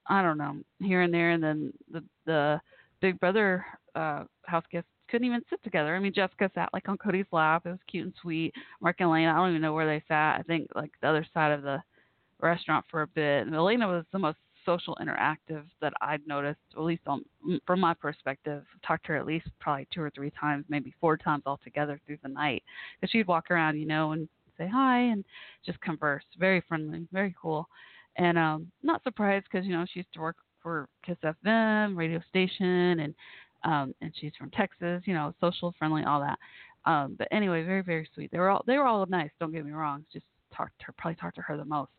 I 0.08 0.22
don't 0.22 0.38
know, 0.38 0.58
here 0.80 1.02
and 1.02 1.14
there, 1.14 1.32
and 1.32 1.44
then 1.44 1.74
the 1.92 2.04
the 2.26 2.62
Big 3.02 3.20
Brother 3.20 3.66
uh, 3.96 4.24
house 4.46 4.66
guests 4.72 4.90
couldn't 5.10 5.28
even 5.28 5.42
sit 5.50 5.62
together. 5.64 5.96
I 5.96 6.00
mean, 6.00 6.14
Jessica 6.14 6.50
sat 6.56 6.70
like 6.74 6.88
on 6.88 6.98
Cody's 6.98 7.26
lap. 7.32 7.64
It 7.66 7.70
was 7.70 7.80
cute 7.90 8.06
and 8.06 8.14
sweet. 8.22 8.54
Mark 8.82 8.98
and 9.00 9.10
Elena, 9.10 9.32
I 9.32 9.36
don't 9.36 9.50
even 9.50 9.62
know 9.62 9.74
where 9.74 9.86
they 9.86 10.04
sat. 10.08 10.40
I 10.40 10.44
think 10.44 10.70
like 10.76 10.92
the 11.02 11.10
other 11.10 11.26
side 11.34 11.52
of 11.52 11.62
the 11.62 11.82
restaurant 12.40 12.86
for 12.90 13.02
a 13.02 13.08
bit. 13.08 13.46
And 13.46 13.56
Elena 13.56 13.88
was 13.88 14.06
the 14.12 14.20
most 14.20 14.38
social 14.66 14.98
interactive 15.02 15.64
that 15.82 15.94
I'd 16.02 16.26
noticed, 16.28 16.60
at 16.76 16.82
least 16.84 17.04
on, 17.08 17.24
from 17.66 17.80
my 17.80 17.94
perspective. 17.94 18.64
Talked 18.86 19.06
to 19.06 19.14
her 19.14 19.18
at 19.18 19.26
least 19.26 19.48
probably 19.60 19.88
two 19.94 20.02
or 20.02 20.10
three 20.10 20.32
times, 20.32 20.66
maybe 20.70 20.94
four 21.00 21.18
times 21.18 21.44
altogether 21.46 22.00
through 22.06 22.18
the 22.24 22.30
night. 22.30 22.64
Because 23.00 23.12
she'd 23.12 23.28
walk 23.28 23.52
around, 23.52 23.78
you 23.78 23.86
know, 23.86 24.12
and 24.12 24.28
say 24.58 24.68
hi 24.68 25.00
and 25.00 25.24
just 25.66 25.80
converse. 25.82 26.24
Very 26.40 26.62
friendly, 26.68 27.08
very 27.12 27.36
cool. 27.42 27.68
And 28.18 28.38
um 28.38 28.72
not 28.84 29.04
surprised 29.04 29.46
because, 29.52 29.66
you 29.66 29.74
know, 29.74 29.86
she 29.92 30.00
used 30.00 30.14
to 30.14 30.22
work 30.22 30.38
for 30.62 30.88
Kiss 31.06 31.18
FM 31.24 31.96
radio 31.96 32.22
station 32.30 33.00
and 33.00 33.16
um 33.64 33.94
and 34.02 34.14
she's 34.20 34.34
from 34.38 34.52
Texas, 34.52 35.02
you 35.06 35.14
know, 35.14 35.34
social, 35.42 35.74
friendly, 35.78 36.04
all 36.04 36.20
that. 36.20 36.40
Um 36.86 37.16
but 37.18 37.28
anyway, 37.32 37.64
very, 37.64 37.82
very 37.82 38.08
sweet. 38.14 38.32
They 38.32 38.40
were 38.40 38.50
all 38.50 38.64
they 38.68 38.78
were 38.78 38.86
all 38.86 39.06
nice, 39.08 39.32
don't 39.40 39.52
get 39.52 39.66
me 39.66 39.72
wrong. 39.72 40.06
Just 40.12 40.26
talked 40.56 40.78
to 40.80 40.86
her 40.86 40.94
probably 40.98 41.16
talked 41.16 41.36
to 41.36 41.42
her 41.42 41.58
the 41.58 41.66
most 41.66 41.92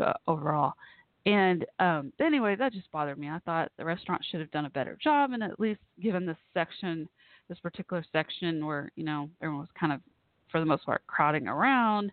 uh, 0.00 0.12
overall. 0.26 0.74
And 1.26 1.64
um, 1.78 2.12
anyway, 2.20 2.54
that 2.56 2.72
just 2.72 2.90
bothered 2.92 3.18
me. 3.18 3.28
I 3.28 3.38
thought 3.44 3.72
the 3.78 3.84
restaurant 3.84 4.24
should 4.30 4.40
have 4.40 4.50
done 4.50 4.66
a 4.66 4.70
better 4.70 4.98
job 5.02 5.32
and 5.32 5.42
at 5.42 5.58
least 5.58 5.80
given 6.02 6.26
this 6.26 6.36
section, 6.52 7.08
this 7.48 7.58
particular 7.60 8.04
section 8.12 8.66
where 8.66 8.90
you 8.96 9.04
know 9.04 9.30
everyone 9.40 9.60
was 9.60 9.70
kind 9.78 9.92
of, 9.92 10.00
for 10.50 10.60
the 10.60 10.66
most 10.66 10.84
part, 10.84 11.06
crowding 11.06 11.48
around. 11.48 12.12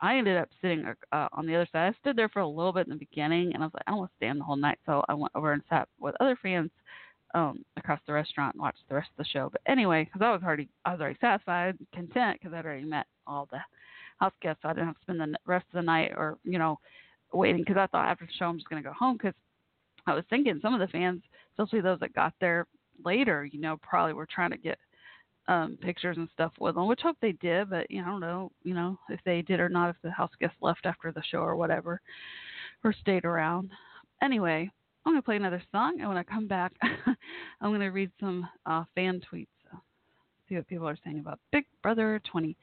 I 0.00 0.16
ended 0.16 0.36
up 0.36 0.48
sitting 0.60 0.84
uh, 1.12 1.28
on 1.32 1.46
the 1.46 1.54
other 1.56 1.68
side. 1.72 1.92
I 1.92 1.98
stood 2.00 2.16
there 2.16 2.28
for 2.28 2.40
a 2.40 2.48
little 2.48 2.72
bit 2.72 2.86
in 2.86 2.92
the 2.92 2.98
beginning, 2.98 3.52
and 3.52 3.62
I 3.62 3.66
was 3.66 3.74
like, 3.74 3.82
I 3.86 3.90
don't 3.90 3.98
want 3.98 4.10
to 4.12 4.16
stand 4.16 4.40
the 4.40 4.44
whole 4.44 4.56
night, 4.56 4.78
so 4.86 5.04
I 5.08 5.14
went 5.14 5.32
over 5.34 5.52
and 5.52 5.62
sat 5.68 5.88
with 5.98 6.14
other 6.20 6.38
fans 6.40 6.70
um, 7.34 7.64
across 7.76 8.00
the 8.06 8.12
restaurant 8.12 8.54
and 8.54 8.62
watched 8.62 8.78
the 8.88 8.94
rest 8.94 9.10
of 9.18 9.24
the 9.24 9.28
show. 9.28 9.48
But 9.50 9.60
anyway, 9.66 10.04
because 10.04 10.22
I 10.22 10.30
was 10.30 10.42
already, 10.44 10.68
I 10.84 10.92
was 10.92 11.00
already 11.00 11.18
satisfied, 11.20 11.78
content, 11.92 12.38
because 12.40 12.54
I'd 12.54 12.64
already 12.64 12.84
met 12.84 13.06
all 13.26 13.48
the 13.50 13.58
house 14.18 14.32
guests, 14.40 14.62
so 14.62 14.68
I 14.68 14.72
didn't 14.72 14.86
have 14.86 14.96
to 14.96 15.02
spend 15.02 15.20
the 15.20 15.36
rest 15.46 15.66
of 15.72 15.78
the 15.78 15.82
night 15.82 16.12
or 16.16 16.38
you 16.44 16.58
know 16.58 16.78
waiting 17.32 17.62
because 17.62 17.76
I 17.76 17.86
thought 17.86 18.08
after 18.08 18.26
the 18.26 18.32
show 18.38 18.46
I'm 18.46 18.56
just 18.56 18.68
going 18.68 18.82
to 18.82 18.88
go 18.88 18.94
home 18.94 19.16
because 19.16 19.34
I 20.06 20.14
was 20.14 20.24
thinking 20.30 20.58
some 20.62 20.74
of 20.74 20.80
the 20.80 20.88
fans, 20.88 21.22
especially 21.52 21.80
those 21.80 22.00
that 22.00 22.14
got 22.14 22.32
there 22.40 22.66
later, 23.04 23.44
you 23.44 23.60
know, 23.60 23.76
probably 23.82 24.14
were 24.14 24.26
trying 24.26 24.50
to 24.50 24.56
get 24.56 24.78
um 25.48 25.78
pictures 25.80 26.16
and 26.18 26.28
stuff 26.32 26.52
with 26.60 26.74
them, 26.74 26.86
which 26.86 27.00
hope 27.02 27.16
they 27.20 27.32
did, 27.32 27.70
but 27.70 27.90
you 27.90 28.00
know, 28.00 28.08
I 28.08 28.10
don't 28.10 28.20
know, 28.20 28.52
you 28.64 28.74
know, 28.74 28.98
if 29.08 29.20
they 29.24 29.42
did 29.42 29.60
or 29.60 29.68
not, 29.68 29.90
if 29.90 29.96
the 30.02 30.10
house 30.10 30.30
guests 30.40 30.56
left 30.60 30.84
after 30.84 31.10
the 31.10 31.22
show 31.30 31.38
or 31.38 31.56
whatever, 31.56 32.00
or 32.84 32.92
stayed 32.92 33.24
around. 33.24 33.70
Anyway, 34.22 34.70
I'm 35.04 35.12
gonna 35.12 35.22
play 35.22 35.36
another 35.36 35.62
song, 35.72 36.00
and 36.00 36.08
when 36.08 36.18
I 36.18 36.22
come 36.22 36.46
back, 36.48 36.72
I'm 36.82 37.72
gonna 37.72 37.90
read 37.90 38.10
some 38.20 38.46
uh, 38.66 38.84
fan 38.94 39.22
tweets, 39.32 39.46
see 40.48 40.56
what 40.56 40.68
people 40.68 40.88
are 40.88 40.98
saying 41.04 41.18
about 41.18 41.40
Big 41.52 41.64
Brother 41.82 42.20
20. 42.30 42.56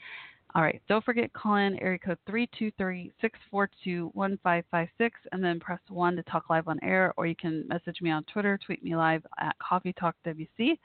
All 0.56 0.62
right, 0.62 0.82
don't 0.88 1.04
forget 1.04 1.34
call 1.34 1.58
in 1.58 1.78
area 1.80 2.00
code 2.00 2.18
323-642-1556 2.30 5.12
and 5.34 5.44
then 5.44 5.60
press 5.60 5.82
1 5.90 6.16
to 6.16 6.24
talk 6.24 6.50
live 6.50 6.70
on 6.70 6.80
air 6.82 7.14
or 7.18 7.28
you 7.28 7.36
can 7.36 7.68
message 7.68 8.00
me 8.00 8.10
on 8.10 8.24
Twitter, 8.24 8.58
tweet 8.66 8.82
me 8.82 8.96
live 8.96 9.26
at 9.38 9.54
Coffee 9.60 9.92
Talk 9.92 10.16
WC 10.26 10.78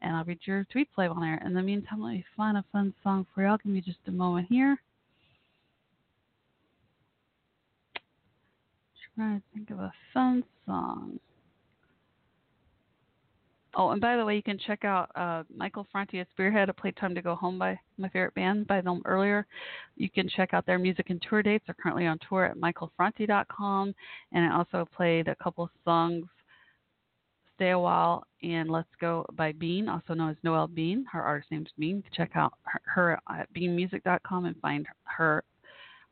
and 0.00 0.14
I'll 0.14 0.24
read 0.24 0.38
your 0.44 0.64
tweets 0.72 0.90
live 0.96 1.10
on 1.10 1.24
air. 1.24 1.42
In 1.44 1.54
the 1.54 1.62
meantime, 1.62 2.00
let 2.00 2.12
me 2.12 2.24
find 2.36 2.56
a 2.56 2.64
fun 2.70 2.94
song 3.02 3.26
for 3.34 3.42
y'all. 3.42 3.56
Give 3.56 3.72
me 3.72 3.80
just 3.80 3.98
a 4.06 4.12
moment 4.12 4.46
here. 4.48 4.80
Trying 9.16 9.40
to 9.40 9.42
think 9.52 9.70
of 9.70 9.80
a 9.80 9.92
fun 10.14 10.44
song. 10.64 11.18
Oh, 13.74 13.90
and 13.90 14.00
by 14.00 14.16
the 14.16 14.24
way, 14.24 14.34
you 14.34 14.42
can 14.42 14.58
check 14.58 14.84
out 14.84 15.10
uh, 15.14 15.44
Michael 15.54 15.86
Franti 15.92 16.18
at 16.18 16.28
Spearhead. 16.32 16.68
I 16.68 16.72
played 16.72 16.96
Time 16.96 17.14
to 17.14 17.22
Go 17.22 17.36
Home 17.36 17.56
by 17.56 17.78
my 17.98 18.08
favorite 18.08 18.34
band 18.34 18.66
by 18.66 18.80
them 18.80 19.00
earlier. 19.04 19.46
You 19.96 20.10
can 20.10 20.28
check 20.28 20.52
out 20.52 20.66
their 20.66 20.78
music 20.78 21.10
and 21.10 21.22
tour 21.28 21.42
dates. 21.42 21.64
They're 21.66 21.76
currently 21.80 22.06
on 22.06 22.18
tour 22.28 22.46
at 22.46 22.56
michaelfranti.com. 22.56 23.94
And 24.32 24.44
I 24.44 24.56
also 24.56 24.88
played 24.96 25.28
a 25.28 25.36
couple 25.36 25.70
songs, 25.84 26.24
Stay 27.54 27.70
a 27.70 27.78
While 27.78 28.24
and 28.42 28.70
Let's 28.70 28.88
Go 29.00 29.24
by 29.34 29.52
Bean, 29.52 29.88
also 29.88 30.14
known 30.14 30.30
as 30.30 30.36
Noelle 30.42 30.66
Bean. 30.66 31.04
Her 31.12 31.22
artist 31.22 31.52
name's 31.52 31.70
Bean. 31.78 32.02
Check 32.12 32.30
out 32.34 32.54
her, 32.64 32.80
her 32.86 33.20
at 33.28 33.52
beanmusic.com 33.54 34.46
and 34.46 34.56
find 34.60 34.86
her 35.04 35.44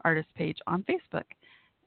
artist 0.05 0.29
page 0.37 0.59
on 0.69 0.85
Facebook. 0.85 1.25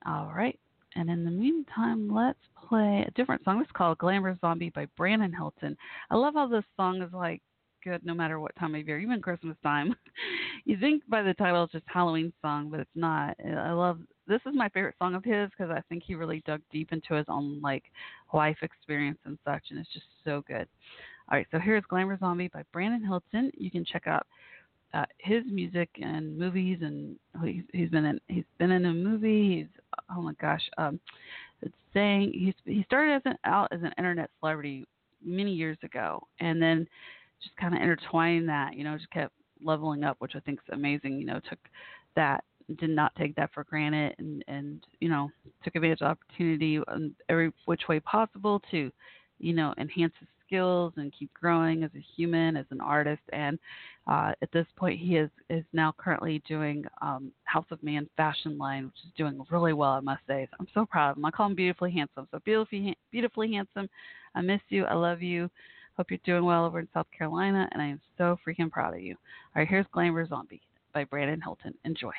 All 0.06 0.34
right. 0.36 0.60
And 0.96 1.10
in 1.10 1.24
the 1.24 1.32
meantime, 1.32 2.14
let's 2.14 2.40
play 2.72 3.04
a 3.06 3.12
different 3.12 3.44
song. 3.44 3.60
It's 3.62 3.70
called 3.74 3.98
Glamour 3.98 4.38
Zombie 4.40 4.70
by 4.70 4.88
Brandon 4.96 5.34
Hilton. 5.34 5.76
I 6.10 6.16
love 6.16 6.36
how 6.36 6.48
this 6.48 6.64
song 6.78 7.02
is 7.02 7.12
like 7.12 7.42
good 7.84 8.06
no 8.06 8.14
matter 8.14 8.40
what 8.40 8.56
time 8.56 8.76
of 8.76 8.88
year, 8.88 8.98
even 8.98 9.22
Christmas 9.22 9.58
time. 9.62 9.94
you 10.66 10.78
think 10.80 11.04
by 11.10 11.22
the 11.22 11.34
title 11.34 11.66
it's 11.66 11.74
just 11.74 11.84
Halloween 11.88 12.32
song, 12.42 12.70
but 12.72 12.80
it's 12.80 12.90
not. 12.96 13.36
I 13.46 13.74
love 13.74 14.00
this 14.26 14.40
is 14.46 14.56
my 14.56 14.70
favorite 14.70 14.96
song 15.00 15.16
of 15.16 15.26
his 15.26 15.50
because 15.50 15.70
I 15.70 15.82
think 15.90 16.04
he 16.08 16.16
really 16.16 16.42
dug 16.46 16.62
deep 16.72 16.94
into 16.94 17.14
his 17.14 17.26
own 17.28 17.60
like 17.62 17.84
life 18.34 18.60
experience 18.62 19.20
and 19.26 19.38
such, 19.44 19.64
and 19.70 19.78
it's 19.78 19.92
just 19.92 20.06
so 20.24 20.42
good. 20.48 20.66
All 21.30 21.38
right, 21.38 21.48
so 21.52 21.60
here's 21.60 21.84
Glamour 21.90 22.18
Zombie 22.20 22.48
by 22.54 22.64
Brandon 22.72 23.04
Hilton. 23.04 23.52
You 23.58 23.70
can 23.70 23.84
check 23.84 24.08
out 24.08 24.26
uh, 24.94 25.06
his 25.18 25.44
music 25.46 25.90
and 26.02 26.38
movies, 26.38 26.80
and 26.82 27.18
he's, 27.44 27.64
he's 27.74 27.90
been 27.90 28.06
in 28.06 28.22
he's 28.30 28.46
been 28.60 28.72
in 28.72 28.86
a 28.86 28.94
movie. 28.94 29.58
He's 29.58 29.82
oh 30.16 30.22
my 30.22 30.34
gosh, 30.40 30.64
um, 30.78 31.02
it's 31.62 31.76
saying 31.94 32.32
he's 32.34 32.54
he 32.66 32.84
started 32.84 33.16
as 33.16 33.22
an 33.26 33.38
out 33.46 33.70
as 33.72 33.82
an 33.82 33.92
internet 33.98 34.30
celebrity 34.40 34.86
many 35.24 35.54
years 35.54 35.78
ago, 35.84 36.22
and 36.40 36.62
then 36.62 36.88
just 37.42 37.56
kind 37.58 37.74
of 37.76 37.82
intertwining 37.82 38.46
that, 38.48 38.76
you 38.76 38.84
know, 38.84 38.98
just 38.98 39.10
kept 39.12 39.34
leveling 39.64 40.04
up, 40.04 40.18
which 40.20 40.36
I 40.36 40.40
think 40.40 40.60
is 40.60 40.74
amazing. 40.74 41.20
You 41.20 41.26
know, 41.26 41.40
took 41.50 41.60
that 42.16 42.44
did 42.80 42.90
not 42.90 43.14
take 43.16 43.36
that 43.36 43.52
for 43.54 43.64
granted 43.64 44.16
and 44.18 44.44
and 44.48 44.86
you 45.00 45.10
know 45.10 45.30
took 45.64 45.76
advantage 45.76 46.02
of 46.02 46.08
opportunity 46.08 46.80
in 46.96 47.16
every 47.30 47.52
which 47.66 47.88
way 47.90 48.00
possible 48.00 48.62
to 48.72 48.92
you 49.40 49.54
know 49.54 49.74
enhance 49.78 50.14
his 50.20 50.30
skills 50.52 50.94
and 50.98 51.14
keep 51.18 51.34
growing 51.34 51.84
as 51.84 51.92
a 51.96 52.06
human 52.16 52.58
as 52.58 52.66
an 52.72 52.82
artist 52.82 53.22
and 53.32 53.58
uh, 54.08 54.34
at 54.42 54.52
this 54.52 54.66
point 54.76 55.00
he 55.00 55.16
is 55.16 55.30
is 55.50 55.64
now 55.74 55.94
currently 55.98 56.42
doing 56.48 56.84
um, 57.02 57.32
house 57.46 57.66
of 57.72 57.82
man 57.84 58.08
fashion 58.18 58.58
line 58.58 58.86
which 58.86 58.96
is 59.06 59.12
doing 59.18 59.40
really 59.50 59.74
well 59.74 59.92
i 59.92 60.00
must 60.00 60.22
say. 60.28 60.48
I'm 60.60 60.68
so 60.74 60.86
proud 60.86 61.12
of 61.12 61.18
him. 61.18 61.26
I 61.26 61.32
call 61.32 61.48
him 61.48 61.56
beautifully 61.56 61.92
handsome. 61.92 62.28
So 62.32 62.40
beautifully 62.44 62.98
beautifully 63.12 63.52
handsome. 63.54 63.90
I 64.36 64.42
miss 64.42 64.62
you. 64.70 64.86
I 64.86 64.96
love 64.96 65.22
you. 65.22 65.50
Hope 65.98 66.10
you're 66.10 66.20
doing 66.26 66.46
well 66.46 66.66
over 66.66 66.80
in 66.80 66.88
south 66.94 67.08
carolina 67.16 67.68
and 67.72 67.82
i 67.82 67.86
am 67.86 68.02
so 68.18 68.38
freaking 68.46 68.72
proud 68.72 68.94
of 68.94 69.02
you. 69.02 69.16
All 69.56 69.62
right 69.62 69.68
here's 69.68 69.86
glamour 69.94 70.26
zombie 70.28 70.62
by 70.94 71.04
brandon 71.06 71.42
hilton. 71.42 71.74
Enjoy 71.86 72.12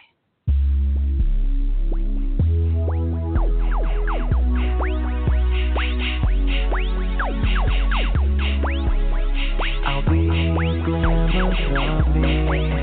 something. 11.74 12.81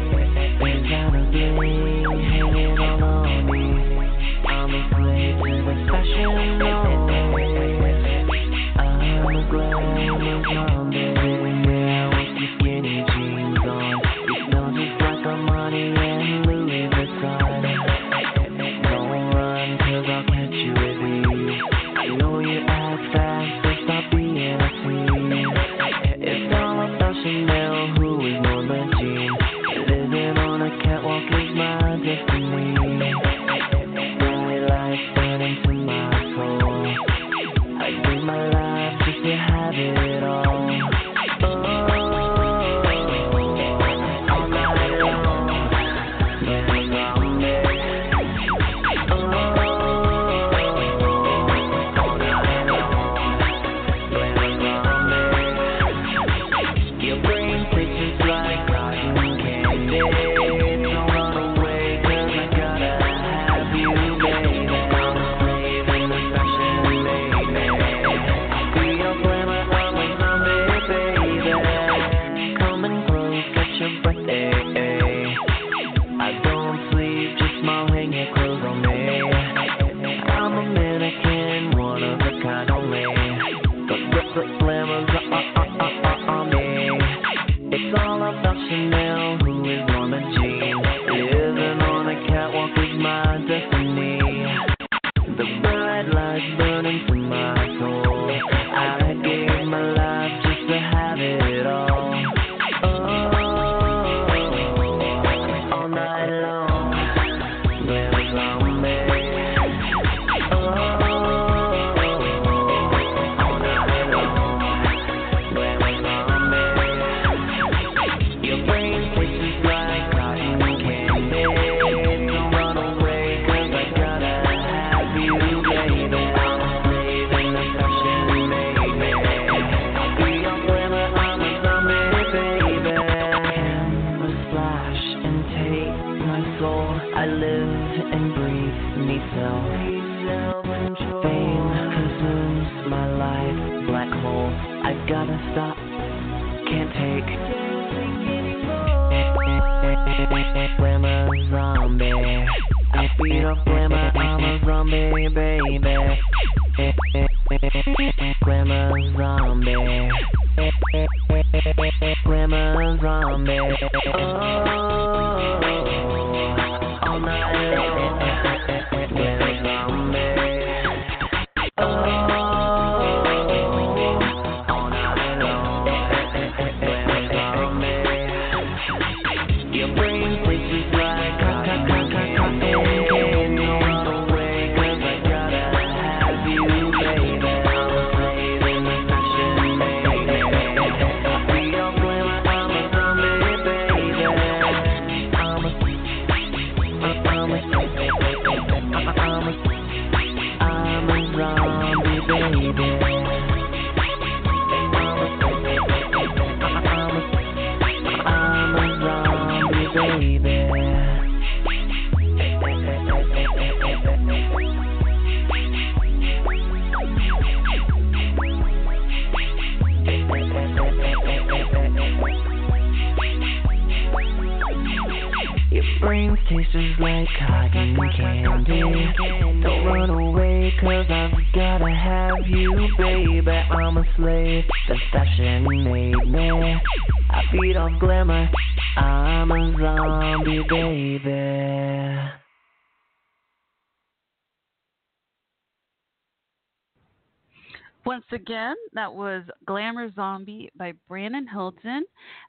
That 249.09 249.15
was 249.15 249.43
Glamour 249.65 250.11
Zombie 250.13 250.69
by 250.75 250.93
Brandon 251.07 251.47
Hilton. 251.47 252.03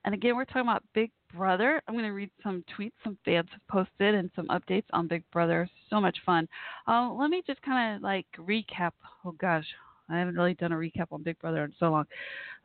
And 0.04 0.14
again, 0.14 0.36
we're 0.36 0.44
talking 0.44 0.62
about 0.62 0.82
Big 0.94 1.10
Brother. 1.34 1.80
I'm 1.86 1.94
going 1.94 2.04
to 2.04 2.10
read 2.10 2.30
some 2.42 2.64
tweets 2.76 2.92
some 3.02 3.16
fans 3.24 3.48
have 3.52 3.66
posted 3.68 4.14
and 4.14 4.30
some 4.36 4.46
updates 4.48 4.84
on 4.92 5.08
Big 5.08 5.22
Brother. 5.32 5.68
So 5.88 6.00
much 6.00 6.18
fun. 6.26 6.46
Uh, 6.86 7.12
let 7.12 7.30
me 7.30 7.42
just 7.46 7.62
kind 7.62 7.96
of 7.96 8.02
like 8.02 8.26
recap. 8.38 8.90
Oh 9.24 9.32
gosh, 9.32 9.64
I 10.10 10.18
haven't 10.18 10.34
really 10.34 10.54
done 10.54 10.72
a 10.72 10.76
recap 10.76 11.06
on 11.12 11.22
Big 11.22 11.38
Brother 11.38 11.64
in 11.64 11.72
so 11.78 11.90
long. 11.90 12.04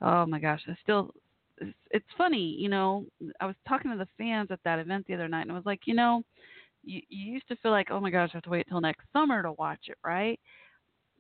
Oh 0.02 0.26
my 0.26 0.40
gosh, 0.40 0.62
I 0.68 0.76
still. 0.84 1.12
It's, 1.60 1.78
it's 1.92 2.06
funny, 2.18 2.58
you 2.60 2.68
know. 2.68 3.06
I 3.40 3.46
was 3.46 3.56
talking 3.66 3.92
to 3.92 3.98
the 3.98 4.08
fans 4.18 4.50
at 4.52 4.60
that 4.66 4.80
event 4.80 5.06
the 5.08 5.14
other 5.14 5.30
night, 5.30 5.44
and 5.44 5.52
I 5.54 5.56
was 5.56 5.66
like, 5.66 5.82
you 5.86 5.94
know, 5.94 6.22
you, 6.84 7.02
you 7.08 7.32
used 7.32 7.48
to 7.48 7.56
feel 7.58 7.72
like, 7.72 7.92
oh 7.92 8.02
my 8.02 8.10
gosh, 8.10 8.32
I 8.34 8.38
have 8.38 8.44
to 8.44 8.50
wait 8.50 8.68
till 8.68 8.82
next 8.82 9.06
summer 9.14 9.42
to 9.42 9.54
watch 9.54 9.86
it, 9.88 9.98
right? 10.04 10.38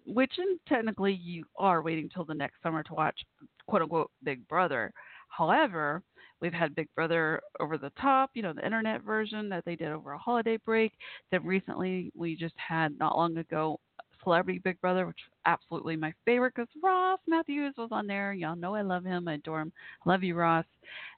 Which 0.05 0.33
and 0.37 0.59
technically 0.67 1.13
you 1.13 1.45
are 1.57 1.81
waiting 1.81 2.09
till 2.13 2.25
the 2.25 2.33
next 2.33 2.61
summer 2.61 2.83
to 2.83 2.93
watch 2.93 3.19
quote 3.67 3.81
unquote 3.81 4.11
Big 4.23 4.47
Brother. 4.47 4.91
However, 5.29 6.01
we've 6.41 6.53
had 6.53 6.75
Big 6.75 6.87
Brother 6.95 7.41
over 7.59 7.77
the 7.77 7.91
top, 8.01 8.31
you 8.33 8.41
know, 8.41 8.53
the 8.53 8.65
internet 8.65 9.01
version 9.01 9.49
that 9.49 9.65
they 9.65 9.75
did 9.75 9.91
over 9.91 10.13
a 10.13 10.17
holiday 10.17 10.57
break. 10.57 10.93
Then 11.31 11.45
recently 11.45 12.11
we 12.15 12.35
just 12.35 12.55
had 12.57 12.97
not 12.99 13.17
long 13.17 13.37
ago 13.37 13.79
Celebrity 14.23 14.59
Big 14.59 14.79
Brother, 14.81 15.05
which 15.05 15.19
absolutely 15.45 15.95
my 15.95 16.13
favorite 16.25 16.53
because 16.55 16.69
Ross 16.83 17.19
Mathews 17.27 17.75
was 17.77 17.89
on 17.91 18.07
there. 18.07 18.33
Y'all 18.33 18.55
know 18.55 18.75
I 18.75 18.81
love 18.81 19.05
him. 19.05 19.27
I 19.27 19.35
adore 19.35 19.61
him. 19.61 19.71
Love 20.05 20.23
you, 20.23 20.35
Ross. 20.35 20.65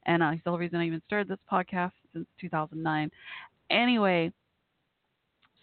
And 0.06 0.22
uh, 0.22 0.32
he's 0.32 0.42
the 0.44 0.52
whole 0.52 0.60
reason 0.60 0.80
I 0.80 0.88
even 0.88 1.02
started 1.08 1.28
this 1.28 1.38
podcast 1.52 1.92
since 2.14 2.28
2009. 2.40 3.10
Anyway, 3.70 4.32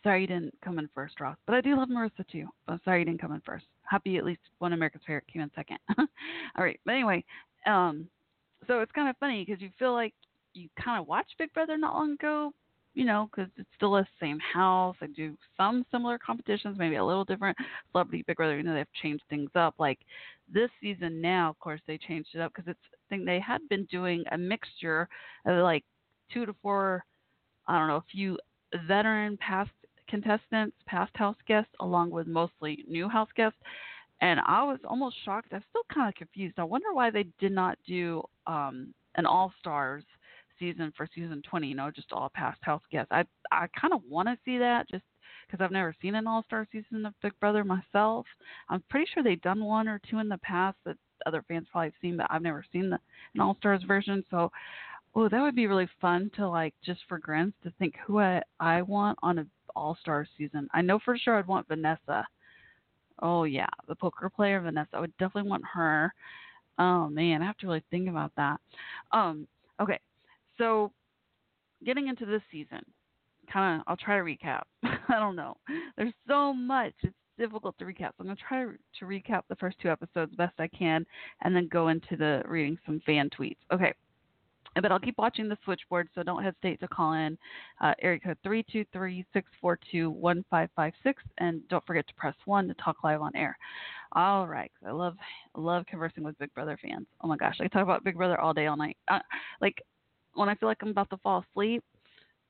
sorry 0.05 0.21
you 0.21 0.27
didn't 0.29 0.55
come 0.63 0.79
in 0.79 0.89
first, 0.95 1.19
Ross. 1.19 1.37
But 1.47 1.57
I 1.57 1.61
do 1.61 1.77
love 1.77 1.89
Marissa 1.89 2.27
too. 2.31 2.47
But 2.67 2.81
sorry 2.85 3.01
you 3.01 3.05
didn't 3.07 3.21
come 3.21 3.33
in 3.33 3.41
first. 3.41 3.65
happy 3.91 4.17
at 4.17 4.25
least 4.25 4.41
one 4.59 4.73
America's 4.73 5.01
Favorite 5.07 5.27
came 5.33 5.43
in 5.43 5.51
second. 5.57 5.79
All 5.99 6.65
right, 6.65 6.79
but 6.85 6.93
anyway, 6.93 7.25
um, 7.67 8.07
so 8.69 8.81
it's 8.81 8.93
kind 8.93 9.09
of 9.09 9.17
funny 9.19 9.45
because 9.45 9.61
you 9.61 9.71
feel 9.79 9.93
like 9.93 10.15
you 10.53 10.69
kind 10.83 11.01
of 11.01 11.09
watched 11.09 11.35
Big 11.39 11.53
Brother 11.53 11.77
not 11.77 11.95
long 11.95 12.13
ago, 12.13 12.53
you 12.95 13.05
know, 13.05 13.29
because 13.31 13.51
it's 13.57 13.69
still 13.77 13.93
the 13.93 14.07
same 14.21 14.39
house. 14.39 14.95
They 15.01 15.09
do 15.09 15.37
some 15.57 15.85
similar 15.91 16.19
competitions, 16.19 16.79
maybe 16.79 16.97
a 16.97 17.05
little 17.05 17.25
different. 17.25 17.57
Celebrity 17.91 18.25
Big 18.27 18.37
Brother, 18.37 18.57
you 18.57 18.63
know, 18.63 18.75
they've 18.75 18.87
changed 19.03 19.25
things 19.29 19.51
up. 19.57 19.75
Like 19.79 19.99
this 20.53 20.71
season 20.81 21.21
now, 21.21 21.51
of 21.51 21.59
course, 21.59 21.81
they 21.87 21.99
changed 21.99 22.29
it 22.35 22.41
up 22.41 22.53
because 22.55 22.71
it's. 22.71 22.81
I 22.95 23.17
think 23.17 23.27
they 23.27 23.39
had 23.39 23.61
been 23.69 23.85
doing 23.91 24.25
a 24.33 24.39
mixture 24.39 25.09
of 25.45 25.63
like 25.63 25.85
two 26.33 26.47
to 26.47 26.55
four, 26.63 27.05
I 27.69 27.79
don't 27.79 27.89
know, 27.89 27.97
a 27.97 28.05
few 28.11 28.39
veteran 28.89 29.37
past 29.37 29.71
contestants, 30.09 30.77
past 30.87 31.13
house 31.17 31.37
guests, 31.47 31.73
along 31.81 32.11
with 32.11 32.27
mostly 32.27 32.85
new 32.89 33.09
house 33.09 33.29
guests. 33.37 33.59
And 34.21 34.41
I 34.47 34.63
was 34.63 34.79
almost 34.89 35.17
shocked. 35.25 35.49
I'm 35.53 35.63
still 35.71 35.83
kind 35.93 36.09
of 36.09 36.15
confused. 36.15 36.59
I 36.59 36.65
wonder 36.65 36.93
why 36.93 37.11
they 37.11 37.27
did 37.41 37.53
not 37.53 37.79
do 37.87 38.23
um, 38.47 38.95
an 39.17 39.27
All 39.27 39.53
Stars 39.61 40.05
season 40.59 40.93
for 40.97 41.09
season 41.15 41.43
20. 41.49 41.67
You 41.67 41.75
know, 41.75 41.91
just 41.91 42.13
all 42.13 42.31
past 42.35 42.59
house 42.63 42.83
guests. 42.91 43.11
I 43.11 43.25
I 43.51 43.67
kind 43.79 43.93
of 43.93 44.03
want 44.09 44.29
to 44.29 44.39
see 44.45 44.59
that 44.59 44.89
just 44.89 45.05
because 45.47 45.63
I've 45.63 45.73
never 45.73 45.95
seen 46.01 46.15
an 46.15 46.27
All 46.27 46.43
Star 46.45 46.67
season 46.73 47.07
of 47.07 47.15
Big 47.23 47.39
Brother 47.41 47.65
myself. 47.65 48.27
I'm 48.69 48.83
pretty 48.89 49.07
sure 49.13 49.23
they've 49.23 49.41
done 49.43 49.65
one 49.65 49.89
or 49.89 50.01
two 50.09 50.19
in 50.19 50.29
the 50.29 50.39
past 50.39 50.77
that 50.85 50.97
other 51.27 51.45
fans 51.47 51.67
probably 51.71 51.89
have 51.89 51.95
seen, 52.01 52.17
but 52.17 52.27
I've 52.31 52.43
never 52.43 52.65
seen 52.73 52.91
the 52.91 52.99
an 53.35 53.41
All 53.41 53.57
Stars 53.59 53.83
version. 53.87 54.25
So, 54.31 54.51
oh, 55.15 55.29
that 55.29 55.41
would 55.41 55.57
be 55.57 55.67
really 55.67 55.89
fun 56.01 56.31
to 56.37 56.49
like 56.49 56.75
just 56.85 57.01
for 57.09 57.19
grins 57.19 57.55
to 57.63 57.73
think 57.79 57.95
who 58.07 58.21
I 58.21 58.43
I 58.61 58.83
want 58.83 59.19
on 59.23 59.39
a 59.39 59.47
All 59.75 59.97
Star 60.01 60.27
season. 60.37 60.69
I 60.73 60.83
know 60.83 60.99
for 61.05 61.17
sure 61.17 61.37
I'd 61.37 61.47
want 61.47 61.69
Vanessa. 61.69 62.27
Oh 63.21 63.45
yeah, 63.45 63.69
the 63.89 63.95
poker 63.95 64.29
player 64.29 64.61
Vanessa. 64.61 64.91
I 64.95 65.01
would 65.01 65.17
definitely 65.19 65.51
want 65.51 65.65
her. 65.73 66.13
Oh 66.79 67.09
man, 67.09 67.43
I 67.43 67.47
have 67.47 67.57
to 67.59 67.67
really 67.67 67.85
think 67.91 68.09
about 68.09 68.33
that. 68.37 68.59
Um, 69.13 69.47
okay, 69.81 70.01
so 70.59 70.91
getting 71.85 72.09
into 72.09 72.27
this 72.27 72.43
season, 72.51 72.81
kind 73.53 73.81
of, 73.81 73.85
I'll 73.87 73.97
try 73.97 74.17
to 74.17 74.25
recap. 74.25 74.63
I 75.09 75.19
don't 75.19 75.37
know. 75.37 75.57
There's 75.97 76.13
so 76.27 76.53
much. 76.53 76.95
It's 77.03 77.15
difficult 77.39 77.77
to 77.79 77.85
recap. 77.85 78.11
So 78.11 78.21
I'm 78.21 78.27
gonna 78.27 78.37
try 78.49 78.65
to 78.65 79.05
recap 79.05 79.43
the 79.49 79.57
first 79.57 79.77
two 79.81 79.91
episodes 79.91 80.35
best 80.35 80.55
I 80.59 80.69
can, 80.69 81.07
and 81.43 81.55
then 81.55 81.69
go 81.69 81.89
into 81.89 82.17
the 82.17 82.43
reading 82.47 82.79
some 82.85 83.01
fan 83.07 83.31
tweets. 83.31 83.57
Okay. 83.73 83.93
But 84.81 84.91
I'll 84.91 84.99
keep 84.99 85.19
watching 85.19 85.49
the 85.49 85.57
switchboard, 85.65 86.09
so 86.15 86.23
don't 86.23 86.43
hesitate 86.43 86.81
to 86.81 86.89
call 86.89 87.13
in. 87.13 87.39
Uh, 87.81 87.95
area 88.03 88.19
code 88.19 88.39
three 88.43 88.65
two 88.71 88.85
three 88.93 89.25
six 89.33 89.49
four 89.61 89.79
two 89.91 90.11
one 90.11 90.45
five 90.51 90.69
five 90.75 90.93
six, 91.03 91.23
and 91.39 91.67
don't 91.69 91.85
forget 91.87 92.07
to 92.09 92.15
press 92.15 92.35
one 92.45 92.67
to 92.69 92.75
talk 92.75 93.05
live 93.05 93.21
on 93.21 93.35
air. 93.37 93.57
All 94.13 94.47
right, 94.47 94.71
I 94.87 94.91
love 94.91 95.17
love 95.57 95.87
conversing 95.87 96.25
with 96.25 96.39
Big 96.39 96.53
Brother 96.55 96.79
fans. 96.83 97.07
Oh 97.21 97.29
my 97.29 97.37
gosh, 97.37 97.57
I 97.61 97.69
talk 97.69 97.83
about 97.83 98.05
Big 98.05 98.17
Brother 98.17 98.41
all 98.41 98.53
day, 98.53 98.67
all 98.67 98.77
night. 98.77 98.97
Uh, 99.09 99.21
like 99.61 99.81
when 100.35 100.49
I 100.49 100.55
feel 100.57 100.69
like 100.69 100.79
I'm 100.83 100.89
about 100.89 101.11
to 101.11 101.17
fall 101.19 101.45
asleep, 101.51 101.85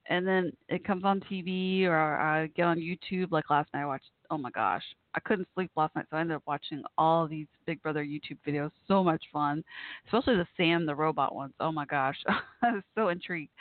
and 0.09 0.27
then 0.27 0.53
it 0.69 0.85
comes 0.85 1.05
on 1.05 1.21
TV 1.21 1.85
or 1.85 1.99
I 1.99 2.47
get 2.49 2.65
on 2.65 2.79
YouTube. 2.79 3.33
Like 3.33 3.51
last 3.51 3.69
night, 3.75 3.83
I 3.83 3.87
watched. 3.87 4.11
Oh 4.31 4.39
my 4.39 4.51
gosh, 4.51 4.85
I 5.15 5.21
couldn't 5.21 5.49
sleep 5.55 5.71
last 5.77 5.95
night, 5.95 6.07
so 6.11 6.17
I 6.17 6.21
ended 6.21 6.37
up 6.37 6.43
watching 6.47 6.83
all 6.99 7.27
these 7.27 7.47
Big 7.67 7.81
Brother 7.83 8.05
YouTube 8.05 8.39
videos. 8.47 8.71
So 8.89 9.05
much 9.05 9.23
fun, 9.33 9.63
especially 10.07 10.37
the 10.37 10.47
Sam 10.57 10.87
the 10.87 10.95
robot 10.95 11.35
ones. 11.35 11.55
Oh 11.61 11.73
my 11.73 11.85
gosh, 11.85 12.17
I 12.63 12.73
was 12.73 12.83
so 12.95 13.09
intrigued. 13.09 13.53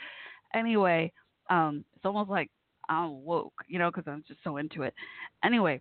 Anyway, 0.54 1.12
um, 1.50 1.84
it's 1.94 2.04
almost 2.04 2.30
like 2.30 2.50
I'm 2.88 3.24
woke, 3.24 3.54
you 3.68 3.78
know, 3.78 3.90
because 3.90 4.04
I'm 4.06 4.24
just 4.26 4.40
so 4.42 4.56
into 4.56 4.82
it. 4.82 4.94
Anyway, 5.44 5.80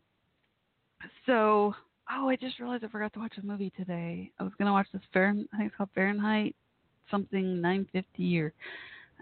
so 1.26 1.74
oh, 2.12 2.30
I 2.30 2.36
just 2.36 2.60
realized 2.60 2.84
I 2.84 2.88
forgot 2.90 3.14
to 3.14 3.20
watch 3.20 3.34
a 3.42 3.46
movie 3.46 3.72
today. 3.76 4.32
I 4.40 4.44
was 4.44 4.54
gonna 4.58 4.74
watch 4.74 4.88
this 4.94 5.02
Fahrenheit. 5.12 5.48
I 5.54 5.58
think 5.58 5.68
it's 5.70 5.78
called 5.78 5.90
Fahrenheit 5.96 6.56
something 7.12 7.62
950 7.62 8.40
or 8.40 8.54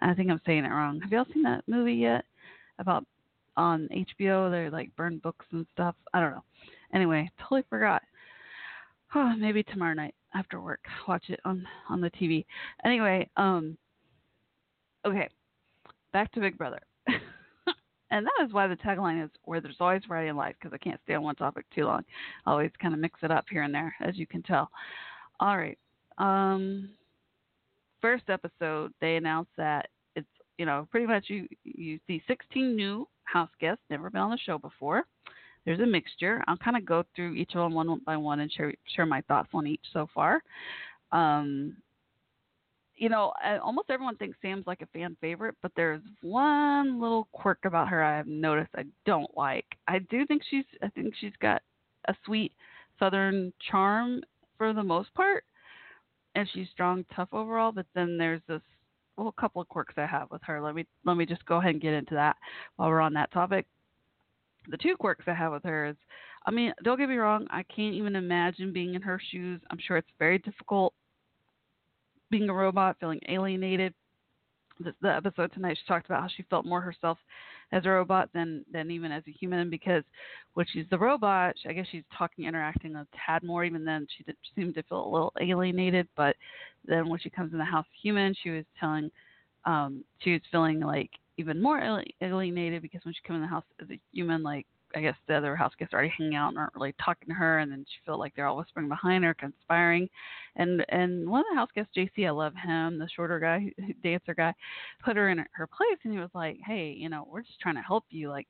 I 0.02 0.14
think 0.14 0.30
I'm 0.30 0.42
saying 0.46 0.66
it 0.66 0.70
wrong. 0.70 1.00
Have 1.02 1.12
y'all 1.12 1.26
seen 1.34 1.44
that 1.44 1.64
movie 1.68 1.94
yet? 1.94 2.26
About 2.80 3.06
on 3.58 3.90
HBO, 3.92 4.50
they're 4.50 4.72
like 4.72 4.96
burn 4.96 5.20
books 5.20 5.46
and 5.52 5.66
stuff. 5.72 5.96
I 6.14 6.20
don't 6.20 6.32
know. 6.32 6.44
Anyway, 6.94 7.30
totally 7.40 7.64
forgot. 7.70 8.02
Oh, 9.16 9.36
maybe 9.38 9.64
tomorrow 9.64 9.94
night 9.94 10.16
after 10.34 10.62
work, 10.62 10.82
watch 11.08 11.26
it 11.30 11.40
on 11.46 11.66
on 11.90 12.02
the 12.02 12.12
TV. 12.12 12.46
Anyway, 12.86 13.30
um, 13.38 13.78
okay, 15.06 15.28
back 16.14 16.32
to 16.34 16.40
Big 16.40 16.58
Brother. 16.58 16.80
and 18.12 18.26
that 18.26 18.46
is 18.46 18.54
why 18.54 18.68
the 18.68 18.76
tagline 18.78 19.24
is 19.24 19.30
"Where 19.44 19.62
there's 19.62 19.78
always 19.80 20.04
variety 20.08 20.30
in 20.30 20.38
life," 20.38 20.56
because 20.60 20.74
I 20.74 20.84
can't 20.84 21.00
stay 21.04 21.14
on 21.16 21.24
one 21.24 21.36
topic 21.36 21.66
too 21.74 21.86
long. 21.86 22.04
I 22.46 22.52
always 22.52 22.72
kind 22.82 22.94
of 22.94 23.00
mix 23.00 23.20
it 23.24 23.32
up 23.32 23.46
here 23.50 23.64
and 23.64 23.74
there, 23.74 23.94
as 24.02 24.18
you 24.18 24.28
can 24.28 24.44
tell. 24.44 24.70
All 25.40 25.58
right. 25.58 25.78
Um, 26.18 26.90
first 28.02 28.26
episode, 28.30 28.94
they 29.02 29.16
announced 29.16 29.52
that 29.58 29.90
it's 30.16 30.28
you 30.58 30.66
know 30.66 30.88
pretty 30.92 31.08
much 31.08 31.26
you 31.28 31.48
you 31.64 32.00
see 32.08 32.22
16 32.28 32.76
new 32.76 33.08
house 33.32 33.50
guests, 33.60 33.84
never 33.90 34.10
been 34.10 34.22
on 34.22 34.32
the 34.32 34.38
show 34.38 34.58
before. 34.58 35.04
There's 35.66 35.80
a 35.80 35.86
mixture. 35.86 36.44
I'll 36.48 36.58
kind 36.58 36.78
of 36.78 36.86
go 36.86 37.04
through 37.16 37.36
each 37.36 37.54
them 37.54 37.74
one 37.74 38.02
by 38.06 38.18
one 38.18 38.40
and 38.40 38.52
share 38.52 38.74
share 38.96 39.06
my 39.06 39.22
thoughts 39.22 39.50
on 39.54 39.68
each 39.68 39.84
so 39.94 40.08
far. 40.14 40.42
Um, 41.12 41.78
you 42.96 43.10
know, 43.10 43.34
almost 43.64 43.90
everyone 43.90 44.16
thinks 44.18 44.38
Sam's 44.42 44.68
like 44.68 44.82
a 44.82 44.88
fan 44.88 45.18
favorite, 45.22 45.56
but 45.62 45.72
there's 45.76 46.02
one 46.22 47.02
little 47.02 47.28
quirk 47.32 47.60
about 47.66 47.90
her 47.90 48.04
I've 48.04 48.28
noticed 48.28 48.70
I 48.76 48.86
don't 49.06 49.36
like. 49.36 49.66
I 49.88 50.00
do 50.00 50.26
think 50.26 50.44
she's 50.50 50.66
I 50.82 50.90
think 50.90 51.14
she's 51.20 51.34
got 51.42 51.62
a 52.08 52.16
sweet 52.26 52.54
southern 53.00 53.54
charm 53.70 54.22
for 54.58 54.74
the 54.74 54.84
most 54.84 55.14
part, 55.14 55.44
and 56.36 56.48
she's 56.54 56.68
strong, 56.72 57.06
tough 57.16 57.30
overall. 57.34 57.72
But 57.72 57.86
then 57.94 58.18
there's 58.18 58.42
this 58.48 58.62
well, 59.18 59.28
a 59.28 59.42
couple 59.42 59.62
of 59.62 59.68
quirks 59.68 59.96
I 59.98 60.06
have 60.06 60.32
with 60.32 60.42
her. 60.44 60.62
Let 60.62 60.76
me 60.76 60.86
let 61.06 61.18
me 61.18 61.26
just 61.26 61.46
go 61.46 61.58
ahead 61.58 61.72
and 61.72 61.82
get 61.82 61.94
into 61.94 62.16
that 62.16 62.38
while 62.76 62.90
we're 62.90 63.02
on 63.02 63.14
that 63.14 63.32
topic. 63.32 63.66
The 64.70 64.78
two 64.78 64.96
quirks 64.98 65.26
I 65.28 65.34
have 65.34 65.52
with 65.52 65.64
her 65.64 65.88
is, 65.88 65.96
I 66.46 66.52
mean, 66.52 66.74
don't 66.84 67.00
get 67.00 67.10
me 67.10 67.16
wrong, 67.16 67.48
I 67.50 67.64
can't 67.64 67.96
even 67.96 68.16
imagine 68.16 68.72
being 68.72 68.94
in 68.94 69.02
her 69.02 69.20
shoes. 69.32 69.60
I'm 69.72 69.80
sure 69.80 69.98
it's 69.98 70.12
very 70.20 70.38
difficult 70.38 70.94
being 72.30 72.50
a 72.50 72.54
robot, 72.54 72.98
feeling 73.00 73.20
alienated. 73.28 73.94
The, 74.84 74.94
the 75.02 75.16
episode 75.16 75.54
tonight, 75.54 75.78
she 75.80 75.88
talked 75.88 76.06
about 76.08 76.22
how 76.22 76.28
she 76.36 76.44
felt 76.50 76.66
more 76.66 76.82
herself 76.82 77.18
as 77.72 77.86
a 77.86 77.90
robot 77.90 78.30
than 78.34 78.66
than 78.72 78.92
even 78.92 79.12
as 79.12 79.24
a 79.28 79.32
human 79.32 79.70
because 79.70 80.04
when 80.54 80.66
she's 80.72 80.86
the 80.90 80.98
robot, 80.98 81.56
I 81.68 81.74
guess 81.74 81.88
she's 81.92 82.04
talking, 82.18 82.46
interacting 82.46 82.96
a 82.96 83.08
tad 83.26 83.44
more. 83.44 83.64
Even 83.64 83.86
then, 83.86 84.08
she 84.18 84.24
did, 84.24 84.36
seemed 84.56 84.76
to 84.76 84.84
feel 84.84 85.06
a 85.06 85.12
little 85.12 85.34
alienated. 85.42 86.08
But 86.16 86.36
then 86.86 87.10
when 87.10 87.20
she 87.20 87.30
comes 87.30 87.54
in 87.54 87.60
the 87.60 87.66
house 87.66 87.86
human, 88.02 88.36
she 88.42 88.50
was 88.50 88.66
telling, 88.80 89.12
um, 89.66 90.04
she 90.20 90.34
was 90.34 90.42
feeling 90.52 90.80
like 90.80 91.12
even 91.38 91.62
more 91.62 91.80
alienated 92.22 92.82
because 92.82 93.02
when 93.04 93.14
she 93.14 93.22
came 93.26 93.36
in 93.36 93.42
the 93.42 93.48
house 93.48 93.64
as 93.82 93.90
a 93.90 94.00
human, 94.12 94.44
like 94.44 94.68
I 94.96 95.02
guess 95.02 95.16
the 95.28 95.36
other 95.36 95.56
house 95.56 95.74
guests 95.78 95.94
are 95.94 95.98
already 95.98 96.14
hanging 96.18 96.36
out 96.36 96.50
and 96.50 96.58
aren't 96.58 96.76
really 96.76 96.94
talking 97.04 97.30
to 97.30 97.34
her, 97.36 97.60
and 97.60 97.72
then 97.72 97.86
she 97.88 98.00
felt 98.06 98.20
like 98.20 98.36
they're 98.36 98.48
all 98.48 98.58
whispering 98.58 98.90
behind 98.90 99.24
her, 99.24 99.34
conspiring. 99.34 100.10
And 100.56 100.86
and 100.90 101.30
one 101.30 101.42
of 101.42 101.46
the 101.52 101.56
house 101.56 101.70
guests, 101.76 101.92
JC, 101.96 102.28
I 102.28 102.32
love 102.32 102.54
him, 102.56 103.00
the 103.00 103.10
shorter 103.16 103.40
guy, 103.40 103.72
dancer 104.04 104.34
guy, 104.34 104.54
put 105.04 105.16
her 105.16 105.30
in 105.30 105.44
her 105.52 105.68
place, 105.68 106.00
and 106.04 106.14
he 106.14 106.20
was 106.20 106.30
like, 106.34 106.58
"Hey, 106.66 106.96
you 106.98 107.10
know, 107.10 107.28
we're 107.32 107.42
just 107.42 107.60
trying 107.60 107.76
to 107.76 107.82
help 107.82 108.06
you. 108.10 108.30
Like, 108.30 108.48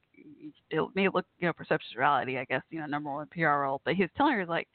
it 0.69 0.89
may 0.95 1.07
look, 1.09 1.25
you 1.39 1.47
know, 1.47 1.53
perception 1.53 1.97
reality, 1.97 2.37
I 2.37 2.45
guess, 2.45 2.63
you 2.69 2.79
know, 2.79 2.85
number 2.85 3.11
one 3.11 3.27
PR 3.27 3.47
role, 3.47 3.81
but 3.85 3.95
he 3.95 4.03
was 4.03 4.11
telling 4.17 4.33
her 4.33 4.45
like, 4.45 4.67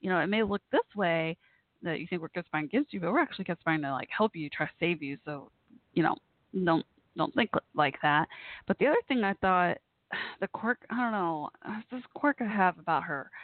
you 0.00 0.10
know, 0.10 0.18
it 0.20 0.26
may 0.28 0.42
look 0.42 0.62
this 0.70 0.80
way 0.96 1.36
that 1.82 2.00
you 2.00 2.06
think 2.08 2.22
we're 2.22 2.28
conspiring 2.28 2.66
against 2.66 2.92
you, 2.92 3.00
but 3.00 3.12
we're 3.12 3.20
actually 3.20 3.44
conspiring 3.44 3.82
to 3.82 3.92
like 3.92 4.08
help 4.16 4.34
you, 4.34 4.48
try 4.50 4.66
to 4.66 4.72
save 4.80 5.02
you. 5.02 5.16
So, 5.24 5.50
you 5.94 6.02
know, 6.02 6.16
don't 6.64 6.84
don't 7.16 7.34
think 7.34 7.50
like 7.74 7.96
that. 8.02 8.28
But 8.66 8.78
the 8.78 8.86
other 8.86 9.00
thing 9.08 9.24
I 9.24 9.34
thought 9.34 9.78
the 10.40 10.48
quirk 10.48 10.78
I 10.90 10.96
don't 10.96 11.12
know 11.12 11.50
uh, 11.66 11.80
this 11.90 12.02
quirk 12.14 12.38
I 12.40 12.46
have 12.46 12.78
about 12.78 13.04
her. 13.04 13.30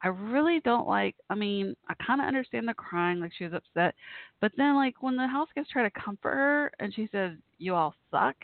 I 0.00 0.08
really 0.08 0.60
don't 0.64 0.86
like. 0.86 1.16
I 1.28 1.34
mean, 1.34 1.74
I 1.88 1.94
kind 1.94 2.20
of 2.20 2.28
understand 2.28 2.68
the 2.68 2.74
crying, 2.74 3.20
like 3.20 3.32
she 3.36 3.44
was 3.44 3.52
upset, 3.52 3.94
but 4.40 4.52
then 4.56 4.76
like 4.76 5.02
when 5.02 5.16
the 5.16 5.26
house 5.26 5.48
guests 5.54 5.72
try 5.72 5.82
to 5.82 6.00
comfort 6.00 6.34
her 6.34 6.72
and 6.78 6.94
she 6.94 7.08
says, 7.10 7.32
"You 7.58 7.74
all 7.74 7.94
suck," 8.10 8.36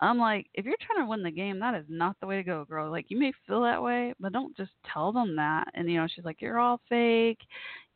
I'm 0.00 0.18
like, 0.18 0.46
if 0.54 0.64
you're 0.64 0.76
trying 0.80 1.04
to 1.04 1.08
win 1.10 1.22
the 1.22 1.30
game, 1.32 1.58
that 1.60 1.74
is 1.74 1.86
not 1.88 2.16
the 2.20 2.26
way 2.28 2.36
to 2.36 2.42
go, 2.44 2.64
girl. 2.64 2.90
Like 2.90 3.06
you 3.08 3.18
may 3.18 3.32
feel 3.46 3.62
that 3.62 3.82
way, 3.82 4.14
but 4.20 4.32
don't 4.32 4.56
just 4.56 4.72
tell 4.92 5.12
them 5.12 5.34
that. 5.36 5.66
And 5.74 5.90
you 5.90 5.98
know, 5.98 6.06
she's 6.14 6.24
like, 6.24 6.40
"You're 6.40 6.58
all 6.60 6.80
fake, 6.88 7.40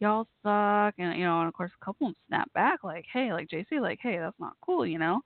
y'all 0.01 0.27
suck," 0.43 0.95
and 0.99 1.17
you 1.19 1.25
know, 1.25 1.39
and 1.41 1.49
of 1.49 1.55
course, 1.55 1.73
a 1.81 1.85
couple 1.85 2.09
of 2.09 2.15
them 2.15 2.23
snap 2.29 2.53
back, 2.53 2.83
like, 2.83 3.05
"Hey, 3.13 3.33
like 3.33 3.49
JC, 3.49 3.81
like, 3.81 4.01
hey, 4.03 4.19
that's 4.19 4.41
not 4.41 4.55
cool," 4.61 4.85
you 4.87 4.99
know 4.99 5.21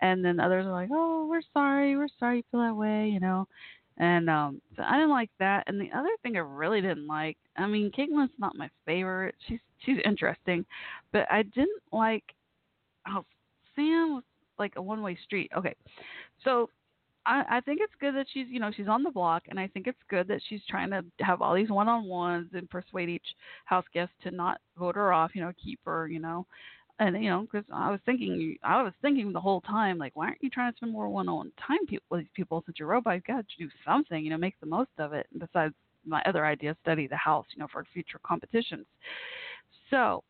and 0.00 0.24
then 0.24 0.40
others 0.40 0.66
are 0.66 0.72
like, 0.72 0.90
"Oh, 0.92 1.26
we're 1.28 1.42
sorry, 1.52 1.96
we're 1.96 2.08
sorry 2.18 2.38
you 2.38 2.42
feel 2.50 2.60
that 2.60 2.74
way," 2.76 3.08
you 3.08 3.20
know. 3.20 3.46
And 3.98 4.28
um 4.30 4.60
so 4.76 4.82
I 4.82 4.94
didn't 4.96 5.10
like 5.10 5.30
that. 5.38 5.64
And 5.66 5.80
the 5.80 5.90
other 5.96 6.10
thing 6.22 6.36
I 6.36 6.40
really 6.40 6.80
didn't 6.82 7.06
like, 7.06 7.38
I 7.56 7.66
mean, 7.66 7.90
Kaitlyn's 7.92 8.32
not 8.38 8.56
my 8.56 8.68
favorite. 8.86 9.34
She's 9.48 9.60
she's 9.78 9.98
interesting, 10.04 10.64
but 11.12 11.26
I 11.30 11.42
didn't 11.44 11.82
like 11.92 12.24
how 13.04 13.24
Sam 13.74 14.14
was 14.14 14.24
like 14.58 14.74
a 14.76 14.82
one 14.82 15.02
way 15.02 15.16
street. 15.24 15.50
Okay, 15.56 15.74
so 16.44 16.70
I, 17.26 17.44
I 17.58 17.60
think 17.60 17.80
it's 17.82 17.92
good 18.00 18.14
that 18.16 18.26
she's 18.32 18.46
you 18.48 18.60
know 18.60 18.70
she's 18.76 18.88
on 18.88 19.02
the 19.02 19.10
block, 19.10 19.44
and 19.48 19.58
I 19.60 19.68
think 19.68 19.86
it's 19.86 19.98
good 20.08 20.28
that 20.28 20.40
she's 20.48 20.62
trying 20.68 20.90
to 20.90 21.04
have 21.20 21.42
all 21.42 21.54
these 21.54 21.70
one-on-ones 21.70 22.50
and 22.54 22.70
persuade 22.70 23.08
each 23.08 23.26
house 23.64 23.84
guest 23.94 24.12
to 24.24 24.30
not 24.30 24.60
vote 24.78 24.96
her 24.96 25.12
off. 25.12 25.32
You 25.34 25.42
know, 25.42 25.52
keep 25.62 25.80
her. 25.86 26.08
You 26.08 26.20
know, 26.20 26.46
and 26.98 27.22
you 27.22 27.30
know 27.30 27.42
because 27.42 27.64
I 27.72 27.90
was 27.90 28.00
thinking 28.06 28.56
I 28.62 28.82
was 28.82 28.92
thinking 29.02 29.32
the 29.32 29.40
whole 29.40 29.60
time 29.60 29.98
like 29.98 30.16
why 30.16 30.28
aren't 30.28 30.42
you 30.42 30.50
trying 30.50 30.72
to 30.72 30.76
spend 30.76 30.92
more 30.92 31.08
one-on-one 31.08 31.52
time 31.66 31.86
pe- 31.88 31.98
with 32.10 32.20
these 32.20 32.28
people 32.34 32.62
since 32.64 32.78
you're 32.78 32.88
robot? 32.88 33.14
You've 33.14 33.24
got 33.24 33.44
to 33.46 33.64
do 33.64 33.70
something. 33.84 34.24
You 34.24 34.30
know, 34.30 34.38
make 34.38 34.58
the 34.60 34.66
most 34.66 34.90
of 34.98 35.12
it. 35.12 35.26
And 35.32 35.40
besides 35.40 35.74
my 36.06 36.22
other 36.26 36.46
idea, 36.46 36.76
study 36.82 37.06
the 37.06 37.16
house. 37.16 37.46
You 37.54 37.60
know, 37.60 37.68
for 37.70 37.84
future 37.92 38.20
competitions. 38.24 38.86
So 39.90 40.22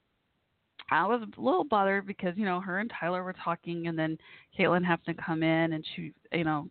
I 0.91 1.07
was 1.07 1.23
a 1.23 1.41
little 1.41 1.65
bothered 1.65 2.07
because 2.07 2.35
you 2.37 2.45
know 2.45 2.61
her 2.61 2.79
and 2.79 2.93
Tyler 2.99 3.25
were 3.25 3.35
talking, 3.45 3.89
and 3.89 3.99
then 3.99 4.19
Kaitlyn 4.59 4.85
happened 4.85 5.17
to 5.17 5.23
come 5.23 5.43
in, 5.43 5.73
and 5.73 5.85
she, 5.95 6.13
you 6.33 6.45
know, 6.45 6.69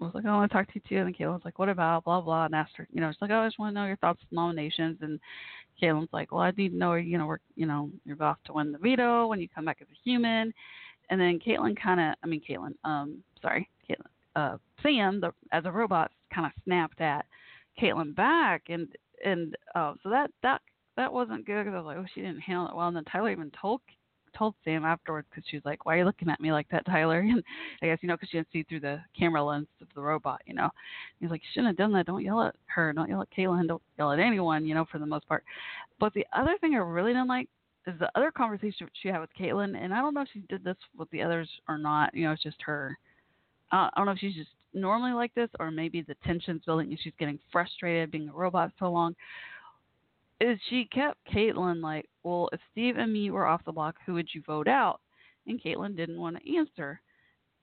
was 0.00 0.14
like, 0.14 0.24
oh, 0.26 0.30
"I 0.30 0.36
want 0.36 0.50
to 0.50 0.56
talk 0.56 0.66
to 0.68 0.74
you 0.74 0.80
too." 0.88 1.06
And 1.06 1.16
Kaitlyn's 1.16 1.44
like, 1.44 1.58
"What 1.58 1.68
about?" 1.68 2.04
Blah 2.04 2.20
blah, 2.20 2.46
and 2.46 2.54
asked 2.54 2.76
her, 2.76 2.88
you 2.92 3.00
know, 3.00 3.10
she's 3.10 3.20
like, 3.20 3.30
"Oh, 3.30 3.40
I 3.40 3.46
just 3.46 3.58
want 3.58 3.74
to 3.74 3.80
know 3.80 3.86
your 3.86 3.96
thoughts 3.96 4.20
on 4.22 4.36
nominations." 4.36 4.98
And 5.00 5.20
Kaitlyn's 5.80 6.12
like, 6.12 6.32
"Well, 6.32 6.42
I 6.42 6.50
need 6.52 6.70
to 6.70 6.76
know, 6.76 6.94
you 6.94 7.18
know, 7.18 7.26
we're, 7.26 7.38
you 7.56 7.66
know, 7.66 7.90
you're 8.04 8.22
off 8.22 8.38
to 8.44 8.52
win 8.52 8.72
the 8.72 8.78
veto 8.78 9.26
when 9.26 9.40
you 9.40 9.48
come 9.48 9.64
back 9.64 9.78
as 9.80 9.88
a 9.88 10.00
human." 10.04 10.52
And 11.10 11.20
then 11.20 11.38
Kaitlyn 11.38 11.76
kind 11.80 12.00
of, 12.00 12.14
I 12.22 12.26
mean, 12.26 12.40
Kaitlyn, 12.48 12.74
um, 12.84 13.22
sorry, 13.42 13.68
Kaitlyn, 13.88 14.06
uh, 14.36 14.56
Sam, 14.82 15.20
the 15.20 15.32
as 15.52 15.64
a 15.64 15.72
robot, 15.72 16.10
kind 16.34 16.46
of 16.46 16.52
snapped 16.64 17.00
at 17.00 17.26
Kaitlyn 17.80 18.14
back, 18.14 18.64
and 18.68 18.88
and 19.24 19.56
uh, 19.74 19.94
so 20.02 20.10
that 20.10 20.30
that 20.42 20.60
that 20.96 21.12
wasn't 21.12 21.46
good 21.46 21.64
because 21.64 21.74
I 21.74 21.78
was 21.78 21.86
like, 21.86 21.96
oh, 21.98 22.06
she 22.14 22.20
didn't 22.20 22.40
handle 22.40 22.68
it 22.68 22.76
well. 22.76 22.88
And 22.88 22.96
then 22.96 23.04
Tyler 23.04 23.30
even 23.30 23.50
told 23.60 23.80
told 24.36 24.54
Sam 24.64 24.84
afterwards 24.84 25.26
because 25.30 25.44
she 25.48 25.56
was 25.56 25.64
like, 25.64 25.84
why 25.84 25.94
are 25.94 25.98
you 25.98 26.04
looking 26.04 26.28
at 26.28 26.40
me 26.40 26.52
like 26.52 26.68
that, 26.70 26.86
Tyler? 26.86 27.20
And 27.34 27.42
I 27.82 27.86
guess 27.86 27.98
you 28.02 28.08
know 28.08 28.14
because 28.14 28.28
she 28.30 28.38
didn't 28.38 28.52
see 28.52 28.62
through 28.64 28.80
the 28.80 29.00
camera 29.18 29.42
lens 29.42 29.66
of 29.80 29.88
the 29.94 30.00
robot, 30.00 30.40
you 30.46 30.54
know. 30.54 30.70
He's 31.20 31.30
like, 31.30 31.40
you 31.40 31.48
shouldn't 31.52 31.68
have 31.68 31.76
done 31.76 31.92
that. 31.92 32.06
Don't 32.06 32.22
yell 32.22 32.42
at 32.42 32.54
her. 32.66 32.92
Don't 32.92 33.08
yell 33.08 33.22
at 33.22 33.28
Kaitlyn. 33.36 33.68
Don't 33.68 33.82
yell 33.98 34.12
at 34.12 34.18
anyone, 34.18 34.66
you 34.66 34.74
know, 34.74 34.84
for 34.90 34.98
the 34.98 35.06
most 35.06 35.26
part. 35.28 35.44
But 35.98 36.14
the 36.14 36.26
other 36.32 36.56
thing 36.60 36.74
I 36.74 36.78
really 36.78 37.12
didn't 37.12 37.28
like 37.28 37.48
is 37.86 37.98
the 37.98 38.10
other 38.14 38.30
conversation 38.30 38.88
she 39.02 39.08
had 39.08 39.20
with 39.20 39.30
Kaitlyn, 39.38 39.76
and 39.76 39.92
I 39.92 40.00
don't 40.00 40.14
know 40.14 40.22
if 40.22 40.28
she 40.32 40.40
did 40.48 40.64
this 40.64 40.76
with 40.96 41.10
the 41.10 41.22
others 41.22 41.48
or 41.68 41.78
not. 41.78 42.14
You 42.14 42.24
know, 42.24 42.32
it's 42.32 42.42
just 42.42 42.62
her. 42.62 42.96
I 43.72 43.90
don't 43.96 44.06
know 44.06 44.12
if 44.12 44.18
she's 44.18 44.34
just 44.34 44.50
normally 44.72 45.12
like 45.12 45.34
this, 45.34 45.50
or 45.60 45.70
maybe 45.70 46.02
the 46.02 46.16
tension's 46.24 46.62
building 46.64 46.90
and 46.90 46.98
she's 47.02 47.12
getting 47.18 47.38
frustrated 47.52 48.10
being 48.10 48.28
a 48.28 48.32
robot 48.32 48.70
so 48.78 48.90
long 48.90 49.14
is 50.40 50.58
she 50.68 50.86
kept 50.86 51.18
Kaitlyn 51.32 51.82
like, 51.82 52.06
well, 52.22 52.48
if 52.52 52.60
Steve 52.72 52.96
and 52.96 53.12
me 53.12 53.30
were 53.30 53.46
off 53.46 53.64
the 53.64 53.72
block, 53.72 53.96
who 54.04 54.14
would 54.14 54.28
you 54.32 54.42
vote 54.46 54.68
out? 54.68 55.00
And 55.46 55.62
Kaitlyn 55.62 55.96
didn't 55.96 56.20
want 56.20 56.36
to 56.36 56.56
answer, 56.56 57.00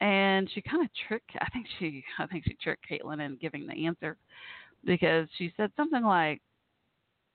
and 0.02 0.50
she 0.54 0.62
kind 0.62 0.84
of 0.84 0.90
tricked. 1.08 1.32
I 1.40 1.50
think 1.50 1.66
she, 1.80 2.04
I 2.20 2.28
think 2.28 2.44
she 2.46 2.56
tricked 2.62 2.86
Kaitlyn 2.90 3.26
in 3.26 3.38
giving 3.42 3.66
the 3.68 3.86
answer 3.86 4.18
because 4.86 5.28
she 5.38 5.52
said 5.58 5.72
something 5.76 6.04
like, 6.04 6.42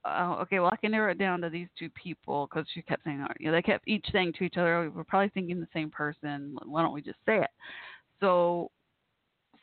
oh, 0.05 0.35
"Okay, 0.43 0.61
well, 0.61 0.71
I 0.73 0.77
can 0.77 0.93
narrow 0.93 1.11
it 1.11 1.19
down 1.19 1.41
to 1.41 1.51
these 1.51 1.69
two 1.79 1.91
people," 1.91 2.49
because 2.49 2.67
she 2.73 2.83
kept 2.83 3.05
saying, 3.05 3.25
you 3.41 3.47
know, 3.47 3.53
they 3.53 3.63
kept 3.63 3.89
each 3.89 4.07
saying 4.13 4.35
to 4.35 4.45
each 4.45 4.57
other, 4.57 4.77
oh, 4.77 4.93
"We're 4.95 5.05
probably 5.05 5.31
thinking 5.31 5.61
the 5.61 5.69
same 5.73 5.91
person. 5.91 6.57
Why 6.65 6.83
don't 6.83 6.95
we 6.95 7.03
just 7.03 7.19
say 7.27 7.39
it?" 7.41 7.51
So 8.21 8.71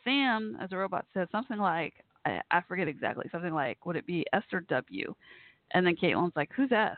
Sam, 0.04 0.58
as 0.62 0.72
a 0.72 0.78
robot, 0.78 1.06
said 1.14 1.30
something 1.32 1.58
like, 1.58 1.94
I, 2.26 2.42
I 2.52 2.62
forget 2.68 2.88
exactly, 2.88 3.28
something 3.32 3.54
like, 3.54 3.86
"Would 3.86 3.96
it 3.96 4.06
be 4.06 4.26
S 4.34 4.44
or 4.52 4.62
W?" 4.62 5.16
And 5.74 5.86
then 5.86 5.96
Kaitlyn's 5.96 6.36
like, 6.36 6.52
"Who's 6.56 6.72
S?" 6.72 6.98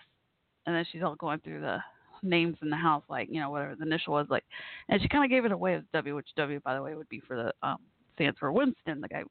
And 0.66 0.76
then 0.76 0.86
she's 0.92 1.04
all 1.04 1.16
going 1.16 1.40
through 1.40 1.62
the 1.62 1.80
names 2.24 2.58
in 2.62 2.70
the 2.70 2.76
house, 2.76 3.04
like 3.10 3.30
you 3.32 3.40
know 3.40 3.50
whatever 3.50 3.76
the 3.76 3.86
initial 3.86 4.14
was, 4.14 4.28
like, 4.30 4.46
and 4.90 5.02
she 5.02 5.08
kind 5.08 5.24
of 5.24 5.30
gave 5.30 5.46
it 5.46 5.52
away 5.52 5.76
as 5.76 5.84
W, 5.94 6.16
which 6.16 6.28
W, 6.36 6.60
by 6.62 6.76
the 6.76 6.82
way, 6.82 6.96
would 6.96 7.10
be 7.10 7.22
for 7.28 7.36
the 7.36 7.68
um 7.68 7.78
stands 8.16 8.38
for 8.40 8.52
Winston, 8.52 9.02
the 9.02 9.08
guy 9.08 9.24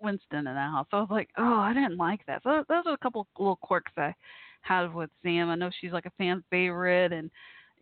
Winston 0.00 0.38
in 0.38 0.44
that 0.44 0.70
house. 0.70 0.86
So 0.90 0.98
I 0.98 1.00
was 1.00 1.10
like, 1.10 1.30
oh, 1.38 1.58
I 1.60 1.72
didn't 1.72 1.96
like 1.96 2.24
that. 2.26 2.42
So 2.42 2.64
those 2.68 2.84
are 2.86 2.92
a 2.92 2.98
couple 2.98 3.26
little 3.38 3.56
quirks 3.56 3.92
I 3.96 4.14
have 4.62 4.94
with 4.94 5.10
Sam. 5.22 5.48
I 5.48 5.54
know 5.54 5.70
she's 5.80 5.92
like 5.92 6.06
a 6.06 6.12
fan 6.18 6.42
favorite, 6.50 7.12
and 7.12 7.30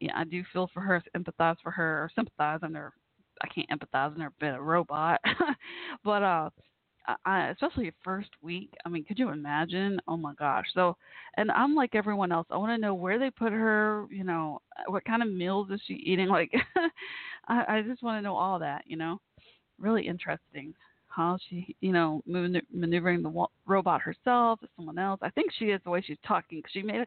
yeah, 0.01 0.13
I 0.17 0.25
do 0.25 0.43
feel 0.53 0.71
for 0.73 0.81
her, 0.81 1.03
empathize 1.17 1.57
for 1.63 1.71
her, 1.71 2.05
or 2.05 2.11
sympathize. 2.15 2.61
Never, 2.63 2.93
I 3.43 3.49
can't 3.49 3.69
empathize. 3.71 4.13
I've 4.13 4.17
never 4.17 4.57
a 4.57 4.61
robot, 4.61 5.21
but 6.05 6.23
uh, 6.23 6.51
I, 7.25 7.49
especially 7.49 7.93
first 8.03 8.31
week. 8.43 8.73
I 8.85 8.89
mean, 8.89 9.05
could 9.05 9.19
you 9.19 9.29
imagine? 9.29 10.01
Oh 10.09 10.17
my 10.17 10.35
gosh. 10.35 10.67
So, 10.73 10.97
and 11.37 11.51
I'm 11.51 11.75
like 11.75 11.95
everyone 11.95 12.33
else. 12.33 12.47
I 12.51 12.57
want 12.57 12.73
to 12.73 12.79
know 12.79 12.95
where 12.95 13.19
they 13.19 13.31
put 13.31 13.53
her. 13.53 14.07
You 14.11 14.25
know, 14.25 14.61
uh, 14.79 14.91
what 14.91 15.05
kind 15.05 15.23
of 15.23 15.31
meals 15.31 15.69
is 15.71 15.81
she 15.87 15.95
eating? 15.95 16.29
Like, 16.35 16.53
I, 17.47 17.77
I 17.77 17.83
just 17.83 18.03
want 18.03 18.19
to 18.19 18.23
know 18.23 18.37
all 18.37 18.59
that. 18.59 18.85
You 18.87 18.97
know, 18.97 19.21
really 19.79 20.07
interesting 20.07 20.75
how 21.15 21.39
she, 21.49 21.77
you 21.81 21.93
know, 21.93 22.23
maneuvering 22.27 23.23
the 23.23 23.47
robot 23.67 24.01
herself 24.01 24.59
someone 24.77 24.99
else. 24.99 25.21
I 25.23 25.31
think 25.31 25.53
she 25.57 25.67
is 25.67 25.81
the 25.85 25.91
way 25.91 26.03
she's 26.05 26.19
talking. 26.27 26.61
she 26.73 26.83
made 26.83 27.03
a 27.03 27.07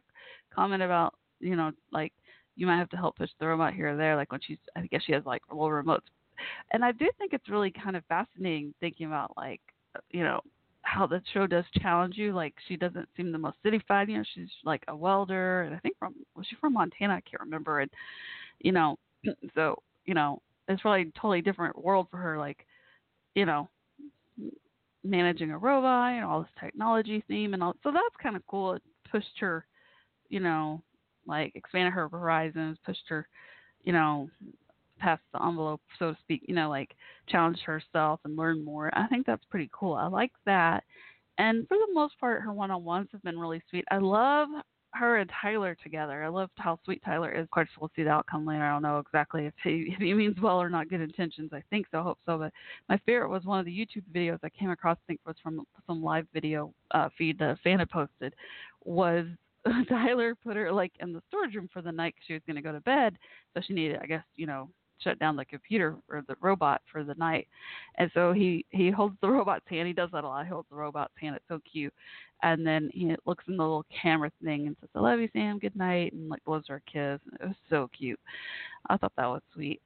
comment 0.54 0.82
about, 0.82 1.14
you 1.40 1.56
know, 1.56 1.72
like 1.92 2.12
you 2.56 2.66
might 2.66 2.78
have 2.78 2.88
to 2.90 2.96
help 2.96 3.16
push 3.16 3.30
the 3.38 3.46
robot 3.46 3.74
here 3.74 3.90
or 3.92 3.96
there. 3.96 4.16
Like 4.16 4.32
when 4.32 4.40
she's, 4.46 4.58
I 4.76 4.86
guess 4.86 5.02
she 5.04 5.12
has 5.12 5.24
like 5.26 5.42
little 5.50 5.68
remotes. 5.68 6.08
And 6.72 6.84
I 6.84 6.92
do 6.92 7.08
think 7.18 7.32
it's 7.32 7.48
really 7.50 7.70
kind 7.70 7.96
of 7.96 8.04
fascinating 8.06 8.72
thinking 8.80 9.06
about 9.06 9.36
like, 9.36 9.60
you 10.10 10.22
know, 10.24 10.40
how 10.82 11.06
the 11.06 11.22
show 11.32 11.46
does 11.46 11.64
challenge 11.80 12.16
you. 12.16 12.32
Like 12.32 12.54
she 12.66 12.76
doesn't 12.76 13.08
seem 13.16 13.32
the 13.32 13.38
most 13.38 13.58
cityfied. 13.64 14.08
You 14.08 14.18
know, 14.18 14.24
she's 14.34 14.50
like 14.64 14.84
a 14.88 14.96
welder, 14.96 15.62
and 15.62 15.74
I 15.74 15.78
think 15.78 15.96
from 15.98 16.14
was 16.36 16.46
she 16.48 16.56
from 16.60 16.74
Montana? 16.74 17.14
I 17.14 17.20
can't 17.22 17.42
remember. 17.42 17.80
And 17.80 17.90
you 18.60 18.72
know, 18.72 18.98
so 19.54 19.76
you 20.06 20.14
know, 20.14 20.42
it's 20.68 20.82
probably 20.82 21.02
a 21.02 21.20
totally 21.20 21.42
different 21.42 21.82
world 21.82 22.08
for 22.10 22.18
her. 22.18 22.38
Like, 22.38 22.66
you 23.34 23.46
know, 23.46 23.68
managing 25.04 25.50
a 25.50 25.58
robot 25.58 26.12
and 26.12 26.24
all 26.24 26.40
this 26.42 26.50
technology 26.60 27.22
theme 27.28 27.54
and 27.54 27.62
all. 27.62 27.74
So 27.82 27.90
that's 27.92 28.16
kind 28.22 28.36
of 28.36 28.46
cool. 28.46 28.74
It 28.74 28.82
pushed 29.10 29.38
her, 29.40 29.66
you 30.28 30.40
know, 30.40 30.82
like 31.26 31.52
expanded 31.54 31.94
her 31.94 32.08
horizons, 32.08 32.78
pushed 32.84 33.04
her, 33.08 33.28
you 33.84 33.92
know, 33.92 34.30
past 34.98 35.22
the 35.32 35.42
envelope, 35.42 35.80
so 35.98 36.12
to 36.12 36.18
speak. 36.20 36.42
You 36.48 36.54
know, 36.54 36.68
like 36.68 36.94
challenge 37.28 37.60
herself 37.60 38.20
and 38.24 38.36
learn 38.36 38.64
more. 38.64 38.90
I 38.96 39.06
think 39.08 39.26
that's 39.26 39.44
pretty 39.46 39.70
cool. 39.72 39.94
I 39.94 40.06
like 40.06 40.32
that. 40.46 40.84
And 41.38 41.66
for 41.68 41.76
the 41.76 41.94
most 41.94 42.18
part, 42.18 42.42
her 42.42 42.52
one-on-ones 42.52 43.08
have 43.12 43.22
been 43.22 43.38
really 43.38 43.62
sweet. 43.70 43.84
I 43.90 43.98
love 43.98 44.48
her 44.94 45.18
and 45.18 45.30
Tyler 45.40 45.76
together. 45.82 46.24
I 46.24 46.28
loved 46.28 46.52
how 46.56 46.78
sweet 46.84 47.02
Tyler 47.04 47.30
is. 47.30 47.42
Of 47.44 47.50
course, 47.50 47.68
we'll 47.78 47.90
see 47.94 48.02
the 48.02 48.10
outcome 48.10 48.46
later. 48.46 48.64
I 48.64 48.72
don't 48.72 48.82
know 48.82 48.98
exactly 48.98 49.46
if 49.46 49.54
he 49.62 49.92
if 49.94 49.98
he 50.00 50.14
means 50.14 50.40
well 50.40 50.60
or 50.60 50.70
not 50.70 50.88
good 50.88 51.00
intentions. 51.00 51.50
I 51.52 51.62
think 51.70 51.86
so. 51.90 52.02
Hope 52.02 52.18
so. 52.26 52.38
But 52.38 52.52
my 52.88 52.98
favorite 53.06 53.28
was 53.28 53.44
one 53.44 53.60
of 53.60 53.66
the 53.66 53.72
YouTube 53.86 54.04
videos 54.12 54.38
I 54.42 54.48
came 54.48 54.70
across. 54.70 54.96
I 55.04 55.06
think 55.06 55.20
was 55.26 55.36
from 55.42 55.64
some 55.86 56.02
live 56.02 56.26
video 56.32 56.72
uh, 56.92 57.08
feed 57.16 57.38
the 57.38 57.56
fan 57.62 57.78
had 57.78 57.90
posted. 57.90 58.34
Was 58.84 59.26
Tyler 59.88 60.34
put 60.34 60.56
her 60.56 60.72
like 60.72 60.92
in 61.00 61.12
the 61.12 61.22
storage 61.28 61.54
room 61.54 61.68
for 61.72 61.82
the 61.82 61.92
night 61.92 62.14
'cause 62.16 62.24
she 62.26 62.32
was 62.32 62.42
going 62.46 62.56
to 62.56 62.62
go 62.62 62.72
to 62.72 62.80
bed, 62.80 63.18
so 63.54 63.60
she 63.60 63.74
needed, 63.74 63.98
I 64.02 64.06
guess, 64.06 64.24
you 64.36 64.46
know, 64.46 64.70
shut 65.02 65.18
down 65.18 65.36
the 65.36 65.44
computer 65.44 65.96
or 66.08 66.22
the 66.28 66.36
robot 66.40 66.82
for 66.90 67.04
the 67.04 67.14
night. 67.14 67.48
And 67.96 68.10
so 68.14 68.32
he 68.32 68.64
he 68.70 68.90
holds 68.90 69.16
the 69.20 69.30
robot's 69.30 69.66
hand. 69.68 69.86
He 69.86 69.94
does 69.94 70.10
that 70.12 70.24
a 70.24 70.28
lot. 70.28 70.44
He 70.44 70.50
holds 70.50 70.68
the 70.70 70.76
robot's 70.76 71.14
hand. 71.20 71.36
It's 71.36 71.44
so 71.48 71.60
cute. 71.70 71.94
And 72.42 72.66
then 72.66 72.90
he 72.92 73.14
looks 73.26 73.44
in 73.48 73.56
the 73.56 73.62
little 73.62 73.86
camera 74.02 74.30
thing 74.42 74.66
and 74.66 74.76
says, 74.80 74.90
"I 74.94 75.00
love 75.00 75.20
you, 75.20 75.28
Sam. 75.32 75.58
Good 75.58 75.76
night," 75.76 76.12
and 76.12 76.28
like 76.28 76.44
blows 76.44 76.64
her 76.68 76.76
a 76.86 76.90
kiss. 76.90 77.20
It 77.40 77.46
was 77.46 77.56
so 77.68 77.88
cute. 77.96 78.20
I 78.88 78.96
thought 78.96 79.12
that 79.16 79.26
was 79.26 79.42
sweet. 79.52 79.80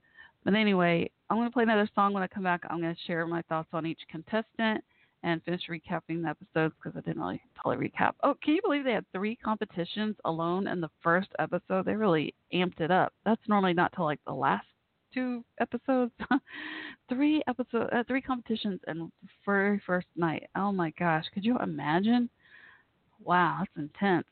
But 0.45 0.55
anyway, 0.55 1.11
I'm 1.31 1.37
going 1.37 1.49
to 1.49 1.53
play 1.53 1.63
another 1.63 1.89
song 1.95 2.13
when 2.13 2.23
I 2.23 2.27
come 2.27 2.43
back. 2.43 2.63
I'm 2.69 2.81
going 2.81 2.95
to 2.95 3.01
share 3.07 3.27
my 3.27 3.43
thoughts 3.43 3.69
on 3.73 3.87
each 3.87 4.01
contestant 4.11 4.83
and 5.23 5.43
finish 5.45 5.63
recapping 5.71 6.23
the 6.23 6.29
episodes 6.29 6.75
because 6.83 6.97
I 6.97 7.01
didn't 7.01 7.23
really 7.23 7.41
totally 7.63 7.89
recap. 7.89 8.13
Oh, 8.23 8.35
can 8.43 8.55
you 8.55 8.61
believe 8.63 8.85
they 8.85 8.93
had 8.93 9.07
three 9.13 9.37
competitions 9.37 10.17
alone 10.25 10.67
in 10.67 10.81
the 10.81 10.91
first 11.03 11.29
episode? 11.39 11.85
They 11.85 11.95
really 11.95 12.35
amped 12.53 12.81
it 12.81 12.91
up. 12.91 13.13
That's 13.25 13.41
normally 13.49 13.75
not 13.75 13.93
till 13.95 14.05
like 14.05 14.21
the 14.27 14.33
last 14.33 14.67
two 15.13 15.45
episodes. 15.61 16.13
three 17.09 17.43
episodes, 17.49 17.91
uh, 17.93 18.03
three 18.07 18.23
competitions 18.23 18.81
and 18.87 19.11
very 19.45 19.81
first 19.87 20.07
night. 20.17 20.49
Oh 20.57 20.73
my 20.73 20.93
gosh, 20.99 21.25
could 21.35 21.45
you 21.45 21.59
imagine? 21.59 22.29
Wow, 23.25 23.59
that's 23.61 23.71
intense. 23.77 24.27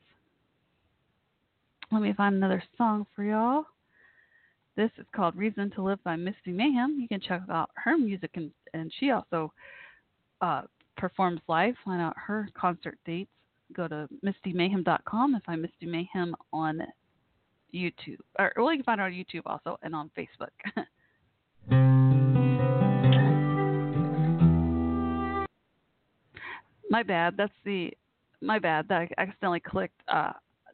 Let 1.91 2.01
me 2.01 2.13
find 2.13 2.35
another 2.35 2.63
song 2.77 3.05
for 3.15 3.23
y'all. 3.23 3.65
This 4.77 4.91
is 4.97 5.05
called 5.13 5.35
Reason 5.35 5.69
to 5.71 5.83
Live 5.83 6.01
by 6.03 6.15
Misty 6.15 6.51
Mayhem. 6.51 6.97
You 6.99 7.07
can 7.07 7.19
check 7.19 7.41
out 7.49 7.69
her 7.75 7.97
music, 7.97 8.31
and, 8.35 8.51
and 8.73 8.91
she 8.99 9.11
also 9.11 9.51
uh, 10.39 10.61
performs 10.97 11.41
live. 11.49 11.75
Find 11.83 12.01
out 12.01 12.15
her 12.15 12.47
concert 12.59 12.97
dates. 13.05 13.29
Go 13.73 13.87
to 13.87 14.07
mistymayhem.com 14.25 15.33
and 15.33 15.43
find 15.43 15.61
Misty 15.61 15.85
Mayhem 15.85 16.33
on 16.53 16.81
YouTube. 17.73 18.19
Or, 18.39 18.51
well, 18.57 18.71
you 18.71 18.77
can 18.79 18.83
find 18.83 19.01
it 19.01 19.03
on 19.03 19.11
YouTube 19.11 19.43
also 19.45 19.77
and 19.81 19.95
on 19.95 20.09
Facebook. 20.17 20.49
my 26.89 27.03
bad. 27.03 27.35
That's 27.37 27.53
the 27.65 27.91
my 28.41 28.59
bad. 28.59 28.87
That 28.89 29.01
I 29.01 29.09
accidentally 29.17 29.61
clicked 29.61 30.01
uh, 30.07 30.33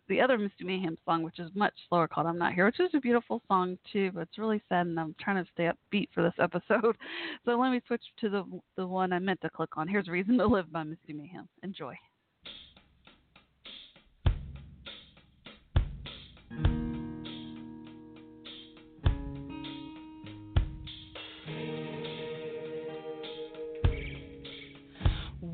the 0.10 0.22
other 0.22 0.38
Misty 0.38 0.64
Mayhem 0.64 0.98
song, 1.06 1.24
which 1.24 1.40
is 1.40 1.52
much 1.54 1.74
slower, 1.88 2.08
called 2.08 2.28
"I'm 2.28 2.38
Not 2.38 2.54
Here," 2.54 2.66
which 2.66 2.80
is 2.80 2.90
a 2.94 3.00
beautiful 3.00 3.42
song 3.48 3.78
too, 3.92 4.12
but 4.14 4.22
it's 4.22 4.38
really 4.38 4.62
sad, 4.68 4.88
and 4.88 5.00
I'm 5.00 5.16
trying 5.20 5.44
to 5.44 5.50
stay 5.54 5.70
upbeat 5.70 6.10
for 6.14 6.24
this 6.24 6.34
episode. 6.40 6.98
So 7.46 7.58
let 7.58 7.72
me 7.72 7.82
switch 7.88 8.04
to 8.22 8.30
the 8.30 8.44
the 8.76 8.88
one 8.88 9.14
I 9.14 9.20
meant 9.20 9.42
to 9.42 9.50
click 9.50 9.78
on. 9.78 9.88
Here's 9.88 10.08
a 10.08 10.12
"Reason 10.12 10.38
to 10.38 10.48
Live" 10.48 10.72
by 10.72 10.84
Misty 10.84 11.14
Mayhem. 11.14 11.48
Enjoy. 11.64 11.96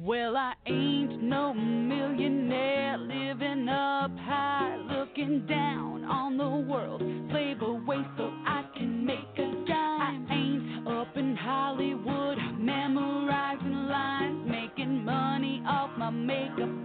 Well, 0.05 0.35
I 0.35 0.53
ain't 0.65 1.23
no 1.23 1.53
millionaire 1.53 2.97
living 2.97 3.69
up 3.69 4.11
high, 4.17 4.75
looking 4.75 5.45
down 5.47 6.03
on 6.03 6.35
the 6.35 6.69
world. 6.69 7.01
Slave 7.31 7.61
away 7.61 8.05
so 8.17 8.29
I 8.45 8.65
can 8.77 9.05
make 9.05 9.37
a 9.37 9.65
dime. 9.65 10.27
I 10.29 10.33
ain't 10.33 10.87
up 10.89 11.15
in 11.15 11.37
Hollywood 11.37 12.37
memorizing 12.59 13.87
lines, 13.87 14.45
making 14.45 15.05
money 15.05 15.63
off 15.65 15.91
my 15.97 16.09
makeup 16.09 16.82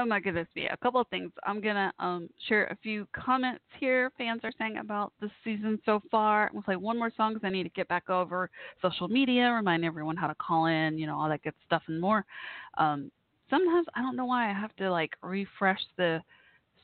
Oh 0.00 0.06
my 0.06 0.18
goodness 0.18 0.48
me. 0.56 0.66
A 0.66 0.76
couple 0.78 0.98
of 0.98 1.08
things. 1.08 1.30
I'm 1.44 1.60
gonna 1.60 1.92
um 1.98 2.30
share 2.48 2.64
a 2.68 2.76
few 2.76 3.06
comments 3.12 3.62
here 3.78 4.10
fans 4.16 4.40
are 4.44 4.52
saying 4.56 4.78
about 4.78 5.12
the 5.20 5.30
season 5.44 5.78
so 5.84 6.00
far. 6.10 6.50
We'll 6.54 6.62
play 6.62 6.76
one 6.76 6.98
more 6.98 7.12
song 7.14 7.34
because 7.34 7.46
I 7.46 7.50
need 7.50 7.64
to 7.64 7.68
get 7.68 7.86
back 7.88 8.08
over 8.08 8.48
social 8.80 9.08
media, 9.08 9.50
remind 9.50 9.84
everyone 9.84 10.16
how 10.16 10.26
to 10.26 10.34
call 10.36 10.66
in, 10.66 10.96
you 10.96 11.06
know, 11.06 11.18
all 11.20 11.28
that 11.28 11.42
good 11.42 11.52
stuff 11.66 11.82
and 11.88 12.00
more. 12.00 12.24
Um 12.78 13.10
sometimes 13.50 13.86
I 13.94 14.00
don't 14.00 14.16
know 14.16 14.24
why 14.24 14.48
I 14.48 14.54
have 14.54 14.74
to 14.76 14.90
like 14.90 15.12
refresh 15.22 15.80
the 15.98 16.22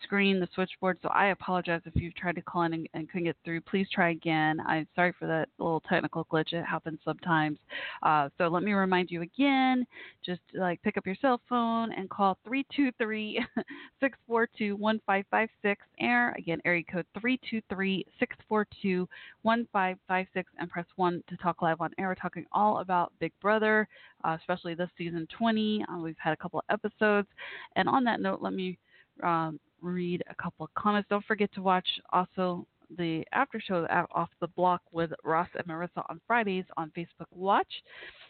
screen, 0.07 0.39
the 0.39 0.49
switchboard. 0.55 0.99
So 1.03 1.09
I 1.09 1.27
apologize 1.27 1.81
if 1.85 1.97
you've 1.97 2.15
tried 2.15 2.37
to 2.37 2.43
call 2.43 2.63
in 2.63 2.75
and, 2.75 2.89
and 2.95 3.09
couldn't 3.09 3.25
get 3.25 3.37
through. 3.45 3.61
Please 3.63 3.89
try 3.93 4.11
again. 4.11 4.61
I'm 4.67 4.87
sorry 4.95 5.13
for 5.19 5.27
that 5.27 5.49
little 5.59 5.83
technical 5.89 6.25
glitch. 6.27 6.53
It 6.53 6.65
happens 6.65 7.01
sometimes. 7.05 7.59
Uh, 8.05 8.29
so 8.39 8.47
let 8.47 8.63
me 8.63 8.73
remind 8.73 9.11
you 9.11 9.23
again. 9.23 9.85
Just 10.25 10.41
like 10.55 10.81
pick 10.83 10.97
up 10.97 11.07
your 11.07 11.17
cell 11.21 11.41
phone 11.49 11.93
and 11.93 12.09
call 12.09 12.39
323 12.45 13.45
642 14.01 14.77
1556 14.77 15.83
air. 15.99 16.35
Again, 16.39 16.61
area 16.65 16.85
code 16.85 17.07
323 17.21 18.07
642 18.21 19.09
1556 19.43 20.51
and 20.61 20.71
press 20.71 20.87
1 20.95 21.25
to 21.29 21.37
talk 21.39 21.63
live 21.63 21.81
on 21.81 21.91
air. 21.99 22.09
We're 22.09 22.15
talking 22.15 22.47
all 22.53 22.79
about 22.79 23.13
Big 23.19 23.33
Brother, 23.43 23.89
uh, 24.25 24.37
especially 24.39 24.75
this 24.75 24.91
season 24.97 25.27
20. 25.37 25.85
Uh, 25.91 25.99
we've 25.99 26.15
had 26.19 26.33
a 26.33 26.37
couple 26.37 26.61
of 26.61 26.65
episodes. 26.71 27.29
And 27.75 27.89
on 27.89 28.05
that 28.05 28.21
note, 28.21 28.41
let 28.41 28.53
me 28.53 28.79
um, 29.23 29.59
read 29.83 30.23
a 30.31 30.35
couple 30.35 30.65
of 30.65 30.75
comments. 30.75 31.09
Don't 31.09 31.25
forget 31.25 31.53
to 31.55 31.63
watch 31.63 31.87
also 32.13 32.67
the 32.99 33.25
after 33.33 33.61
show 33.61 33.87
off 34.15 34.29
the 34.41 34.47
block 34.49 34.81
with 34.93 35.11
Ross 35.25 35.49
and 35.57 35.67
Marissa 35.67 36.05
on 36.09 36.21
Fridays 36.27 36.65
on 36.77 36.93
Facebook 36.97 37.27
Watch. 37.33 37.83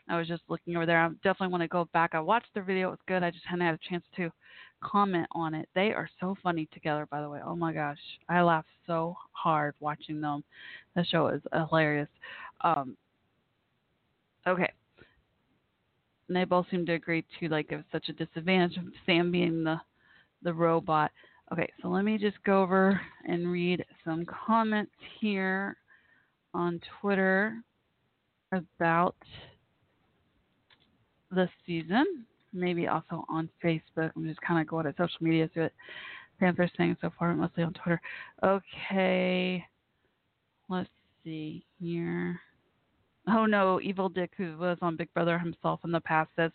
I 0.09 0.17
was 0.17 0.29
just 0.29 0.43
looking 0.49 0.77
over 0.77 0.87
there. 0.87 1.05
I 1.05 1.09
definitely 1.23 1.49
want 1.49 1.63
to 1.63 1.69
go 1.69 1.89
back. 1.93 2.15
I 2.15 2.21
watched 2.21 2.49
their 2.55 2.63
video. 2.63 2.89
It 2.89 2.93
was 2.93 2.99
good. 3.07 3.23
I 3.23 3.31
just 3.31 3.45
hadn't 3.45 3.67
had 3.67 3.75
a 3.75 3.89
chance 3.89 4.05
to 4.17 4.31
comment 4.83 5.27
on 5.33 5.55
it. 5.55 5.69
They 5.75 5.93
are 5.93 6.09
so 6.21 6.37
funny 6.43 6.69
together, 6.73 7.07
by 7.11 7.21
the 7.21 7.29
way. 7.29 7.41
Oh 7.45 7.57
my 7.57 7.73
gosh. 7.73 7.99
I 8.29 8.43
laughed 8.43 8.69
so 8.87 9.17
hard 9.33 9.75
watching 9.81 10.21
them. 10.21 10.45
The 10.95 11.05
show 11.05 11.29
is 11.29 11.43
hilarious. 11.53 12.09
Um, 12.63 12.97
okay. 14.47 14.73
And 16.29 16.37
they 16.37 16.45
both 16.45 16.67
seem 16.71 16.87
to 16.87 16.95
agree 16.95 17.25
too, 17.39 17.49
like 17.49 17.71
it 17.71 17.77
was 17.77 17.85
such 17.93 18.09
a 18.09 18.13
disadvantage 18.13 18.77
of 18.79 18.85
Sam 19.05 19.31
being 19.31 19.65
the 19.65 19.81
the 20.43 20.53
robot. 20.53 21.11
Okay, 21.53 21.73
so 21.81 21.89
let 21.89 22.05
me 22.05 22.19
just 22.19 22.43
go 22.45 22.63
over 22.63 23.01
and 23.27 23.51
read 23.51 23.85
some 24.05 24.27
comments 24.27 24.93
here 25.21 25.77
on 26.55 26.81
Twitter 27.01 27.63
about 28.53 29.15
this 31.31 31.51
season. 31.65 32.05
Maybe 32.53 32.89
also 32.89 33.25
on 33.29 33.49
Facebook. 33.63 34.11
I'm 34.17 34.27
just 34.27 34.41
kind 34.41 34.61
of 34.61 34.67
going 34.67 34.87
to 34.87 34.95
social 34.97 35.19
media 35.21 35.49
through 35.53 35.67
it. 35.67 35.75
Panthers 36.41 36.71
saying 36.77 36.97
so 37.01 37.11
far, 37.19 37.35
mostly 37.35 37.63
on 37.63 37.73
Twitter. 37.75 38.01
Okay, 38.43 39.65
let's 40.69 40.91
see 41.25 41.65
here. 41.81 42.41
Oh 43.29 43.45
no, 43.45 43.81
Evil 43.81 44.09
Dick, 44.09 44.33
who 44.37 44.57
was 44.57 44.79
on 44.83 44.97
Big 44.97 45.13
Brother 45.13 45.39
himself 45.39 45.81
in 45.85 45.91
the 45.91 46.01
past, 46.01 46.31
says 46.37 46.53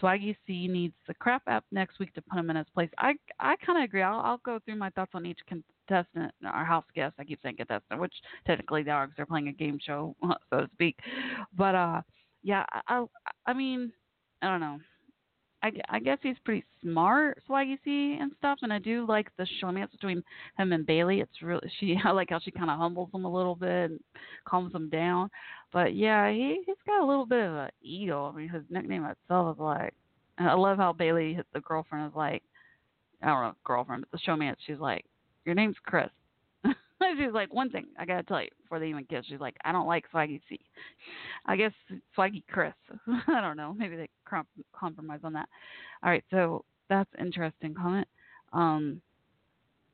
Swaggy 0.00 0.36
C 0.46 0.66
needs 0.66 0.94
the 1.06 1.14
crap 1.14 1.42
app 1.46 1.64
next 1.70 1.98
week 2.00 2.12
to 2.14 2.22
put 2.22 2.38
him 2.38 2.50
in 2.50 2.56
his 2.56 2.66
place. 2.74 2.90
I 2.98 3.14
I 3.38 3.54
kind 3.64 3.78
of 3.78 3.84
agree. 3.84 4.02
I'll, 4.02 4.20
I'll 4.20 4.38
go 4.44 4.58
through 4.64 4.76
my 4.76 4.90
thoughts 4.90 5.12
on 5.14 5.26
each 5.26 5.38
contestant, 5.46 6.32
our 6.44 6.64
house 6.64 6.84
guest. 6.94 7.14
I 7.18 7.24
keep 7.24 7.40
saying 7.42 7.56
contestant, 7.56 8.00
which 8.00 8.14
technically 8.46 8.82
they 8.82 8.90
are 8.90 9.06
because 9.06 9.16
they're 9.16 9.26
playing 9.26 9.48
a 9.48 9.52
game 9.52 9.78
show, 9.84 10.16
so 10.50 10.60
to 10.62 10.68
speak. 10.72 10.98
But 11.56 11.74
uh, 11.76 12.02
yeah, 12.42 12.64
I 12.72 12.80
I, 12.88 13.04
I 13.46 13.52
mean, 13.52 13.92
I 14.42 14.48
don't 14.48 14.60
know. 14.60 14.78
I, 15.62 15.72
I 15.88 15.98
guess 15.98 16.18
he's 16.22 16.36
pretty 16.44 16.64
smart, 16.82 17.42
Swaggy 17.48 17.78
C 17.84 18.16
and 18.20 18.32
stuff, 18.38 18.60
and 18.62 18.72
I 18.72 18.78
do 18.78 19.06
like 19.06 19.28
the 19.36 19.46
showmance 19.62 19.90
between 19.90 20.22
him 20.56 20.72
and 20.72 20.86
Bailey. 20.86 21.20
It's 21.20 21.42
really 21.42 21.70
she. 21.80 21.96
I 22.04 22.10
like 22.10 22.30
how 22.30 22.38
she 22.38 22.50
kind 22.50 22.70
of 22.70 22.78
humbles 22.78 23.10
him 23.12 23.24
a 23.24 23.32
little 23.32 23.56
bit 23.56 23.90
and 23.90 24.00
calms 24.46 24.74
him 24.74 24.88
down. 24.88 25.30
But 25.72 25.94
yeah, 25.94 26.30
he 26.30 26.62
he's 26.64 26.76
got 26.86 27.02
a 27.02 27.06
little 27.06 27.26
bit 27.26 27.44
of 27.44 27.54
a 27.54 27.70
ego. 27.82 28.30
I 28.32 28.36
mean, 28.36 28.48
his 28.48 28.62
nickname 28.70 29.04
itself 29.04 29.56
is 29.56 29.60
like. 29.60 29.94
I 30.40 30.54
love 30.54 30.78
how 30.78 30.92
Bailey, 30.92 31.40
the 31.52 31.60
girlfriend, 31.60 32.06
is 32.06 32.14
like, 32.14 32.44
I 33.22 33.26
don't 33.26 33.42
know, 33.42 33.54
girlfriend, 33.64 34.04
but 34.08 34.20
the 34.20 34.30
showmance. 34.30 34.54
She's 34.64 34.78
like, 34.78 35.04
your 35.44 35.56
name's 35.56 35.74
Chris. 35.84 36.10
She's 37.16 37.32
like, 37.32 37.52
one 37.52 37.70
thing 37.70 37.86
I 37.98 38.04
gotta 38.04 38.22
tell 38.22 38.42
you 38.42 38.48
before 38.62 38.78
they 38.78 38.88
even 38.88 39.04
kiss. 39.04 39.24
She's 39.28 39.40
like, 39.40 39.56
I 39.64 39.72
don't 39.72 39.86
like 39.86 40.04
Swaggy 40.12 40.40
C. 40.48 40.60
I 41.46 41.56
guess 41.56 41.72
Swaggy 42.16 42.42
Chris. 42.50 42.74
I 43.28 43.40
don't 43.40 43.56
know. 43.56 43.74
Maybe 43.76 43.96
they 43.96 44.08
comp- 44.24 44.48
compromise 44.72 45.20
on 45.24 45.32
that. 45.34 45.48
All 46.02 46.10
right, 46.10 46.24
so 46.30 46.64
that's 46.88 47.10
interesting 47.18 47.74
comment. 47.74 48.08
Um, 48.52 49.00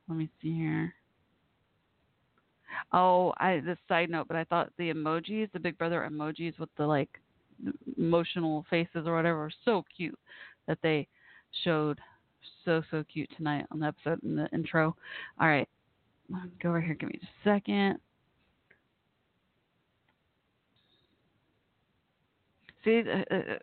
let 0.09 0.19
me 0.19 0.29
see 0.41 0.55
here. 0.55 0.95
Oh, 2.93 3.33
I 3.39 3.61
this 3.65 3.79
side 3.89 4.11
note, 4.11 4.29
but 4.29 4.37
I 4.37 4.45
thought 4.45 4.73
the 4.79 4.93
emojis, 4.93 5.51
the 5.53 5.61
Big 5.61 5.79
Brother 5.79 6.09
emojis 6.11 6.59
with 6.59 6.71
the 6.77 6.87
like 6.87 7.09
emotional 7.97 8.65
faces 8.69 9.07
or 9.07 9.15
whatever, 9.15 9.45
are 9.45 9.51
so 9.65 9.85
cute 9.97 10.19
that 10.67 10.79
they 10.83 11.07
showed 11.63 12.01
so 12.65 12.83
so 12.91 13.05
cute 13.13 13.31
tonight 13.37 13.67
on 13.71 13.81
the 13.81 13.87
episode 13.87 14.23
in 14.23 14.37
the 14.37 14.49
intro. 14.53 14.97
All 15.41 15.49
right, 15.49 15.69
let's 16.31 16.47
go 16.63 16.71
over 16.71 16.81
here. 16.81 16.95
Give 16.95 17.09
me 17.09 17.19
just 17.21 17.33
a 17.45 17.49
second. 17.49 17.99
See, 22.85 23.03
uh, 23.09 23.35
uh, 23.35 23.59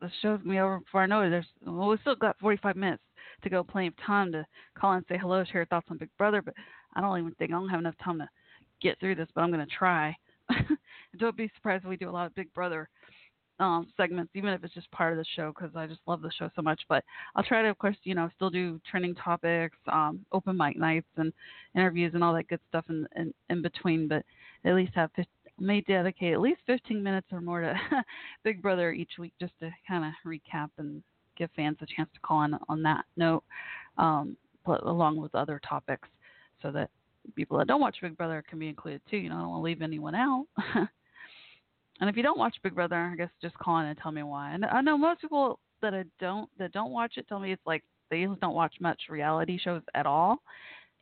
the 0.00 0.10
show's 0.22 0.40
be 0.40 0.58
over 0.58 0.80
before 0.80 1.02
I 1.02 1.06
know 1.06 1.22
it. 1.22 1.30
There's 1.30 1.46
well, 1.66 1.88
we 1.88 1.98
still 1.98 2.16
got 2.16 2.38
45 2.38 2.76
minutes 2.76 3.02
to 3.42 3.50
go, 3.50 3.62
plenty 3.62 3.88
of 3.88 3.94
time 4.04 4.32
to 4.32 4.46
call 4.78 4.92
and 4.92 5.04
say 5.08 5.18
hello, 5.18 5.44
share 5.44 5.66
thoughts 5.66 5.86
on 5.90 5.98
Big 5.98 6.08
Brother. 6.16 6.40
But 6.40 6.54
I 6.94 7.00
don't 7.00 7.18
even 7.18 7.34
think 7.34 7.50
I 7.50 7.54
don't 7.54 7.68
have 7.68 7.80
enough 7.80 7.94
time 8.02 8.18
to 8.18 8.28
get 8.80 8.98
through 9.00 9.16
this. 9.16 9.28
But 9.34 9.42
I'm 9.42 9.50
gonna 9.50 9.66
try. 9.66 10.16
don't 11.18 11.36
be 11.36 11.50
surprised 11.56 11.84
if 11.84 11.90
we 11.90 11.96
do 11.96 12.08
a 12.08 12.12
lot 12.12 12.26
of 12.26 12.34
Big 12.34 12.52
Brother 12.54 12.88
um, 13.58 13.86
segments, 13.96 14.32
even 14.34 14.50
if 14.50 14.62
it's 14.64 14.74
just 14.74 14.90
part 14.90 15.12
of 15.12 15.18
the 15.18 15.24
show, 15.34 15.52
because 15.54 15.74
I 15.74 15.86
just 15.86 16.00
love 16.06 16.22
the 16.22 16.30
show 16.38 16.50
so 16.54 16.62
much. 16.62 16.80
But 16.88 17.04
I'll 17.34 17.44
try 17.44 17.62
to, 17.62 17.68
of 17.68 17.78
course, 17.78 17.96
you 18.04 18.14
know, 18.14 18.28
still 18.34 18.50
do 18.50 18.80
trending 18.88 19.14
topics, 19.14 19.76
um, 19.90 20.24
open 20.32 20.56
mic 20.56 20.76
nights, 20.76 21.08
and 21.16 21.32
interviews 21.74 22.12
and 22.14 22.22
all 22.22 22.34
that 22.34 22.48
good 22.48 22.60
stuff 22.68 22.84
in 22.88 23.06
in, 23.16 23.32
in 23.50 23.62
between. 23.62 24.08
But 24.08 24.24
at 24.64 24.74
least 24.74 24.92
have 24.94 25.10
15, 25.16 25.26
may 25.58 25.80
dedicate 25.80 26.34
at 26.34 26.40
least 26.40 26.60
15 26.66 27.02
minutes 27.02 27.28
or 27.32 27.40
more 27.40 27.62
to 27.62 27.74
Big 28.44 28.60
Brother 28.60 28.92
each 28.92 29.12
week, 29.18 29.32
just 29.40 29.52
to 29.60 29.70
kind 29.88 30.04
of 30.04 30.12
recap 30.26 30.70
and 30.78 31.02
give 31.36 31.50
fans 31.56 31.78
a 31.80 31.86
chance 31.86 32.10
to 32.14 32.20
call 32.20 32.42
in 32.42 32.54
on 32.68 32.82
that 32.82 33.04
note, 33.16 33.44
um, 33.98 34.36
along 34.66 35.16
with 35.16 35.34
other 35.34 35.60
topics, 35.66 36.08
so 36.62 36.70
that 36.72 36.90
people 37.34 37.58
that 37.58 37.66
don't 37.66 37.80
watch 37.80 37.96
Big 38.02 38.16
Brother 38.16 38.44
can 38.48 38.58
be 38.58 38.68
included 38.68 39.00
too. 39.10 39.16
You 39.16 39.30
know, 39.30 39.36
I 39.36 39.40
don't 39.40 39.50
want 39.50 39.60
to 39.60 39.64
leave 39.64 39.82
anyone 39.82 40.14
out. 40.14 40.46
And 42.00 42.10
if 42.10 42.16
you 42.16 42.22
don't 42.22 42.38
watch 42.38 42.56
Big 42.62 42.74
Brother, 42.74 42.96
I 42.96 43.16
guess 43.16 43.30
just 43.40 43.56
call 43.58 43.78
in 43.78 43.86
and 43.86 43.98
tell 43.98 44.12
me 44.12 44.22
why. 44.22 44.52
And 44.52 44.64
I 44.64 44.80
know 44.80 44.98
most 44.98 45.20
people 45.20 45.58
that 45.82 45.94
I 45.94 46.04
don't 46.20 46.48
that 46.58 46.72
don't 46.72 46.92
watch 46.92 47.14
it 47.16 47.28
tell 47.28 47.38
me 47.40 47.52
it's 47.52 47.66
like 47.66 47.82
they 48.10 48.26
don't 48.40 48.54
watch 48.54 48.74
much 48.80 49.02
reality 49.08 49.58
shows 49.62 49.82
at 49.94 50.06
all, 50.06 50.38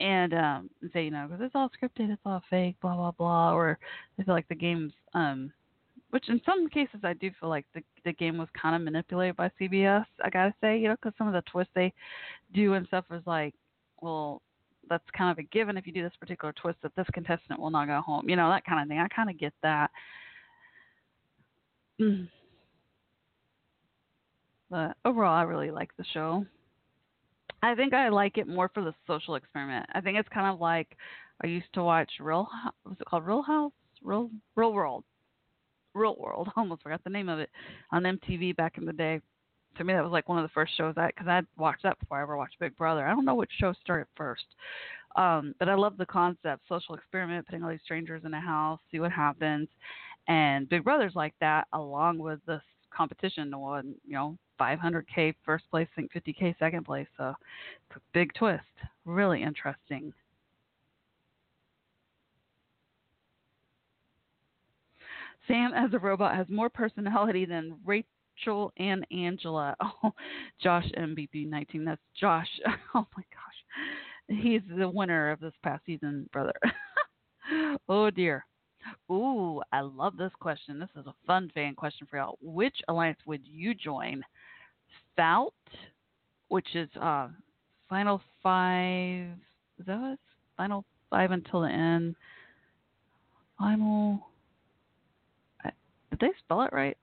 and 0.01 0.35
um, 0.35 0.71
say 0.93 1.05
you 1.05 1.11
know 1.11 1.27
because 1.29 1.45
it's 1.45 1.55
all 1.55 1.71
scripted, 1.71 2.13
it's 2.13 2.23
all 2.25 2.43
fake, 2.51 2.77
blah 2.81 2.95
blah 2.95 3.13
blah, 3.13 3.55
or 3.55 3.79
they 4.17 4.25
feel 4.25 4.35
like 4.35 4.49
the 4.49 4.55
game's 4.55 4.93
um, 5.15 5.53
which 6.11 6.29
in 6.29 6.41
some 6.47 6.69
cases 6.69 7.01
I 7.03 7.15
do 7.15 7.31
feel 7.41 7.49
like 7.49 7.67
the 7.75 7.83
the 8.05 8.13
game 8.13 8.39
was 8.39 8.49
kind 8.61 8.77
of 8.77 8.83
manipulated 8.83 9.37
by 9.37 9.51
CBS. 9.61 10.07
I 10.23 10.31
gotta 10.31 10.55
say, 10.61 10.79
you 10.79 10.89
know, 10.89 10.97
because 10.97 11.17
some 11.19 11.27
of 11.27 11.35
the 11.35 11.43
twists 11.51 11.73
they 11.75 11.93
do 12.55 12.75
and 12.75 12.87
stuff 12.87 13.05
is 13.11 13.23
like, 13.27 13.55
well, 14.01 14.43
that's 14.89 15.05
kind 15.17 15.31
of 15.31 15.39
a 15.39 15.49
given 15.49 15.77
if 15.77 15.87
you 15.87 15.93
do 15.93 16.03
this 16.03 16.13
particular 16.21 16.53
twist 16.53 16.79
that 16.83 16.95
this 16.97 17.07
contestant 17.13 17.59
will 17.59 17.71
not 17.71 17.87
go 17.87 18.01
home, 18.01 18.29
you 18.29 18.37
know, 18.37 18.51
that 18.51 18.65
kind 18.65 18.83
of 18.83 18.89
thing. 18.89 18.99
I 18.99 19.09
kind 19.09 19.31
of 19.31 19.39
get 19.39 19.53
that. 19.63 19.91
Mm. 22.01 22.29
But 24.71 24.97
overall, 25.05 25.35
I 25.35 25.43
really 25.43 25.71
like 25.71 25.97
the 25.97 26.05
show. 26.13 26.45
I 27.63 27.75
think 27.75 27.95
I 27.95 28.09
like 28.09 28.39
it 28.39 28.49
more 28.49 28.69
for 28.69 28.83
the 28.83 28.95
social 29.07 29.37
experiment. 29.37 29.87
I 29.95 30.01
think 30.01 30.19
it's 30.19 30.29
kind 30.29 30.53
of 30.53 30.61
like 30.61 30.97
I 31.43 31.47
used 31.47 31.73
to 31.75 31.83
watch 31.83 32.11
Real. 32.21 32.49
Was 32.85 32.97
it 33.01 33.07
called 33.07 33.27
Real 33.27 33.43
House? 33.43 33.73
Real 34.03 34.31
Real 34.55 34.73
World. 34.73 35.05
Real 35.95 36.17
World. 36.19 36.49
I 36.57 36.61
almost 36.61 36.83
forgot 36.83 37.03
the 37.05 37.11
name 37.11 37.29
of 37.29 37.39
it 37.39 37.51
on 37.93 38.03
MTV 38.03 38.57
back 38.57 38.79
in 38.79 38.85
the 38.85 38.93
day. 38.93 39.21
To 39.79 39.85
me, 39.85 39.93
that 39.93 40.05
was 40.05 40.13
like 40.13 40.29
one 40.29 40.39
of 40.39 40.45
the 40.45 40.53
first 40.53 40.77
shows 40.77 40.95
I 40.97 41.09
because 41.09 41.27
I'd 41.27 41.47
watched 41.57 41.83
that 41.83 41.99
before 41.99 42.19
I 42.19 42.23
ever 42.23 42.37
watched 42.37 42.59
Big 42.61 42.77
Brother. 42.77 43.07
I 43.07 43.11
don't 43.11 43.25
know 43.25 43.35
which 43.35 43.51
show 43.59 43.73
started 43.83 44.07
first, 44.17 44.45
um, 45.17 45.55
but 45.59 45.69
I 45.69 45.75
love 45.75 45.97
the 45.97 46.07
concept, 46.07 46.63
social 46.69 46.95
experiment, 46.95 47.47
putting 47.47 47.65
all 47.65 47.71
these 47.71 47.81
strangers 47.85 48.23
in 48.25 48.35
a 48.35 48.41
house, 48.41 48.79
see 48.93 49.01
what 49.01 49.11
happens, 49.11 49.69
and 50.29 50.69
Big 50.69 50.85
Brother's 50.85 51.15
like 51.15 51.35
that, 51.41 51.67
along 51.73 52.19
with 52.19 52.41
this 52.47 52.63
competition 52.95 53.53
win, 53.55 53.95
you 54.07 54.15
know, 54.15 54.37
500k 54.61 55.35
first 55.45 55.69
place, 55.71 55.89
think 55.97 56.13
50k 56.13 56.57
second 56.59 56.85
place. 56.85 57.09
So 57.17 57.35
it's 57.91 57.97
a 57.97 58.01
big 58.13 58.33
twist, 58.35 58.63
really 59.05 59.43
interesting. 59.43 60.13
Sam 65.47 65.73
as 65.75 65.93
a 65.93 65.99
robot 65.99 66.35
has 66.35 66.49
more 66.49 66.71
personality 66.71 67.45
than 67.45 67.77
Rachel 67.85 68.73
and 68.79 69.07
Angela. 69.11 69.77
Oh, 70.03 70.13
Josh 70.63 70.87
MVP 70.97 71.47
19. 71.49 71.85
That's 71.85 72.01
Josh. 72.19 72.49
Oh 72.95 73.07
my 73.17 73.25
gosh. 73.33 74.39
He's 74.43 74.63
the 74.77 74.89
winner 74.89 75.31
of 75.31 75.41
this 75.41 75.53
past 75.63 75.85
season, 75.85 76.29
brother. 76.33 76.55
oh 77.89 78.11
dear. 78.11 78.45
Ooh, 79.11 79.61
I 79.73 79.81
love 79.81 80.17
this 80.17 80.33
question. 80.41 80.79
This 80.79 80.89
is 80.97 81.07
a 81.07 81.15
fun 81.27 81.51
fan 81.55 81.75
question 81.75 82.07
for 82.09 82.17
y'all. 82.17 82.39
Which 82.43 82.77
alliance 82.89 83.19
would 83.27 83.43
you 83.45 83.75
join? 83.75 84.23
Fout, 85.17 85.53
which 86.49 86.75
is 86.75 86.89
uh 87.01 87.29
final 87.89 88.21
five 88.43 89.27
is 89.79 89.87
that 89.87 90.01
what 90.01 90.19
final 90.57 90.85
five 91.11 91.31
until 91.31 91.61
the 91.63 91.69
end. 91.69 92.17
Final 93.59 94.27
I- 95.65 95.71
did 96.11 96.21
they 96.21 96.31
spell 96.39 96.63
it 96.63 96.73
right? 96.73 96.97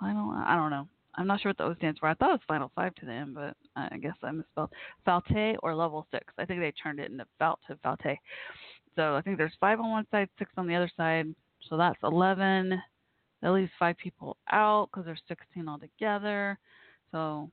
Final 0.00 0.30
I 0.30 0.56
don't 0.56 0.70
know. 0.70 0.88
I'm 1.18 1.26
not 1.26 1.40
sure 1.40 1.50
what 1.50 1.58
the 1.58 1.64
O 1.64 1.74
stands 1.76 1.98
for. 1.98 2.08
I 2.08 2.14
thought 2.14 2.30
it 2.30 2.32
was 2.32 2.40
final 2.46 2.70
five 2.74 2.94
to 2.96 3.06
the 3.06 3.12
end, 3.12 3.34
but 3.34 3.56
I 3.74 3.96
guess 3.96 4.16
I 4.22 4.30
misspelled. 4.30 4.70
Falte 5.06 5.56
or 5.62 5.74
level 5.74 6.06
six. 6.10 6.26
I 6.38 6.44
think 6.44 6.60
they 6.60 6.72
turned 6.72 7.00
it 7.00 7.10
into 7.10 7.24
Falt 7.38 7.58
to 7.68 7.76
Falte. 7.76 8.18
So 8.96 9.14
I 9.14 9.20
think 9.20 9.38
there's 9.38 9.52
five 9.60 9.78
on 9.78 9.90
one 9.90 10.06
side, 10.10 10.28
six 10.38 10.50
on 10.56 10.66
the 10.66 10.74
other 10.74 10.90
side. 10.96 11.26
So 11.68 11.76
that's 11.76 11.98
11. 12.02 12.80
That 13.42 13.52
leaves 13.52 13.70
five 13.78 13.96
people 13.98 14.36
out 14.50 14.88
because 14.90 15.04
there's 15.04 15.20
16 15.28 15.68
altogether. 15.68 16.58
So 17.12 17.50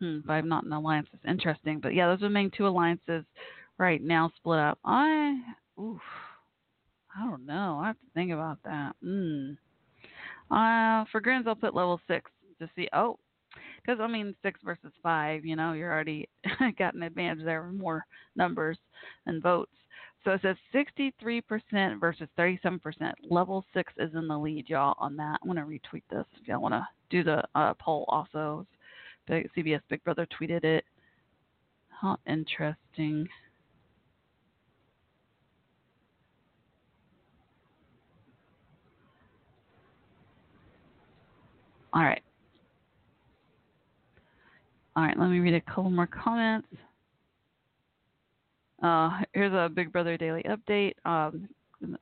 hmm, 0.00 0.20
five 0.26 0.44
not 0.44 0.64
in 0.64 0.72
alliance 0.72 1.08
interesting. 1.26 1.78
But 1.80 1.94
yeah, 1.94 2.08
those 2.08 2.18
are 2.18 2.28
the 2.28 2.30
main 2.30 2.50
two 2.56 2.66
alliances 2.66 3.24
right 3.78 4.02
now 4.02 4.32
split 4.36 4.58
up. 4.58 4.78
I, 4.84 5.40
oof, 5.80 6.00
I 7.16 7.24
don't 7.24 7.46
know. 7.46 7.80
I 7.82 7.88
have 7.88 7.96
to 7.96 8.06
think 8.14 8.32
about 8.32 8.58
that. 8.64 8.94
Mm. 9.04 9.56
Uh, 10.50 11.04
for 11.10 11.20
grins, 11.20 11.46
I'll 11.46 11.54
put 11.54 11.74
level 11.74 12.00
six 12.06 12.30
to 12.58 12.68
see. 12.76 12.88
Oh, 12.92 13.18
because 13.80 14.00
I 14.00 14.06
mean 14.06 14.34
six 14.42 14.60
versus 14.64 14.92
five. 15.02 15.44
You 15.44 15.56
know, 15.56 15.72
you're 15.72 15.92
already 15.92 16.28
got 16.78 16.94
an 16.94 17.02
advantage 17.02 17.44
there, 17.44 17.62
with 17.66 17.74
more 17.74 18.04
numbers 18.36 18.78
and 19.26 19.42
votes. 19.42 19.72
So 20.24 20.32
it 20.32 20.40
says 20.42 20.56
63% 20.74 22.00
versus 22.00 22.28
37%. 22.38 22.80
Level 23.28 23.64
six 23.74 23.92
is 23.98 24.10
in 24.14 24.26
the 24.26 24.38
lead, 24.38 24.68
y'all. 24.68 24.94
On 24.98 25.16
that, 25.16 25.38
I'm 25.42 25.48
gonna 25.48 25.66
retweet 25.66 26.02
this 26.10 26.24
if 26.40 26.48
y'all 26.48 26.62
want 26.62 26.72
to 26.72 26.86
do 27.10 27.22
the 27.22 27.42
uh, 27.54 27.74
poll. 27.74 28.06
Also, 28.08 28.66
CBS 29.28 29.80
Big 29.90 30.02
Brother 30.02 30.26
tweeted 30.40 30.64
it. 30.64 30.84
How 31.90 32.18
interesting. 32.26 33.28
All 41.92 42.02
right. 42.02 42.22
All 44.96 45.04
right, 45.04 45.18
let 45.18 45.28
me 45.28 45.40
read 45.40 45.54
a 45.54 45.60
couple 45.60 45.90
more 45.90 46.06
comments. 46.06 46.68
Uh, 48.84 49.22
here's 49.32 49.54
a 49.54 49.70
Big 49.74 49.90
Brother 49.90 50.18
daily 50.18 50.42
update. 50.42 50.92
Um, 51.06 51.48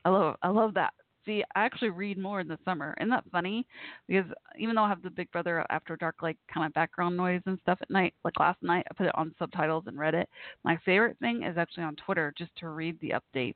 I 0.04 0.09
love 0.10 0.36
I 0.42 0.48
love 0.48 0.74
that. 0.74 0.92
See, 1.24 1.44
I 1.54 1.64
actually 1.64 1.90
read 1.90 2.18
more 2.18 2.40
in 2.40 2.48
the 2.48 2.59
summer. 2.64 2.96
Isn't 2.98 3.10
that 3.10 3.22
funny? 3.30 3.64
Because 4.09 4.24
even 4.59 4.74
though 4.74 4.82
I 4.82 4.88
have 4.88 5.02
the 5.02 5.10
Big 5.10 5.30
Brother 5.30 5.64
After 5.70 5.94
Dark 5.96 6.16
like 6.22 6.36
kind 6.52 6.66
of 6.66 6.74
background 6.74 7.16
noise 7.16 7.40
and 7.46 7.56
stuff 7.62 7.78
at 7.80 7.90
night, 7.90 8.14
like 8.24 8.40
last 8.40 8.60
night 8.64 8.84
I 8.90 8.94
put 8.94 9.06
it 9.06 9.14
on 9.14 9.32
subtitles 9.38 9.84
and 9.86 9.96
read 9.96 10.14
it. 10.14 10.28
My 10.64 10.76
favorite 10.84 11.16
thing 11.20 11.44
is 11.44 11.56
actually 11.56 11.84
on 11.84 11.94
Twitter 11.94 12.34
just 12.36 12.50
to 12.56 12.68
read 12.68 12.98
the 13.00 13.12
updates. 13.12 13.54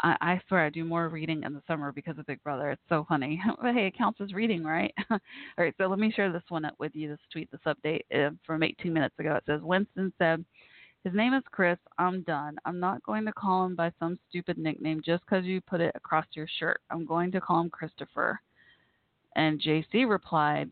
I, 0.00 0.16
I 0.20 0.40
swear 0.48 0.64
I 0.64 0.70
do 0.70 0.84
more 0.84 1.08
reading 1.08 1.44
in 1.44 1.54
the 1.54 1.62
summer 1.68 1.92
because 1.92 2.18
of 2.18 2.26
Big 2.26 2.42
Brother. 2.42 2.72
It's 2.72 2.82
so 2.88 3.06
funny. 3.08 3.40
but 3.62 3.72
hey, 3.72 3.86
it 3.86 3.96
counts 3.96 4.20
as 4.20 4.32
reading, 4.32 4.64
right? 4.64 4.92
All 5.10 5.18
right, 5.56 5.74
so 5.78 5.86
let 5.86 6.00
me 6.00 6.12
share 6.14 6.32
this 6.32 6.42
one 6.48 6.64
up 6.64 6.74
with 6.80 6.96
you. 6.96 7.08
This 7.08 7.18
tweet, 7.32 7.48
this 7.52 7.60
update 7.66 8.02
uh, 8.12 8.30
from 8.44 8.64
18 8.64 8.92
minutes 8.92 9.14
ago. 9.20 9.36
It 9.36 9.44
says 9.46 9.60
Winston 9.62 10.12
said, 10.18 10.44
"His 11.04 11.14
name 11.14 11.34
is 11.34 11.44
Chris. 11.50 11.78
I'm 11.98 12.22
done. 12.22 12.56
I'm 12.64 12.80
not 12.80 13.02
going 13.02 13.24
to 13.26 13.32
call 13.32 13.64
him 13.64 13.74
by 13.76 13.92
some 13.98 14.18
stupid 14.28 14.58
nickname 14.58 15.00
just 15.04 15.24
because 15.24 15.44
you 15.44 15.60
put 15.60 15.80
it 15.80 15.92
across 15.94 16.26
your 16.32 16.48
shirt. 16.58 16.80
I'm 16.90 17.04
going 17.06 17.30
to 17.32 17.40
call 17.40 17.60
him 17.60 17.70
Christopher." 17.70 18.40
And 19.36 19.60
JC 19.60 20.08
replied, 20.08 20.70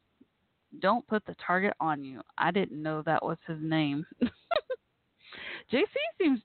"Don't 0.81 1.07
put 1.07 1.25
the 1.27 1.37
target 1.47 1.75
on 1.81 2.05
you. 2.05 2.23
I 2.39 2.51
didn't 2.51 2.83
know 2.83 3.03
that 3.03 3.25
was 3.25 3.39
his 3.47 3.61
name." 3.61 4.07
JC 5.73 5.87
seems 6.19 6.41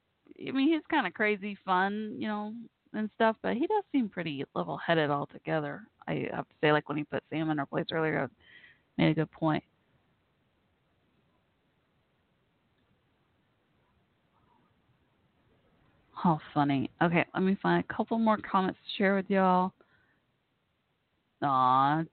I 0.48 0.52
mean, 0.52 0.70
he's 0.70 0.82
kind 0.90 1.06
of 1.06 1.14
crazy, 1.14 1.58
fun, 1.66 2.16
you 2.18 2.28
know, 2.28 2.54
and 2.94 3.10
stuff, 3.16 3.36
but 3.42 3.54
he 3.54 3.68
does 3.68 3.84
seem 3.92 4.10
pretty 4.10 4.44
level-headed 4.56 5.10
altogether. 5.10 5.84
I 6.08 6.28
have 6.34 6.48
to 6.48 6.56
say, 6.62 6.72
like 6.72 6.90
when 6.90 6.98
he 6.98 7.04
put 7.04 7.24
Sam 7.30 7.50
in 7.50 7.58
her 7.58 7.66
place 7.66 7.86
earlier, 7.92 8.30
made 8.98 9.12
a 9.12 9.14
good 9.14 9.32
point. 9.32 9.64
How 16.22 16.40
funny. 16.54 16.92
Okay, 17.02 17.26
let 17.34 17.42
me 17.42 17.58
find 17.64 17.84
a 17.84 17.94
couple 17.94 18.20
more 18.20 18.38
comments 18.38 18.80
to 18.84 18.98
share 18.98 19.16
with 19.16 19.28
y'all. 19.28 19.74
Aw, 21.42 22.04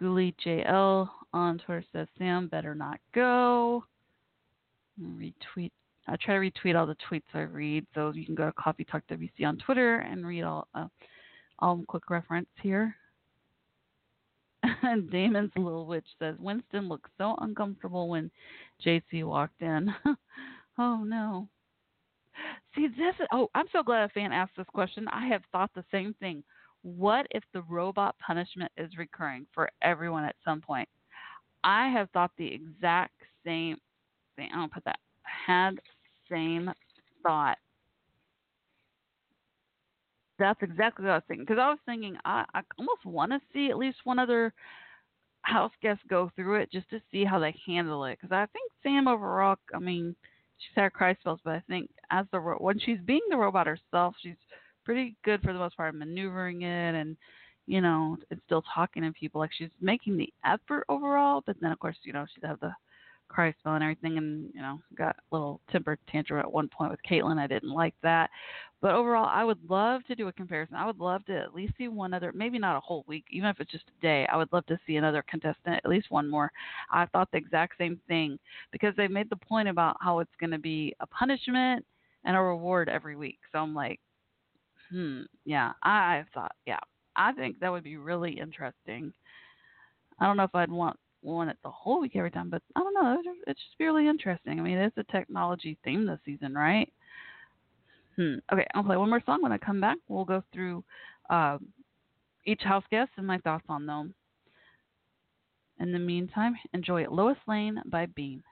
Ghoulie 0.00 0.34
JL 0.44 1.06
on 1.34 1.58
Twitter 1.58 1.84
says 1.92 2.08
Sam 2.16 2.48
better 2.48 2.74
not 2.74 2.98
go. 3.14 3.84
Retweet 4.98 5.72
I 6.08 6.16
try 6.16 6.34
to 6.34 6.40
retweet 6.40 6.74
all 6.74 6.86
the 6.86 6.96
tweets 7.10 7.22
I 7.34 7.40
read, 7.40 7.84
so 7.94 8.12
you 8.14 8.24
can 8.24 8.34
go 8.34 8.46
to 8.46 8.52
Coffee 8.52 8.84
Talk 8.84 9.02
WC 9.10 9.44
on 9.44 9.58
Twitter 9.58 9.96
and 9.98 10.26
read 10.26 10.44
all 10.44 10.68
uh, 10.74 11.74
quick 11.88 12.08
reference 12.08 12.48
here. 12.62 12.94
Damon's 15.10 15.52
little 15.56 15.84
witch 15.86 16.06
says 16.18 16.36
Winston 16.38 16.88
looked 16.88 17.10
so 17.18 17.34
uncomfortable 17.40 18.08
when 18.08 18.30
JC 18.84 19.24
walked 19.24 19.60
in. 19.60 19.92
oh 20.78 21.04
no. 21.04 21.48
See 22.74 22.88
this 22.88 23.14
is, 23.20 23.26
oh 23.32 23.48
I'm 23.54 23.66
so 23.72 23.82
glad 23.82 24.04
a 24.04 24.08
fan 24.10 24.32
asked 24.32 24.56
this 24.56 24.66
question. 24.72 25.06
I 25.08 25.26
have 25.28 25.42
thought 25.52 25.70
the 25.74 25.84
same 25.90 26.14
thing. 26.20 26.42
What 26.82 27.26
if 27.30 27.42
the 27.52 27.62
robot 27.62 28.14
punishment 28.24 28.70
is 28.76 28.96
recurring 28.96 29.46
for 29.52 29.70
everyone 29.82 30.24
at 30.24 30.36
some 30.44 30.60
point? 30.60 30.88
I 31.64 31.88
have 31.88 32.10
thought 32.10 32.30
the 32.36 32.46
exact 32.46 33.14
same 33.44 33.78
thing. 34.36 34.50
I 34.52 34.56
don't 34.56 34.72
put 34.72 34.84
that 34.84 34.98
had 35.46 35.80
same 36.30 36.70
thought. 37.22 37.58
That's 40.38 40.62
exactly 40.62 41.04
what 41.06 41.12
I 41.12 41.16
was 41.16 41.24
thinking. 41.26 41.44
Because 41.46 41.60
I 41.60 41.70
was 41.70 41.78
thinking, 41.86 42.16
I, 42.24 42.44
I 42.54 42.60
almost 42.78 43.04
want 43.04 43.32
to 43.32 43.40
see 43.52 43.70
at 43.70 43.78
least 43.78 43.98
one 44.04 44.18
other 44.18 44.52
house 45.42 45.72
guest 45.80 46.00
go 46.08 46.30
through 46.36 46.56
it 46.56 46.72
just 46.72 46.90
to 46.90 47.00
see 47.10 47.24
how 47.24 47.38
they 47.38 47.54
handle 47.66 48.04
it. 48.04 48.18
Because 48.20 48.32
I 48.32 48.46
think 48.52 48.70
Sam 48.82 49.08
overall, 49.08 49.56
I 49.74 49.78
mean, 49.78 50.14
cry 50.92 51.14
spells, 51.20 51.40
but 51.44 51.54
I 51.54 51.62
think 51.68 51.90
as 52.10 52.26
the 52.32 52.40
ro- 52.40 52.58
when 52.58 52.78
she's 52.78 53.00
being 53.04 53.20
the 53.30 53.36
robot 53.36 53.66
herself, 53.66 54.14
she's 54.20 54.36
pretty 54.84 55.16
good 55.24 55.42
for 55.42 55.52
the 55.52 55.58
most 55.58 55.76
part, 55.76 55.94
maneuvering 55.94 56.62
it 56.62 56.94
and 56.94 57.16
you 57.66 57.80
know, 57.80 58.16
and 58.30 58.40
still 58.46 58.62
talking 58.72 59.02
to 59.02 59.12
people. 59.12 59.40
Like 59.40 59.50
she's 59.52 59.70
making 59.80 60.16
the 60.16 60.32
effort 60.44 60.84
overall, 60.88 61.42
but 61.46 61.56
then 61.60 61.72
of 61.72 61.78
course, 61.78 61.96
you 62.04 62.12
know, 62.12 62.24
she'd 62.32 62.46
have 62.46 62.60
the 62.60 62.72
spell 63.30 63.74
and 63.74 63.82
everything 63.82 64.18
and 64.18 64.50
you 64.54 64.60
know 64.60 64.80
got 64.96 65.16
a 65.16 65.34
little 65.34 65.60
temper 65.70 65.98
tantrum 66.10 66.40
at 66.40 66.50
one 66.50 66.68
point 66.68 66.90
with 66.90 67.00
Kaitlyn. 67.08 67.38
I 67.38 67.46
didn't 67.46 67.70
like 67.72 67.94
that, 68.02 68.30
but 68.82 68.94
overall, 68.94 69.28
I 69.30 69.42
would 69.42 69.58
love 69.68 70.04
to 70.04 70.14
do 70.14 70.28
a 70.28 70.32
comparison. 70.32 70.76
I 70.76 70.86
would 70.86 70.98
love 70.98 71.24
to 71.26 71.36
at 71.36 71.54
least 71.54 71.74
see 71.78 71.88
one 71.88 72.12
other, 72.12 72.32
maybe 72.32 72.58
not 72.58 72.76
a 72.76 72.80
whole 72.80 73.04
week, 73.08 73.24
even 73.30 73.48
if 73.48 73.58
it's 73.58 73.70
just 73.70 73.88
a 73.88 74.02
day. 74.02 74.26
I 74.30 74.36
would 74.36 74.52
love 74.52 74.66
to 74.66 74.78
see 74.86 74.96
another 74.96 75.24
contestant, 75.28 75.80
at 75.84 75.90
least 75.90 76.10
one 76.10 76.28
more. 76.28 76.50
I 76.90 77.06
thought 77.06 77.30
the 77.32 77.38
exact 77.38 77.78
same 77.78 78.00
thing 78.06 78.38
because 78.72 78.94
they 78.96 79.08
made 79.08 79.30
the 79.30 79.36
point 79.36 79.68
about 79.68 79.96
how 80.00 80.18
it's 80.18 80.34
going 80.38 80.50
to 80.50 80.58
be 80.58 80.94
a 81.00 81.06
punishment 81.06 81.84
and 82.24 82.36
a 82.36 82.40
reward 82.40 82.88
every 82.88 83.16
week. 83.16 83.38
So 83.50 83.58
I'm 83.58 83.74
like, 83.74 83.98
hmm, 84.90 85.22
yeah, 85.44 85.72
I 85.82 86.24
thought, 86.34 86.52
yeah, 86.66 86.80
I 87.16 87.32
think 87.32 87.58
that 87.60 87.72
would 87.72 87.84
be 87.84 87.96
really 87.96 88.38
interesting. 88.38 89.12
I 90.20 90.26
don't 90.26 90.36
know 90.36 90.44
if 90.44 90.54
I'd 90.54 90.70
want 90.70 90.98
one 91.26 91.48
it 91.48 91.56
the 91.62 91.70
whole 91.70 92.00
week 92.00 92.16
every 92.16 92.30
time, 92.30 92.48
but 92.48 92.62
I 92.74 92.80
don't 92.80 92.94
know. 92.94 93.18
It's, 93.46 93.60
just 93.60 93.80
really 93.80 94.08
interesting. 94.08 94.58
I 94.58 94.62
mean, 94.62 94.78
it's 94.78 94.96
a 94.96 95.04
technology 95.12 95.76
theme 95.84 96.06
this 96.06 96.20
season, 96.24 96.54
right? 96.54 96.90
Hmm. 98.16 98.36
Okay, 98.52 98.66
I'll 98.74 98.84
play 98.84 98.96
one 98.96 99.10
more 99.10 99.22
song. 99.26 99.42
When 99.42 99.52
I 99.52 99.58
come 99.58 99.80
back, 99.80 99.98
we'll 100.08 100.24
go 100.24 100.42
through 100.52 100.84
uh, 101.28 101.58
each 102.44 102.62
house 102.62 102.84
guest 102.90 103.10
and 103.16 103.26
my 103.26 103.38
thoughts 103.38 103.64
on 103.68 103.86
them. 103.86 104.14
In 105.80 105.92
the 105.92 105.98
meantime, 105.98 106.56
enjoy 106.72 107.06
Lois 107.10 107.36
Lane 107.46 107.82
by 107.86 108.06
Bean. 108.06 108.42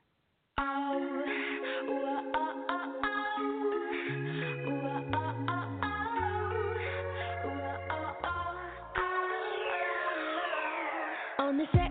On 11.38 11.56
the 11.56 11.83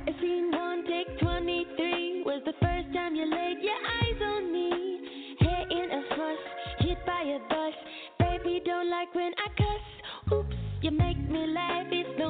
you 10.84 10.92
make 10.92 11.18
me 11.30 11.48
laugh, 11.48 11.88
it's 11.92 12.23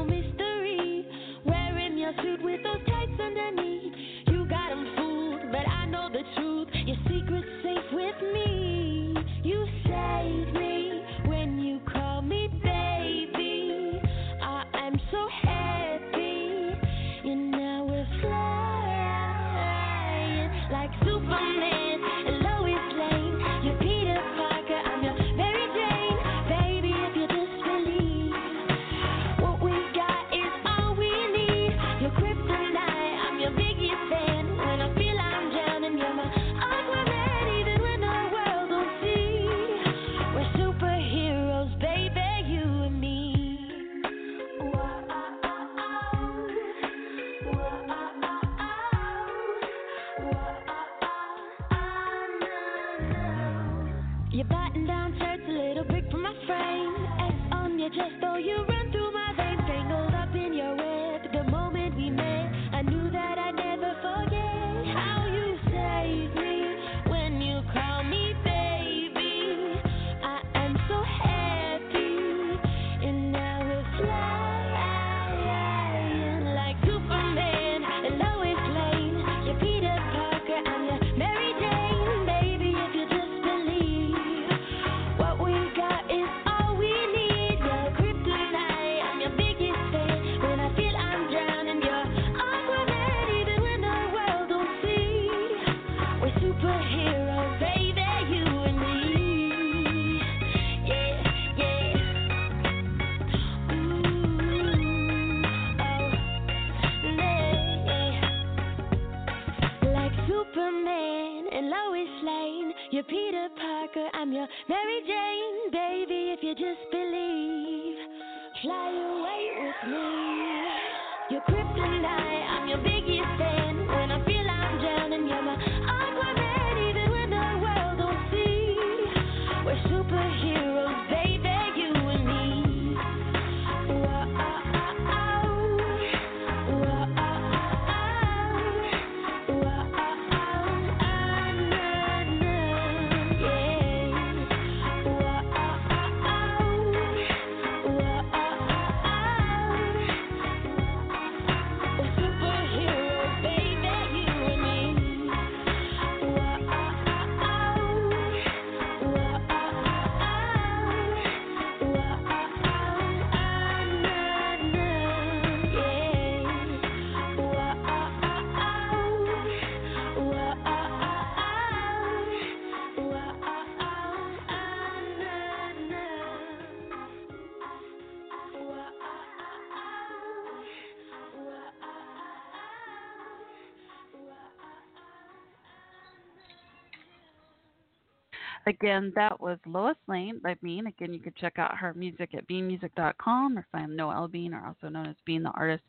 Again, 188.65 189.11
that 189.15 189.39
was 189.39 189.57
Lois 189.65 189.97
Lane 190.07 190.39
by 190.41 190.55
Bean. 190.61 190.87
Again, 190.87 191.13
you 191.13 191.19
can 191.19 191.33
check 191.39 191.59
out 191.59 191.77
her 191.77 191.93
music 191.93 192.33
at 192.33 192.47
beanmusic.com 192.47 193.57
or 193.57 193.65
find 193.71 193.95
Noel 193.95 194.27
Bean, 194.27 194.53
or 194.53 194.65
also 194.65 194.87
known 194.87 195.07
as 195.07 195.15
Bean 195.25 195.43
the 195.43 195.49
Artist, 195.51 195.83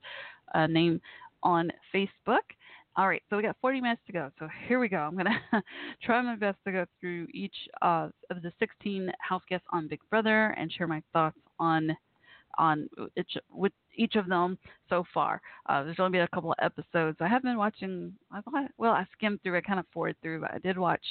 uh, 0.55 0.67
name 0.67 1.01
on 1.43 1.71
Facebook. 1.95 2.43
All 2.97 3.09
right, 3.09 3.23
so 3.29 3.37
we 3.37 3.43
got 3.43 3.57
40 3.61 3.81
minutes 3.81 4.03
to 4.07 4.13
go. 4.13 4.31
So 4.39 4.49
here 4.69 4.79
we 4.79 4.89
go. 4.89 4.99
I'm 4.99 5.15
going 5.15 5.27
to 5.53 5.63
try 6.03 6.21
my 6.23 6.37
best 6.37 6.59
to 6.65 6.73
go 6.73 6.87
through 7.01 7.27
each 7.33 7.55
uh, 7.83 8.09
of 8.31 8.43
the 8.43 8.53
16 8.59 9.11
house 9.19 9.43
guests 9.49 9.67
on 9.73 9.89
Big 9.89 10.01
Brother 10.11 10.55
and 10.59 10.73
share 10.73 10.87
my 10.87 11.03
thoughts 11.13 11.39
on 11.59 11.97
on 12.57 12.89
each, 13.19 13.37
with 13.51 13.73
each 13.97 14.15
of 14.15 14.29
them 14.29 14.57
so 14.89 15.05
far. 15.13 15.41
Uh, 15.69 15.83
there's 15.83 15.99
only 15.99 16.13
been 16.13 16.23
a 16.23 16.29
couple 16.29 16.53
of 16.53 16.59
episodes. 16.63 17.17
I 17.21 17.27
have 17.27 17.43
been 17.43 17.59
watching. 17.59 18.13
I 18.31 18.41
well, 18.79 18.93
I 18.93 19.05
skimmed 19.13 19.43
through. 19.43 19.57
I 19.57 19.61
kind 19.61 19.81
of 19.81 19.87
forward 19.93 20.15
through, 20.23 20.41
but 20.41 20.55
I 20.55 20.59
did 20.59 20.79
watch. 20.79 21.05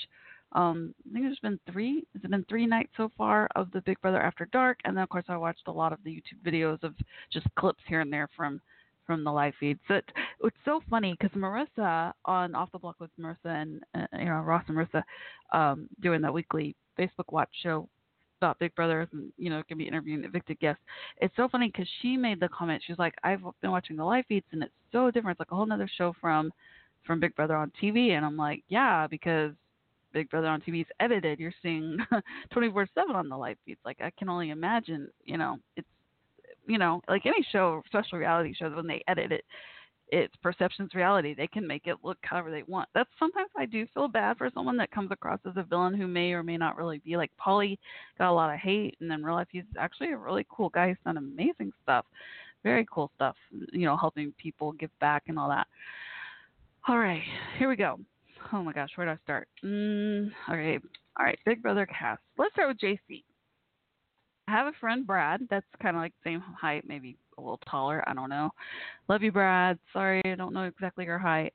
Um, 0.53 0.93
I 1.09 1.13
think 1.13 1.25
there's 1.25 1.39
been 1.39 1.59
three. 1.71 2.05
It's 2.13 2.25
been 2.25 2.45
three 2.47 2.65
nights 2.65 2.91
so 2.95 3.09
far 3.17 3.49
of 3.55 3.71
the 3.71 3.81
Big 3.81 3.99
Brother 4.01 4.21
After 4.21 4.47
Dark? 4.51 4.80
And 4.85 4.95
then 4.95 5.03
of 5.03 5.09
course 5.09 5.25
I 5.27 5.38
watched 5.38 5.67
a 5.67 5.71
lot 5.71 5.93
of 5.93 5.99
the 6.03 6.11
YouTube 6.11 6.45
videos 6.45 6.84
of 6.84 6.93
just 7.31 7.47
clips 7.55 7.81
here 7.88 8.01
and 8.01 8.11
there 8.13 8.30
from 8.35 8.61
from 9.05 9.23
the 9.23 9.31
live 9.31 9.53
feed. 9.59 9.80
So 9.88 9.95
it, 9.95 10.05
it's 10.43 10.55
so 10.63 10.81
funny 10.89 11.15
because 11.19 11.35
Marissa 11.38 12.13
on 12.25 12.55
Off 12.55 12.71
the 12.71 12.80
Block 12.80 12.95
with 12.99 13.09
Marissa 13.19 13.38
and 13.45 13.84
uh, 13.95 14.05
you 14.17 14.25
know 14.25 14.41
Ross 14.41 14.63
and 14.67 14.77
Marissa 14.77 15.03
um, 15.51 15.89
doing 16.01 16.21
that 16.21 16.34
weekly 16.34 16.75
Facebook 16.97 17.31
Watch 17.31 17.49
show 17.61 17.89
about 18.39 18.59
Big 18.59 18.75
Brother 18.75 19.07
and 19.11 19.31
you 19.38 19.49
know 19.49 19.63
can 19.67 19.77
be 19.77 19.88
interviewing 19.88 20.23
evicted 20.23 20.59
guests. 20.59 20.81
It's 21.17 21.35
so 21.35 21.49
funny 21.49 21.69
because 21.69 21.88
she 22.01 22.15
made 22.15 22.39
the 22.39 22.49
comment. 22.49 22.84
She's 22.85 22.99
like, 22.99 23.15
I've 23.23 23.41
been 23.61 23.71
watching 23.71 23.95
the 23.95 24.05
live 24.05 24.25
feeds 24.27 24.45
and 24.51 24.63
it's 24.63 24.73
so 24.91 25.11
different. 25.11 25.35
It's 25.35 25.39
like 25.39 25.51
a 25.51 25.55
whole 25.55 25.71
other 25.71 25.89
show 25.97 26.13
from 26.21 26.51
from 27.05 27.19
Big 27.19 27.35
Brother 27.35 27.55
on 27.55 27.71
TV. 27.81 28.11
And 28.11 28.25
I'm 28.25 28.38
like, 28.38 28.63
yeah, 28.69 29.07
because 29.07 29.51
Big 30.14 30.30
Brother 30.30 30.48
on 30.48 30.61
TV 30.61 30.81
is 30.81 30.88
edited. 30.99 31.40
You're 31.40 31.53
seeing 31.61 31.98
24 32.52 32.88
seven 32.95 33.15
on 33.15 33.30
the 33.30 33.38
live 33.38 33.57
feeds. 33.65 33.80
Like 33.84 33.98
I 34.02 34.11
can 34.18 34.30
only 34.30 34.52
imagine. 34.52 35.10
You 35.26 35.38
know, 35.38 35.57
it's 35.76 35.88
you 36.68 36.77
know 36.77 37.02
like 37.10 37.26
any 37.26 37.45
show, 37.52 37.81
special 37.88 38.19
reality 38.19 38.53
shows 38.53 38.76
when 38.76 38.88
they 38.88 39.03
edit 39.07 39.31
it. 39.31 39.44
It's 40.10 40.35
perception's 40.44 40.94
reality. 40.94 41.34
They 41.34 41.48
can 41.48 41.65
make 41.65 41.88
it 41.88 41.98
look 42.03 42.19
however 42.22 42.52
they 42.52 42.64
want. 42.68 42.88
That's 42.94 43.10
sometimes 43.18 43.49
I 43.57 43.65
do 43.65 43.88
feel 43.94 44.07
bad 44.07 44.38
for 44.38 44.49
someone 44.53 44.77
that 44.77 44.91
comes 44.91 45.11
across 45.11 45.40
as 45.48 45.53
a 45.56 45.64
villain 45.64 45.95
who 45.95 46.06
may 46.06 46.34
or 46.34 46.44
may 46.44 46.57
not 46.57 46.77
really 46.77 46.99
be. 46.99 47.18
Like 47.18 47.31
Paulie 47.44 47.80
got 48.19 48.30
a 48.30 48.34
lot 48.34 48.53
of 48.53 48.60
hate, 48.60 48.95
and 49.02 49.10
then 49.10 49.23
real 49.23 49.35
life 49.35 49.48
he's 49.52 49.64
actually 49.77 50.11
a 50.11 50.18
really 50.18 50.45
cool 50.49 50.69
guy. 50.69 50.90
He's 50.90 50.98
done 51.03 51.18
amazing 51.18 51.72
stuff, 51.81 52.06
very 52.64 52.85
cool 52.91 53.11
stuff. 53.15 53.35
You 53.72 53.85
know, 53.85 53.98
helping 53.98 54.34
people 54.38 54.73
give 54.73 54.91
back 54.99 55.23
and 55.27 55.40
all 55.40 55.49
that. 55.49 55.68
All 56.88 56.99
right, 56.99 57.23
here 57.57 57.69
we 57.69 57.77
go. 57.77 57.98
Oh 58.51 58.63
my 58.63 58.73
gosh, 58.73 58.89
where 58.95 59.07
do 59.07 59.13
I 59.13 59.17
start? 59.23 59.47
Mm, 59.63 60.31
okay, 60.49 60.79
all 61.17 61.25
right, 61.25 61.39
Big 61.45 61.61
Brother 61.61 61.85
cast. 61.85 62.21
Let's 62.37 62.53
start 62.53 62.69
with 62.69 62.79
JC. 62.79 63.23
I 64.47 64.51
have 64.51 64.67
a 64.67 64.77
friend 64.79 65.07
Brad 65.07 65.41
that's 65.49 65.65
kind 65.81 65.95
of 65.95 66.01
like 66.01 66.13
same 66.23 66.41
height, 66.41 66.83
maybe 66.87 67.17
a 67.37 67.41
little 67.41 67.59
taller. 67.69 68.03
I 68.07 68.13
don't 68.13 68.29
know. 68.29 68.49
Love 69.07 69.23
you, 69.23 69.31
Brad. 69.31 69.79
Sorry, 69.93 70.21
I 70.25 70.35
don't 70.35 70.53
know 70.53 70.63
exactly 70.63 71.05
your 71.05 71.17
height. 71.17 71.53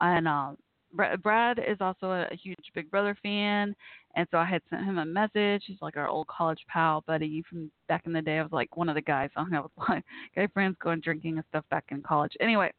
And 0.00 0.28
uh, 0.28 0.52
Bra- 0.92 1.16
Brad 1.16 1.58
is 1.58 1.78
also 1.80 2.10
a, 2.10 2.28
huge 2.34 2.56
Big 2.74 2.90
Brother 2.90 3.16
fan, 3.22 3.74
and 4.14 4.26
so 4.30 4.38
I 4.38 4.44
had 4.44 4.62
sent 4.70 4.84
him 4.84 4.98
a 4.98 5.04
message. 5.04 5.64
He's 5.66 5.82
like 5.82 5.96
our 5.96 6.08
old 6.08 6.28
college 6.28 6.60
pal 6.68 7.02
buddy 7.06 7.42
from 7.48 7.70
back 7.88 8.02
in 8.06 8.12
the 8.12 8.22
day. 8.22 8.38
I 8.38 8.42
was 8.42 8.52
like 8.52 8.76
one 8.76 8.88
of 8.88 8.94
the 8.94 9.02
guys 9.02 9.30
I 9.36 9.42
hung 9.42 9.54
out 9.54 9.70
with 9.76 10.02
guy 10.36 10.46
friends 10.54 10.76
going 10.82 11.00
drinking 11.00 11.36
and 11.36 11.44
stuff 11.48 11.64
back 11.70 11.86
in 11.90 12.02
college. 12.02 12.32
Anyway, 12.40 12.72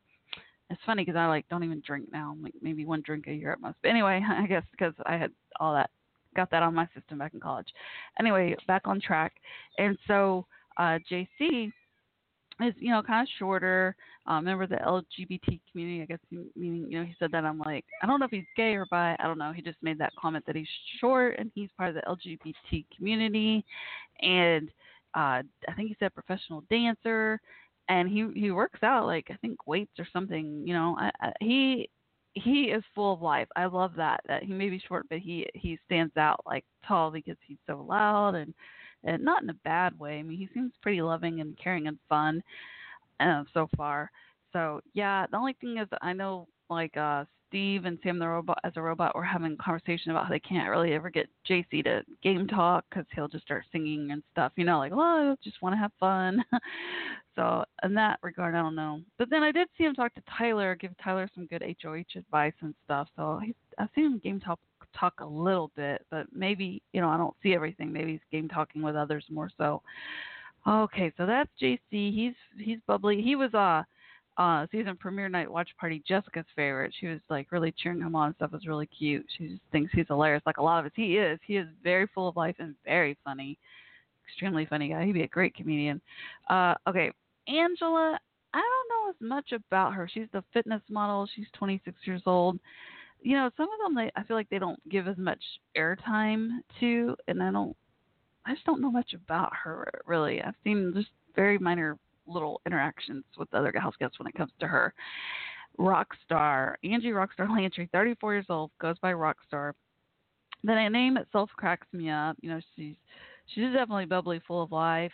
it's 0.70 0.82
funny 0.86 1.04
because 1.04 1.18
I 1.18 1.28
like 1.28 1.48
don't 1.50 1.64
even 1.64 1.82
drink 1.86 2.08
now. 2.12 2.34
I'm 2.36 2.44
Like 2.44 2.54
maybe 2.62 2.86
one 2.86 3.02
drink 3.06 3.28
a 3.28 3.34
year 3.34 3.52
at 3.52 3.62
most. 3.62 3.78
But 3.82 3.90
anyway, 3.90 4.24
I 4.30 4.46
guess 4.46 4.64
because 4.72 4.94
I 5.06 5.18
had 5.18 5.32
all 5.60 5.74
that, 5.74 5.90
got 6.36 6.52
that 6.52 6.64
on 6.64 6.76
my 6.76 6.88
system 6.96 7.18
back 7.18 7.34
in 7.34 7.40
college. 7.40 7.68
Anyway, 8.20 8.56
back 8.68 8.84
on 8.86 9.02
track. 9.02 9.34
And 9.78 9.98
so 10.08 10.46
uh, 10.78 11.00
JC 11.12 11.72
is 12.62 12.74
you 12.78 12.92
know 12.92 13.02
kind 13.02 13.28
of 13.28 13.32
shorter. 13.38 13.96
Uh, 14.28 14.40
member 14.40 14.64
of 14.64 14.70
the 14.70 14.76
LGBT 14.76 15.60
community, 15.72 16.04
I 16.04 16.06
guess. 16.06 16.20
Meaning, 16.56 16.86
you 16.88 17.00
know, 17.00 17.06
he 17.06 17.16
said 17.18 17.32
that. 17.32 17.46
I'm 17.46 17.58
like, 17.58 17.86
I 18.04 18.06
don't 18.06 18.20
know 18.20 18.28
if 18.28 18.32
he's 18.32 18.44
gay 18.56 18.76
or 18.76 18.86
bi. 18.92 19.16
I 19.18 19.24
don't 19.24 19.40
know. 19.40 19.52
He 19.52 19.64
just 19.64 19.78
made 19.82 19.98
that 19.98 20.14
comment 20.20 20.46
that 20.46 20.56
he's 20.56 20.68
short 21.00 21.40
and 21.40 21.52
he's 21.56 21.70
part 21.78 21.90
of 21.90 21.96
the 21.96 22.02
LGBT 22.02 22.86
community, 22.96 23.66
and 24.22 24.70
uh, 25.16 25.42
I 25.68 25.74
think 25.76 25.88
he 25.88 25.96
said 26.00 26.14
professional 26.14 26.64
dancer 26.70 27.42
and 27.90 28.08
he 28.08 28.28
he 28.36 28.52
works 28.52 28.82
out 28.84 29.06
like 29.06 29.28
I 29.30 29.36
think 29.38 29.68
weights 29.68 30.00
or 30.00 30.08
something. 30.14 30.64
You 30.66 30.74
know, 30.74 30.96
I, 31.00 31.12
I, 31.20 31.34
he 31.42 31.90
he 32.34 32.66
is 32.66 32.84
full 32.96 33.14
of 33.14 33.22
life. 33.22 33.48
I 33.56 33.66
love 33.66 33.94
that 33.98 34.22
that 34.28 34.44
he 34.44 34.54
may 34.54 34.70
be 34.70 34.82
short, 34.88 35.08
but 35.10 35.20
he 35.20 35.48
he 35.56 35.78
stands 35.86 36.16
out 36.16 36.42
like 36.46 36.64
tall 36.88 37.12
because 37.12 37.38
he's 37.46 37.58
so 37.68 37.86
loud 37.88 38.36
and 38.36 38.54
and 39.04 39.24
not 39.24 39.44
in 39.44 39.50
a 39.50 39.56
bad 39.66 39.98
way. 40.00 40.20
I 40.20 40.24
mean, 40.24 40.38
he 40.38 40.50
seems 40.54 40.72
pretty 40.82 41.02
loving 41.02 41.42
and 41.42 41.58
caring 41.58 41.88
and 41.88 41.98
fun 42.08 42.44
uh, 43.20 43.44
so 43.54 43.68
far. 43.76 44.12
So 44.54 44.82
yeah, 44.94 45.26
the 45.32 45.38
only 45.38 45.54
thing 45.54 45.78
is 45.78 45.88
I 46.02 46.14
know 46.14 46.48
like 46.70 46.96
uh 46.96 47.26
Steve 47.50 47.86
and 47.86 47.98
Sam 48.04 48.20
the 48.20 48.28
robot 48.28 48.60
as 48.64 48.74
a 48.76 48.82
robot 48.82 49.16
were 49.16 49.24
having 49.24 49.54
a 49.54 49.64
conversation 49.64 50.12
about 50.12 50.26
how 50.26 50.30
they 50.30 50.40
can't 50.40 50.70
really 50.70 50.94
ever 50.94 51.10
get 51.10 51.28
JC 51.50 51.84
to 51.84 52.04
game 52.24 52.48
talk 52.48 52.86
because 52.90 53.06
he'll 53.14 53.28
just 53.28 53.44
start 53.44 53.66
singing 53.72 54.12
and 54.12 54.24
stuff. 54.32 54.52
You 54.56 54.66
know, 54.66 54.78
like 54.78 54.92
oh, 54.94 55.00
I 55.32 55.36
just 55.44 55.62
want 55.62 55.74
to 55.74 55.80
have 55.80 55.92
fun. 56.00 56.44
so 57.36 57.64
in 57.84 57.94
that 57.96 58.20
regard, 58.22 58.56
I 58.56 58.62
don't 58.62 58.76
know. 58.76 59.02
But 59.18 59.30
then 59.30 59.44
I 59.44 59.52
did 59.52 59.68
see 59.78 59.84
him 59.84 59.96
talk 59.96 60.14
to 60.16 60.22
Tyler, 60.38 60.76
give 60.76 60.92
Tyler 61.04 61.28
some 61.34 61.48
good 61.48 61.64
HOH 61.82 62.18
advice 62.18 62.54
and 62.62 62.74
stuff. 62.86 63.08
So 63.16 63.40
he's, 63.44 63.56
I've 63.78 63.90
seen 63.96 64.06
him 64.06 64.22
game 64.24 64.40
talk 64.40 64.60
talk 64.98 65.14
a 65.20 65.26
little 65.26 65.72
bit, 65.76 66.06
but 66.10 66.28
maybe 66.34 66.82
you 66.94 67.02
know 67.02 67.10
I 67.10 67.18
don't 67.18 67.36
see 67.42 67.54
everything. 67.54 67.92
Maybe 67.92 68.14
he's 68.14 68.22
game 68.32 68.48
talking 68.48 68.82
with 68.82 68.96
others 68.96 69.26
more 69.30 69.50
so. 69.58 69.82
Okay, 70.68 71.12
so 71.18 71.26
that's 71.26 71.50
JC. 71.62 71.80
He's 71.92 72.34
he's 72.58 72.80
bubbly. 72.86 73.22
He 73.22 73.36
was 73.36 73.54
uh 73.54 73.84
uh 74.40 74.66
season 74.72 74.96
premiere 74.96 75.30
night 75.30 75.52
watch 75.52 75.70
party 75.80 76.02
Jessica's 76.08 76.46
favorite. 76.56 76.94
She 77.00 77.08
was 77.08 77.20
like 77.30 77.52
really 77.52 77.74
cheering 77.78 78.00
him 78.00 78.16
on 78.16 78.28
and 78.28 78.36
stuff. 78.36 78.52
It 78.54 78.56
was 78.56 78.68
really 78.68 78.88
cute. 78.88 79.26
She 79.38 79.50
just 79.50 79.62
thinks 79.72 79.92
he's 79.94 80.08
hilarious. 80.08 80.42
Like 80.46 80.58
a 80.58 80.64
lot 80.64 80.80
of 80.80 80.86
us, 80.86 80.92
he 80.96 81.18
is. 81.18 81.38
He 81.46 81.58
is 81.58 81.68
very 81.84 82.08
full 82.16 82.28
of 82.28 82.38
life 82.38 82.56
and 82.58 82.74
very 82.86 83.18
funny. 83.24 83.60
Extremely 84.28 84.66
funny 84.66 84.90
guy. 84.90 85.06
He'd 85.06 85.12
be 85.12 85.24
a 85.24 85.28
great 85.28 85.54
comedian. 85.54 86.02
Uh 86.50 86.74
okay, 86.88 87.12
Angela. 87.48 88.18
I 88.52 88.58
don't 88.58 88.90
know 88.90 89.10
as 89.12 89.16
much 89.30 89.52
about 89.52 89.94
her. 89.94 90.10
She's 90.12 90.28
the 90.34 90.44
fitness 90.54 90.82
model. 90.90 91.30
She's 91.36 91.46
26 91.54 91.96
years 92.06 92.24
old. 92.26 92.58
You 93.22 93.36
know, 93.38 93.52
some 93.58 93.66
of 93.66 93.80
them 93.84 93.96
they, 93.96 94.12
I 94.16 94.24
feel 94.24 94.38
like 94.38 94.50
they 94.50 94.58
don't 94.58 94.80
give 94.90 95.08
as 95.08 95.18
much 95.18 95.42
airtime 95.78 96.48
to, 96.80 97.16
and 97.28 97.44
I 97.44 97.52
don't 97.52 97.76
I 98.46 98.54
just 98.54 98.66
don't 98.66 98.82
know 98.82 98.90
much 98.92 99.14
about 99.14 99.52
her 99.64 100.02
really. 100.06 100.42
I've 100.42 100.56
seen 100.64 100.94
just 100.96 101.10
very 101.36 101.58
minor 101.58 101.98
little 102.30 102.62
interactions 102.66 103.24
with 103.38 103.54
other 103.54 103.74
house 103.76 103.96
guests 104.00 104.20
when 104.20 104.28
it 104.28 104.36
comes 104.36 104.52
to 104.60 104.68
her. 104.68 104.94
Rockstar 105.78 106.76
Angie 106.84 107.12
Rockstar 107.12 107.50
Lantry, 107.50 107.90
34 107.92 108.34
years 108.34 108.46
old, 108.50 108.72
goes 108.82 108.98
by 109.00 109.14
Rockstar. 109.14 109.74
the 110.64 110.90
name 110.90 111.18
itself 111.18 111.50
cracks 111.56 111.88
me 111.94 112.10
up. 112.10 112.36
You 112.42 112.50
know, 112.50 112.60
she's 112.76 112.96
she's 113.48 113.66
definitely 113.74 114.06
bubbly, 114.06 114.42
full 114.48 114.64
of 114.64 114.72
life. 114.72 115.12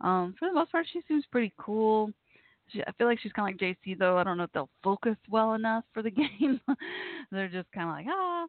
Um, 0.00 0.34
for 0.38 0.48
the 0.48 0.54
most 0.54 0.72
part, 0.72 0.86
she 0.92 1.00
seems 1.08 1.24
pretty 1.30 1.52
cool. 1.58 2.10
She, 2.68 2.82
I 2.82 2.92
feel 2.92 3.06
like 3.06 3.18
she's 3.20 3.32
kind 3.32 3.48
of 3.48 3.60
like 3.60 3.76
JC 3.76 3.98
though. 3.98 4.18
I 4.18 4.24
don't 4.24 4.36
know 4.36 4.44
if 4.44 4.52
they'll 4.52 4.68
focus 4.82 5.16
well 5.28 5.54
enough 5.54 5.84
for 5.92 6.02
the 6.02 6.10
game. 6.40 6.60
They're 7.30 7.48
just 7.48 7.70
kind 7.72 7.88
of 7.88 7.94
like 7.94 8.06
ah, 8.08 8.46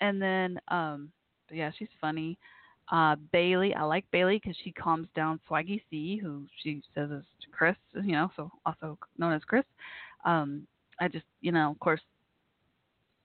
and 0.00 0.20
then 0.20 0.58
um, 0.68 1.10
yeah, 1.50 1.70
she's 1.78 1.88
funny. 2.00 2.38
Uh, 2.90 3.16
Bailey, 3.32 3.74
I 3.74 3.82
like 3.82 4.04
Bailey 4.12 4.40
because 4.42 4.56
she 4.62 4.70
calms 4.70 5.08
down 5.16 5.40
Swaggy 5.48 5.82
C, 5.90 6.16
who 6.16 6.46
she 6.62 6.82
says 6.94 7.10
is 7.10 7.24
Chris, 7.50 7.76
you 7.94 8.12
know, 8.12 8.30
so 8.36 8.50
also 8.64 8.96
known 9.18 9.32
as 9.32 9.42
Chris. 9.44 9.64
Um, 10.24 10.66
I 11.00 11.08
just, 11.08 11.24
you 11.40 11.52
know, 11.52 11.70
of 11.70 11.80
course, 11.80 12.00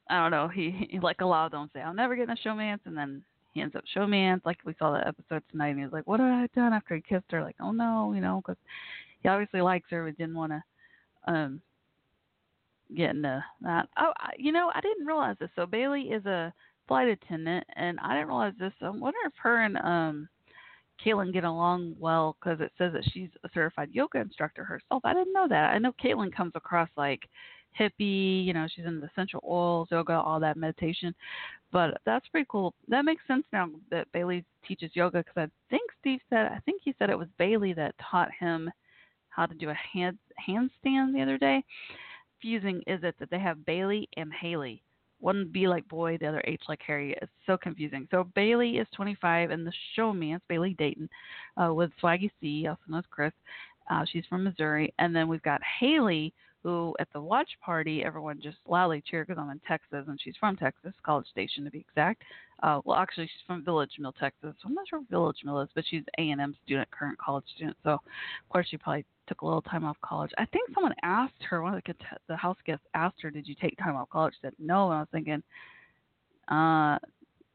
I 0.10 0.22
don't 0.22 0.32
know. 0.32 0.48
He, 0.48 0.88
he 0.90 1.00
like 1.00 1.22
a 1.22 1.26
lot 1.26 1.46
of 1.46 1.52
them 1.52 1.70
say, 1.74 1.82
"I'll 1.82 1.94
never 1.94 2.16
get 2.16 2.24
in 2.24 2.32
a 2.32 2.36
showmance," 2.48 2.80
and 2.86 2.98
then 2.98 3.24
he 3.54 3.62
ends 3.62 3.76
up 3.76 3.84
showmance. 3.96 4.42
Like 4.46 4.58
we 4.66 4.76
saw 4.78 4.92
that 4.94 5.08
episode 5.08 5.44
tonight, 5.52 5.70
and 5.70 5.80
he 5.80 5.86
was 5.86 5.94
like, 5.94 6.08
"What 6.08 6.20
have 6.20 6.30
I 6.30 6.48
done?" 6.56 6.74
After 6.74 6.96
he 6.96 7.02
kissed 7.02 7.32
her, 7.32 7.42
like, 7.42 7.56
"Oh 7.60 7.72
no," 7.72 8.14
you 8.14 8.22
know, 8.22 8.42
because 8.46 8.60
he 9.22 9.30
obviously 9.30 9.62
likes 9.62 9.90
her, 9.92 10.06
but 10.06 10.18
didn't 10.18 10.36
want 10.36 10.52
to 10.52 10.64
um 11.32 11.62
get 12.96 13.12
into 13.12 13.44
that. 13.62 13.88
Oh, 13.98 14.12
I, 14.18 14.32
you 14.38 14.52
know, 14.52 14.72
I 14.74 14.82
didn't 14.82 15.06
realize 15.06 15.38
this. 15.40 15.50
So 15.56 15.66
Bailey 15.66 16.04
is 16.04 16.26
a 16.26 16.54
flight 16.92 17.08
attendant, 17.08 17.66
and 17.78 17.98
I 18.02 18.16
didn't 18.16 18.28
realize 18.28 18.52
this. 18.60 18.74
I 18.82 18.90
wonder 18.90 19.18
if 19.26 19.32
her 19.42 19.64
and 19.64 19.78
um 19.78 20.28
Kaitlyn 21.02 21.32
get 21.32 21.46
along 21.46 21.96
well 21.98 22.36
because 22.38 22.60
it 22.60 22.74
says 22.78 22.92
that 22.92 23.10
she's 23.14 23.30
a 23.46 23.50
certified 23.54 23.88
yoga 23.94 24.20
instructor 24.20 24.66
herself. 24.66 25.02
I 25.06 25.14
didn't 25.14 25.32
know 25.32 25.48
that. 25.48 25.74
I 25.74 25.78
know 25.78 25.94
Kaitlyn 26.04 26.36
comes 26.36 26.52
across 26.54 26.90
like 26.98 27.22
hippie, 27.80 28.46
you 28.46 28.52
know, 28.52 28.68
she's 28.76 28.84
into 28.84 29.08
essential 29.08 29.42
oils, 29.50 29.88
yoga, 29.90 30.12
all 30.12 30.42
that 30.42 30.58
meditation. 30.58 31.16
But 31.72 32.02
that's 32.06 32.28
pretty 32.28 32.48
cool. 32.50 32.74
That 32.90 33.06
makes 33.06 33.26
sense 33.26 33.46
now 33.54 33.70
that 33.90 34.12
Bailey 34.12 34.44
teaches 34.68 34.92
yoga 34.94 35.20
because 35.20 35.48
I 35.50 35.70
think 35.70 35.90
Steve 36.02 36.20
said, 36.30 36.48
I 36.48 36.60
think 36.66 36.82
he 36.84 36.94
said 37.00 37.10
it 37.10 37.18
was 37.18 37.30
Bailey 37.38 37.72
that 37.72 37.96
taught 38.12 38.32
him 38.38 38.70
how 39.30 39.46
to 39.46 39.56
do 39.56 39.70
a 39.70 39.74
hand 39.94 40.18
handstand 40.46 41.14
the 41.14 41.22
other 41.22 41.38
day. 41.38 41.64
Fusing 42.42 42.82
is 42.86 43.00
it 43.02 43.16
that 43.22 43.30
they 43.32 43.40
have 43.40 43.66
Bailey 43.66 44.10
and 44.18 44.34
Haley. 44.34 44.84
One 45.22 45.50
B 45.52 45.68
like 45.68 45.88
boy, 45.88 46.18
the 46.20 46.28
other 46.28 46.42
H 46.46 46.64
like 46.68 46.82
Harry. 46.86 47.16
It's 47.22 47.32
so 47.46 47.58
confusing. 47.58 48.08
So 48.12 48.28
Bailey 48.36 48.78
is 48.78 48.88
25, 48.96 49.52
and 49.52 49.66
the 49.66 49.74
showman's 49.96 50.42
Bailey 50.50 50.76
Dayton 50.78 51.10
uh, 51.58 51.74
with 51.74 51.92
Swaggy 52.02 52.32
C, 52.42 52.68
also 52.68 52.82
known 52.88 53.00
as 53.00 53.06
Chris. 53.10 53.34
Uh, 53.90 54.06
she's 54.12 54.26
from 54.30 54.44
Missouri, 54.44 54.94
and 55.00 55.16
then 55.16 55.28
we've 55.28 55.42
got 55.44 55.62
Haley, 55.80 56.34
who 56.64 56.96
at 57.00 57.08
the 57.14 57.22
watch 57.22 57.50
party 57.64 58.04
everyone 58.04 58.40
just 58.42 58.58
loudly 58.68 59.04
cheered 59.10 59.28
because 59.28 59.42
I'm 59.42 59.50
in 59.50 59.60
Texas 59.68 60.06
and 60.08 60.20
she's 60.22 60.36
from 60.40 60.56
Texas, 60.56 60.94
College 61.04 61.26
Station 61.28 61.64
to 61.66 61.72
be 61.72 61.80
exact. 61.80 62.22
Uh, 62.62 62.80
well, 62.86 62.98
actually, 62.98 63.26
she's 63.26 63.46
from 63.48 63.66
Village 63.66 63.92
Mill, 63.98 64.14
Texas. 64.14 64.54
So 64.62 64.68
I'm 64.68 64.76
not 64.76 64.88
sure 64.88 65.02
Village 65.10 65.38
Mill 65.44 65.62
is, 65.62 65.70
but 65.74 65.84
she's 65.90 66.04
A 66.20 66.30
and 66.30 66.40
M 66.40 66.56
student, 66.64 66.90
current 66.92 67.18
college 67.18 67.46
student. 67.56 67.76
So 67.84 67.92
of 67.92 68.00
course 68.50 68.68
she 68.70 68.78
probably 68.78 69.06
took 69.32 69.42
a 69.42 69.46
little 69.46 69.62
time 69.62 69.86
off 69.86 69.96
college. 70.04 70.32
I 70.38 70.46
think 70.46 70.70
someone 70.74 70.94
asked 71.04 71.42
her, 71.50 71.62
one 71.62 71.74
of 71.74 71.82
the 71.86 71.96
the 72.28 72.36
house 72.36 72.58
guests 72.66 72.86
asked 72.94 73.22
her, 73.22 73.32
"Did 73.32 73.48
you 73.48 73.56
take 73.56 73.78
time 73.78 73.96
off 73.96 74.10
college?" 74.10 74.34
She 74.34 74.40
said 74.42 74.54
no, 74.60 74.88
and 74.88 74.96
I 74.96 75.00
was 75.00 75.08
thinking, 75.12 75.42
uh, 76.50 77.00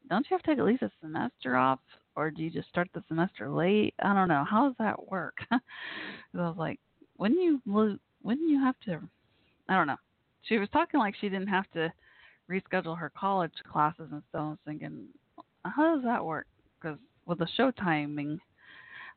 don't 0.09 0.25
you 0.29 0.35
have 0.35 0.41
to 0.41 0.47
take 0.47 0.57
at 0.57 0.65
least 0.65 0.81
a 0.81 0.91
semester 1.01 1.55
off, 1.55 1.79
or 2.15 2.31
do 2.31 2.41
you 2.41 2.49
just 2.49 2.67
start 2.69 2.89
the 2.93 3.03
semester 3.07 3.49
late? 3.49 3.93
I 4.01 4.15
don't 4.15 4.27
know. 4.27 4.43
How 4.49 4.67
does 4.67 4.75
that 4.79 5.11
work? 5.11 5.37
I 5.51 5.59
was 6.33 6.55
like, 6.57 6.79
wouldn't 7.19 7.39
you 7.39 7.61
wouldn't 7.65 8.49
you 8.49 8.59
have 8.59 8.79
to? 8.85 8.99
I 9.69 9.75
don't 9.75 9.87
know. 9.87 9.97
She 10.43 10.57
was 10.57 10.69
talking 10.69 10.99
like 10.99 11.13
she 11.19 11.29
didn't 11.29 11.47
have 11.49 11.69
to 11.73 11.93
reschedule 12.49 12.97
her 12.97 13.11
college 13.15 13.53
classes 13.71 14.09
and 14.11 14.23
stuff. 14.29 14.41
I 14.41 14.49
was 14.49 14.57
thinking, 14.65 15.07
how 15.63 15.95
does 15.95 16.03
that 16.05 16.25
work? 16.25 16.47
Because 16.81 16.97
with 17.27 17.37
the 17.37 17.47
show 17.55 17.69
timing, 17.69 18.39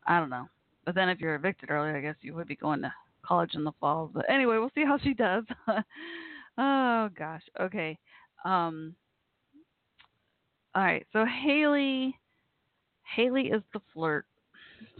I 0.07 0.19
don't 0.19 0.31
know. 0.31 0.49
But 0.91 0.97
then 0.97 1.09
if 1.09 1.21
you're 1.21 1.37
evicted 1.37 1.71
early, 1.71 1.97
I 1.97 2.01
guess 2.01 2.17
you 2.21 2.35
would 2.35 2.49
be 2.49 2.57
going 2.57 2.83
to 2.83 2.93
college 3.25 3.55
in 3.55 3.63
the 3.63 3.71
fall. 3.79 4.11
But 4.13 4.29
anyway, 4.29 4.59
we'll 4.59 4.73
see 4.75 4.85
how 4.85 4.99
she 4.99 5.15
does. 5.15 5.45
oh 6.59 7.09
gosh. 7.17 7.45
Okay. 7.61 7.97
Um. 8.45 8.97
All 10.75 10.83
right. 10.83 11.07
So 11.13 11.25
Haley, 11.25 12.19
Haley 13.05 13.53
is 13.53 13.63
the 13.73 13.81
flirt. 13.95 14.27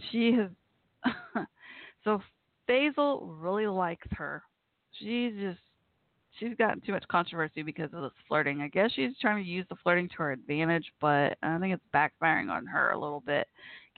She 0.09 0.31
has. 0.31 0.49
so 2.05 2.21
Faisal 2.69 3.35
really 3.41 3.67
likes 3.67 4.07
her. 4.11 4.43
She's 4.93 5.33
just 5.41 5.59
she's 6.39 6.55
gotten 6.57 6.79
too 6.79 6.93
much 6.93 7.07
controversy 7.09 7.63
because 7.63 7.89
of 7.91 8.03
this 8.03 8.11
flirting. 8.29 8.61
I 8.61 8.69
guess 8.69 8.91
she's 8.93 9.11
trying 9.19 9.43
to 9.43 9.49
use 9.49 9.65
the 9.69 9.75
flirting 9.83 10.07
to 10.07 10.15
her 10.19 10.31
advantage, 10.31 10.85
but 11.01 11.37
I 11.43 11.57
think 11.59 11.73
it's 11.73 11.83
backfiring 11.93 12.49
on 12.49 12.65
her 12.67 12.91
a 12.91 12.97
little 12.97 13.23
bit, 13.25 13.45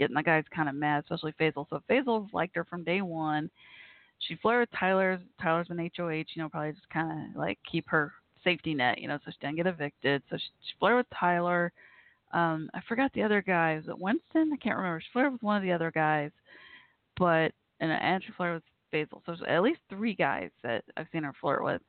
getting 0.03 0.15
the 0.15 0.23
guys 0.23 0.43
kind 0.53 0.69
of 0.69 0.75
mad, 0.75 1.03
especially 1.03 1.33
Faisal. 1.39 1.65
So 1.69 1.81
Faisal's 1.89 2.33
liked 2.33 2.55
her 2.55 2.65
from 2.65 2.83
day 2.83 3.01
one. 3.01 3.49
She 4.19 4.35
flirted 4.35 4.69
with 4.69 4.79
Tyler. 4.79 5.19
Tyler's 5.41 5.67
been 5.67 5.89
HOH, 5.95 6.11
you 6.11 6.41
know, 6.41 6.49
probably 6.49 6.71
just 6.71 6.89
kind 6.89 7.29
of 7.29 7.35
like 7.35 7.57
keep 7.69 7.87
her 7.89 8.11
safety 8.43 8.73
net, 8.73 8.99
you 8.99 9.07
know, 9.07 9.17
so 9.23 9.31
she 9.31 9.37
didn't 9.41 9.57
get 9.57 9.67
evicted. 9.67 10.21
So 10.29 10.37
she, 10.37 10.43
she 10.61 10.73
flirted 10.79 10.97
with 10.97 11.17
Tyler. 11.17 11.71
Um, 12.33 12.69
I 12.73 12.81
forgot 12.87 13.11
the 13.13 13.23
other 13.23 13.41
guy. 13.41 13.75
Was 13.75 13.87
it 13.87 13.99
Winston? 13.99 14.51
I 14.53 14.57
can't 14.57 14.77
remember. 14.77 15.01
She 15.01 15.07
flirted 15.13 15.33
with 15.33 15.43
one 15.43 15.57
of 15.57 15.63
the 15.63 15.71
other 15.71 15.91
guys, 15.91 16.31
but 17.17 17.51
and 17.79 17.91
and 17.91 18.23
she 18.23 18.31
flirted 18.33 18.61
with 18.61 18.63
Faisal. 19.09 19.21
So 19.25 19.35
there's 19.35 19.41
at 19.47 19.61
least 19.61 19.79
three 19.89 20.15
guys 20.15 20.49
that 20.63 20.83
I've 20.97 21.07
seen 21.11 21.23
her 21.23 21.33
flirt 21.39 21.63
with. 21.63 21.81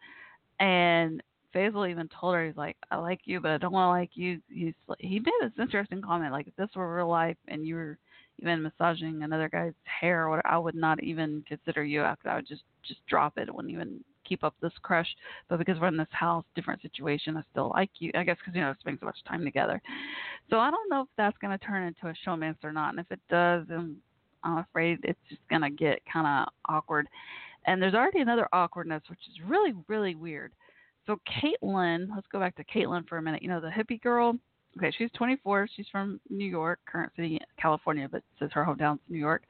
And 0.60 1.22
Faisal 1.54 1.88
even 1.88 2.08
told 2.08 2.34
her, 2.34 2.46
he's 2.46 2.56
like, 2.56 2.76
I 2.90 2.96
like 2.96 3.20
you, 3.24 3.40
but 3.40 3.52
I 3.52 3.58
don't 3.58 3.72
want 3.72 3.86
to 3.86 4.00
like 4.00 4.10
you. 4.14 4.40
He's 4.48 4.74
he 4.98 5.20
made 5.20 5.32
this 5.40 5.52
interesting 5.58 6.02
comment, 6.02 6.32
like 6.32 6.48
if 6.48 6.56
this 6.56 6.70
were 6.74 6.94
real 6.94 7.08
life 7.08 7.36
and 7.48 7.66
you 7.66 7.76
were 7.76 7.98
even 8.44 8.62
massaging 8.62 9.22
another 9.22 9.48
guy's 9.48 9.72
hair, 9.84 10.28
I 10.46 10.58
would 10.58 10.74
not 10.74 11.02
even 11.02 11.44
consider 11.48 11.84
you. 11.84 12.00
Would- 12.00 12.16
I 12.26 12.36
would 12.36 12.46
just 12.46 12.62
just 12.82 13.04
drop 13.06 13.38
it. 13.38 13.48
I 13.48 13.52
wouldn't 13.52 13.72
even 13.72 14.04
keep 14.24 14.44
up 14.44 14.54
this 14.60 14.72
crush. 14.82 15.08
But 15.48 15.58
because 15.58 15.78
we're 15.80 15.88
in 15.88 15.96
this 15.96 16.06
house, 16.10 16.44
different 16.54 16.82
situation, 16.82 17.36
I 17.36 17.42
still 17.50 17.70
like 17.74 17.90
you. 17.98 18.10
I 18.14 18.24
guess 18.24 18.36
because 18.38 18.54
you 18.54 18.60
know 18.60 18.74
spending 18.80 19.00
so 19.00 19.06
much 19.06 19.22
time 19.26 19.44
together. 19.44 19.80
So 20.50 20.58
I 20.58 20.70
don't 20.70 20.90
know 20.90 21.02
if 21.02 21.08
that's 21.16 21.38
going 21.38 21.56
to 21.58 21.64
turn 21.64 21.84
into 21.84 22.08
a 22.08 22.14
showmance 22.26 22.62
or 22.62 22.72
not. 22.72 22.90
And 22.90 23.00
if 23.00 23.10
it 23.10 23.20
does, 23.30 23.66
then 23.68 23.96
I'm 24.42 24.58
afraid 24.58 24.98
it's 25.02 25.18
just 25.28 25.40
going 25.48 25.62
to 25.62 25.70
get 25.70 26.00
kind 26.10 26.26
of 26.26 26.52
awkward. 26.68 27.08
And 27.66 27.80
there's 27.80 27.94
already 27.94 28.20
another 28.20 28.48
awkwardness, 28.52 29.02
which 29.08 29.20
is 29.30 29.40
really, 29.48 29.72
really 29.88 30.14
weird. 30.14 30.52
So 31.06 31.18
Kaitlyn, 31.42 32.08
let's 32.14 32.26
go 32.30 32.38
back 32.38 32.56
to 32.56 32.64
Kaitlyn 32.64 33.08
for 33.08 33.18
a 33.18 33.22
minute. 33.22 33.42
You 33.42 33.48
know, 33.48 33.60
the 33.60 33.68
hippie 33.68 34.00
girl. 34.02 34.38
Okay, 34.76 34.92
she's 34.96 35.10
24. 35.12 35.68
She's 35.76 35.86
from 35.90 36.20
New 36.28 36.46
York, 36.46 36.80
current 36.86 37.12
city, 37.14 37.40
California, 37.60 38.08
but 38.10 38.22
says 38.38 38.50
her 38.52 38.64
hometown's 38.64 39.00
New 39.08 39.18
York. 39.18 39.44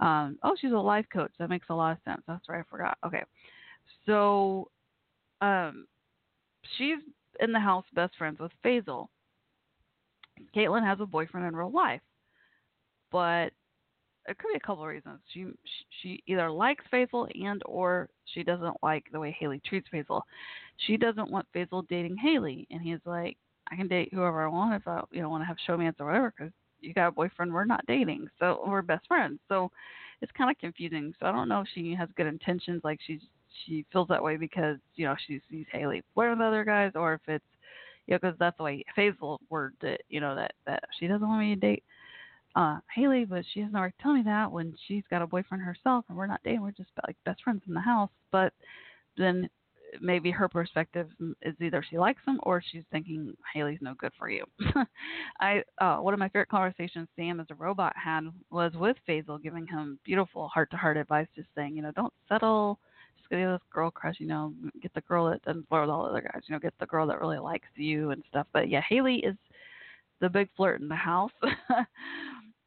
Um, 0.00 0.38
oh, 0.42 0.54
she's 0.60 0.72
a 0.72 0.76
life 0.76 1.06
coach. 1.12 1.32
That 1.38 1.50
makes 1.50 1.66
a 1.68 1.74
lot 1.74 1.92
of 1.92 1.98
sense. 2.04 2.22
That's 2.28 2.48
right, 2.48 2.60
I 2.60 2.70
forgot. 2.70 2.96
Okay, 3.04 3.22
so 4.06 4.70
um, 5.40 5.86
she's 6.76 6.98
in 7.40 7.52
the 7.52 7.60
house, 7.60 7.84
best 7.94 8.14
friends 8.16 8.38
with 8.38 8.52
Faisal. 8.64 9.08
Kaitlyn 10.56 10.84
has 10.84 11.00
a 11.00 11.06
boyfriend 11.06 11.46
in 11.46 11.56
real 11.56 11.70
life, 11.70 12.00
but 13.10 13.52
it 14.28 14.38
could 14.38 14.48
be 14.52 14.56
a 14.56 14.60
couple 14.60 14.82
of 14.84 14.88
reasons. 14.88 15.18
She 15.32 15.46
she 16.00 16.22
either 16.26 16.50
likes 16.50 16.84
Faisal 16.92 17.28
and 17.44 17.62
or 17.66 18.08
she 18.26 18.42
doesn't 18.42 18.76
like 18.82 19.04
the 19.12 19.20
way 19.20 19.36
Haley 19.38 19.60
treats 19.66 19.88
Faisal. 19.92 20.22
She 20.86 20.96
doesn't 20.96 21.30
want 21.30 21.46
Faisal 21.54 21.86
dating 21.88 22.16
Haley, 22.16 22.66
and 22.70 22.80
he's 22.80 23.00
like, 23.04 23.36
I 23.70 23.76
can 23.76 23.88
date 23.88 24.12
whoever 24.12 24.42
I 24.42 24.48
want 24.48 24.74
if 24.74 24.86
I 24.86 25.02
you 25.10 25.22
know 25.22 25.28
want 25.28 25.42
to 25.42 25.46
have 25.46 25.56
showmance 25.68 25.94
or 26.00 26.06
whatever 26.06 26.32
because 26.36 26.52
you 26.80 26.92
got 26.92 27.08
a 27.08 27.12
boyfriend. 27.12 27.52
We're 27.52 27.64
not 27.64 27.86
dating, 27.86 28.28
so 28.38 28.62
we're 28.66 28.82
best 28.82 29.06
friends. 29.06 29.38
So 29.48 29.70
it's 30.20 30.32
kind 30.32 30.50
of 30.50 30.58
confusing. 30.58 31.14
So 31.18 31.26
I 31.26 31.32
don't 31.32 31.48
know 31.48 31.60
if 31.60 31.68
she 31.74 31.94
has 31.94 32.08
good 32.16 32.26
intentions, 32.26 32.82
like 32.84 32.98
she's 33.06 33.20
she 33.64 33.84
feels 33.92 34.08
that 34.08 34.22
way 34.22 34.36
because 34.36 34.78
you 34.94 35.06
know 35.06 35.16
she 35.26 35.40
sees 35.50 35.66
Haley 35.72 36.02
flirting 36.14 36.38
with 36.38 36.46
other 36.46 36.64
guys, 36.64 36.92
or 36.94 37.14
if 37.14 37.20
it's 37.28 37.44
you 38.06 38.14
know 38.14 38.18
because 38.20 38.36
that's 38.38 38.56
the 38.56 38.62
way 38.62 38.84
Faisal 38.96 39.38
worded 39.50 39.82
it. 39.82 40.02
You 40.08 40.20
know 40.20 40.34
that 40.34 40.52
that 40.66 40.84
she 40.98 41.06
doesn't 41.06 41.26
want 41.26 41.40
me 41.40 41.54
to 41.54 41.60
date 41.60 41.84
uh 42.54 42.78
Haley, 42.94 43.24
but 43.24 43.44
she 43.52 43.60
doesn't 43.60 43.76
already 43.76 43.94
tell 44.00 44.14
me 44.14 44.22
that 44.22 44.50
when 44.50 44.74
she's 44.86 45.04
got 45.10 45.22
a 45.22 45.26
boyfriend 45.26 45.62
herself 45.62 46.04
and 46.08 46.16
we're 46.16 46.26
not 46.26 46.40
dating, 46.44 46.62
we're 46.62 46.72
just 46.72 46.90
like 47.06 47.16
best 47.24 47.42
friends 47.42 47.62
in 47.66 47.74
the 47.74 47.80
house. 47.80 48.10
But 48.30 48.52
then 49.16 49.48
maybe 50.00 50.30
her 50.30 50.48
perspective 50.48 51.08
is 51.42 51.54
either 51.60 51.84
she 51.88 51.98
likes 51.98 52.22
him 52.26 52.40
or 52.44 52.62
she's 52.70 52.84
thinking 52.90 53.34
Haley's 53.52 53.78
no 53.80 53.94
good 53.94 54.12
for 54.18 54.30
you. 54.30 54.44
I 55.40 55.62
uh 55.80 55.96
one 55.96 56.14
of 56.14 56.20
my 56.20 56.28
favorite 56.28 56.48
conversations 56.48 57.08
Sam 57.16 57.40
as 57.40 57.46
a 57.50 57.54
robot 57.54 57.92
had 57.96 58.24
was 58.50 58.72
with 58.74 58.96
Faisal 59.08 59.42
giving 59.42 59.66
him 59.66 59.98
beautiful 60.04 60.48
heart 60.48 60.70
to 60.70 60.76
heart 60.76 60.96
advice, 60.96 61.26
just 61.34 61.48
saying, 61.54 61.76
you 61.76 61.82
know, 61.82 61.92
don't 61.92 62.12
settle 62.28 62.78
just 63.18 63.30
get 63.30 63.44
this 63.46 63.60
girl 63.72 63.90
crush, 63.90 64.16
you 64.18 64.26
know, 64.26 64.52
get 64.80 64.92
the 64.94 65.00
girl 65.02 65.30
that 65.30 65.42
doesn't 65.44 65.68
flirt 65.68 65.82
with 65.82 65.90
all 65.90 66.04
the 66.04 66.10
other 66.10 66.22
guys, 66.22 66.42
you 66.46 66.54
know, 66.54 66.58
get 66.58 66.74
the 66.80 66.86
girl 66.86 67.06
that 67.06 67.20
really 67.20 67.38
likes 67.38 67.68
you 67.76 68.10
and 68.10 68.22
stuff. 68.28 68.46
But 68.52 68.68
yeah, 68.68 68.82
Haley 68.88 69.16
is 69.16 69.36
the 70.20 70.28
big 70.28 70.48
flirt 70.56 70.80
in 70.80 70.88
the 70.88 70.94
house. 70.94 71.32
uh, 71.44 71.82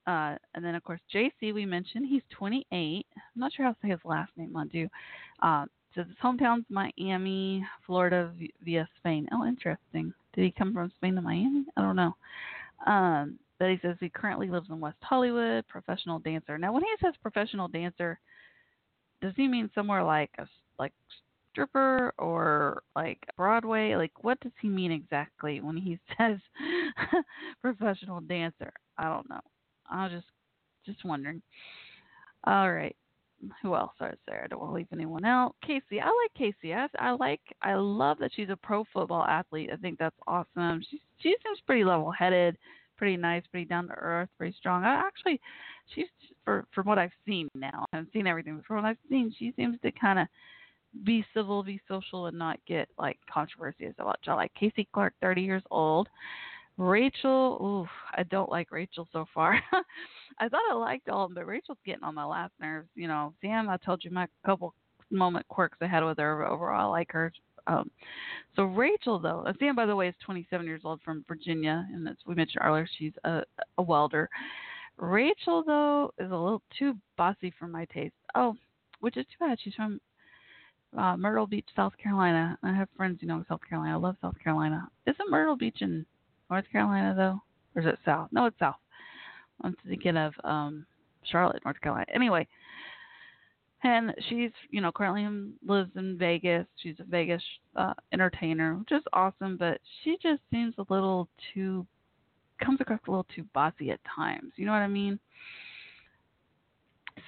and 0.07 0.63
then 0.63 0.75
of 0.75 0.83
course 0.83 1.01
JC 1.13 1.53
we 1.53 1.65
mentioned 1.65 2.05
he's 2.07 2.21
28. 2.31 3.05
I'm 3.15 3.39
not 3.39 3.53
sure 3.53 3.65
how 3.65 3.71
to 3.71 3.77
say 3.81 3.89
his 3.89 3.99
last 4.05 4.31
name, 4.37 4.51
Mounduix. 4.53 4.89
Uh, 5.41 5.65
says 5.95 6.05
his 6.07 6.17
hometown's 6.23 6.65
Miami, 6.69 7.65
Florida 7.85 8.31
via 8.63 8.87
Spain. 8.97 9.27
Oh, 9.31 9.45
interesting. 9.45 10.13
Did 10.33 10.43
he 10.43 10.51
come 10.51 10.73
from 10.73 10.91
Spain 10.97 11.15
to 11.15 11.21
Miami? 11.21 11.65
I 11.77 11.81
don't 11.81 11.95
know. 11.95 12.15
Um, 12.85 13.39
but 13.57 13.69
he 13.69 13.79
says 13.81 13.95
he 13.99 14.09
currently 14.09 14.49
lives 14.49 14.67
in 14.69 14.79
West 14.79 14.97
Hollywood, 15.01 15.67
professional 15.67 16.19
dancer. 16.19 16.57
Now, 16.57 16.73
when 16.73 16.83
he 16.83 16.89
says 17.01 17.13
professional 17.21 17.67
dancer, 17.67 18.19
does 19.21 19.33
he 19.37 19.47
mean 19.47 19.69
somewhere 19.73 20.03
like 20.03 20.31
a 20.37 20.47
like 20.77 20.93
stripper 21.51 22.13
or 22.17 22.83
like 22.95 23.19
Broadway? 23.37 23.95
Like, 23.95 24.11
what 24.21 24.39
does 24.41 24.51
he 24.61 24.67
mean 24.67 24.91
exactly 24.91 25.61
when 25.61 25.77
he 25.77 25.97
says 26.17 26.37
professional 27.61 28.19
dancer? 28.21 28.73
I 28.97 29.05
don't 29.05 29.29
know. 29.29 29.41
I 29.89 30.03
was 30.03 30.11
just 30.11 30.27
just 30.85 31.05
wondering. 31.05 31.41
All 32.43 32.71
right. 32.71 32.95
Who 33.61 33.75
else 33.75 33.91
is 34.01 34.17
there? 34.27 34.43
I 34.43 34.47
don't 34.47 34.73
leave 34.73 34.87
anyone 34.91 35.25
out. 35.25 35.55
Kaycee, 35.67 36.01
I 36.01 36.05
like 36.05 36.33
Kaycee. 36.39 36.75
I, 36.75 36.87
I 36.99 37.11
like, 37.11 37.41
I 37.61 37.75
love 37.75 38.17
that 38.19 38.31
she's 38.35 38.49
a 38.49 38.55
pro 38.55 38.83
football 38.93 39.23
athlete. 39.23 39.69
I 39.71 39.75
think 39.75 39.99
that's 39.99 40.15
awesome. 40.27 40.81
She 40.89 41.01
she 41.19 41.35
seems 41.43 41.59
pretty 41.65 41.83
level 41.83 42.11
headed, 42.11 42.57
pretty 42.97 43.17
nice, 43.17 43.43
pretty 43.51 43.65
down 43.65 43.87
to 43.87 43.93
earth, 43.93 44.29
pretty 44.37 44.55
strong. 44.57 44.83
I 44.83 44.95
actually, 44.95 45.39
she's 45.93 46.07
for 46.43 46.65
from 46.73 46.87
what 46.87 46.97
I've 46.97 47.11
seen 47.25 47.49
now. 47.55 47.85
I 47.91 47.97
haven't 47.97 48.13
seen 48.13 48.27
everything, 48.27 48.61
from 48.67 48.77
what 48.77 48.85
I've 48.85 48.97
seen, 49.09 49.33
she 49.37 49.53
seems 49.55 49.77
to 49.81 49.91
kind 49.91 50.19
of 50.19 50.27
be 51.03 51.25
civil, 51.33 51.63
be 51.63 51.81
social, 51.87 52.27
and 52.27 52.37
not 52.37 52.59
get 52.67 52.87
like 52.97 53.19
controversy 53.31 53.85
controversies 53.85 53.95
about 53.99 54.19
I 54.27 54.33
like 54.33 54.51
Kaycee 54.59 54.87
Clark, 54.93 55.13
30 55.21 55.41
years 55.41 55.63
old. 55.71 56.07
Rachel, 56.77 57.57
ooh, 57.61 57.89
I 58.17 58.23
don't 58.23 58.49
like 58.49 58.71
Rachel 58.71 59.07
so 59.13 59.25
far. 59.33 59.61
I 60.39 60.49
thought 60.49 60.61
I 60.69 60.73
liked 60.73 61.09
all 61.09 61.27
them, 61.27 61.35
but 61.35 61.47
Rachel's 61.47 61.77
getting 61.85 62.03
on 62.03 62.15
my 62.15 62.25
last 62.25 62.53
nerves. 62.59 62.89
You 62.95 63.07
know, 63.07 63.33
Sam, 63.41 63.69
I 63.69 63.77
told 63.77 64.03
you 64.03 64.11
my 64.11 64.27
couple 64.45 64.73
moment 65.09 65.47
quirks 65.47 65.77
I 65.81 65.87
had 65.87 66.03
with 66.03 66.17
her. 66.17 66.45
Overall, 66.45 66.89
I 66.93 66.97
like 66.97 67.11
her. 67.11 67.31
Um, 67.67 67.89
so 68.55 68.63
Rachel, 68.63 69.19
though, 69.19 69.45
Sam, 69.59 69.75
by 69.75 69.85
the 69.85 69.95
way, 69.95 70.07
is 70.07 70.15
27 70.25 70.65
years 70.65 70.81
old 70.83 71.01
from 71.03 71.25
Virginia, 71.27 71.87
and 71.93 72.07
as 72.07 72.15
we 72.25 72.35
mentioned 72.35 72.61
earlier, 72.63 72.87
she's 72.97 73.13
a, 73.23 73.43
a 73.77 73.81
welder. 73.81 74.29
Rachel, 74.97 75.63
though, 75.65 76.11
is 76.19 76.31
a 76.31 76.35
little 76.35 76.61
too 76.77 76.95
bossy 77.17 77.53
for 77.57 77.67
my 77.67 77.85
taste. 77.85 78.13
Oh, 78.35 78.55
which 78.99 79.17
is 79.17 79.25
too 79.25 79.45
bad. 79.45 79.57
She's 79.61 79.73
from 79.73 79.99
uh, 80.97 81.17
Myrtle 81.17 81.47
Beach, 81.47 81.67
South 81.75 81.93
Carolina. 82.01 82.57
I 82.63 82.73
have 82.73 82.87
friends 82.95 83.19
who 83.19 83.27
know 83.27 83.37
in 83.37 83.45
South 83.49 83.61
Carolina. 83.67 83.95
I 83.95 83.99
love 83.99 84.15
South 84.21 84.35
Carolina. 84.41 84.87
Isn't 85.05 85.29
Myrtle 85.29 85.57
Beach 85.57 85.81
in 85.81 86.05
North 86.49 86.65
Carolina 86.71 87.13
though, 87.15 87.41
or 87.75 87.81
is 87.81 87.93
it 87.93 87.99
South? 88.05 88.29
No, 88.31 88.45
it's 88.45 88.59
South. 88.59 88.75
I'm 89.63 89.75
thinking 89.87 90.17
of 90.17 90.33
um 90.43 90.85
Charlotte, 91.23 91.63
North 91.65 91.79
Carolina. 91.81 92.05
Anyway, 92.13 92.47
and 93.83 94.13
she's 94.29 94.51
you 94.69 94.81
know 94.81 94.91
currently 94.91 95.53
lives 95.65 95.91
in 95.95 96.17
Vegas. 96.17 96.65
She's 96.81 96.95
a 96.99 97.03
Vegas 97.03 97.41
uh, 97.75 97.93
entertainer, 98.13 98.75
which 98.75 98.91
is 98.91 99.03
awesome. 99.13 99.57
But 99.57 99.79
she 100.03 100.17
just 100.21 100.41
seems 100.51 100.73
a 100.77 100.85
little 100.89 101.27
too 101.53 101.85
comes 102.63 102.79
across 102.81 102.99
a 103.07 103.11
little 103.11 103.27
too 103.35 103.45
bossy 103.53 103.91
at 103.91 103.99
times. 104.15 104.53
You 104.55 104.65
know 104.65 104.71
what 104.71 104.79
I 104.79 104.87
mean? 104.87 105.19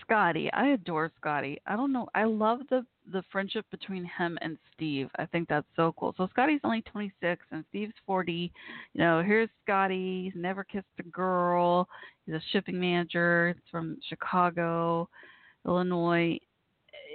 Scotty, 0.02 0.52
I 0.54 0.70
adore 0.70 1.12
Scotty. 1.20 1.60
I 1.66 1.76
don't 1.76 1.94
know. 1.94 2.08
I 2.14 2.26
love 2.26 2.60
the 2.70 2.86
the 3.12 3.24
friendship 3.32 3.66
between 3.72 4.04
him 4.18 4.38
and 4.42 4.58
Steve. 4.74 5.10
I 5.18 5.26
think 5.26 5.48
that's 5.48 5.68
so 5.78 5.94
cool. 5.98 6.14
So 6.18 6.28
Scotty's 6.30 6.60
only 6.66 6.82
26 6.82 7.42
and 7.52 7.64
Steve's 7.70 7.94
40. 8.06 8.52
You 8.94 9.00
know, 9.00 9.24
here's 9.24 9.50
Scotty. 9.64 10.26
He's 10.26 10.42
never 10.42 10.66
kissed 10.66 10.86
a 11.00 11.04
girl. 11.04 11.88
He's 12.26 12.36
a 12.36 12.42
shipping 12.52 12.80
manager. 12.80 13.50
It's 13.50 13.70
from 13.72 13.98
Chicago, 14.10 15.08
Illinois. 15.66 16.38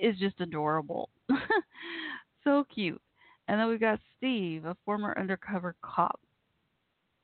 Is 0.00 0.16
just 0.18 0.40
adorable. 0.40 1.10
so 2.44 2.64
cute. 2.74 3.00
And 3.48 3.60
then 3.60 3.68
we've 3.68 3.80
got 3.80 4.00
Steve, 4.16 4.64
a 4.64 4.76
former 4.84 5.16
undercover 5.18 5.76
cop. 5.82 6.20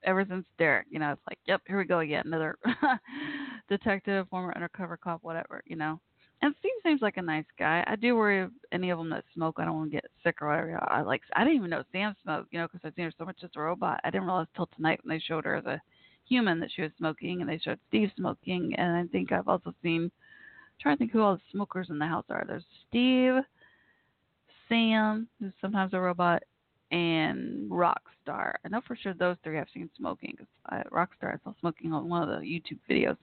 Ever 0.05 0.25
since 0.29 0.47
Derrick, 0.59 0.87
you 0.91 0.99
know, 0.99 1.13
it's 1.13 1.23
like, 1.29 1.39
yep, 1.47 1.61
here 1.67 1.79
we 1.79 1.85
go 1.85 1.99
again, 2.01 2.23
another 2.27 2.57
detective, 3.69 4.29
former 4.29 4.53
undercover 4.55 4.97
cop, 4.97 5.23
whatever, 5.23 5.63
you 5.67 5.77
know. 5.77 6.01
And 6.41 6.55
Steve 6.61 6.71
seems 6.85 7.03
like 7.03 7.17
a 7.17 7.23
nice 7.23 7.45
guy. 7.59 7.83
I 7.87 7.97
do 7.97 8.15
worry 8.15 8.43
of 8.43 8.53
any 8.71 8.91
of 8.91 8.99
them 8.99 9.11
that 9.11 9.25
smoke. 9.35 9.57
I 9.59 9.65
don't 9.65 9.77
want 9.77 9.91
to 9.91 9.97
get 9.97 10.05
sick 10.23 10.41
or 10.41 10.49
whatever. 10.49 10.79
I 10.89 11.03
like. 11.03 11.23
I 11.35 11.43
didn't 11.43 11.57
even 11.57 11.71
know 11.71 11.83
Sam 11.91 12.15
smoked, 12.23 12.53
you 12.53 12.61
know, 12.61 12.69
because 12.69 12.81
I've 12.85 12.95
seen 12.95 13.07
her 13.07 13.13
so 13.19 13.25
much 13.25 13.39
as 13.43 13.51
a 13.57 13.61
robot. 13.61 14.01
I 14.05 14.11
didn't 14.11 14.27
realize 14.27 14.47
till 14.55 14.69
tonight 14.77 15.01
when 15.03 15.17
they 15.17 15.21
showed 15.21 15.45
her 15.45 15.57
as 15.57 15.67
a 15.67 15.81
human 16.29 16.61
that 16.61 16.71
she 16.75 16.83
was 16.83 16.93
smoking, 16.97 17.41
and 17.41 17.51
they 17.51 17.59
showed 17.59 17.81
Steve 17.89 18.11
smoking. 18.17 18.75
And 18.77 18.97
I 18.97 19.05
think 19.11 19.33
I've 19.33 19.49
also 19.49 19.75
seen. 19.83 20.05
I'm 20.05 20.11
trying 20.81 20.97
to 20.97 20.99
think 20.99 21.13
who 21.13 21.23
all 21.23 21.35
the 21.35 21.43
smokers 21.51 21.89
in 21.91 21.99
the 21.99 22.07
house 22.07 22.27
are. 22.31 22.45
There's 22.47 22.65
Steve, 22.89 23.43
Sam, 24.69 25.27
who's 25.41 25.53
sometimes 25.61 25.93
a 25.93 26.01
robot, 26.01 26.45
and 26.91 27.71
Rockstar. 27.71 28.55
I 28.65 28.69
know 28.71 28.81
for 28.87 28.97
sure 28.97 29.15
those 29.15 29.37
three 29.43 29.59
I've 29.59 29.67
seen 29.73 29.91
smoking 29.97 30.33
because 30.33 30.47
uh, 30.71 30.83
Rockstar 30.91 31.35
I 31.35 31.39
saw 31.45 31.53
smoking 31.61 31.93
on 31.93 32.09
one 32.09 32.23
of 32.23 32.29
the 32.29 32.47
YouTube 32.47 32.79
videos. 32.89 33.17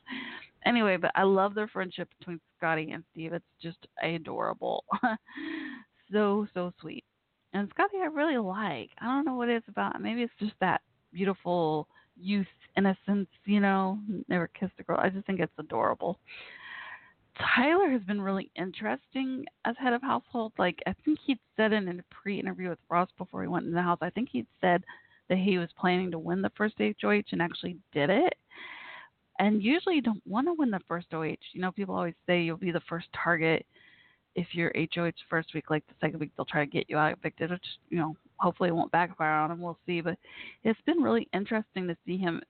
Anyway, 0.65 0.97
but 0.97 1.11
I 1.15 1.23
love 1.23 1.53
their 1.53 1.67
friendship 1.67 2.09
between 2.19 2.39
Scottie 2.57 2.91
and 2.91 3.03
Steve. 3.11 3.33
It's 3.33 3.45
just 3.61 3.87
adorable, 4.03 4.83
so 6.11 6.47
so 6.53 6.73
sweet. 6.81 7.03
And 7.53 7.69
Scottie, 7.69 8.01
I 8.01 8.07
really 8.07 8.37
like. 8.37 8.89
I 8.99 9.05
don't 9.05 9.25
know 9.25 9.35
what 9.35 9.49
it 9.49 9.57
is 9.57 9.63
about. 9.67 10.01
Maybe 10.01 10.23
it's 10.23 10.33
just 10.39 10.53
that 10.61 10.81
beautiful 11.13 11.87
youth 12.19 12.47
innocence. 12.77 13.29
You 13.45 13.59
know, 13.59 13.99
never 14.27 14.47
kissed 14.47 14.73
a 14.79 14.83
girl. 14.83 14.99
I 15.01 15.09
just 15.09 15.25
think 15.27 15.39
it's 15.39 15.53
adorable. 15.57 16.19
Tyler 17.37 17.89
has 17.89 18.01
been 18.03 18.21
really 18.21 18.51
interesting 18.55 19.45
as 19.65 19.75
head 19.77 19.93
of 19.93 20.01
household. 20.01 20.53
Like 20.57 20.81
I 20.87 20.93
think 21.03 21.19
he'd 21.25 21.39
said 21.57 21.73
in 21.73 21.87
a 21.87 22.03
pre-interview 22.13 22.69
with 22.69 22.79
Ross 22.89 23.09
before 23.17 23.41
he 23.41 23.47
went 23.47 23.65
in 23.65 23.73
the 23.73 23.81
house. 23.81 23.99
I 24.01 24.09
think 24.09 24.29
he'd 24.31 24.47
said 24.61 24.83
that 25.29 25.37
he 25.37 25.57
was 25.57 25.69
planning 25.77 26.11
to 26.11 26.19
win 26.19 26.41
the 26.41 26.51
first 26.55 26.75
HOH 26.79 27.23
and 27.31 27.41
actually 27.41 27.77
did 27.91 28.09
it. 28.09 28.33
And 29.39 29.61
usually 29.61 29.95
you 29.95 30.01
don't 30.01 30.25
want 30.25 30.47
to 30.47 30.53
win 30.53 30.71
the 30.71 30.79
first 30.87 31.07
OH. 31.13 31.35
You 31.51 31.61
know, 31.61 31.71
people 31.71 31.95
always 31.95 32.13
say 32.25 32.41
you'll 32.41 32.57
be 32.57 32.71
the 32.71 32.81
first 32.87 33.07
target 33.21 33.65
if 34.35 34.47
you're 34.53 34.71
HOH 34.93 35.11
first 35.29 35.53
week. 35.53 35.69
Like 35.69 35.85
the 35.87 35.95
second 35.99 36.19
week 36.19 36.31
they'll 36.37 36.45
try 36.45 36.63
to 36.63 36.71
get 36.71 36.89
you 36.89 36.97
out 36.97 37.17
evicted, 37.17 37.51
which 37.51 37.65
you 37.89 37.97
know 37.97 38.15
hopefully 38.37 38.69
it 38.69 38.75
won't 38.75 38.91
backfire 38.91 39.31
on 39.31 39.51
him. 39.51 39.61
We'll 39.61 39.79
see. 39.85 39.99
But 40.01 40.17
it's 40.63 40.79
been 40.85 41.01
really 41.01 41.27
interesting 41.33 41.87
to 41.87 41.97
see 42.05 42.17
him 42.17 42.41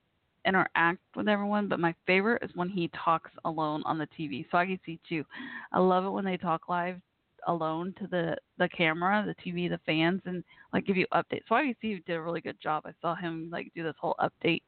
interact 0.45 0.99
with 1.15 1.27
everyone, 1.27 1.67
but 1.67 1.79
my 1.79 1.93
favorite 2.05 2.43
is 2.43 2.51
when 2.55 2.69
he 2.69 2.89
talks 3.03 3.31
alone 3.45 3.83
on 3.85 3.97
the 3.97 4.07
TV. 4.17 4.45
Swaggy 4.49 4.79
C 4.85 4.99
too. 5.07 5.23
I 5.71 5.79
love 5.79 6.05
it 6.05 6.09
when 6.09 6.25
they 6.25 6.37
talk 6.37 6.69
live 6.69 6.99
alone 7.47 7.93
to 7.99 8.07
the 8.07 8.35
the 8.57 8.69
camera, 8.69 9.25
the 9.25 9.51
TV, 9.51 9.69
the 9.69 9.79
fans, 9.85 10.21
and 10.25 10.43
like 10.73 10.85
give 10.85 10.97
you 10.97 11.05
updates. 11.13 11.43
Swaggy 11.49 11.75
C 11.81 12.01
did 12.05 12.15
a 12.15 12.21
really 12.21 12.41
good 12.41 12.59
job. 12.61 12.83
I 12.85 12.91
saw 13.01 13.15
him 13.15 13.49
like 13.51 13.71
do 13.75 13.83
this 13.83 13.95
whole 13.99 14.15
update 14.19 14.63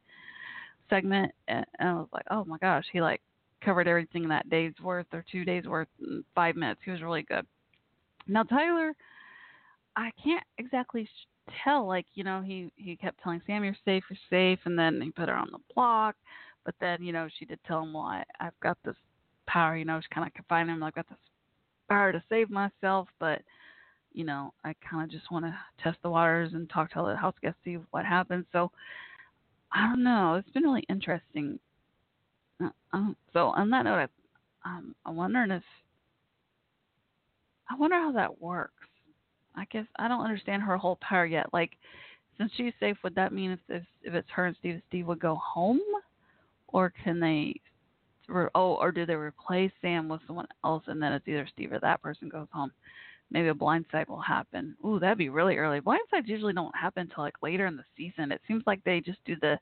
segment, 0.90 1.32
and, 1.48 1.64
and 1.78 1.88
I 1.88 1.94
was 1.94 2.08
like, 2.12 2.26
oh 2.30 2.44
my 2.44 2.58
gosh, 2.58 2.84
he 2.92 3.00
like 3.00 3.20
covered 3.64 3.88
everything 3.88 4.22
in 4.24 4.28
that 4.28 4.48
day's 4.48 4.74
worth 4.82 5.06
or 5.12 5.24
two 5.30 5.44
days 5.44 5.66
worth 5.66 5.88
in 6.00 6.24
five 6.34 6.56
minutes. 6.56 6.80
He 6.84 6.90
was 6.90 7.02
really 7.02 7.22
good. 7.22 7.46
Now 8.26 8.42
Tyler, 8.42 8.92
I 9.96 10.10
can't 10.22 10.44
exactly 10.58 11.08
tell. 11.64 11.86
Like 11.86 12.06
you 12.14 12.24
know, 12.24 12.42
he 12.42 12.70
he 12.76 12.96
kept 12.96 13.22
telling 13.22 13.42
Sam, 13.46 13.64
"You're 13.64 13.76
safe, 13.84 14.04
you're 14.10 14.18
safe," 14.30 14.60
and 14.64 14.78
then 14.78 15.00
he 15.00 15.10
put 15.10 15.28
her 15.28 15.34
on 15.34 15.50
the 15.52 15.58
block. 15.74 16.16
But 16.64 16.74
then 16.80 17.02
you 17.02 17.12
know, 17.12 17.28
she 17.38 17.44
did 17.44 17.58
tell 17.66 17.82
him, 17.82 17.92
"Well, 17.92 18.22
I've 18.40 18.60
got 18.62 18.78
this 18.84 18.96
power." 19.46 19.76
You 19.76 19.84
know, 19.84 20.00
she 20.00 20.14
kind 20.14 20.26
of 20.26 20.34
confined 20.34 20.70
him. 20.70 20.82
I've 20.82 20.94
got 20.94 21.08
this 21.08 21.18
power 21.88 22.12
to 22.12 22.22
save 22.28 22.50
myself, 22.50 23.08
but 23.18 23.42
you 24.12 24.24
know, 24.24 24.52
I 24.64 24.74
kind 24.88 25.04
of 25.04 25.10
just 25.10 25.30
want 25.30 25.44
to 25.44 25.54
test 25.82 25.98
the 26.02 26.10
waters 26.10 26.52
and 26.54 26.68
talk 26.68 26.90
to 26.92 27.02
the 27.02 27.16
house 27.16 27.34
guests, 27.42 27.60
see 27.64 27.78
what 27.90 28.04
happens. 28.04 28.46
So 28.52 28.70
I 29.72 29.86
don't 29.86 30.02
know. 30.02 30.34
It's 30.34 30.50
been 30.50 30.64
really 30.64 30.84
interesting. 30.88 31.58
Uh, 32.62 32.70
um, 32.92 33.16
so 33.32 33.48
on 33.48 33.70
that 33.70 33.84
note, 33.84 34.08
I, 34.64 34.68
um, 34.68 34.94
I'm 35.06 35.16
wondering 35.16 35.50
if 35.50 35.62
I 37.70 37.76
wonder 37.76 37.96
how 37.96 38.12
that 38.12 38.40
works. 38.40 38.72
I 39.58 39.66
guess 39.70 39.86
I 39.98 40.08
don't 40.08 40.24
understand 40.24 40.62
her 40.62 40.76
whole 40.76 40.98
power 41.00 41.26
yet. 41.26 41.46
Like, 41.52 41.72
since 42.36 42.52
she's 42.56 42.72
safe, 42.78 42.96
would 43.02 43.14
that 43.16 43.32
mean 43.32 43.52
if 43.52 43.60
if, 43.68 43.82
if 44.02 44.14
it's 44.14 44.30
her 44.30 44.46
and 44.46 44.56
Steve, 44.58 44.80
Steve 44.88 45.06
would 45.06 45.20
go 45.20 45.36
home, 45.36 45.80
or 46.68 46.92
can 47.04 47.20
they? 47.20 47.60
Oh, 48.54 48.74
or 48.74 48.92
do 48.92 49.06
they 49.06 49.14
replace 49.14 49.72
Sam 49.80 50.08
with 50.08 50.20
someone 50.26 50.46
else, 50.64 50.84
and 50.86 51.02
then 51.02 51.12
it's 51.12 51.26
either 51.26 51.48
Steve 51.52 51.72
or 51.72 51.80
that 51.80 52.02
person 52.02 52.28
goes 52.28 52.48
home? 52.52 52.70
Maybe 53.30 53.48
a 53.48 53.54
blindside 53.54 54.08
will 54.08 54.20
happen. 54.20 54.74
Ooh, 54.86 54.98
that'd 54.98 55.18
be 55.18 55.28
really 55.28 55.56
early. 55.56 55.80
Blindsides 55.80 56.26
usually 56.26 56.54
don't 56.54 56.74
happen 56.76 57.02
until 57.02 57.24
like 57.24 57.42
later 57.42 57.66
in 57.66 57.76
the 57.76 57.84
season. 57.96 58.32
It 58.32 58.40
seems 58.46 58.62
like 58.66 58.82
they 58.84 59.00
just 59.00 59.18
do 59.24 59.36
the 59.40 59.58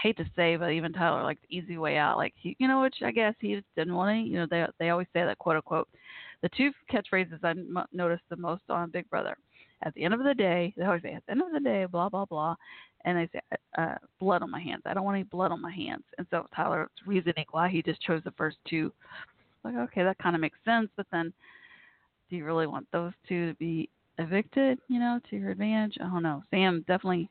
hate 0.00 0.16
to 0.16 0.24
say, 0.36 0.56
but 0.56 0.70
even 0.70 0.92
Tyler 0.92 1.22
like 1.22 1.38
the 1.40 1.56
easy 1.56 1.78
way 1.78 1.96
out. 1.96 2.16
Like 2.16 2.34
he, 2.36 2.56
you 2.58 2.68
know, 2.68 2.82
which 2.82 2.96
I 3.02 3.10
guess 3.10 3.34
he 3.40 3.62
didn't 3.76 3.94
want 3.94 4.14
to. 4.14 4.30
You 4.30 4.38
know, 4.40 4.46
they 4.50 4.66
they 4.78 4.90
always 4.90 5.08
say 5.12 5.24
that 5.24 5.38
quote 5.38 5.56
unquote. 5.56 5.88
The 6.42 6.48
two 6.50 6.70
catchphrases 6.90 7.40
I 7.42 7.50
m- 7.50 7.84
noticed 7.92 8.22
the 8.28 8.36
most 8.36 8.62
on 8.68 8.90
Big 8.90 9.08
Brother. 9.10 9.36
At 9.82 9.94
the 9.94 10.04
end 10.04 10.14
of 10.14 10.22
the 10.24 10.34
day, 10.34 10.74
they 10.76 10.84
always 10.84 11.02
say, 11.02 11.12
at 11.12 11.24
the 11.26 11.32
end 11.32 11.42
of 11.42 11.52
the 11.52 11.60
day, 11.60 11.84
blah 11.84 12.08
blah 12.08 12.24
blah, 12.24 12.56
and 13.04 13.18
they 13.18 13.28
say, 13.32 13.40
uh, 13.76 13.94
blood 14.18 14.42
on 14.42 14.50
my 14.50 14.60
hands. 14.60 14.82
I 14.86 14.94
don't 14.94 15.04
want 15.04 15.16
any 15.16 15.24
blood 15.24 15.52
on 15.52 15.62
my 15.62 15.72
hands. 15.72 16.04
And 16.18 16.26
so 16.30 16.46
Tyler's 16.54 16.90
reasoning 17.06 17.46
why 17.50 17.68
he 17.68 17.82
just 17.82 18.00
chose 18.02 18.22
the 18.24 18.32
first 18.32 18.56
two. 18.68 18.92
Like 19.64 19.76
okay, 19.76 20.02
that 20.02 20.18
kind 20.18 20.34
of 20.34 20.40
makes 20.40 20.58
sense, 20.64 20.88
but 20.96 21.06
then 21.12 21.32
do 22.28 22.36
you 22.36 22.44
really 22.44 22.66
want 22.66 22.86
those 22.92 23.12
two 23.28 23.50
to 23.50 23.54
be 23.54 23.88
evicted? 24.18 24.78
You 24.88 25.00
know, 25.00 25.20
to 25.30 25.36
your 25.36 25.50
advantage? 25.50 25.96
I 26.00 26.04
don't 26.04 26.22
know. 26.22 26.42
Sam 26.50 26.84
definitely. 26.86 27.30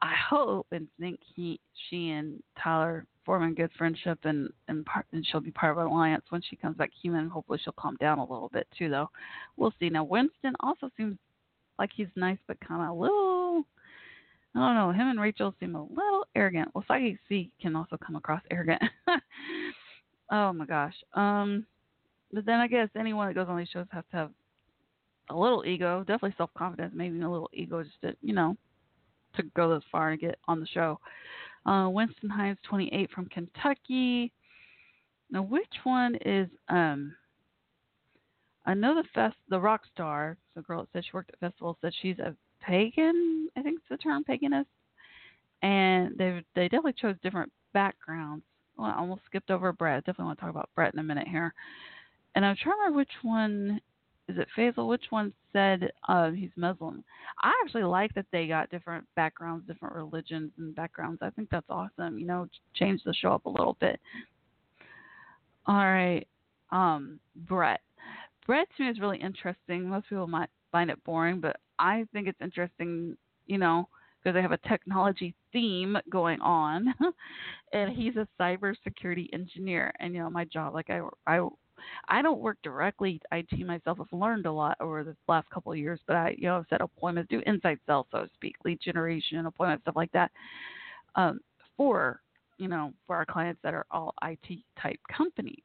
I 0.00 0.14
hope 0.30 0.68
and 0.70 0.86
think 1.00 1.18
he, 1.34 1.58
she, 1.88 2.10
and 2.10 2.40
Tyler 2.62 3.04
form 3.28 3.42
a 3.42 3.52
good 3.52 3.70
friendship, 3.76 4.18
and 4.24 4.48
and 4.68 4.86
part, 4.86 5.04
and 5.12 5.24
she'll 5.26 5.42
be 5.42 5.50
part 5.50 5.72
of 5.72 5.78
our 5.78 5.84
alliance 5.84 6.24
when 6.30 6.40
she 6.40 6.56
comes 6.56 6.78
back 6.78 6.90
human. 7.02 7.28
Hopefully, 7.28 7.60
she'll 7.62 7.74
calm 7.74 7.94
down 8.00 8.18
a 8.18 8.22
little 8.22 8.48
bit 8.50 8.66
too, 8.76 8.88
though. 8.88 9.10
We'll 9.58 9.74
see. 9.78 9.90
Now, 9.90 10.04
Winston 10.04 10.54
also 10.60 10.88
seems 10.96 11.18
like 11.78 11.90
he's 11.94 12.06
nice, 12.16 12.38
but 12.46 12.58
kind 12.66 12.80
of 12.80 12.88
a 12.88 12.98
little. 12.98 13.64
I 14.54 14.60
don't 14.60 14.74
know. 14.76 14.92
Him 14.92 15.08
and 15.08 15.20
Rachel 15.20 15.54
seem 15.60 15.74
a 15.74 15.82
little 15.82 16.24
arrogant. 16.34 16.70
Well, 16.74 16.86
Swaggy 16.88 17.18
C 17.28 17.50
can 17.60 17.76
also 17.76 17.98
come 17.98 18.16
across 18.16 18.40
arrogant. 18.50 18.80
oh 20.32 20.54
my 20.54 20.64
gosh. 20.64 20.94
Um, 21.12 21.66
but 22.32 22.46
then 22.46 22.60
I 22.60 22.66
guess 22.66 22.88
anyone 22.98 23.28
that 23.28 23.34
goes 23.34 23.48
on 23.50 23.58
these 23.58 23.68
shows 23.68 23.86
has 23.92 24.04
to 24.10 24.16
have 24.16 24.30
a 25.28 25.36
little 25.36 25.66
ego, 25.66 26.00
definitely 26.00 26.34
self 26.38 26.48
confidence, 26.56 26.94
maybe 26.96 27.20
a 27.20 27.28
little 27.28 27.50
ego 27.52 27.82
just 27.82 28.00
to 28.00 28.16
you 28.22 28.32
know 28.32 28.56
to 29.36 29.42
go 29.54 29.74
this 29.74 29.84
far 29.92 30.12
and 30.12 30.20
get 30.20 30.38
on 30.48 30.60
the 30.60 30.66
show. 30.66 30.98
Uh, 31.66 31.88
Winston 31.90 32.30
Hines, 32.30 32.58
28 32.68 33.10
from 33.10 33.26
Kentucky. 33.26 34.32
Now, 35.30 35.42
which 35.42 35.74
one 35.84 36.16
is 36.24 36.48
um? 36.68 37.14
I 38.66 38.74
know 38.74 38.94
the 38.94 39.08
fest, 39.14 39.36
the 39.48 39.60
rock 39.60 39.82
star, 39.92 40.36
the 40.54 40.62
girl 40.62 40.82
that 40.82 40.88
said 40.92 41.04
she 41.04 41.10
worked 41.14 41.30
at 41.30 41.40
festivals, 41.40 41.76
said 41.80 41.92
she's 42.00 42.18
a 42.18 42.34
pagan. 42.60 43.48
I 43.56 43.62
think 43.62 43.78
it's 43.78 43.88
the 43.88 43.96
term 43.96 44.24
paganist, 44.24 44.66
and 45.62 46.16
they 46.16 46.42
they 46.54 46.64
definitely 46.64 46.94
chose 47.00 47.16
different 47.22 47.52
backgrounds. 47.72 48.44
Well, 48.76 48.90
I 48.90 48.98
almost 48.98 49.22
skipped 49.26 49.50
over 49.50 49.72
Brett. 49.72 49.96
I 49.96 50.00
definitely 50.00 50.26
want 50.26 50.38
to 50.38 50.42
talk 50.42 50.50
about 50.50 50.70
Brett 50.74 50.92
in 50.92 51.00
a 51.00 51.02
minute 51.02 51.28
here. 51.28 51.52
And 52.34 52.44
I'm 52.44 52.56
trying 52.56 52.76
to 52.76 52.78
remember 52.78 52.98
which 52.98 53.08
one 53.22 53.80
is 54.28 54.36
it 54.36 54.48
Faisal? 54.56 54.88
Which 54.88 55.04
one 55.10 55.32
said 55.52 55.90
uh, 56.06 56.30
he's 56.30 56.50
Muslim? 56.56 57.02
I 57.42 57.52
actually 57.64 57.84
like 57.84 58.14
that 58.14 58.26
they 58.30 58.46
got 58.46 58.70
different 58.70 59.06
backgrounds, 59.16 59.66
different 59.66 59.94
religions 59.94 60.52
and 60.58 60.74
backgrounds. 60.74 61.20
I 61.22 61.30
think 61.30 61.48
that's 61.50 61.66
awesome. 61.70 62.18
You 62.18 62.26
know, 62.26 62.46
change 62.74 63.02
the 63.04 63.14
show 63.14 63.32
up 63.32 63.46
a 63.46 63.50
little 63.50 63.76
bit. 63.80 63.98
All 65.66 65.76
right, 65.76 66.26
um, 66.70 67.18
Brett. 67.36 67.80
Brett 68.46 68.68
to 68.76 68.84
me 68.84 68.90
is 68.90 69.00
really 69.00 69.18
interesting. 69.18 69.88
Most 69.88 70.08
people 70.08 70.26
might 70.26 70.50
find 70.72 70.90
it 70.90 71.02
boring, 71.04 71.40
but 71.40 71.56
I 71.78 72.06
think 72.12 72.28
it's 72.28 72.40
interesting. 72.40 73.16
You 73.46 73.58
know, 73.58 73.88
because 74.22 74.34
they 74.34 74.42
have 74.42 74.52
a 74.52 74.68
technology 74.68 75.34
theme 75.52 75.96
going 76.10 76.40
on, 76.40 76.94
and 77.72 77.90
he's 77.96 78.16
a 78.16 78.28
cybersecurity 78.38 79.28
engineer. 79.32 79.92
And 80.00 80.14
you 80.14 80.20
know, 80.20 80.28
my 80.28 80.44
job, 80.44 80.74
like 80.74 80.90
I, 80.90 81.00
I 81.26 81.48
I 82.08 82.22
don't 82.22 82.40
work 82.40 82.58
directly 82.62 83.20
IT 83.32 83.66
myself. 83.66 83.98
I've 84.00 84.18
learned 84.18 84.46
a 84.46 84.52
lot 84.52 84.76
over 84.80 85.04
the 85.04 85.16
last 85.28 85.48
couple 85.50 85.72
of 85.72 85.78
years, 85.78 86.00
but 86.06 86.16
I, 86.16 86.34
you 86.38 86.48
know, 86.48 86.58
I've 86.58 86.66
set 86.70 86.80
appointments, 86.80 87.30
do 87.30 87.42
inside 87.46 87.78
sales, 87.86 88.06
so 88.10 88.22
to 88.22 88.30
speak, 88.34 88.56
lead 88.64 88.80
generation, 88.80 89.46
appointments, 89.46 89.82
stuff 89.84 89.96
like 89.96 90.12
that, 90.12 90.30
um, 91.14 91.40
for 91.76 92.20
you 92.58 92.68
know, 92.68 92.92
for 93.06 93.16
our 93.16 93.24
clients 93.24 93.60
that 93.62 93.72
are 93.72 93.86
all 93.90 94.14
IT 94.22 94.58
type 94.80 94.98
companies. 95.16 95.62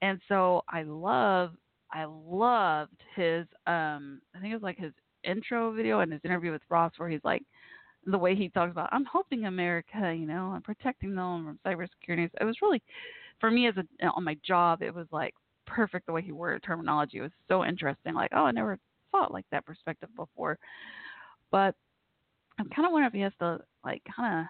And 0.00 0.20
so 0.28 0.64
I 0.68 0.82
love, 0.82 1.52
I 1.92 2.04
loved 2.06 2.96
his, 3.14 3.46
um, 3.66 4.20
I 4.34 4.40
think 4.40 4.50
it 4.50 4.56
was 4.56 4.62
like 4.62 4.78
his 4.78 4.92
intro 5.24 5.72
video 5.72 6.00
and 6.00 6.12
his 6.12 6.22
interview 6.24 6.50
with 6.50 6.62
Ross, 6.68 6.92
where 6.96 7.08
he's 7.08 7.20
like, 7.22 7.42
the 8.06 8.18
way 8.18 8.34
he 8.34 8.48
talks 8.48 8.72
about, 8.72 8.88
I'm 8.90 9.04
helping 9.04 9.44
America, 9.44 10.12
you 10.18 10.26
know, 10.26 10.52
I'm 10.54 10.62
protecting 10.62 11.14
them 11.14 11.44
from 11.44 11.58
cybersecurity. 11.64 12.28
It 12.40 12.44
was 12.44 12.56
really, 12.60 12.82
for 13.38 13.48
me 13.48 13.68
as 13.68 13.74
a 13.76 14.06
on 14.06 14.24
my 14.24 14.36
job, 14.44 14.82
it 14.82 14.92
was 14.92 15.06
like 15.12 15.34
perfect 15.66 16.06
the 16.06 16.12
way 16.12 16.22
he 16.22 16.32
worded 16.32 16.62
terminology. 16.62 17.18
It 17.18 17.22
was 17.22 17.30
so 17.48 17.64
interesting. 17.64 18.14
Like, 18.14 18.30
oh, 18.34 18.44
I 18.44 18.50
never 18.52 18.78
thought 19.10 19.32
like 19.32 19.46
that 19.50 19.66
perspective 19.66 20.08
before. 20.16 20.58
But 21.50 21.74
I'm 22.58 22.68
kind 22.70 22.86
of 22.86 22.92
wondering 22.92 23.08
if 23.08 23.14
he 23.14 23.20
has 23.20 23.32
to 23.40 23.60
like 23.84 24.02
kind 24.14 24.40
of. 24.40 24.46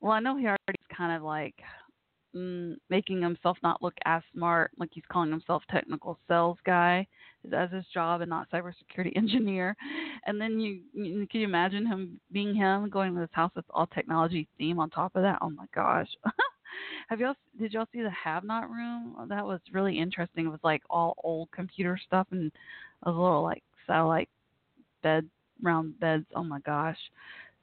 Well, 0.00 0.12
I 0.12 0.20
know 0.20 0.36
he 0.36 0.46
already 0.46 0.58
is 0.68 0.96
kind 0.96 1.16
of 1.16 1.22
like 1.22 1.54
mm, 2.34 2.76
making 2.88 3.22
himself 3.22 3.58
not 3.62 3.82
look 3.82 3.94
as 4.04 4.22
smart, 4.32 4.70
like 4.78 4.90
he's 4.92 5.04
calling 5.10 5.30
himself 5.30 5.62
technical 5.70 6.18
sales 6.28 6.58
guy 6.64 7.06
as 7.52 7.70
his 7.70 7.84
job 7.92 8.20
and 8.20 8.30
not 8.30 8.50
cybersecurity 8.50 9.12
engineer. 9.16 9.76
And 10.26 10.40
then 10.40 10.60
you, 10.60 10.80
you 10.94 11.26
can 11.30 11.40
you 11.40 11.46
imagine 11.46 11.86
him 11.86 12.20
being 12.32 12.54
him 12.54 12.88
going 12.90 13.14
to 13.14 13.20
this 13.20 13.30
house 13.32 13.52
with 13.54 13.64
all 13.70 13.86
technology 13.88 14.48
theme 14.58 14.78
on 14.78 14.90
top 14.90 15.16
of 15.16 15.22
that? 15.22 15.38
Oh 15.42 15.50
my 15.50 15.66
gosh. 15.74 16.08
Have 17.08 17.20
y'all 17.20 17.34
did 17.58 17.72
y'all 17.72 17.88
see 17.92 18.02
the 18.02 18.10
have 18.10 18.44
not 18.44 18.70
room? 18.70 19.16
Oh, 19.18 19.26
That 19.28 19.44
was 19.44 19.60
really 19.72 19.98
interesting. 19.98 20.46
It 20.46 20.50
was 20.50 20.60
like 20.62 20.82
all 20.90 21.16
old 21.22 21.50
computer 21.52 21.98
stuff 22.06 22.26
and 22.30 22.52
a 23.04 23.10
little 23.10 23.42
like 23.42 23.62
satellite 23.86 24.28
bed 25.02 25.28
round 25.62 25.98
beds. 26.00 26.26
Oh 26.34 26.44
my 26.44 26.60
gosh. 26.60 26.98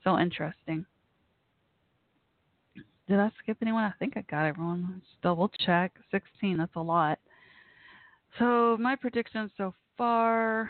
So 0.03 0.17
interesting. 0.19 0.85
Did 3.07 3.19
I 3.19 3.31
skip 3.41 3.57
anyone? 3.61 3.83
I 3.83 3.93
think 3.99 4.17
I 4.17 4.21
got 4.29 4.45
everyone. 4.45 4.89
Let's 4.93 5.05
double 5.23 5.49
check. 5.65 5.93
16, 6.11 6.57
that's 6.57 6.75
a 6.75 6.81
lot. 6.81 7.19
So, 8.37 8.75
my 8.81 8.97
predictions 8.97 9.49
so 9.57 9.73
far 9.97 10.69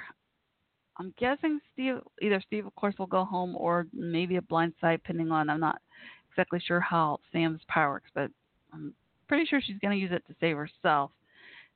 I'm 1.00 1.14
guessing 1.18 1.60
Steve, 1.74 1.96
either 2.22 2.42
Steve, 2.46 2.66
of 2.66 2.76
course, 2.76 2.96
will 2.98 3.08
go 3.08 3.24
home 3.24 3.56
or 3.56 3.88
maybe 3.94 4.38
a 4.38 4.42
blind 4.42 4.74
side, 4.82 5.02
depending 5.04 5.32
on. 5.32 5.50
I'm 5.50 5.60
not 5.60 5.80
exactly 6.38 6.62
sure 6.66 6.80
how 6.80 7.20
Sam's 7.32 7.62
power 7.68 7.94
works, 7.94 8.12
but 8.14 8.30
I'm 8.72 8.94
pretty 9.28 9.46
sure 9.46 9.60
she's 9.60 9.80
going 9.80 9.98
to 9.98 10.02
use 10.02 10.12
it 10.12 10.24
to 10.28 10.36
save 10.40 10.56
herself. 10.56 11.10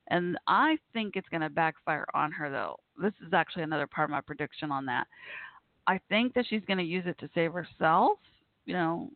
And 0.08 0.38
I 0.46 0.78
think 0.92 1.16
it's 1.16 1.28
going 1.28 1.40
to 1.40 1.50
backfire 1.50 2.06
on 2.14 2.30
her, 2.32 2.48
though. 2.48 2.78
This 3.00 3.12
is 3.26 3.32
actually 3.32 3.64
another 3.64 3.88
part 3.88 4.04
of 4.04 4.12
my 4.12 4.20
prediction 4.20 4.70
on 4.70 4.86
that. 4.86 5.06
I 5.86 5.98
think 6.08 6.34
that 6.34 6.46
she's 6.48 6.64
going 6.64 6.78
to 6.78 6.84
use 6.84 7.04
it 7.06 7.18
to 7.18 7.28
save 7.34 7.52
herself, 7.52 8.18
you 8.66 8.74
know, 8.74 9.10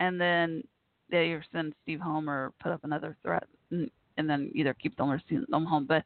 and 0.00 0.20
then 0.20 0.64
they 1.10 1.26
either 1.26 1.44
send 1.52 1.74
Steve 1.82 2.00
home 2.00 2.28
or 2.28 2.52
put 2.60 2.72
up 2.72 2.82
another 2.82 3.16
threat, 3.22 3.44
and 3.70 3.90
and 4.16 4.28
then 4.28 4.50
either 4.52 4.74
keep 4.74 4.96
them 4.96 5.10
or 5.10 5.22
send 5.28 5.46
them 5.48 5.64
home. 5.64 5.86
But 5.86 6.02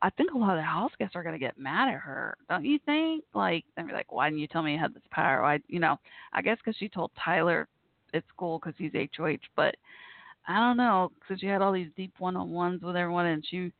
I 0.00 0.08
think 0.10 0.32
a 0.32 0.38
lot 0.38 0.52
of 0.52 0.56
the 0.56 0.62
house 0.62 0.90
guests 0.98 1.14
are 1.14 1.22
going 1.22 1.34
to 1.34 1.38
get 1.38 1.58
mad 1.58 1.88
at 1.88 2.00
her, 2.00 2.36
don't 2.48 2.64
you 2.64 2.78
think? 2.86 3.24
Like, 3.34 3.64
they'll 3.76 3.86
be 3.86 3.92
like, 3.92 4.10
"Why 4.10 4.28
didn't 4.28 4.40
you 4.40 4.46
tell 4.46 4.62
me 4.62 4.72
you 4.72 4.78
had 4.78 4.94
this 4.94 5.02
power?" 5.10 5.42
Why, 5.42 5.60
you 5.68 5.80
know, 5.80 5.98
I 6.32 6.40
guess 6.40 6.56
because 6.64 6.76
she 6.78 6.88
told 6.88 7.10
Tyler 7.22 7.68
it's 8.12 8.26
cool 8.36 8.58
because 8.58 8.74
he's 8.78 8.92
HOH, 9.16 9.38
but 9.56 9.74
I 10.48 10.58
don't 10.58 10.76
know 10.76 11.12
because 11.20 11.40
she 11.40 11.46
had 11.46 11.62
all 11.62 11.72
these 11.72 11.90
deep 11.96 12.12
one-on-ones 12.18 12.82
with 12.82 12.96
everyone, 12.96 13.26
and 13.26 13.44
she 13.48 13.72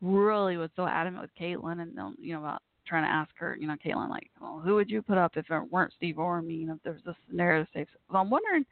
really 0.00 0.56
was 0.56 0.70
so 0.76 0.86
adamant 0.86 1.22
with 1.22 1.30
Kaitlyn, 1.40 1.80
and 1.80 1.98
um, 1.98 2.16
you 2.20 2.34
know 2.34 2.40
about 2.40 2.62
trying 2.88 3.04
to 3.04 3.10
ask 3.10 3.30
her, 3.36 3.56
you 3.60 3.66
know, 3.68 3.76
Kaitlyn, 3.84 4.08
like, 4.08 4.30
well, 4.40 4.60
who 4.64 4.74
would 4.74 4.90
you 4.90 5.02
put 5.02 5.18
up 5.18 5.32
if 5.36 5.50
it 5.50 5.72
weren't 5.72 5.92
Steve 5.96 6.18
or 6.18 6.40
me? 6.40 6.54
You 6.54 6.68
know, 6.68 6.74
if 6.74 6.82
there's 6.82 7.06
a 7.06 7.14
scenario 7.28 7.62
to 7.64 7.68
save. 7.74 7.86
So 8.10 8.16
I'm 8.16 8.30
wondering, 8.30 8.64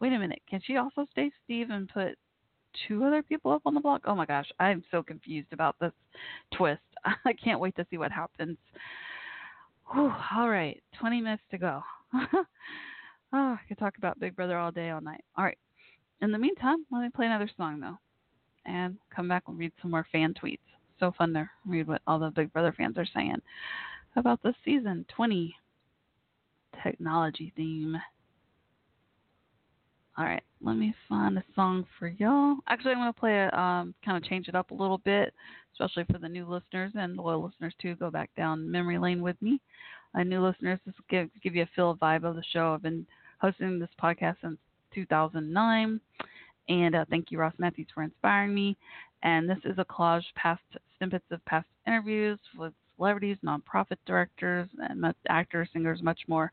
wait 0.00 0.12
a 0.12 0.18
minute, 0.18 0.40
can 0.48 0.60
she 0.64 0.76
also 0.76 1.06
save 1.14 1.32
Steve 1.44 1.70
and 1.70 1.88
put 1.88 2.16
two 2.86 3.04
other 3.04 3.22
people 3.22 3.50
up 3.50 3.62
on 3.66 3.74
the 3.74 3.80
block? 3.80 4.02
Oh 4.06 4.14
my 4.14 4.26
gosh, 4.26 4.46
I'm 4.60 4.84
so 4.90 5.02
confused 5.02 5.52
about 5.52 5.76
this 5.80 5.92
twist. 6.56 6.80
I 7.24 7.32
can't 7.32 7.60
wait 7.60 7.74
to 7.76 7.86
see 7.90 7.98
what 7.98 8.12
happens. 8.12 8.56
Whew, 9.92 10.12
all 10.36 10.48
right, 10.48 10.80
20 11.00 11.20
minutes 11.20 11.42
to 11.50 11.58
go. 11.58 11.82
oh, 13.32 13.56
I 13.58 13.60
could 13.68 13.78
talk 13.78 13.96
about 13.98 14.20
Big 14.20 14.36
Brother 14.36 14.58
all 14.58 14.70
day, 14.70 14.90
all 14.90 15.00
night. 15.00 15.24
All 15.36 15.44
right. 15.44 15.58
In 16.22 16.32
the 16.32 16.38
meantime, 16.38 16.86
let 16.90 17.02
me 17.02 17.10
play 17.14 17.26
another 17.26 17.50
song 17.56 17.80
though, 17.80 17.98
and 18.64 18.96
come 19.14 19.28
back 19.28 19.44
and 19.48 19.58
read 19.58 19.72
some 19.82 19.90
more 19.90 20.06
fan 20.10 20.34
tweets. 20.34 20.58
So 20.98 21.12
fun 21.16 21.34
to 21.34 21.48
read 21.66 21.86
what 21.86 22.02
all 22.06 22.18
the 22.18 22.30
Big 22.30 22.52
Brother 22.52 22.74
fans 22.76 22.96
are 22.96 23.06
saying 23.14 23.36
about 24.16 24.42
the 24.42 24.54
season 24.64 25.04
20 25.14 25.54
technology 26.82 27.52
theme. 27.54 27.96
All 30.18 30.24
right, 30.24 30.42
let 30.62 30.76
me 30.76 30.94
find 31.10 31.36
a 31.36 31.44
song 31.54 31.84
for 31.98 32.08
y'all. 32.08 32.56
Actually, 32.68 32.92
I'm 32.92 32.98
going 32.98 33.12
to 33.12 33.20
play 33.20 33.44
it, 33.44 33.52
um, 33.52 33.94
kind 34.02 34.16
of 34.16 34.24
change 34.24 34.48
it 34.48 34.54
up 34.54 34.70
a 34.70 34.74
little 34.74 34.96
bit, 34.96 35.34
especially 35.74 36.04
for 36.10 36.18
the 36.18 36.28
new 36.28 36.46
listeners 36.46 36.92
and 36.94 37.16
loyal 37.16 37.44
listeners 37.44 37.74
too. 37.82 37.94
Go 37.96 38.10
back 38.10 38.30
down 38.34 38.70
memory 38.70 38.98
lane 38.98 39.20
with 39.20 39.36
me. 39.42 39.60
Uh, 40.16 40.22
new 40.22 40.40
listeners, 40.44 40.78
this 40.86 40.94
will 40.96 41.04
give, 41.10 41.28
give 41.42 41.54
you 41.54 41.62
a 41.62 41.68
feel 41.76 41.94
vibe 41.96 42.24
of 42.24 42.36
the 42.36 42.42
show. 42.52 42.72
I've 42.74 42.82
been 42.82 43.06
hosting 43.40 43.78
this 43.78 43.90
podcast 44.02 44.36
since 44.42 44.56
2009, 44.94 46.00
and 46.68 46.94
uh, 46.94 47.04
thank 47.10 47.30
you, 47.30 47.38
Ross 47.38 47.52
Mathews, 47.58 47.86
for 47.94 48.02
inspiring 48.02 48.54
me. 48.54 48.76
And 49.22 49.48
this 49.48 49.58
is 49.64 49.78
a 49.78 49.84
collage 49.84 50.24
past 50.34 50.62
snippets 50.98 51.24
of 51.30 51.44
past 51.44 51.66
interviews 51.86 52.38
with 52.56 52.72
celebrities, 52.96 53.36
nonprofit 53.44 53.96
directors, 54.06 54.68
and 54.78 55.04
actors, 55.28 55.68
singers, 55.72 56.02
much 56.02 56.20
more, 56.28 56.50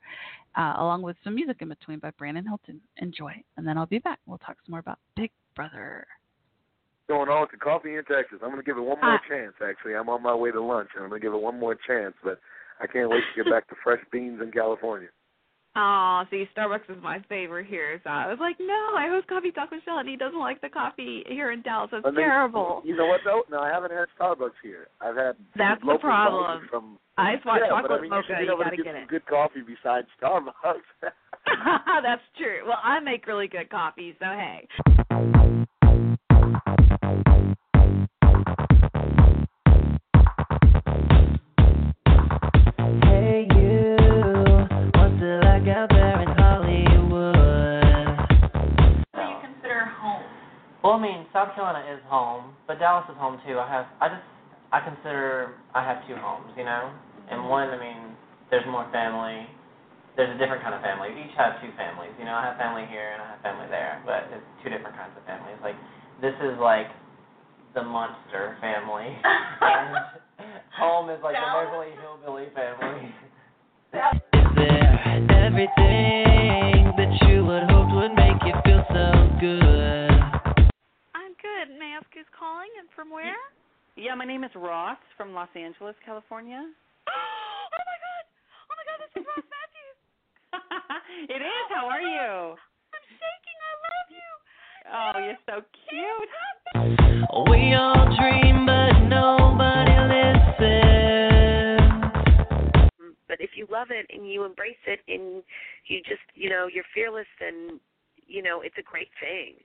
uh, 0.58 0.74
along 0.78 1.02
with 1.02 1.16
some 1.24 1.36
music 1.36 1.58
in 1.62 1.70
between 1.70 2.00
by 2.00 2.12
Brandon 2.18 2.46
Hilton. 2.46 2.82
Enjoy, 2.98 3.32
and 3.58 3.66
then 3.66 3.78
I'll 3.78 3.86
be 3.86 4.00
back. 4.00 4.20
We'll 4.26 4.40
talk 4.40 4.58
some 4.66 4.72
more 4.72 4.80
about 4.80 5.00
Big 5.16 5.32
Brother. 5.56 6.06
going 7.10 7.30
on 7.30 7.48
to 7.50 7.58
coffee 7.58 7.96
in 7.96 8.04
Texas. 8.06 8.40
I'm 8.42 8.50
going 8.50 8.58
to 8.62 8.64
give 8.66 8.78
it 8.78 8.82
one 8.82 8.98
more 9.02 9.16
Ah. 9.16 9.22
chance. 9.30 9.54
Actually, 9.64 9.94
I'm 9.96 10.08
on 10.10 10.24
my 10.24 10.34
way 10.34 10.52
to 10.52 10.62
lunch, 10.62 10.90
and 10.96 11.04
I'm 11.04 11.10
going 11.10 11.22
to 11.22 11.26
give 11.26 11.34
it 11.34 11.42
one 11.42 11.60
more 11.60 11.76
chance. 11.76 12.16
But 12.24 12.40
I 12.82 12.88
can't 12.88 13.10
wait 13.10 13.22
to 13.36 13.44
get 13.44 13.52
back 13.52 13.68
to 13.70 13.76
fresh 13.84 14.02
beans 14.12 14.40
in 14.42 14.52
California. 14.52 15.10
Oh, 15.76 16.22
see, 16.30 16.46
Starbucks 16.56 16.88
is 16.88 17.02
my 17.02 17.18
favorite 17.28 17.66
here. 17.66 18.00
So 18.04 18.10
I 18.12 18.28
was 18.28 18.38
like, 18.40 18.58
no, 18.60 18.94
I 18.96 19.08
host 19.10 19.26
Coffee 19.26 19.50
Talk 19.50 19.72
with 19.72 19.82
Shell, 19.84 19.98
and 19.98 20.08
he 20.08 20.16
doesn't 20.16 20.40
like 20.40 20.62
the 20.62 20.70
coffee 20.70 21.24
here 21.28 21.52
in 21.52 21.64
Dallas. 21.64 21.90
It's 21.92 22.06
I 22.06 22.12
mean, 22.12 22.20
terrible. 22.20 22.84
You 22.86 22.96
know 22.96 23.08
what 23.08 23.22
though? 23.26 23.42
No, 23.50 23.60
I 23.60 23.70
haven't 23.70 23.90
had 23.90 24.06
Starbucks 24.14 24.62
here. 24.62 24.86
I've 25.02 25.16
had 25.16 25.34
That's 25.58 25.82
the 25.82 25.98
problem. 26.00 26.68
From 26.70 27.00
Ice 27.18 27.40
hot 27.44 27.60
yeah, 27.62 27.70
chocolate 27.70 27.90
but 27.90 27.98
I 27.98 28.02
mean, 28.02 28.10
mocha, 28.12 28.22
you, 28.30 28.34
should 28.36 28.42
be 28.42 28.46
you 28.46 28.54
able 28.54 28.64
gotta 28.64 28.76
to 28.76 28.78
get 28.78 28.86
get 28.86 28.94
some 28.94 29.04
it. 29.04 29.10
good 29.10 29.26
coffee 29.26 29.62
besides 29.66 30.08
Starbucks. 30.22 30.86
That's 32.04 32.22
true. 32.38 32.62
Well, 32.68 32.78
I 32.84 33.00
make 33.00 33.26
really 33.26 33.48
good 33.48 33.70
coffee, 33.72 34.16
so. 34.20 34.26
Hey 34.26 34.68
mean, 51.04 51.28
South 51.36 51.52
Carolina 51.52 51.84
is 51.92 52.00
home, 52.08 52.56
but 52.64 52.80
Dallas 52.80 53.04
is 53.12 53.20
home 53.20 53.36
too. 53.44 53.60
I 53.60 53.68
have, 53.68 53.86
I 54.00 54.08
just, 54.08 54.24
I 54.72 54.80
consider 54.80 55.60
I 55.76 55.84
have 55.84 56.00
two 56.08 56.16
homes, 56.16 56.56
you 56.56 56.64
know. 56.64 56.96
And 57.30 57.52
one, 57.52 57.68
I 57.68 57.78
mean, 57.78 58.16
there's 58.50 58.66
more 58.72 58.88
family. 58.96 59.44
There's 60.16 60.32
a 60.32 60.40
different 60.40 60.64
kind 60.64 60.74
of 60.74 60.80
family. 60.80 61.12
We 61.12 61.28
each 61.28 61.36
have 61.36 61.60
two 61.60 61.76
families, 61.76 62.16
you 62.16 62.24
know. 62.24 62.32
I 62.32 62.48
have 62.48 62.58
family 62.58 62.88
here 62.88 63.12
and 63.12 63.20
I 63.20 63.36
have 63.36 63.42
family 63.44 63.68
there, 63.68 64.00
but 64.08 64.32
it's 64.32 64.48
two 64.64 64.72
different 64.72 64.96
kinds 64.96 65.12
of 65.20 65.28
families. 65.28 65.60
Like, 65.60 65.76
this 66.24 66.34
is 66.40 66.56
like 66.58 66.88
the 67.76 67.84
monster 67.84 68.56
family, 68.62 69.12
and 69.62 69.98
home 70.78 71.10
is 71.10 71.20
like 71.20 71.36
the 71.36 71.50
Beverly 71.52 71.92
Hillbilly 72.00 72.48
family. 72.56 73.12
There 73.92 74.08
everything 75.46 76.43
who's 82.24 82.32
calling 82.40 82.72
and 82.80 82.88
from 82.96 83.12
where? 83.12 83.36
Yeah, 83.96 84.16
my 84.16 84.24
name 84.24 84.44
is 84.44 84.52
Ross 84.56 84.98
from 85.18 85.34
Los 85.34 85.50
Angeles, 85.56 85.96
California. 86.06 86.64
oh 87.12 87.68
my 87.76 87.98
god! 88.00 88.24
Oh 88.64 88.76
my 88.80 88.84
god, 88.88 89.00
this 89.04 89.12
is 89.20 89.28
Ross 89.28 89.44
Mathews. 89.52 90.00
it 91.36 91.42
is. 91.44 91.66
How 91.68 91.92
are 91.92 92.00
you? 92.00 92.56
I'm 92.56 93.04
shaking. 93.12 93.60
I 93.60 93.76
love 93.84 94.08
you. 94.16 94.32
Oh, 94.88 95.20
you're 95.20 95.44
so 95.52 95.60
cute. 95.92 96.32
We 97.50 97.74
all 97.74 98.06
dream, 98.20 98.66
but 98.66 99.00
nobody 99.08 99.96
listens. 100.12 100.64
But 103.28 103.40
if 103.40 103.52
you 103.56 103.68
love 103.72 103.88
it 103.92 104.06
and 104.14 104.30
you 104.30 104.46
embrace 104.46 104.76
it 104.86 105.00
and 105.08 105.44
you 105.88 106.00
just, 106.00 106.22
you 106.36 106.50
know, 106.50 106.68
you're 106.72 106.86
fearless, 106.94 107.28
then, 107.40 107.80
you 108.28 108.44
know, 108.44 108.62
it's 108.62 108.78
a 108.78 108.84
great 108.84 109.10
thing. 109.20 109.56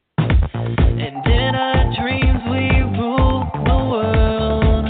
And 0.55 1.27
in 1.27 1.55
our 1.55 1.94
dreams, 2.01 2.43
we 2.51 2.81
rule 2.98 3.47
the 3.52 3.78
world. 3.90 4.86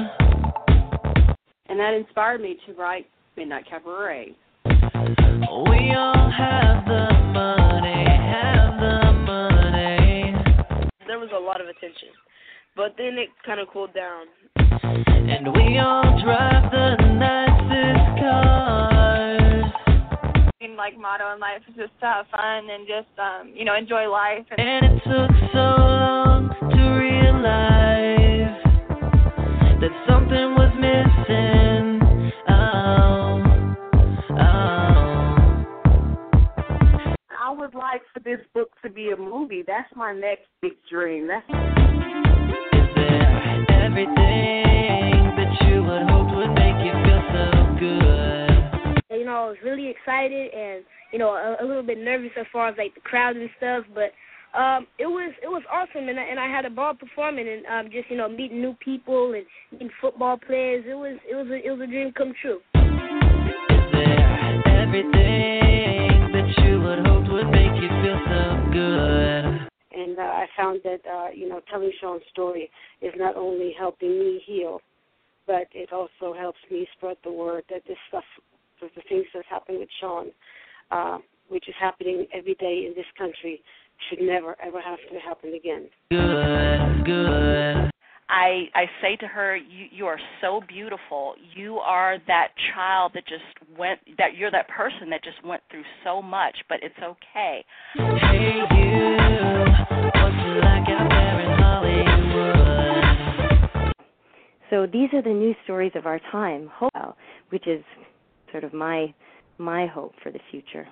And 1.69 1.79
that 1.79 1.95
inspired 1.95 2.41
me 2.41 2.57
to 2.67 2.73
write 2.75 3.07
Midnight 3.37 3.67
Cabaret. 3.69 4.35
We 4.65 5.95
all 5.95 6.31
have 6.37 6.85
the 6.87 7.09
money, 7.33 8.05
have 8.05 8.81
the 8.81 9.13
money. 9.27 10.35
There 11.07 11.19
was 11.19 11.31
a 11.35 11.39
lot 11.39 11.61
of 11.61 11.69
attention, 11.69 12.09
but 12.77 12.95
then 12.99 13.19
it 13.19 13.29
kind 13.47 13.61
of 13.61 13.69
cooled 13.73 13.95
down. 13.95 14.27
And 14.57 15.47
we 15.53 15.79
all 15.79 16.21
drive 16.23 16.71
the 16.71 16.97
nicest 17.15 18.21
cars. 18.21 19.08
Like 20.79 20.97
motto 20.97 21.35
in 21.35 21.41
life 21.41 21.61
is 21.69 21.75
just 21.75 21.91
to 21.99 22.07
have 22.07 22.27
fun 22.31 22.71
and 22.71 22.87
just 22.87 23.19
um 23.19 23.53
you 23.55 23.65
know 23.65 23.75
enjoy 23.75 24.09
life 24.09 24.47
and, 24.57 24.61
And 24.61 24.85
it 24.87 25.03
took 25.05 25.31
so 25.53 25.59
long 25.59 26.49
to 26.71 26.83
realize 26.95 28.63
that 29.81 29.91
something 30.09 30.55
was 30.55 30.73
missing. 30.79 32.01
Oh, 32.49 33.43
oh. 34.31 35.35
I 37.41 37.51
would 37.51 37.75
like 37.75 38.03
for 38.15 38.21
this 38.21 38.41
book 38.55 38.71
to 38.85 38.91
be 38.91 39.11
a 39.11 39.17
movie. 39.17 39.65
That's 39.67 39.91
my 39.97 40.13
next 40.13 40.47
big 40.63 40.73
dream. 40.89 41.27
That's 41.27 41.45
Everything 43.71 45.35
that 45.37 45.51
you 45.67 45.83
would 45.83 46.03
hope 46.09 46.31
would 46.37 46.55
make 46.55 46.79
you 46.85 46.93
feel 47.05 47.23
so 47.33 47.77
good. 47.81 48.38
You 49.29 49.35
know, 49.35 49.45
I 49.45 49.49
was 49.49 49.59
really 49.63 49.89
excited 49.91 50.55
and 50.55 50.85
you 51.13 51.19
know 51.19 51.37
a, 51.37 51.63
a 51.63 51.65
little 51.67 51.83
bit 51.83 51.99
nervous 51.99 52.31
as 52.41 52.47
far 52.51 52.69
as 52.69 52.77
like 52.79 52.95
the 52.95 53.03
crowd 53.03 53.37
and 53.37 53.51
stuff, 53.59 53.85
but 53.95 54.15
um, 54.59 54.87
it 54.99 55.05
was 55.05 55.35
it 55.43 55.49
was 55.49 55.63
awesome 55.71 56.09
and 56.09 56.19
I, 56.19 56.23
and 56.23 56.41
I 56.41 56.49
had 56.49 56.65
a 56.65 56.71
ball 56.71 56.95
performing 56.95 57.47
and 57.47 57.67
um, 57.67 57.93
just 57.93 58.11
you 58.11 58.17
know 58.17 58.27
meeting 58.27 58.63
new 58.63 58.75
people 58.83 59.35
and 59.35 59.45
meeting 59.71 59.91
football 60.01 60.39
players. 60.39 60.87
It 60.89 60.95
was 60.95 61.19
it 61.31 61.35
was 61.35 61.47
a, 61.49 61.57
it 61.57 61.71
was 61.71 61.81
a 61.83 61.87
dream 61.87 62.11
come 62.17 62.33
true. 62.41 62.61
Everything 64.65 66.33
that 66.33 66.49
you 66.65 66.81
would 66.81 67.05
hope 67.05 67.29
would 67.29 67.51
make 67.53 67.77
you 67.83 67.89
feel 68.01 68.19
so 68.33 68.65
good. 68.73 69.69
and 69.93 70.19
uh, 70.19 70.23
I 70.23 70.47
found 70.57 70.81
that 70.85 71.01
uh, 71.05 71.29
you 71.35 71.51
know 71.51 71.61
telling 71.71 71.93
Sean's 72.01 72.23
story 72.33 72.71
is 73.03 73.13
not 73.19 73.37
only 73.37 73.75
helping 73.79 74.19
me 74.19 74.41
heal, 74.47 74.81
but 75.47 75.69
it 75.75 75.93
also 75.93 76.33
helps 76.33 76.61
me 76.71 76.89
spread 76.97 77.19
the 77.25 77.33
word 77.33 77.65
that 77.69 77.83
this 77.87 77.99
stuff, 78.09 78.25
that 78.81 78.95
the 78.95 79.03
things 79.09 79.25
that's 79.35 79.47
happened 79.49 79.79
with 79.81 79.89
Sean, 80.01 80.27
uh, 80.91 81.19
which 81.49 81.69
is 81.69 81.75
happening 81.81 82.27
every 82.33 82.55
day 82.55 82.85
in 82.87 82.95
this 82.97 83.07
country, 83.17 83.61
should 84.09 84.21
never 84.21 84.57
ever 84.65 84.81
have 84.81 84.99
to 85.11 85.19
happen 85.19 85.55
again. 85.55 85.89
Good, 86.11 87.05
good. 87.05 87.91
I 88.31 88.69
I 88.75 88.85
say 89.01 89.17
to 89.17 89.27
her, 89.27 89.57
you 89.57 89.87
you 89.91 90.07
are 90.07 90.21
so 90.41 90.61
beautiful. 90.69 91.35
You 91.55 91.79
are 91.79 92.19
that 92.27 92.49
child 92.75 93.13
that 93.15 93.27
just 93.27 93.43
went 93.79 94.01
that 94.19 94.37
you're 94.37 94.51
that 94.51 94.69
person 94.69 95.09
that 95.11 95.25
just 95.25 95.43
went 95.45 95.63
through 95.71 95.85
so 96.05 96.21
much, 96.21 96.57
but 96.69 96.79
it's 96.83 96.99
okay. 97.03 97.65
Hey 97.95 98.61
you, 98.77 99.17
like 100.61 100.89
out 100.89 101.09
there 101.09 101.41
in 101.41 101.51
Hollywood? 101.59 102.59
So 104.71 104.87
these 104.87 105.09
are 105.15 105.23
the 105.23 105.31
news 105.31 105.57
stories 105.65 105.93
of 105.95 106.05
our 106.05 106.21
time, 106.31 106.71
hope, 106.73 107.17
which 107.49 107.67
is 107.67 107.83
sort 108.51 108.65
of 108.65 108.73
my 108.73 109.15
my 109.59 109.87
hope 109.87 110.15
for 110.23 110.31
the 110.31 110.41
future. 110.51 110.87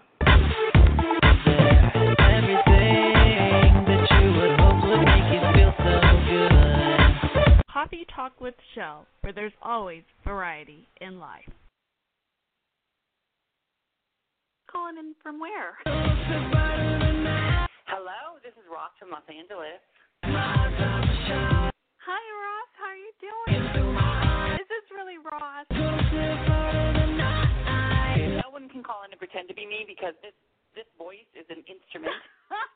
Everything 2.27 2.65
that 3.87 4.07
you 4.21 4.33
would 4.33 4.59
hope 4.61 4.83
would 4.85 5.05
make 5.05 5.29
you 5.33 5.41
feel 5.55 5.73
so 5.79 6.01
good. 6.29 7.63
Coffee 7.73 8.07
Talk 8.15 8.41
with 8.41 8.55
Shell, 8.75 9.07
where 9.21 9.33
there's 9.33 9.53
always 9.63 10.03
variety 10.25 10.89
in 11.01 11.19
life. 11.21 11.49
Calling 14.71 14.99
in 14.99 15.15
from 15.23 15.39
where? 15.39 15.79
Hello, 17.87 18.39
this 18.43 18.53
is 18.53 18.65
Ross 18.73 18.91
from 18.99 19.11
Los 19.11 19.23
Angeles. 19.29 19.81
Hi, 22.09 22.23
Ross. 22.43 22.71
How 22.77 22.89
are 22.91 22.97
you 22.97 23.13
doing? 23.21 23.63
Is 24.61 24.69
this 24.69 24.91
really 24.91 25.19
Ross? 25.19 25.67
One 28.57 28.73
can 28.73 28.81
call 28.81 29.05
in 29.05 29.13
and 29.13 29.21
pretend 29.21 29.53
to 29.53 29.55
be 29.55 29.69
me 29.69 29.85
because 29.85 30.17
this 30.25 30.33
this 30.73 30.89
voice 30.97 31.29
is 31.37 31.45
an 31.53 31.61
instrument 31.69 32.17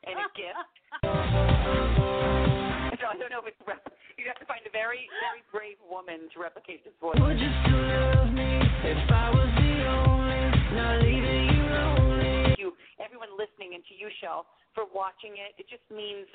and 0.05 0.13
a 0.13 0.29
gift. 0.37 0.77
So 3.01 3.09
I 3.09 3.17
don't 3.17 3.33
know 3.33 3.41
if 3.41 3.49
it's 3.49 3.57
rep- 3.65 3.89
you 4.13 4.29
have 4.29 4.37
to 4.37 4.45
find 4.45 4.61
a 4.61 4.69
very 4.69 5.09
very 5.25 5.41
brave 5.49 5.81
woman 5.81 6.29
to 6.29 6.37
replicate 6.37 6.85
this 6.85 6.93
voice. 7.01 7.17
Would 7.17 7.41
you 7.41 7.49
still 7.65 7.81
love 7.81 8.29
me 8.29 8.61
if 8.61 9.09
I 9.09 9.33
was 9.33 9.49
the 9.57 9.73
only, 9.89 10.53
not 10.77 11.01
leaving 11.01 11.49
you 11.49 11.65
lonely? 11.65 12.29
Thank 12.45 12.61
you, 12.61 12.77
everyone 13.01 13.33
listening, 13.33 13.73
and 13.73 13.81
to 13.89 13.97
you, 13.97 14.05
Shell, 14.21 14.45
for 14.77 14.85
watching 14.93 15.41
it. 15.41 15.57
It 15.57 15.65
just 15.65 15.81
means 15.89 16.29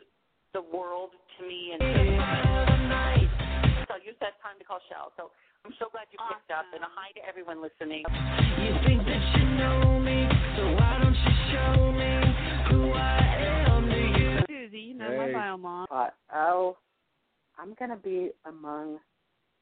the 0.58 0.66
world 0.74 1.14
to 1.14 1.40
me. 1.46 1.78
And 1.78 1.86
so 3.88 3.94
use 4.04 4.16
that 4.20 4.38
time 4.42 4.58
to 4.58 4.64
call 4.64 4.78
Shell. 4.90 5.12
So 5.16 5.30
I'm 5.64 5.72
so 5.78 5.86
glad 5.90 6.06
you 6.12 6.18
picked 6.30 6.50
up, 6.50 6.66
and 6.74 6.82
a 6.82 6.90
hi 6.90 7.10
to 7.14 7.22
everyone 7.26 7.62
listening. 7.62 8.02
You 8.06 8.72
think 8.86 9.02
that 9.06 9.22
you 9.38 9.44
know 9.58 9.98
me, 10.00 10.26
so 10.56 10.62
why 10.74 10.98
don't 11.02 11.14
you 11.14 11.34
show 11.50 11.92
me 11.92 12.12
who 12.70 12.92
I 12.92 13.18
am 13.70 13.88
to 13.88 14.02
you? 14.18 14.30
Susie, 14.46 14.78
you 14.90 14.94
know 14.94 15.10
my 15.16 15.32
bio 15.32 15.56
mom. 15.56 15.86
Uh, 15.90 16.10
oh, 16.34 16.76
I'm 17.58 17.74
gonna 17.78 17.96
be 17.96 18.30
among 18.44 18.98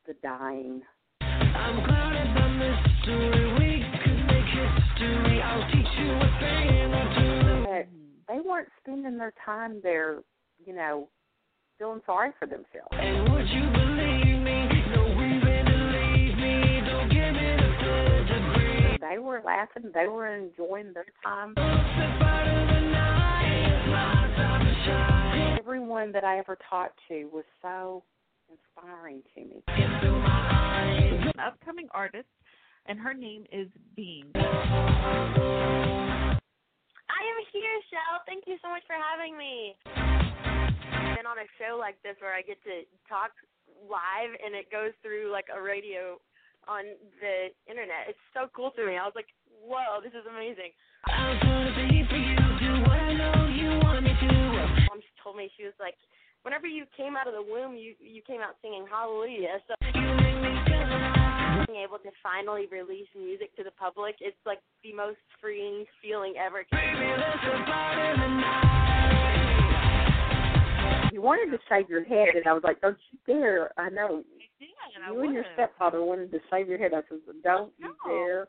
the 0.07 0.15
dying. 0.23 0.83
I'm 1.21 1.85
clouded 1.85 2.35
by 2.35 2.49
mystery. 2.49 3.45
We 3.59 3.85
could 4.03 4.21
make 4.27 4.49
history. 4.49 5.41
I'll 5.41 5.67
teach 5.71 5.93
you 5.99 6.11
a 6.13 6.29
thing 6.41 6.93
or 6.93 7.07
two. 7.17 7.65
But 7.65 8.35
they 8.35 8.41
weren't 8.41 8.69
spending 8.83 9.19
their 9.19 9.33
time 9.45 9.81
there, 9.83 10.19
you 10.65 10.75
know, 10.75 11.09
feeling 11.79 12.01
sorry 12.07 12.31
for 12.39 12.47
themselves. 12.47 12.93
And 12.93 13.33
would 13.33 13.49
you 13.49 13.74
They 19.05 19.15
they 19.15 19.19
were 19.19 19.43
laughing. 19.45 19.91
They 19.93 20.09
were 20.09 20.35
enjoying 20.35 20.95
their 20.95 21.05
time. 21.23 21.55
Everyone 25.59 26.11
that 26.13 26.25
I 26.25 26.39
ever 26.39 26.57
talked 26.71 26.99
to 27.09 27.29
was 27.33 27.45
so 27.61 28.03
inspiring 28.51 29.23
to 29.35 29.41
me. 29.43 29.63
an 29.69 31.39
upcoming 31.39 31.89
artist, 31.93 32.29
and 32.87 32.99
her 32.99 33.13
name 33.13 33.45
is 33.53 33.69
Bean. 33.95 34.33
I 34.35 34.41
am 37.21 37.39
here, 37.53 37.81
Shell. 37.91 38.23
Thank 38.27 38.45
you 38.47 38.57
so 38.63 38.69
much 38.71 38.85
for 38.87 38.97
having 38.97 39.37
me. 39.37 39.77
Been 41.15 41.27
on 41.27 41.39
a 41.39 41.49
show 41.59 41.77
like 41.79 42.03
this 42.03 42.17
where 42.21 42.35
I 42.35 42.41
get 42.41 42.63
to 42.65 42.85
talk 43.07 43.33
live 43.89 44.31
and 44.45 44.55
it 44.55 44.71
goes 44.71 44.93
through 45.03 45.31
like 45.31 45.47
a 45.55 45.61
radio 45.61 46.19
on 46.69 46.85
the 47.21 47.51
internet. 47.71 48.09
It's 48.09 48.19
so 48.33 48.49
cool 48.55 48.71
to 48.77 48.87
me. 48.87 48.97
I 48.97 49.05
was 49.05 49.15
like, 49.15 49.29
whoa, 49.65 50.01
this 50.03 50.13
is 50.13 50.27
amazing. 50.29 50.73
Mom 54.89 55.01
told 55.23 55.37
me 55.37 55.51
she 55.57 55.65
was 55.65 55.75
like, 55.81 55.95
whenever 56.43 56.67
you 56.67 56.85
came 56.97 57.17
out 57.17 57.27
of 57.27 57.35
the 57.35 57.43
womb, 57.43 57.77
you 57.77 57.95
you 57.99 58.23
came 58.27 58.41
out 58.41 58.57
singing 58.63 58.87
Hallelujah. 58.91 59.59
So 59.67 59.75
being 61.67 61.83
able 61.83 61.99
to 61.99 62.11
finally 62.23 62.67
release 62.71 63.09
music 63.17 63.57
to 63.57 63.65
the 63.65 63.73
public, 63.73 64.17
it's 64.21 64.37
like 64.47 64.61
the 64.83 64.93
most 64.93 65.19
freeing 65.41 65.85
feeling 66.03 66.35
ever. 66.39 66.65
You 71.13 71.23
wanted 71.23 71.51
to 71.57 71.59
shave 71.69 71.89
your 71.89 72.05
head, 72.05 72.37
and 72.37 72.47
I 72.47 72.53
was 72.53 72.63
like, 72.63 72.81
"Don't 72.81 72.99
you 73.11 73.19
dare!" 73.27 73.73
I 73.79 73.89
know 73.89 74.25
I 74.61 75.13
you 75.13 75.21
and 75.21 75.35
your 75.35 75.45
stepfather 75.55 76.03
wanted 76.05 76.31
to 76.33 76.39
shave 76.51 76.69
your 76.69 76.79
head. 76.79 76.93
I 76.95 77.01
said, 77.09 77.19
"Don't 77.43 77.73
you 77.79 77.95
dare 78.07 78.49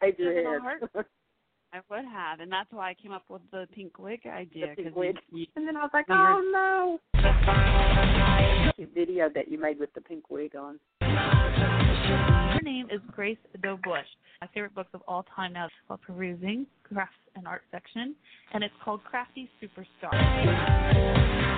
shave 0.00 0.18
your 0.18 0.32
head." 0.32 0.60
I 1.72 1.80
would 1.88 2.04
have, 2.04 2.40
and 2.40 2.50
that's 2.50 2.72
why 2.72 2.90
I 2.90 2.94
came 2.94 3.12
up 3.12 3.24
with 3.28 3.42
the 3.52 3.68
pink 3.72 3.98
wig 3.98 4.26
idea. 4.26 4.74
pink 4.74 4.88
'cause 4.88 4.96
wig. 4.96 5.16
You, 5.30 5.46
And 5.54 5.68
then 5.68 5.76
I 5.76 5.82
was 5.82 5.90
like, 5.92 6.06
"Oh 6.08 6.40
no!" 6.52 6.98
The 8.76 8.86
video 8.86 9.28
that 9.28 9.48
you 9.48 9.58
made 9.58 9.78
with 9.78 9.92
the 9.94 10.00
pink 10.00 10.30
wig 10.30 10.56
on. 10.56 10.80
Her 11.00 12.60
name 12.62 12.88
is 12.90 13.00
Grace 13.12 13.38
Doe 13.62 13.76
Bush. 13.84 14.06
My 14.40 14.46
favorite 14.48 14.74
books 14.74 14.90
of 14.94 15.02
all 15.06 15.22
time 15.36 15.52
now 15.52 15.68
while 15.86 15.98
Perusing, 15.98 16.66
Crafts 16.82 17.14
and 17.36 17.46
Art 17.46 17.62
Section, 17.70 18.16
and 18.52 18.64
it's 18.64 18.74
called 18.82 19.04
Crafty 19.04 19.50
Superstar. 19.60 21.49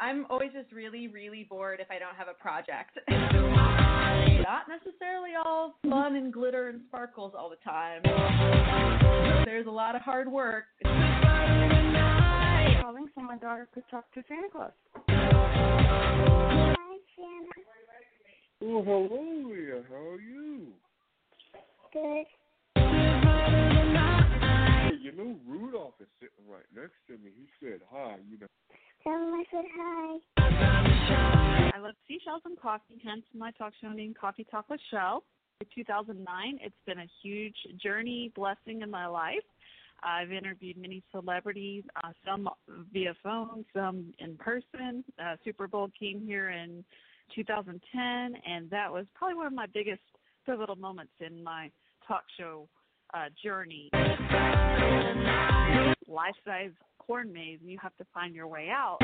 I'm 0.00 0.26
always 0.28 0.52
just 0.52 0.72
really, 0.72 1.08
really 1.08 1.44
bored 1.48 1.80
if 1.80 1.90
I 1.90 1.98
don't 1.98 2.14
have 2.16 2.28
a 2.28 2.34
project. 2.34 2.98
Not 4.42 4.68
necessarily 4.68 5.30
all 5.42 5.78
fun 5.88 6.16
and 6.16 6.32
glitter 6.32 6.68
and 6.68 6.82
sparkles 6.88 7.32
all 7.36 7.48
the 7.48 7.56
time. 7.64 8.02
There's 9.44 9.66
a 9.66 9.70
lot 9.70 9.94
of 9.94 10.02
hard 10.02 10.30
work. 10.30 10.64
Calling 12.82 13.08
so 13.14 13.22
my 13.22 13.38
daughter 13.40 13.66
could 13.72 13.84
talk 13.90 14.12
to 14.12 14.22
Santa 14.28 14.48
Claus. 14.52 14.72
Hi, 15.08 16.74
Santa. 17.16 17.50
Oh, 18.62 18.82
hello 18.82 19.48
there. 19.48 19.82
How 19.88 19.96
are 19.96 20.20
you? 20.20 20.74
Good. 21.92 22.26
Hey, 24.84 24.96
you 25.00 25.12
know 25.16 25.36
Rudolph 25.46 25.94
is 26.00 26.08
sitting 26.20 26.46
right 26.50 26.68
next 26.74 27.06
to 27.06 27.12
me. 27.24 27.30
He 27.36 27.46
said 27.60 27.80
hi. 27.90 28.16
You 28.30 28.38
know. 28.40 28.46
I 29.06 29.44
said 29.50 29.64
hi. 29.76 30.16
I 31.74 31.78
love 31.78 31.94
seashells 32.08 32.42
and 32.44 32.58
coffee, 32.58 33.00
hence 33.04 33.22
my 33.34 33.50
talk 33.52 33.72
show 33.80 33.90
named 33.90 34.16
Coffee 34.18 34.46
Talk 34.50 34.70
with 34.70 34.80
Shell. 34.90 35.24
In 35.60 35.66
2009, 35.74 36.58
it's 36.62 36.74
been 36.86 36.98
a 36.98 37.06
huge 37.22 37.56
journey, 37.82 38.32
blessing 38.34 38.80
in 38.82 38.90
my 38.90 39.06
life. 39.06 39.44
I've 40.02 40.32
interviewed 40.32 40.78
many 40.78 41.02
celebrities, 41.10 41.84
uh, 42.02 42.12
some 42.26 42.48
via 42.92 43.14
phone, 43.22 43.64
some 43.74 44.12
in 44.18 44.36
person. 44.36 45.04
Uh, 45.18 45.36
Super 45.44 45.66
Bowl 45.66 45.90
came 45.98 46.20
here 46.20 46.50
in 46.50 46.84
2010, 47.34 48.00
and 48.02 48.70
that 48.70 48.90
was 48.90 49.06
probably 49.14 49.36
one 49.36 49.46
of 49.46 49.52
my 49.52 49.66
biggest 49.66 50.02
pivotal 50.46 50.76
moments 50.76 51.12
in 51.20 51.42
my 51.44 51.70
talk 52.08 52.24
show 52.38 52.68
uh, 53.12 53.26
journey. 53.42 53.90
Life 56.06 56.34
size 56.44 56.70
corn 57.06 57.32
maze, 57.32 57.58
and 57.60 57.70
you 57.70 57.78
have 57.82 57.96
to 57.96 58.04
find 58.12 58.34
your 58.34 58.46
way 58.46 58.68
out. 58.70 58.98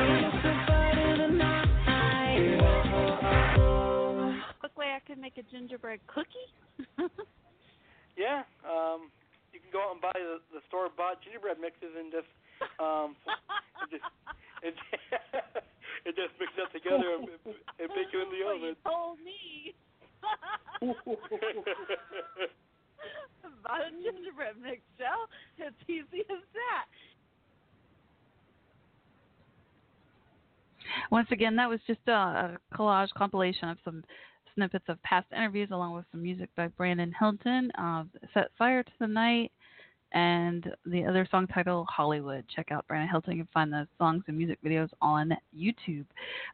Quick 4.60 4.76
way 4.76 4.92
I 4.96 5.00
could 5.06 5.18
make 5.18 5.36
a 5.38 5.42
gingerbread 5.50 6.00
cookie. 6.06 6.48
Yeah, 8.18 8.44
um, 8.68 9.08
you 9.48 9.64
can 9.64 9.72
go 9.72 9.80
out 9.80 9.96
and 9.96 10.02
buy 10.04 10.12
the, 10.12 10.44
the 10.52 10.60
store 10.68 10.92
bought 10.92 11.24
gingerbread 11.24 11.56
mixes 11.56 11.88
and 11.96 12.12
just 12.12 12.28
um, 12.76 13.16
and 13.80 13.88
just 13.88 14.04
and 16.04 16.12
just 16.20 16.36
mix 16.36 16.52
it 16.52 16.68
together 16.68 17.16
and, 17.16 17.24
and 17.80 17.88
bake 17.96 18.12
it 18.12 18.20
in 18.20 18.28
the 18.28 18.44
Well, 18.44 18.60
you 18.60 18.76
oven. 18.76 18.76
told 18.84 19.16
me. 19.24 19.72
About 23.40 23.88
a 23.88 23.90
gingerbread 24.04 24.60
mix, 24.60 24.84
Shell. 25.00 25.32
It's 25.56 25.80
easy 25.88 26.20
as 26.28 26.44
that. 26.52 26.84
Once 31.10 31.28
again, 31.30 31.56
that 31.56 31.68
was 31.68 31.80
just 31.86 32.00
a, 32.06 32.12
a 32.12 32.58
collage 32.74 33.12
compilation 33.14 33.68
of 33.68 33.78
some 33.84 34.04
snippets 34.54 34.84
of 34.88 35.02
past 35.02 35.26
interviews, 35.32 35.70
along 35.70 35.94
with 35.94 36.04
some 36.10 36.22
music 36.22 36.50
by 36.56 36.68
Brandon 36.68 37.12
Hilton, 37.18 37.70
uh, 37.78 38.04
"Set 38.34 38.48
Fire 38.58 38.82
to 38.82 38.92
the 38.98 39.06
Night," 39.06 39.52
and 40.12 40.70
the 40.86 41.04
other 41.04 41.28
song 41.30 41.46
title 41.46 41.86
"Hollywood." 41.88 42.44
Check 42.54 42.70
out 42.70 42.86
Brandon 42.88 43.08
Hilton. 43.08 43.36
You 43.36 43.44
can 43.44 43.48
find 43.52 43.72
the 43.72 43.86
songs 43.98 44.24
and 44.26 44.36
music 44.36 44.58
videos 44.64 44.88
on 45.00 45.32
YouTube. 45.56 46.06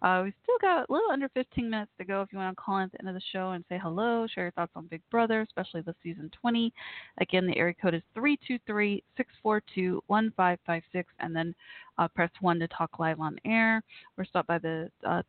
Uh, 0.03 0.23
we 0.25 0.35
still 0.43 0.59
got 0.61 0.89
a 0.89 0.93
little 0.93 1.11
under 1.11 1.29
15 1.31 1.71
minutes 1.71 1.91
to 1.99 2.05
go. 2.05 2.23
If 2.23 2.33
you 2.33 2.39
want 2.39 2.57
to 2.57 2.63
call 2.63 2.79
in 2.79 2.85
at 2.85 2.93
the 2.93 3.01
end 3.01 3.09
of 3.09 3.15
the 3.15 3.23
show 3.33 3.53
and 3.53 3.65
say 3.69 3.79
hello, 3.83 4.27
share 4.27 4.45
your 4.45 4.53
thoughts 4.53 4.73
on 4.77 4.87
Big 4.87 5.03
Brother, 5.11 5.41
especially 5.43 5.81
the 5.83 5.95
season 6.03 6.31
20. 6.41 6.73
Again, 7.21 7.47
the 7.47 7.57
area 7.57 7.75
code 7.81 7.95
is 7.95 8.03
323-642-1556, 8.17 11.05
and 11.21 11.35
then 11.35 11.55
uh, 11.99 12.09
press 12.09 12.31
one 12.41 12.59
to 12.59 12.69
talk 12.69 12.99
live 12.99 13.21
on 13.21 13.39
air, 13.45 13.83
or 14.19 14.25
stop 14.25 14.47
by 14.47 14.59
the 14.59 14.91
uh, 15.07 15.23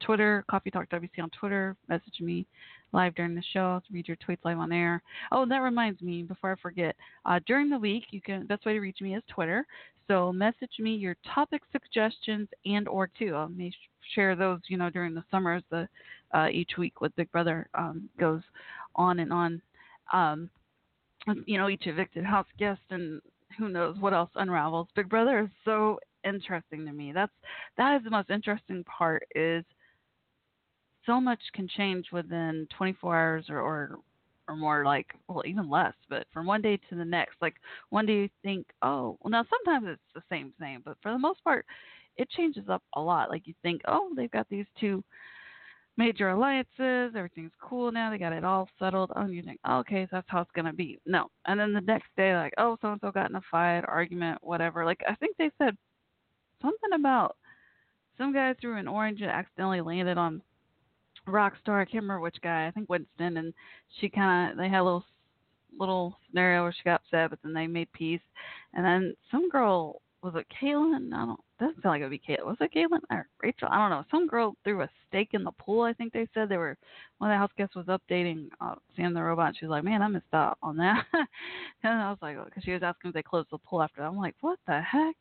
Twitter, 0.00 0.44
Coffee 0.50 0.70
Talk 0.70 0.88
WC 0.90 1.22
on 1.22 1.30
Twitter. 1.30 1.76
Message 1.88 2.20
me 2.20 2.46
live 2.92 3.14
during 3.14 3.34
the 3.34 3.42
show. 3.52 3.60
I'll 3.60 3.82
read 3.90 4.08
your 4.08 4.16
tweets 4.16 4.44
live 4.44 4.58
on 4.58 4.72
air. 4.72 5.02
Oh, 5.32 5.46
that 5.46 5.58
reminds 5.58 6.00
me, 6.00 6.22
before 6.22 6.52
I 6.52 6.60
forget, 6.60 6.96
uh, 7.26 7.40
during 7.46 7.68
the 7.68 7.78
week, 7.78 8.04
you 8.10 8.20
can 8.20 8.46
best 8.46 8.64
way 8.64 8.72
to 8.72 8.80
reach 8.80 9.00
me 9.00 9.16
is 9.16 9.22
Twitter. 9.28 9.66
So 10.08 10.32
message 10.32 10.72
me 10.78 10.94
your 10.94 11.16
topic 11.34 11.62
suggestions 11.70 12.48
and 12.64 12.88
or 12.88 13.10
too. 13.18 13.34
I 13.36 13.46
may 13.46 13.70
share 14.14 14.34
those, 14.34 14.60
you 14.68 14.78
know, 14.78 14.88
during 14.88 15.14
the 15.14 15.24
summer 15.30 15.54
as 15.54 15.62
the 15.70 15.86
uh, 16.32 16.48
each 16.50 16.72
week 16.78 17.00
with 17.00 17.14
Big 17.16 17.30
Brother 17.30 17.68
um, 17.74 18.08
goes 18.18 18.42
on 18.96 19.20
and 19.20 19.32
on. 19.32 19.62
Um, 20.12 20.50
you 21.46 21.58
know, 21.58 21.68
each 21.68 21.86
evicted 21.86 22.24
house 22.24 22.46
guest 22.58 22.80
and 22.90 23.20
who 23.58 23.68
knows 23.68 23.96
what 23.98 24.14
else 24.14 24.30
unravels. 24.36 24.88
Big 24.94 25.10
Brother 25.10 25.40
is 25.40 25.50
so 25.64 25.98
interesting 26.28 26.86
to 26.86 26.92
me. 26.92 27.12
That's 27.12 27.32
that 27.76 27.96
is 27.96 28.04
the 28.04 28.10
most 28.10 28.30
interesting 28.30 28.84
part 28.84 29.24
is 29.34 29.64
so 31.06 31.20
much 31.20 31.40
can 31.54 31.68
change 31.68 32.06
within 32.12 32.66
24 32.76 33.16
hours 33.16 33.46
or, 33.48 33.60
or 33.60 33.98
or 34.48 34.56
more 34.56 34.84
like 34.84 35.06
well 35.28 35.42
even 35.44 35.68
less 35.68 35.92
but 36.08 36.26
from 36.32 36.46
one 36.46 36.62
day 36.62 36.78
to 36.88 36.96
the 36.96 37.04
next 37.04 37.36
like 37.42 37.54
one 37.90 38.06
day 38.06 38.14
you 38.14 38.28
think 38.42 38.66
oh 38.80 39.18
well 39.20 39.30
now 39.30 39.44
sometimes 39.50 39.86
it's 39.86 40.14
the 40.14 40.22
same 40.34 40.54
thing 40.58 40.80
but 40.84 40.96
for 41.02 41.12
the 41.12 41.18
most 41.18 41.44
part 41.44 41.66
it 42.18 42.28
changes 42.30 42.64
up 42.68 42.82
a 42.96 43.00
lot. 43.00 43.30
Like 43.30 43.46
you 43.46 43.54
think 43.62 43.80
oh 43.86 44.10
they've 44.16 44.30
got 44.30 44.48
these 44.50 44.66
two 44.78 45.02
major 45.96 46.28
alliances 46.28 47.14
everything's 47.16 47.52
cool 47.60 47.90
now 47.90 48.10
they 48.10 48.18
got 48.18 48.32
it 48.32 48.44
all 48.44 48.68
settled 48.78 49.10
oh 49.16 49.22
and 49.22 49.34
you 49.34 49.42
think 49.42 49.58
oh, 49.64 49.78
okay 49.78 50.04
so 50.04 50.08
that's 50.12 50.26
how 50.28 50.40
it's 50.40 50.50
going 50.54 50.66
to 50.66 50.72
be. 50.72 50.98
No. 51.06 51.28
And 51.46 51.58
then 51.58 51.72
the 51.72 51.80
next 51.80 52.08
day 52.16 52.34
like 52.34 52.52
oh 52.58 52.76
so 52.82 52.92
and 52.92 53.00
so 53.00 53.10
got 53.10 53.30
in 53.30 53.36
a 53.36 53.42
fight 53.50 53.84
argument 53.86 54.38
whatever 54.42 54.84
like 54.84 55.00
i 55.08 55.14
think 55.14 55.36
they 55.38 55.50
said 55.58 55.76
something 56.60 56.92
about 56.94 57.36
some 58.16 58.32
guy 58.32 58.54
threw 58.54 58.76
an 58.76 58.88
orange 58.88 59.20
and 59.20 59.30
accidentally 59.30 59.80
landed 59.80 60.18
on 60.18 60.42
Rockstar. 61.26 61.80
I 61.80 61.84
can't 61.84 62.02
remember 62.02 62.20
which 62.20 62.40
guy. 62.42 62.66
I 62.66 62.70
think 62.70 62.88
Winston. 62.88 63.36
And 63.36 63.54
she 64.00 64.08
kind 64.08 64.52
of 64.52 64.58
they 64.58 64.68
had 64.68 64.80
a 64.80 64.84
little 64.84 65.04
little 65.78 66.16
scenario 66.28 66.62
where 66.62 66.72
she 66.72 66.82
got 66.84 67.02
upset, 67.02 67.30
but 67.30 67.38
then 67.42 67.52
they 67.52 67.66
made 67.66 67.92
peace. 67.92 68.20
And 68.74 68.84
then 68.84 69.14
some 69.30 69.48
girl 69.48 70.02
was 70.22 70.34
it 70.34 70.46
Kaylin? 70.60 71.12
I 71.14 71.26
don't. 71.26 71.40
Doesn't 71.60 71.82
sound 71.82 71.92
like 71.92 72.00
it 72.00 72.04
would 72.04 72.10
be 72.10 72.18
Kaylin. 72.18 72.46
Was 72.46 72.56
it 72.60 72.72
Kaylin 72.74 73.00
or 73.10 73.28
Rachel? 73.42 73.68
I 73.70 73.78
don't 73.78 73.90
know. 73.90 74.04
Some 74.10 74.26
girl 74.26 74.56
threw 74.64 74.82
a 74.82 74.90
stake 75.08 75.30
in 75.32 75.44
the 75.44 75.52
pool. 75.52 75.82
I 75.82 75.92
think 75.92 76.12
they 76.12 76.26
said 76.34 76.48
they 76.48 76.56
were. 76.56 76.76
One 77.18 77.30
of 77.30 77.34
the 77.34 77.38
house 77.38 77.50
guests 77.56 77.76
was 77.76 77.86
updating 77.86 78.48
uh, 78.60 78.74
Sam 78.96 79.14
the 79.14 79.22
robot. 79.22 79.48
And 79.48 79.56
she 79.56 79.64
was 79.64 79.70
like, 79.70 79.84
"Man, 79.84 80.02
I 80.02 80.08
missed 80.08 80.24
out 80.32 80.58
on 80.62 80.76
that." 80.78 81.04
and 81.12 82.00
I 82.00 82.10
was 82.10 82.18
like, 82.20 82.36
because 82.44 82.64
she 82.64 82.72
was 82.72 82.82
asking 82.82 83.10
if 83.10 83.14
they 83.14 83.22
closed 83.22 83.48
the 83.52 83.58
pool 83.58 83.82
after. 83.82 84.00
that. 84.00 84.08
I'm 84.08 84.16
like, 84.16 84.34
what 84.40 84.58
the 84.66 84.80
heck? 84.80 85.14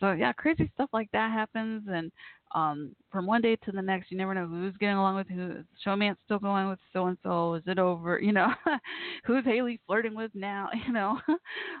So 0.00 0.12
yeah, 0.12 0.32
crazy 0.32 0.70
stuff 0.74 0.90
like 0.92 1.10
that 1.12 1.32
happens, 1.32 1.84
and 1.90 2.12
um, 2.54 2.94
from 3.10 3.26
one 3.26 3.42
day 3.42 3.56
to 3.56 3.72
the 3.72 3.82
next, 3.82 4.10
you 4.10 4.16
never 4.16 4.34
know 4.34 4.46
who's 4.46 4.76
getting 4.78 4.96
along 4.96 5.16
with 5.16 5.28
who. 5.28 5.50
Is 5.52 5.64
Showmance 5.84 6.16
still 6.24 6.38
going 6.38 6.68
with 6.68 6.78
so 6.92 7.06
and 7.06 7.18
so? 7.22 7.54
Is 7.54 7.62
it 7.66 7.78
over? 7.78 8.20
You 8.20 8.32
know, 8.32 8.48
who's 9.24 9.44
Haleigh 9.44 9.80
flirting 9.86 10.14
with 10.14 10.30
now? 10.34 10.68
You 10.86 10.92
know, 10.92 11.18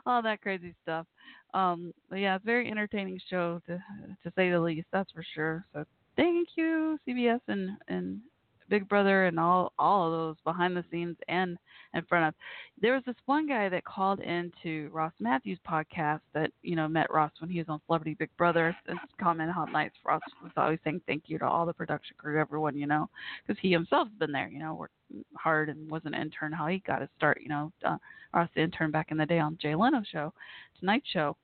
all 0.06 0.22
that 0.22 0.42
crazy 0.42 0.74
stuff. 0.82 1.06
Um, 1.54 1.92
but 2.10 2.16
yeah, 2.16 2.34
it's 2.34 2.44
a 2.44 2.46
very 2.46 2.70
entertaining 2.70 3.20
show 3.30 3.60
to 3.66 3.76
to 3.76 4.32
say 4.36 4.50
the 4.50 4.60
least. 4.60 4.88
That's 4.92 5.10
for 5.12 5.24
sure. 5.34 5.64
So 5.72 5.84
thank 6.16 6.48
you, 6.56 6.98
CBS 7.06 7.40
and 7.48 7.70
and 7.88 8.20
Big 8.68 8.88
Brother 8.88 9.26
and 9.26 9.38
all 9.38 9.72
all 9.78 10.06
of 10.06 10.12
those 10.12 10.36
behind 10.44 10.76
the 10.76 10.84
scenes 10.90 11.16
and 11.28 11.58
in 11.94 12.02
front 12.04 12.26
of. 12.26 12.34
There 12.80 12.94
was 12.94 13.02
this 13.06 13.16
one 13.26 13.46
guy 13.46 13.68
that 13.68 13.84
called 13.84 14.20
into 14.20 14.88
Ross 14.92 15.12
Mathews' 15.20 15.58
podcast 15.68 16.20
that 16.34 16.50
you 16.62 16.76
know 16.76 16.88
met 16.88 17.12
Ross 17.12 17.32
when 17.40 17.50
he 17.50 17.58
was 17.58 17.68
on 17.68 17.80
Celebrity 17.86 18.14
Big 18.18 18.30
Brother 18.36 18.76
and 18.86 18.98
commented 19.20 19.54
how 19.54 19.64
nice 19.66 19.90
Ross 20.04 20.22
was 20.42 20.52
always 20.56 20.78
saying 20.84 21.00
thank 21.06 21.24
you 21.26 21.38
to 21.38 21.46
all 21.46 21.66
the 21.66 21.72
production 21.72 22.16
crew, 22.18 22.40
everyone, 22.40 22.76
you 22.76 22.86
know, 22.86 23.08
because 23.46 23.60
he 23.60 23.72
himself's 23.72 24.12
been 24.18 24.32
there, 24.32 24.48
you 24.48 24.58
know, 24.58 24.74
worked 24.74 24.94
hard 25.36 25.68
and 25.68 25.90
was 25.90 26.02
an 26.04 26.14
intern. 26.14 26.52
How 26.52 26.66
he 26.66 26.82
got 26.86 27.00
his 27.00 27.10
start, 27.16 27.40
you 27.42 27.48
know, 27.48 27.72
uh, 27.84 27.96
Ross 28.34 28.48
the 28.54 28.62
intern 28.62 28.90
back 28.90 29.10
in 29.10 29.16
the 29.16 29.26
day 29.26 29.38
on 29.38 29.58
Jay 29.60 29.74
Leno 29.74 30.02
show, 30.10 30.32
Tonight 30.78 31.02
Show, 31.12 31.36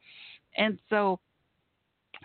and 0.56 0.78
so. 0.90 1.20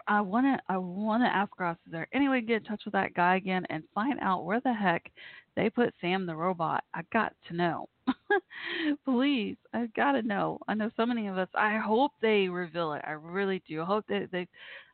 I 0.08 0.22
want 0.22 0.46
to 0.46 0.60
I 0.74 0.78
want 0.78 1.24
to 1.24 1.28
ask 1.28 1.58
Ross, 1.60 1.78
is 1.86 1.92
there 1.92 2.08
any 2.14 2.30
way 2.30 2.42
to 2.42 2.46
get 2.46 2.58
in 2.58 2.64
touch 2.64 2.82
with 2.86 2.94
that 2.94 3.14
guy 3.14 3.36
again 3.36 3.66
and 3.70 3.84
find 3.94 4.20
out 4.22 4.46
where 4.46 4.62
the 4.62 4.74
heck 4.74 5.12
they 5.56 5.70
put 5.70 5.94
Sam 6.02 6.26
the 6.26 6.36
robot? 6.36 6.84
I 6.94 7.02
got 7.12 7.34
to 7.48 7.56
know. 7.56 7.88
Please, 9.06 9.58
I 9.74 9.88
got 9.96 10.14
to 10.14 10.22
know. 10.22 10.60
I 10.68 10.74
know 10.74 10.90
so 10.96 11.06
many 11.06 11.28
of 11.28 11.38
us. 11.38 11.50
I 11.56 11.78
hope 11.78 12.12
they 12.22 12.48
reveal 12.48 12.94
it. 12.94 13.04
I 13.06 13.12
really 13.12 13.62
do. 13.68 13.82
I 13.82 13.86
hope 13.86 14.06
that 14.10 14.30
they. 14.32 14.48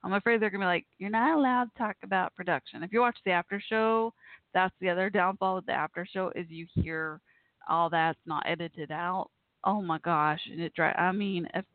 I'm 0.04 0.14
afraid 0.14 0.42
they're 0.42 0.50
gonna 0.50 0.64
be 0.64 0.68
like, 0.68 0.86
you're 0.98 1.10
not 1.10 1.38
allowed 1.38 1.66
to 1.66 1.78
talk 1.78 1.96
about 2.04 2.36
production. 2.36 2.84
If 2.84 2.94
you 2.94 3.02
watch 3.02 3.18
the 3.26 3.32
after 3.32 3.62
show, 3.70 4.14
that's 4.54 4.76
the 4.80 4.90
other 4.90 5.10
downfall 5.10 5.56
with 5.56 5.66
the 5.66 5.74
after 5.74 6.06
show 6.12 6.32
is 6.36 6.46
you 6.50 6.68
hear 6.76 7.20
all 7.68 7.90
that's 7.90 8.20
not 8.26 8.44
edited 8.46 8.92
out. 8.92 9.30
Oh 9.64 9.82
my 9.82 9.98
gosh, 10.00 10.40
and 10.52 10.62
it 10.62 10.76
dri 10.76 10.86
I 10.86 11.12
mean, 11.12 11.48
if 11.56 11.66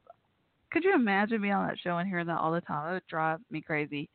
could 0.71 0.85
you 0.85 0.95
imagine 0.95 1.43
being 1.43 1.55
on 1.55 1.67
that 1.69 1.79
show 1.79 1.99
and 1.99 2.09
hearing 2.09 2.27
that 2.27 2.39
all 2.39 2.53
the 2.53 2.61
time? 2.61 2.91
It 2.91 2.93
would 2.95 3.07
drive 3.09 3.41
me 3.51 3.61
crazy. 3.61 4.09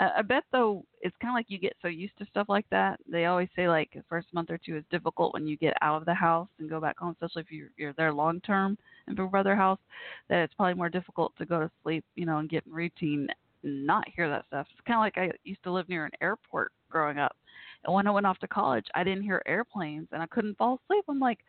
Uh, 0.00 0.10
I 0.18 0.22
bet 0.22 0.44
though, 0.52 0.84
it's 1.00 1.16
kind 1.20 1.32
of 1.32 1.34
like 1.34 1.46
you 1.48 1.58
get 1.58 1.76
so 1.82 1.88
used 1.88 2.16
to 2.18 2.26
stuff 2.26 2.48
like 2.48 2.66
that. 2.70 3.00
They 3.10 3.26
always 3.26 3.48
say 3.56 3.68
like 3.68 3.90
the 3.94 4.04
first 4.08 4.28
month 4.32 4.50
or 4.50 4.58
two 4.58 4.76
is 4.76 4.84
difficult 4.90 5.34
when 5.34 5.46
you 5.46 5.56
get 5.56 5.74
out 5.82 6.00
of 6.00 6.06
the 6.06 6.14
house 6.14 6.48
and 6.58 6.70
go 6.70 6.80
back 6.80 6.98
home, 6.98 7.16
especially 7.20 7.42
if 7.42 7.50
you're, 7.50 7.70
you're 7.76 7.92
there 7.94 8.12
long 8.12 8.40
term 8.40 8.78
in 9.08 9.16
Big 9.16 9.30
Brother 9.30 9.56
house. 9.56 9.80
That 10.28 10.44
it's 10.44 10.54
probably 10.54 10.74
more 10.74 10.88
difficult 10.88 11.32
to 11.38 11.46
go 11.46 11.60
to 11.60 11.70
sleep, 11.82 12.04
you 12.14 12.26
know, 12.26 12.38
and 12.38 12.48
get 12.48 12.66
in 12.66 12.72
routine 12.72 13.28
and 13.64 13.86
not 13.86 14.08
hear 14.14 14.28
that 14.28 14.46
stuff. 14.46 14.66
It's 14.70 14.86
kind 14.86 14.98
of 14.98 15.02
like 15.02 15.18
I 15.18 15.36
used 15.44 15.62
to 15.64 15.72
live 15.72 15.88
near 15.88 16.04
an 16.04 16.12
airport 16.20 16.72
growing 16.90 17.18
up, 17.18 17.36
and 17.84 17.92
when 17.92 18.06
I 18.06 18.12
went 18.12 18.26
off 18.26 18.38
to 18.38 18.48
college, 18.48 18.86
I 18.94 19.02
didn't 19.02 19.24
hear 19.24 19.42
airplanes 19.46 20.08
and 20.12 20.22
I 20.22 20.26
couldn't 20.26 20.58
fall 20.58 20.80
asleep. 20.84 21.04
I'm 21.08 21.18
like, 21.18 21.40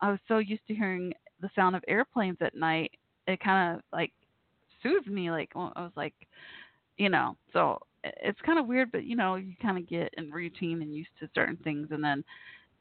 I 0.00 0.10
was 0.10 0.20
so 0.28 0.38
used 0.38 0.66
to 0.68 0.74
hearing 0.74 1.12
the 1.40 1.50
sound 1.54 1.74
of 1.74 1.84
airplanes 1.88 2.38
at 2.40 2.54
night 2.54 2.92
it 3.28 3.40
kind 3.40 3.76
of 3.76 3.82
like 3.92 4.12
soothed 4.82 5.08
me. 5.08 5.30
Like 5.30 5.50
well, 5.54 5.72
I 5.76 5.82
was 5.82 5.92
like, 5.96 6.14
you 6.96 7.08
know, 7.10 7.36
so 7.52 7.78
it's 8.04 8.40
kind 8.44 8.58
of 8.58 8.66
weird, 8.66 8.90
but 8.90 9.04
you 9.04 9.16
know, 9.16 9.36
you 9.36 9.54
kind 9.62 9.78
of 9.78 9.88
get 9.88 10.12
in 10.16 10.30
routine 10.30 10.82
and 10.82 10.94
used 10.94 11.10
to 11.20 11.28
certain 11.34 11.56
things, 11.58 11.88
and 11.90 12.02
then 12.02 12.24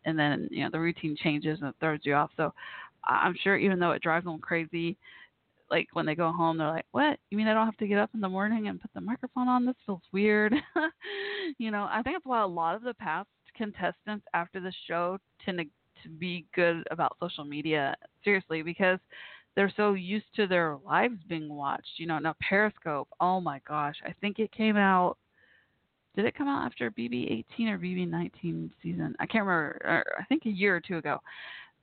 and 0.05 0.17
then 0.17 0.47
you 0.51 0.63
know 0.63 0.69
the 0.71 0.79
routine 0.79 1.15
changes 1.21 1.59
and 1.59 1.69
it 1.69 1.75
throws 1.79 1.99
you 2.03 2.15
off. 2.15 2.31
So 2.37 2.53
I'm 3.03 3.35
sure 3.43 3.57
even 3.57 3.79
though 3.79 3.91
it 3.91 4.01
drives 4.01 4.25
them 4.25 4.39
crazy, 4.39 4.97
like 5.69 5.87
when 5.93 6.05
they 6.05 6.15
go 6.15 6.31
home, 6.31 6.57
they're 6.57 6.67
like, 6.69 6.85
"What? 6.91 7.19
You 7.29 7.37
mean 7.37 7.47
I 7.47 7.53
don't 7.53 7.65
have 7.65 7.77
to 7.77 7.87
get 7.87 7.99
up 7.99 8.11
in 8.13 8.21
the 8.21 8.29
morning 8.29 8.67
and 8.67 8.81
put 8.81 8.93
the 8.93 9.01
microphone 9.01 9.47
on? 9.47 9.65
This 9.65 9.75
feels 9.85 10.01
weird." 10.13 10.53
you 11.57 11.71
know, 11.71 11.87
I 11.91 12.01
think 12.01 12.15
that's 12.15 12.25
why 12.25 12.41
a 12.41 12.47
lot 12.47 12.75
of 12.75 12.83
the 12.83 12.93
past 12.93 13.29
contestants 13.55 14.25
after 14.33 14.59
the 14.59 14.73
show 14.87 15.17
tend 15.43 15.57
to 15.59 15.65
to 16.03 16.09
be 16.09 16.45
good 16.53 16.87
about 16.91 17.17
social 17.19 17.43
media. 17.43 17.95
Seriously, 18.23 18.61
because 18.61 18.99
they're 19.57 19.73
so 19.75 19.95
used 19.95 20.27
to 20.35 20.45
their 20.45 20.77
lives 20.85 21.17
being 21.27 21.51
watched. 21.51 21.97
You 21.97 22.05
know, 22.05 22.19
now 22.19 22.35
Periscope. 22.39 23.09
Oh 23.19 23.41
my 23.41 23.59
gosh, 23.67 23.95
I 24.05 24.13
think 24.21 24.37
it 24.37 24.51
came 24.51 24.77
out. 24.77 25.17
Did 26.15 26.25
it 26.25 26.37
come 26.37 26.47
out 26.47 26.67
after 26.67 26.91
BB 26.91 27.43
18 27.55 27.67
or 27.69 27.79
BB 27.79 28.07
19 28.07 28.71
season? 28.83 29.15
I 29.19 29.25
can't 29.25 29.45
remember. 29.45 29.81
Or 29.83 30.03
I 30.19 30.23
think 30.25 30.45
a 30.45 30.51
year 30.51 30.75
or 30.75 30.79
two 30.79 30.97
ago. 30.97 31.17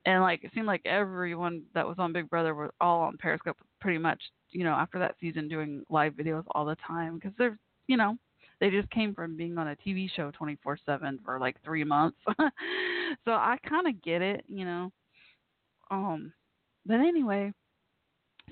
And 0.07 0.23
like 0.23 0.45
it 0.45 0.53
seemed 0.55 0.69
like 0.69 0.83
everyone 0.85 1.65
that 1.75 1.85
was 1.85 1.97
on 1.99 2.13
Big 2.13 2.31
Brother 2.31 2.55
was 2.55 2.71
all 2.81 3.01
on 3.03 3.17
Periscope 3.19 3.57
pretty 3.81 3.99
much. 3.99 4.23
You 4.51 4.63
know, 4.63 4.75
after 4.75 5.01
that 5.01 5.17
season, 5.21 5.49
doing 5.49 5.83
live 5.91 6.13
videos 6.13 6.45
all 6.53 6.65
the 6.65 6.77
time 6.77 7.17
because 7.17 7.33
they're, 7.37 7.59
you 7.89 7.97
know, 7.97 8.17
they 8.61 8.71
just 8.71 8.89
came 8.91 9.17
from 9.17 9.37
being 9.37 9.59
on 9.59 9.67
a 9.67 9.77
TV 9.85 10.09
show 10.15 10.31
24/7 10.31 11.25
for 11.25 11.41
like 11.41 11.57
three 11.65 11.83
months. 11.83 12.19
so 13.25 13.33
I 13.33 13.59
kind 13.69 13.89
of 13.89 14.01
get 14.01 14.23
it, 14.23 14.45
you 14.47 14.65
know. 14.65 14.93
Um, 15.91 16.33
but 16.87 17.01
anyway, 17.01 17.53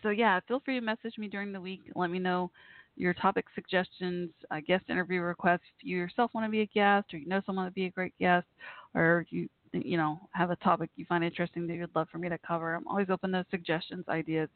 so 0.02 0.10
yeah, 0.10 0.40
feel 0.48 0.60
free 0.60 0.78
to 0.78 0.84
message 0.84 1.18
me 1.18 1.28
during 1.28 1.52
the 1.52 1.60
week. 1.60 1.80
Let 1.94 2.10
me 2.10 2.18
know 2.18 2.50
your 2.96 3.14
topic 3.14 3.46
suggestions, 3.54 4.30
uh, 4.50 4.60
guest 4.66 4.84
interview 4.88 5.20
requests. 5.20 5.60
If 5.78 5.86
you 5.86 5.96
yourself 5.96 6.32
want 6.34 6.46
to 6.46 6.50
be 6.50 6.60
a 6.60 6.66
guest, 6.66 7.12
or 7.14 7.18
you 7.18 7.28
know 7.28 7.40
someone 7.46 7.64
would 7.64 7.74
be 7.74 7.86
a 7.86 7.90
great 7.90 8.14
guest, 8.18 8.46
or 8.94 9.26
you 9.30 9.48
you 9.72 9.96
know 9.96 10.20
have 10.32 10.50
a 10.50 10.56
topic 10.56 10.90
you 10.96 11.06
find 11.06 11.24
interesting 11.24 11.66
that 11.66 11.74
you'd 11.74 11.94
love 11.94 12.08
for 12.10 12.18
me 12.18 12.28
to 12.28 12.38
cover, 12.38 12.74
I'm 12.74 12.86
always 12.88 13.10
open 13.10 13.32
to 13.32 13.46
suggestions, 13.50 14.04
ideas. 14.08 14.48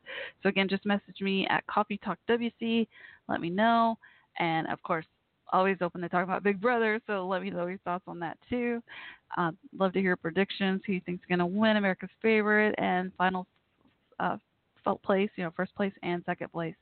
So 0.43 0.49
again, 0.49 0.69
just 0.69 0.85
message 0.85 1.21
me 1.21 1.47
at 1.49 1.67
Coffee 1.67 1.99
Talk 2.05 2.19
WC. 2.29 2.87
Let 3.29 3.41
me 3.41 3.51
know, 3.51 3.99
and 4.39 4.67
of 4.69 4.83
course. 4.83 5.07
Always 5.53 5.77
open 5.81 6.01
to 6.01 6.09
talk 6.09 6.25
about 6.25 6.43
Big 6.43 6.61
Brother, 6.61 7.01
so 7.07 7.25
let 7.25 7.41
me 7.41 7.51
know 7.51 7.69
your 7.69 7.79
thoughts 7.85 8.03
on 8.09 8.19
that 8.19 8.37
too. 8.51 8.83
Uh, 9.37 9.53
love 9.79 9.93
to 9.93 10.01
hear 10.01 10.17
predictions. 10.17 10.83
Who 10.85 10.95
you 10.95 11.01
think's 11.07 11.25
going 11.29 11.39
to 11.39 11.47
win 11.47 11.77
America's 11.77 12.11
favorite 12.21 12.75
and 12.79 13.13
final 13.17 13.47
uh, 14.19 14.39
place, 14.95 15.31
you 15.37 15.45
know, 15.45 15.51
first 15.57 15.75
place 15.75 15.93
and 16.03 16.23
second 16.25 16.53
place. 16.53 16.75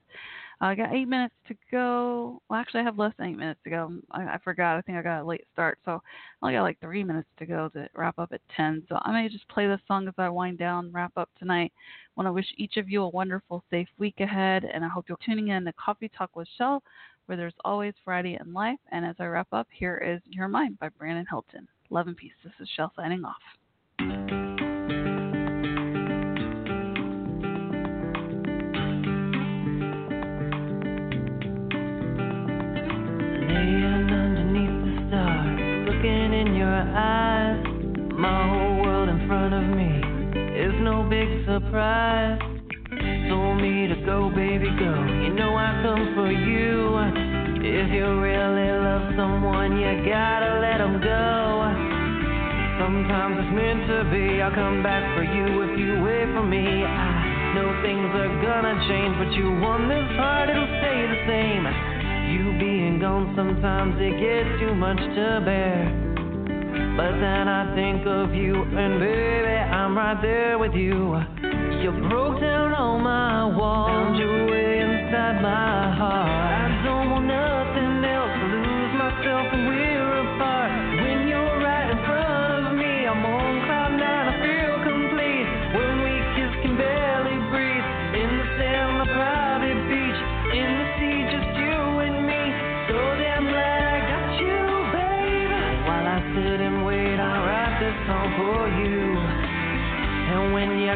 Uh, 0.60 0.66
I 0.66 0.74
got 0.74 0.94
eight 0.94 1.08
minutes 1.08 1.34
to 1.48 1.54
go. 1.70 2.40
Well, 2.48 2.60
actually, 2.60 2.80
I 2.80 2.84
have 2.84 2.98
less 2.98 3.12
than 3.18 3.28
eight 3.28 3.38
minutes 3.38 3.60
to 3.64 3.70
go. 3.70 3.92
I, 4.10 4.22
I 4.22 4.38
forgot. 4.44 4.76
I 4.76 4.80
think 4.82 4.98
I 4.98 5.02
got 5.02 5.22
a 5.22 5.24
late 5.24 5.44
start, 5.52 5.78
so 5.84 5.92
I 5.92 6.46
only 6.46 6.54
got 6.54 6.62
like 6.62 6.80
three 6.80 7.02
minutes 7.02 7.28
to 7.38 7.46
go 7.46 7.68
to 7.70 7.88
wrap 7.94 8.18
up 8.18 8.32
at 8.32 8.40
ten. 8.56 8.82
So 8.88 8.98
I 9.02 9.12
may 9.12 9.28
just 9.28 9.48
play 9.48 9.66
this 9.66 9.80
song 9.88 10.06
as 10.06 10.14
I 10.18 10.28
wind 10.28 10.58
down, 10.58 10.92
wrap 10.92 11.12
up 11.16 11.30
tonight. 11.38 11.72
Want 12.16 12.28
to 12.28 12.32
wish 12.32 12.46
each 12.56 12.76
of 12.76 12.88
you 12.88 13.02
a 13.02 13.08
wonderful, 13.08 13.64
safe 13.70 13.88
week 13.98 14.20
ahead, 14.20 14.64
and 14.64 14.84
I 14.84 14.88
hope 14.88 15.06
you're 15.08 15.18
tuning 15.24 15.48
in 15.48 15.64
to 15.64 15.72
Coffee 15.72 16.10
Talk 16.16 16.36
with 16.36 16.48
Shell, 16.56 16.82
where 17.26 17.36
there's 17.36 17.54
always 17.64 17.94
variety 18.04 18.38
in 18.40 18.52
life. 18.52 18.78
And 18.92 19.04
as 19.04 19.16
I 19.18 19.26
wrap 19.26 19.48
up, 19.52 19.66
here 19.72 19.96
is 19.96 20.20
Your 20.30 20.48
Mind 20.48 20.78
by 20.78 20.90
Brandon 20.90 21.26
Hilton. 21.28 21.66
Love 21.90 22.06
and 22.06 22.16
peace. 22.16 22.32
This 22.44 22.52
is 22.60 22.68
Shell 22.76 22.92
signing 22.96 23.24
off. 23.24 23.34
Surprise. 41.54 42.38
Told 43.30 43.62
me 43.62 43.86
to 43.86 43.94
go, 44.02 44.26
baby, 44.34 44.66
go. 44.74 44.90
You 45.22 45.30
know 45.38 45.54
I 45.54 45.70
come 45.86 46.02
for 46.18 46.26
you. 46.26 46.98
If 47.62 47.94
you 47.94 48.06
really 48.18 48.70
love 48.74 49.14
someone, 49.14 49.78
you 49.78 50.02
gotta 50.02 50.58
let 50.58 50.80
'em 50.82 50.98
go. 50.98 51.22
Sometimes 52.82 53.38
it's 53.38 53.54
meant 53.54 53.86
to 53.86 53.98
be. 54.10 54.42
I'll 54.42 54.50
come 54.50 54.82
back 54.82 55.04
for 55.14 55.22
you 55.22 55.62
if 55.62 55.78
you 55.78 56.02
wait 56.02 56.26
for 56.34 56.42
me. 56.42 56.66
I 56.82 57.54
know 57.54 57.70
things 57.86 58.10
are 58.22 58.34
gonna 58.42 58.74
change, 58.88 59.14
but 59.20 59.30
you 59.38 59.46
won 59.62 59.86
this 59.88 60.10
heart, 60.18 60.50
it'll 60.50 60.66
stay 60.82 61.06
the 61.06 61.20
same. 61.30 61.64
You 62.34 62.58
being 62.58 62.98
gone, 62.98 63.30
sometimes 63.36 63.94
it 64.00 64.18
gets 64.18 64.58
too 64.58 64.74
much 64.74 64.98
to 64.98 65.40
bear. 65.44 65.86
But 66.98 67.12
then 67.22 67.46
I 67.46 67.62
think 67.76 68.06
of 68.06 68.34
you, 68.34 68.54
and 68.82 68.98
baby, 68.98 69.56
I'm 69.78 69.96
right 69.96 70.20
there 70.20 70.58
with 70.58 70.74
you. 70.74 71.22
You 71.84 71.92
broke 72.08 72.40
down 72.40 72.72
all 72.72 72.98
my 72.98 73.44
walls, 73.44 73.88
found 73.88 74.16
your 74.16 74.46
way 74.50 74.80
inside 74.80 75.42
my 75.42 75.94
heart. 75.94 76.30
I 76.30 76.82
don't 76.82 77.10
want 77.10 77.26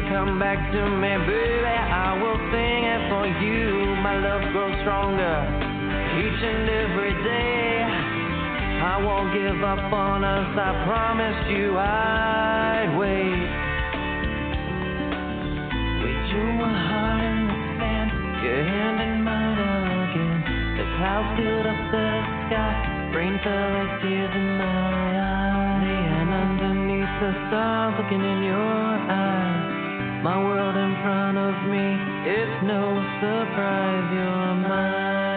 Come 0.07 0.39
back 0.39 0.71
to 0.71 0.81
me, 0.89 1.11
baby, 1.27 1.75
I 1.75 2.15
will 2.23 2.39
sing 2.49 2.81
it 2.87 3.01
for 3.11 3.27
you. 3.43 3.99
My 3.99 4.15
love 4.15 4.41
grows 4.55 4.73
stronger 4.81 5.43
each 6.17 6.39
and 6.39 6.69
every 6.71 7.13
day. 7.19 7.83
I 8.79 8.95
won't 9.03 9.33
give 9.35 9.59
up 9.61 9.91
on 9.91 10.23
us, 10.23 10.55
I 10.55 10.71
promised 10.87 11.51
you 11.51 11.77
I'd 11.77 12.95
wait. 12.95 13.43
We 15.99 16.11
drew 16.31 16.63
a 16.63 16.71
heart 16.89 17.19
in 17.19 17.39
the 17.51 17.59
sand, 17.77 18.09
your 18.39 18.63
hand 18.65 18.97
in 19.03 19.15
mine 19.19 19.59
again. 20.09 20.79
The 20.79 20.85
clouds 20.95 21.29
filled 21.37 21.67
up 21.67 21.81
the 21.91 22.07
sky, 22.47 22.71
rain 23.13 23.35
fell 23.43 23.67
like 23.77 23.99
tears 24.01 24.31
in 24.31 24.47
my 24.57 25.11
eyes. 25.27 25.85
And 25.85 26.29
underneath 26.33 27.13
the 27.19 27.31
stars, 27.51 27.93
looking 27.99 28.23
in 28.23 28.43
your 28.47 28.57
eyes. 29.11 29.48
My 30.21 30.37
world 30.37 30.75
in 30.75 30.93
front 31.01 31.37
of 31.37 31.55
me, 31.71 31.95
it's 32.29 32.63
no 32.67 32.99
surprise 33.21 34.11
you're 34.11 34.55
mine. 34.67 35.28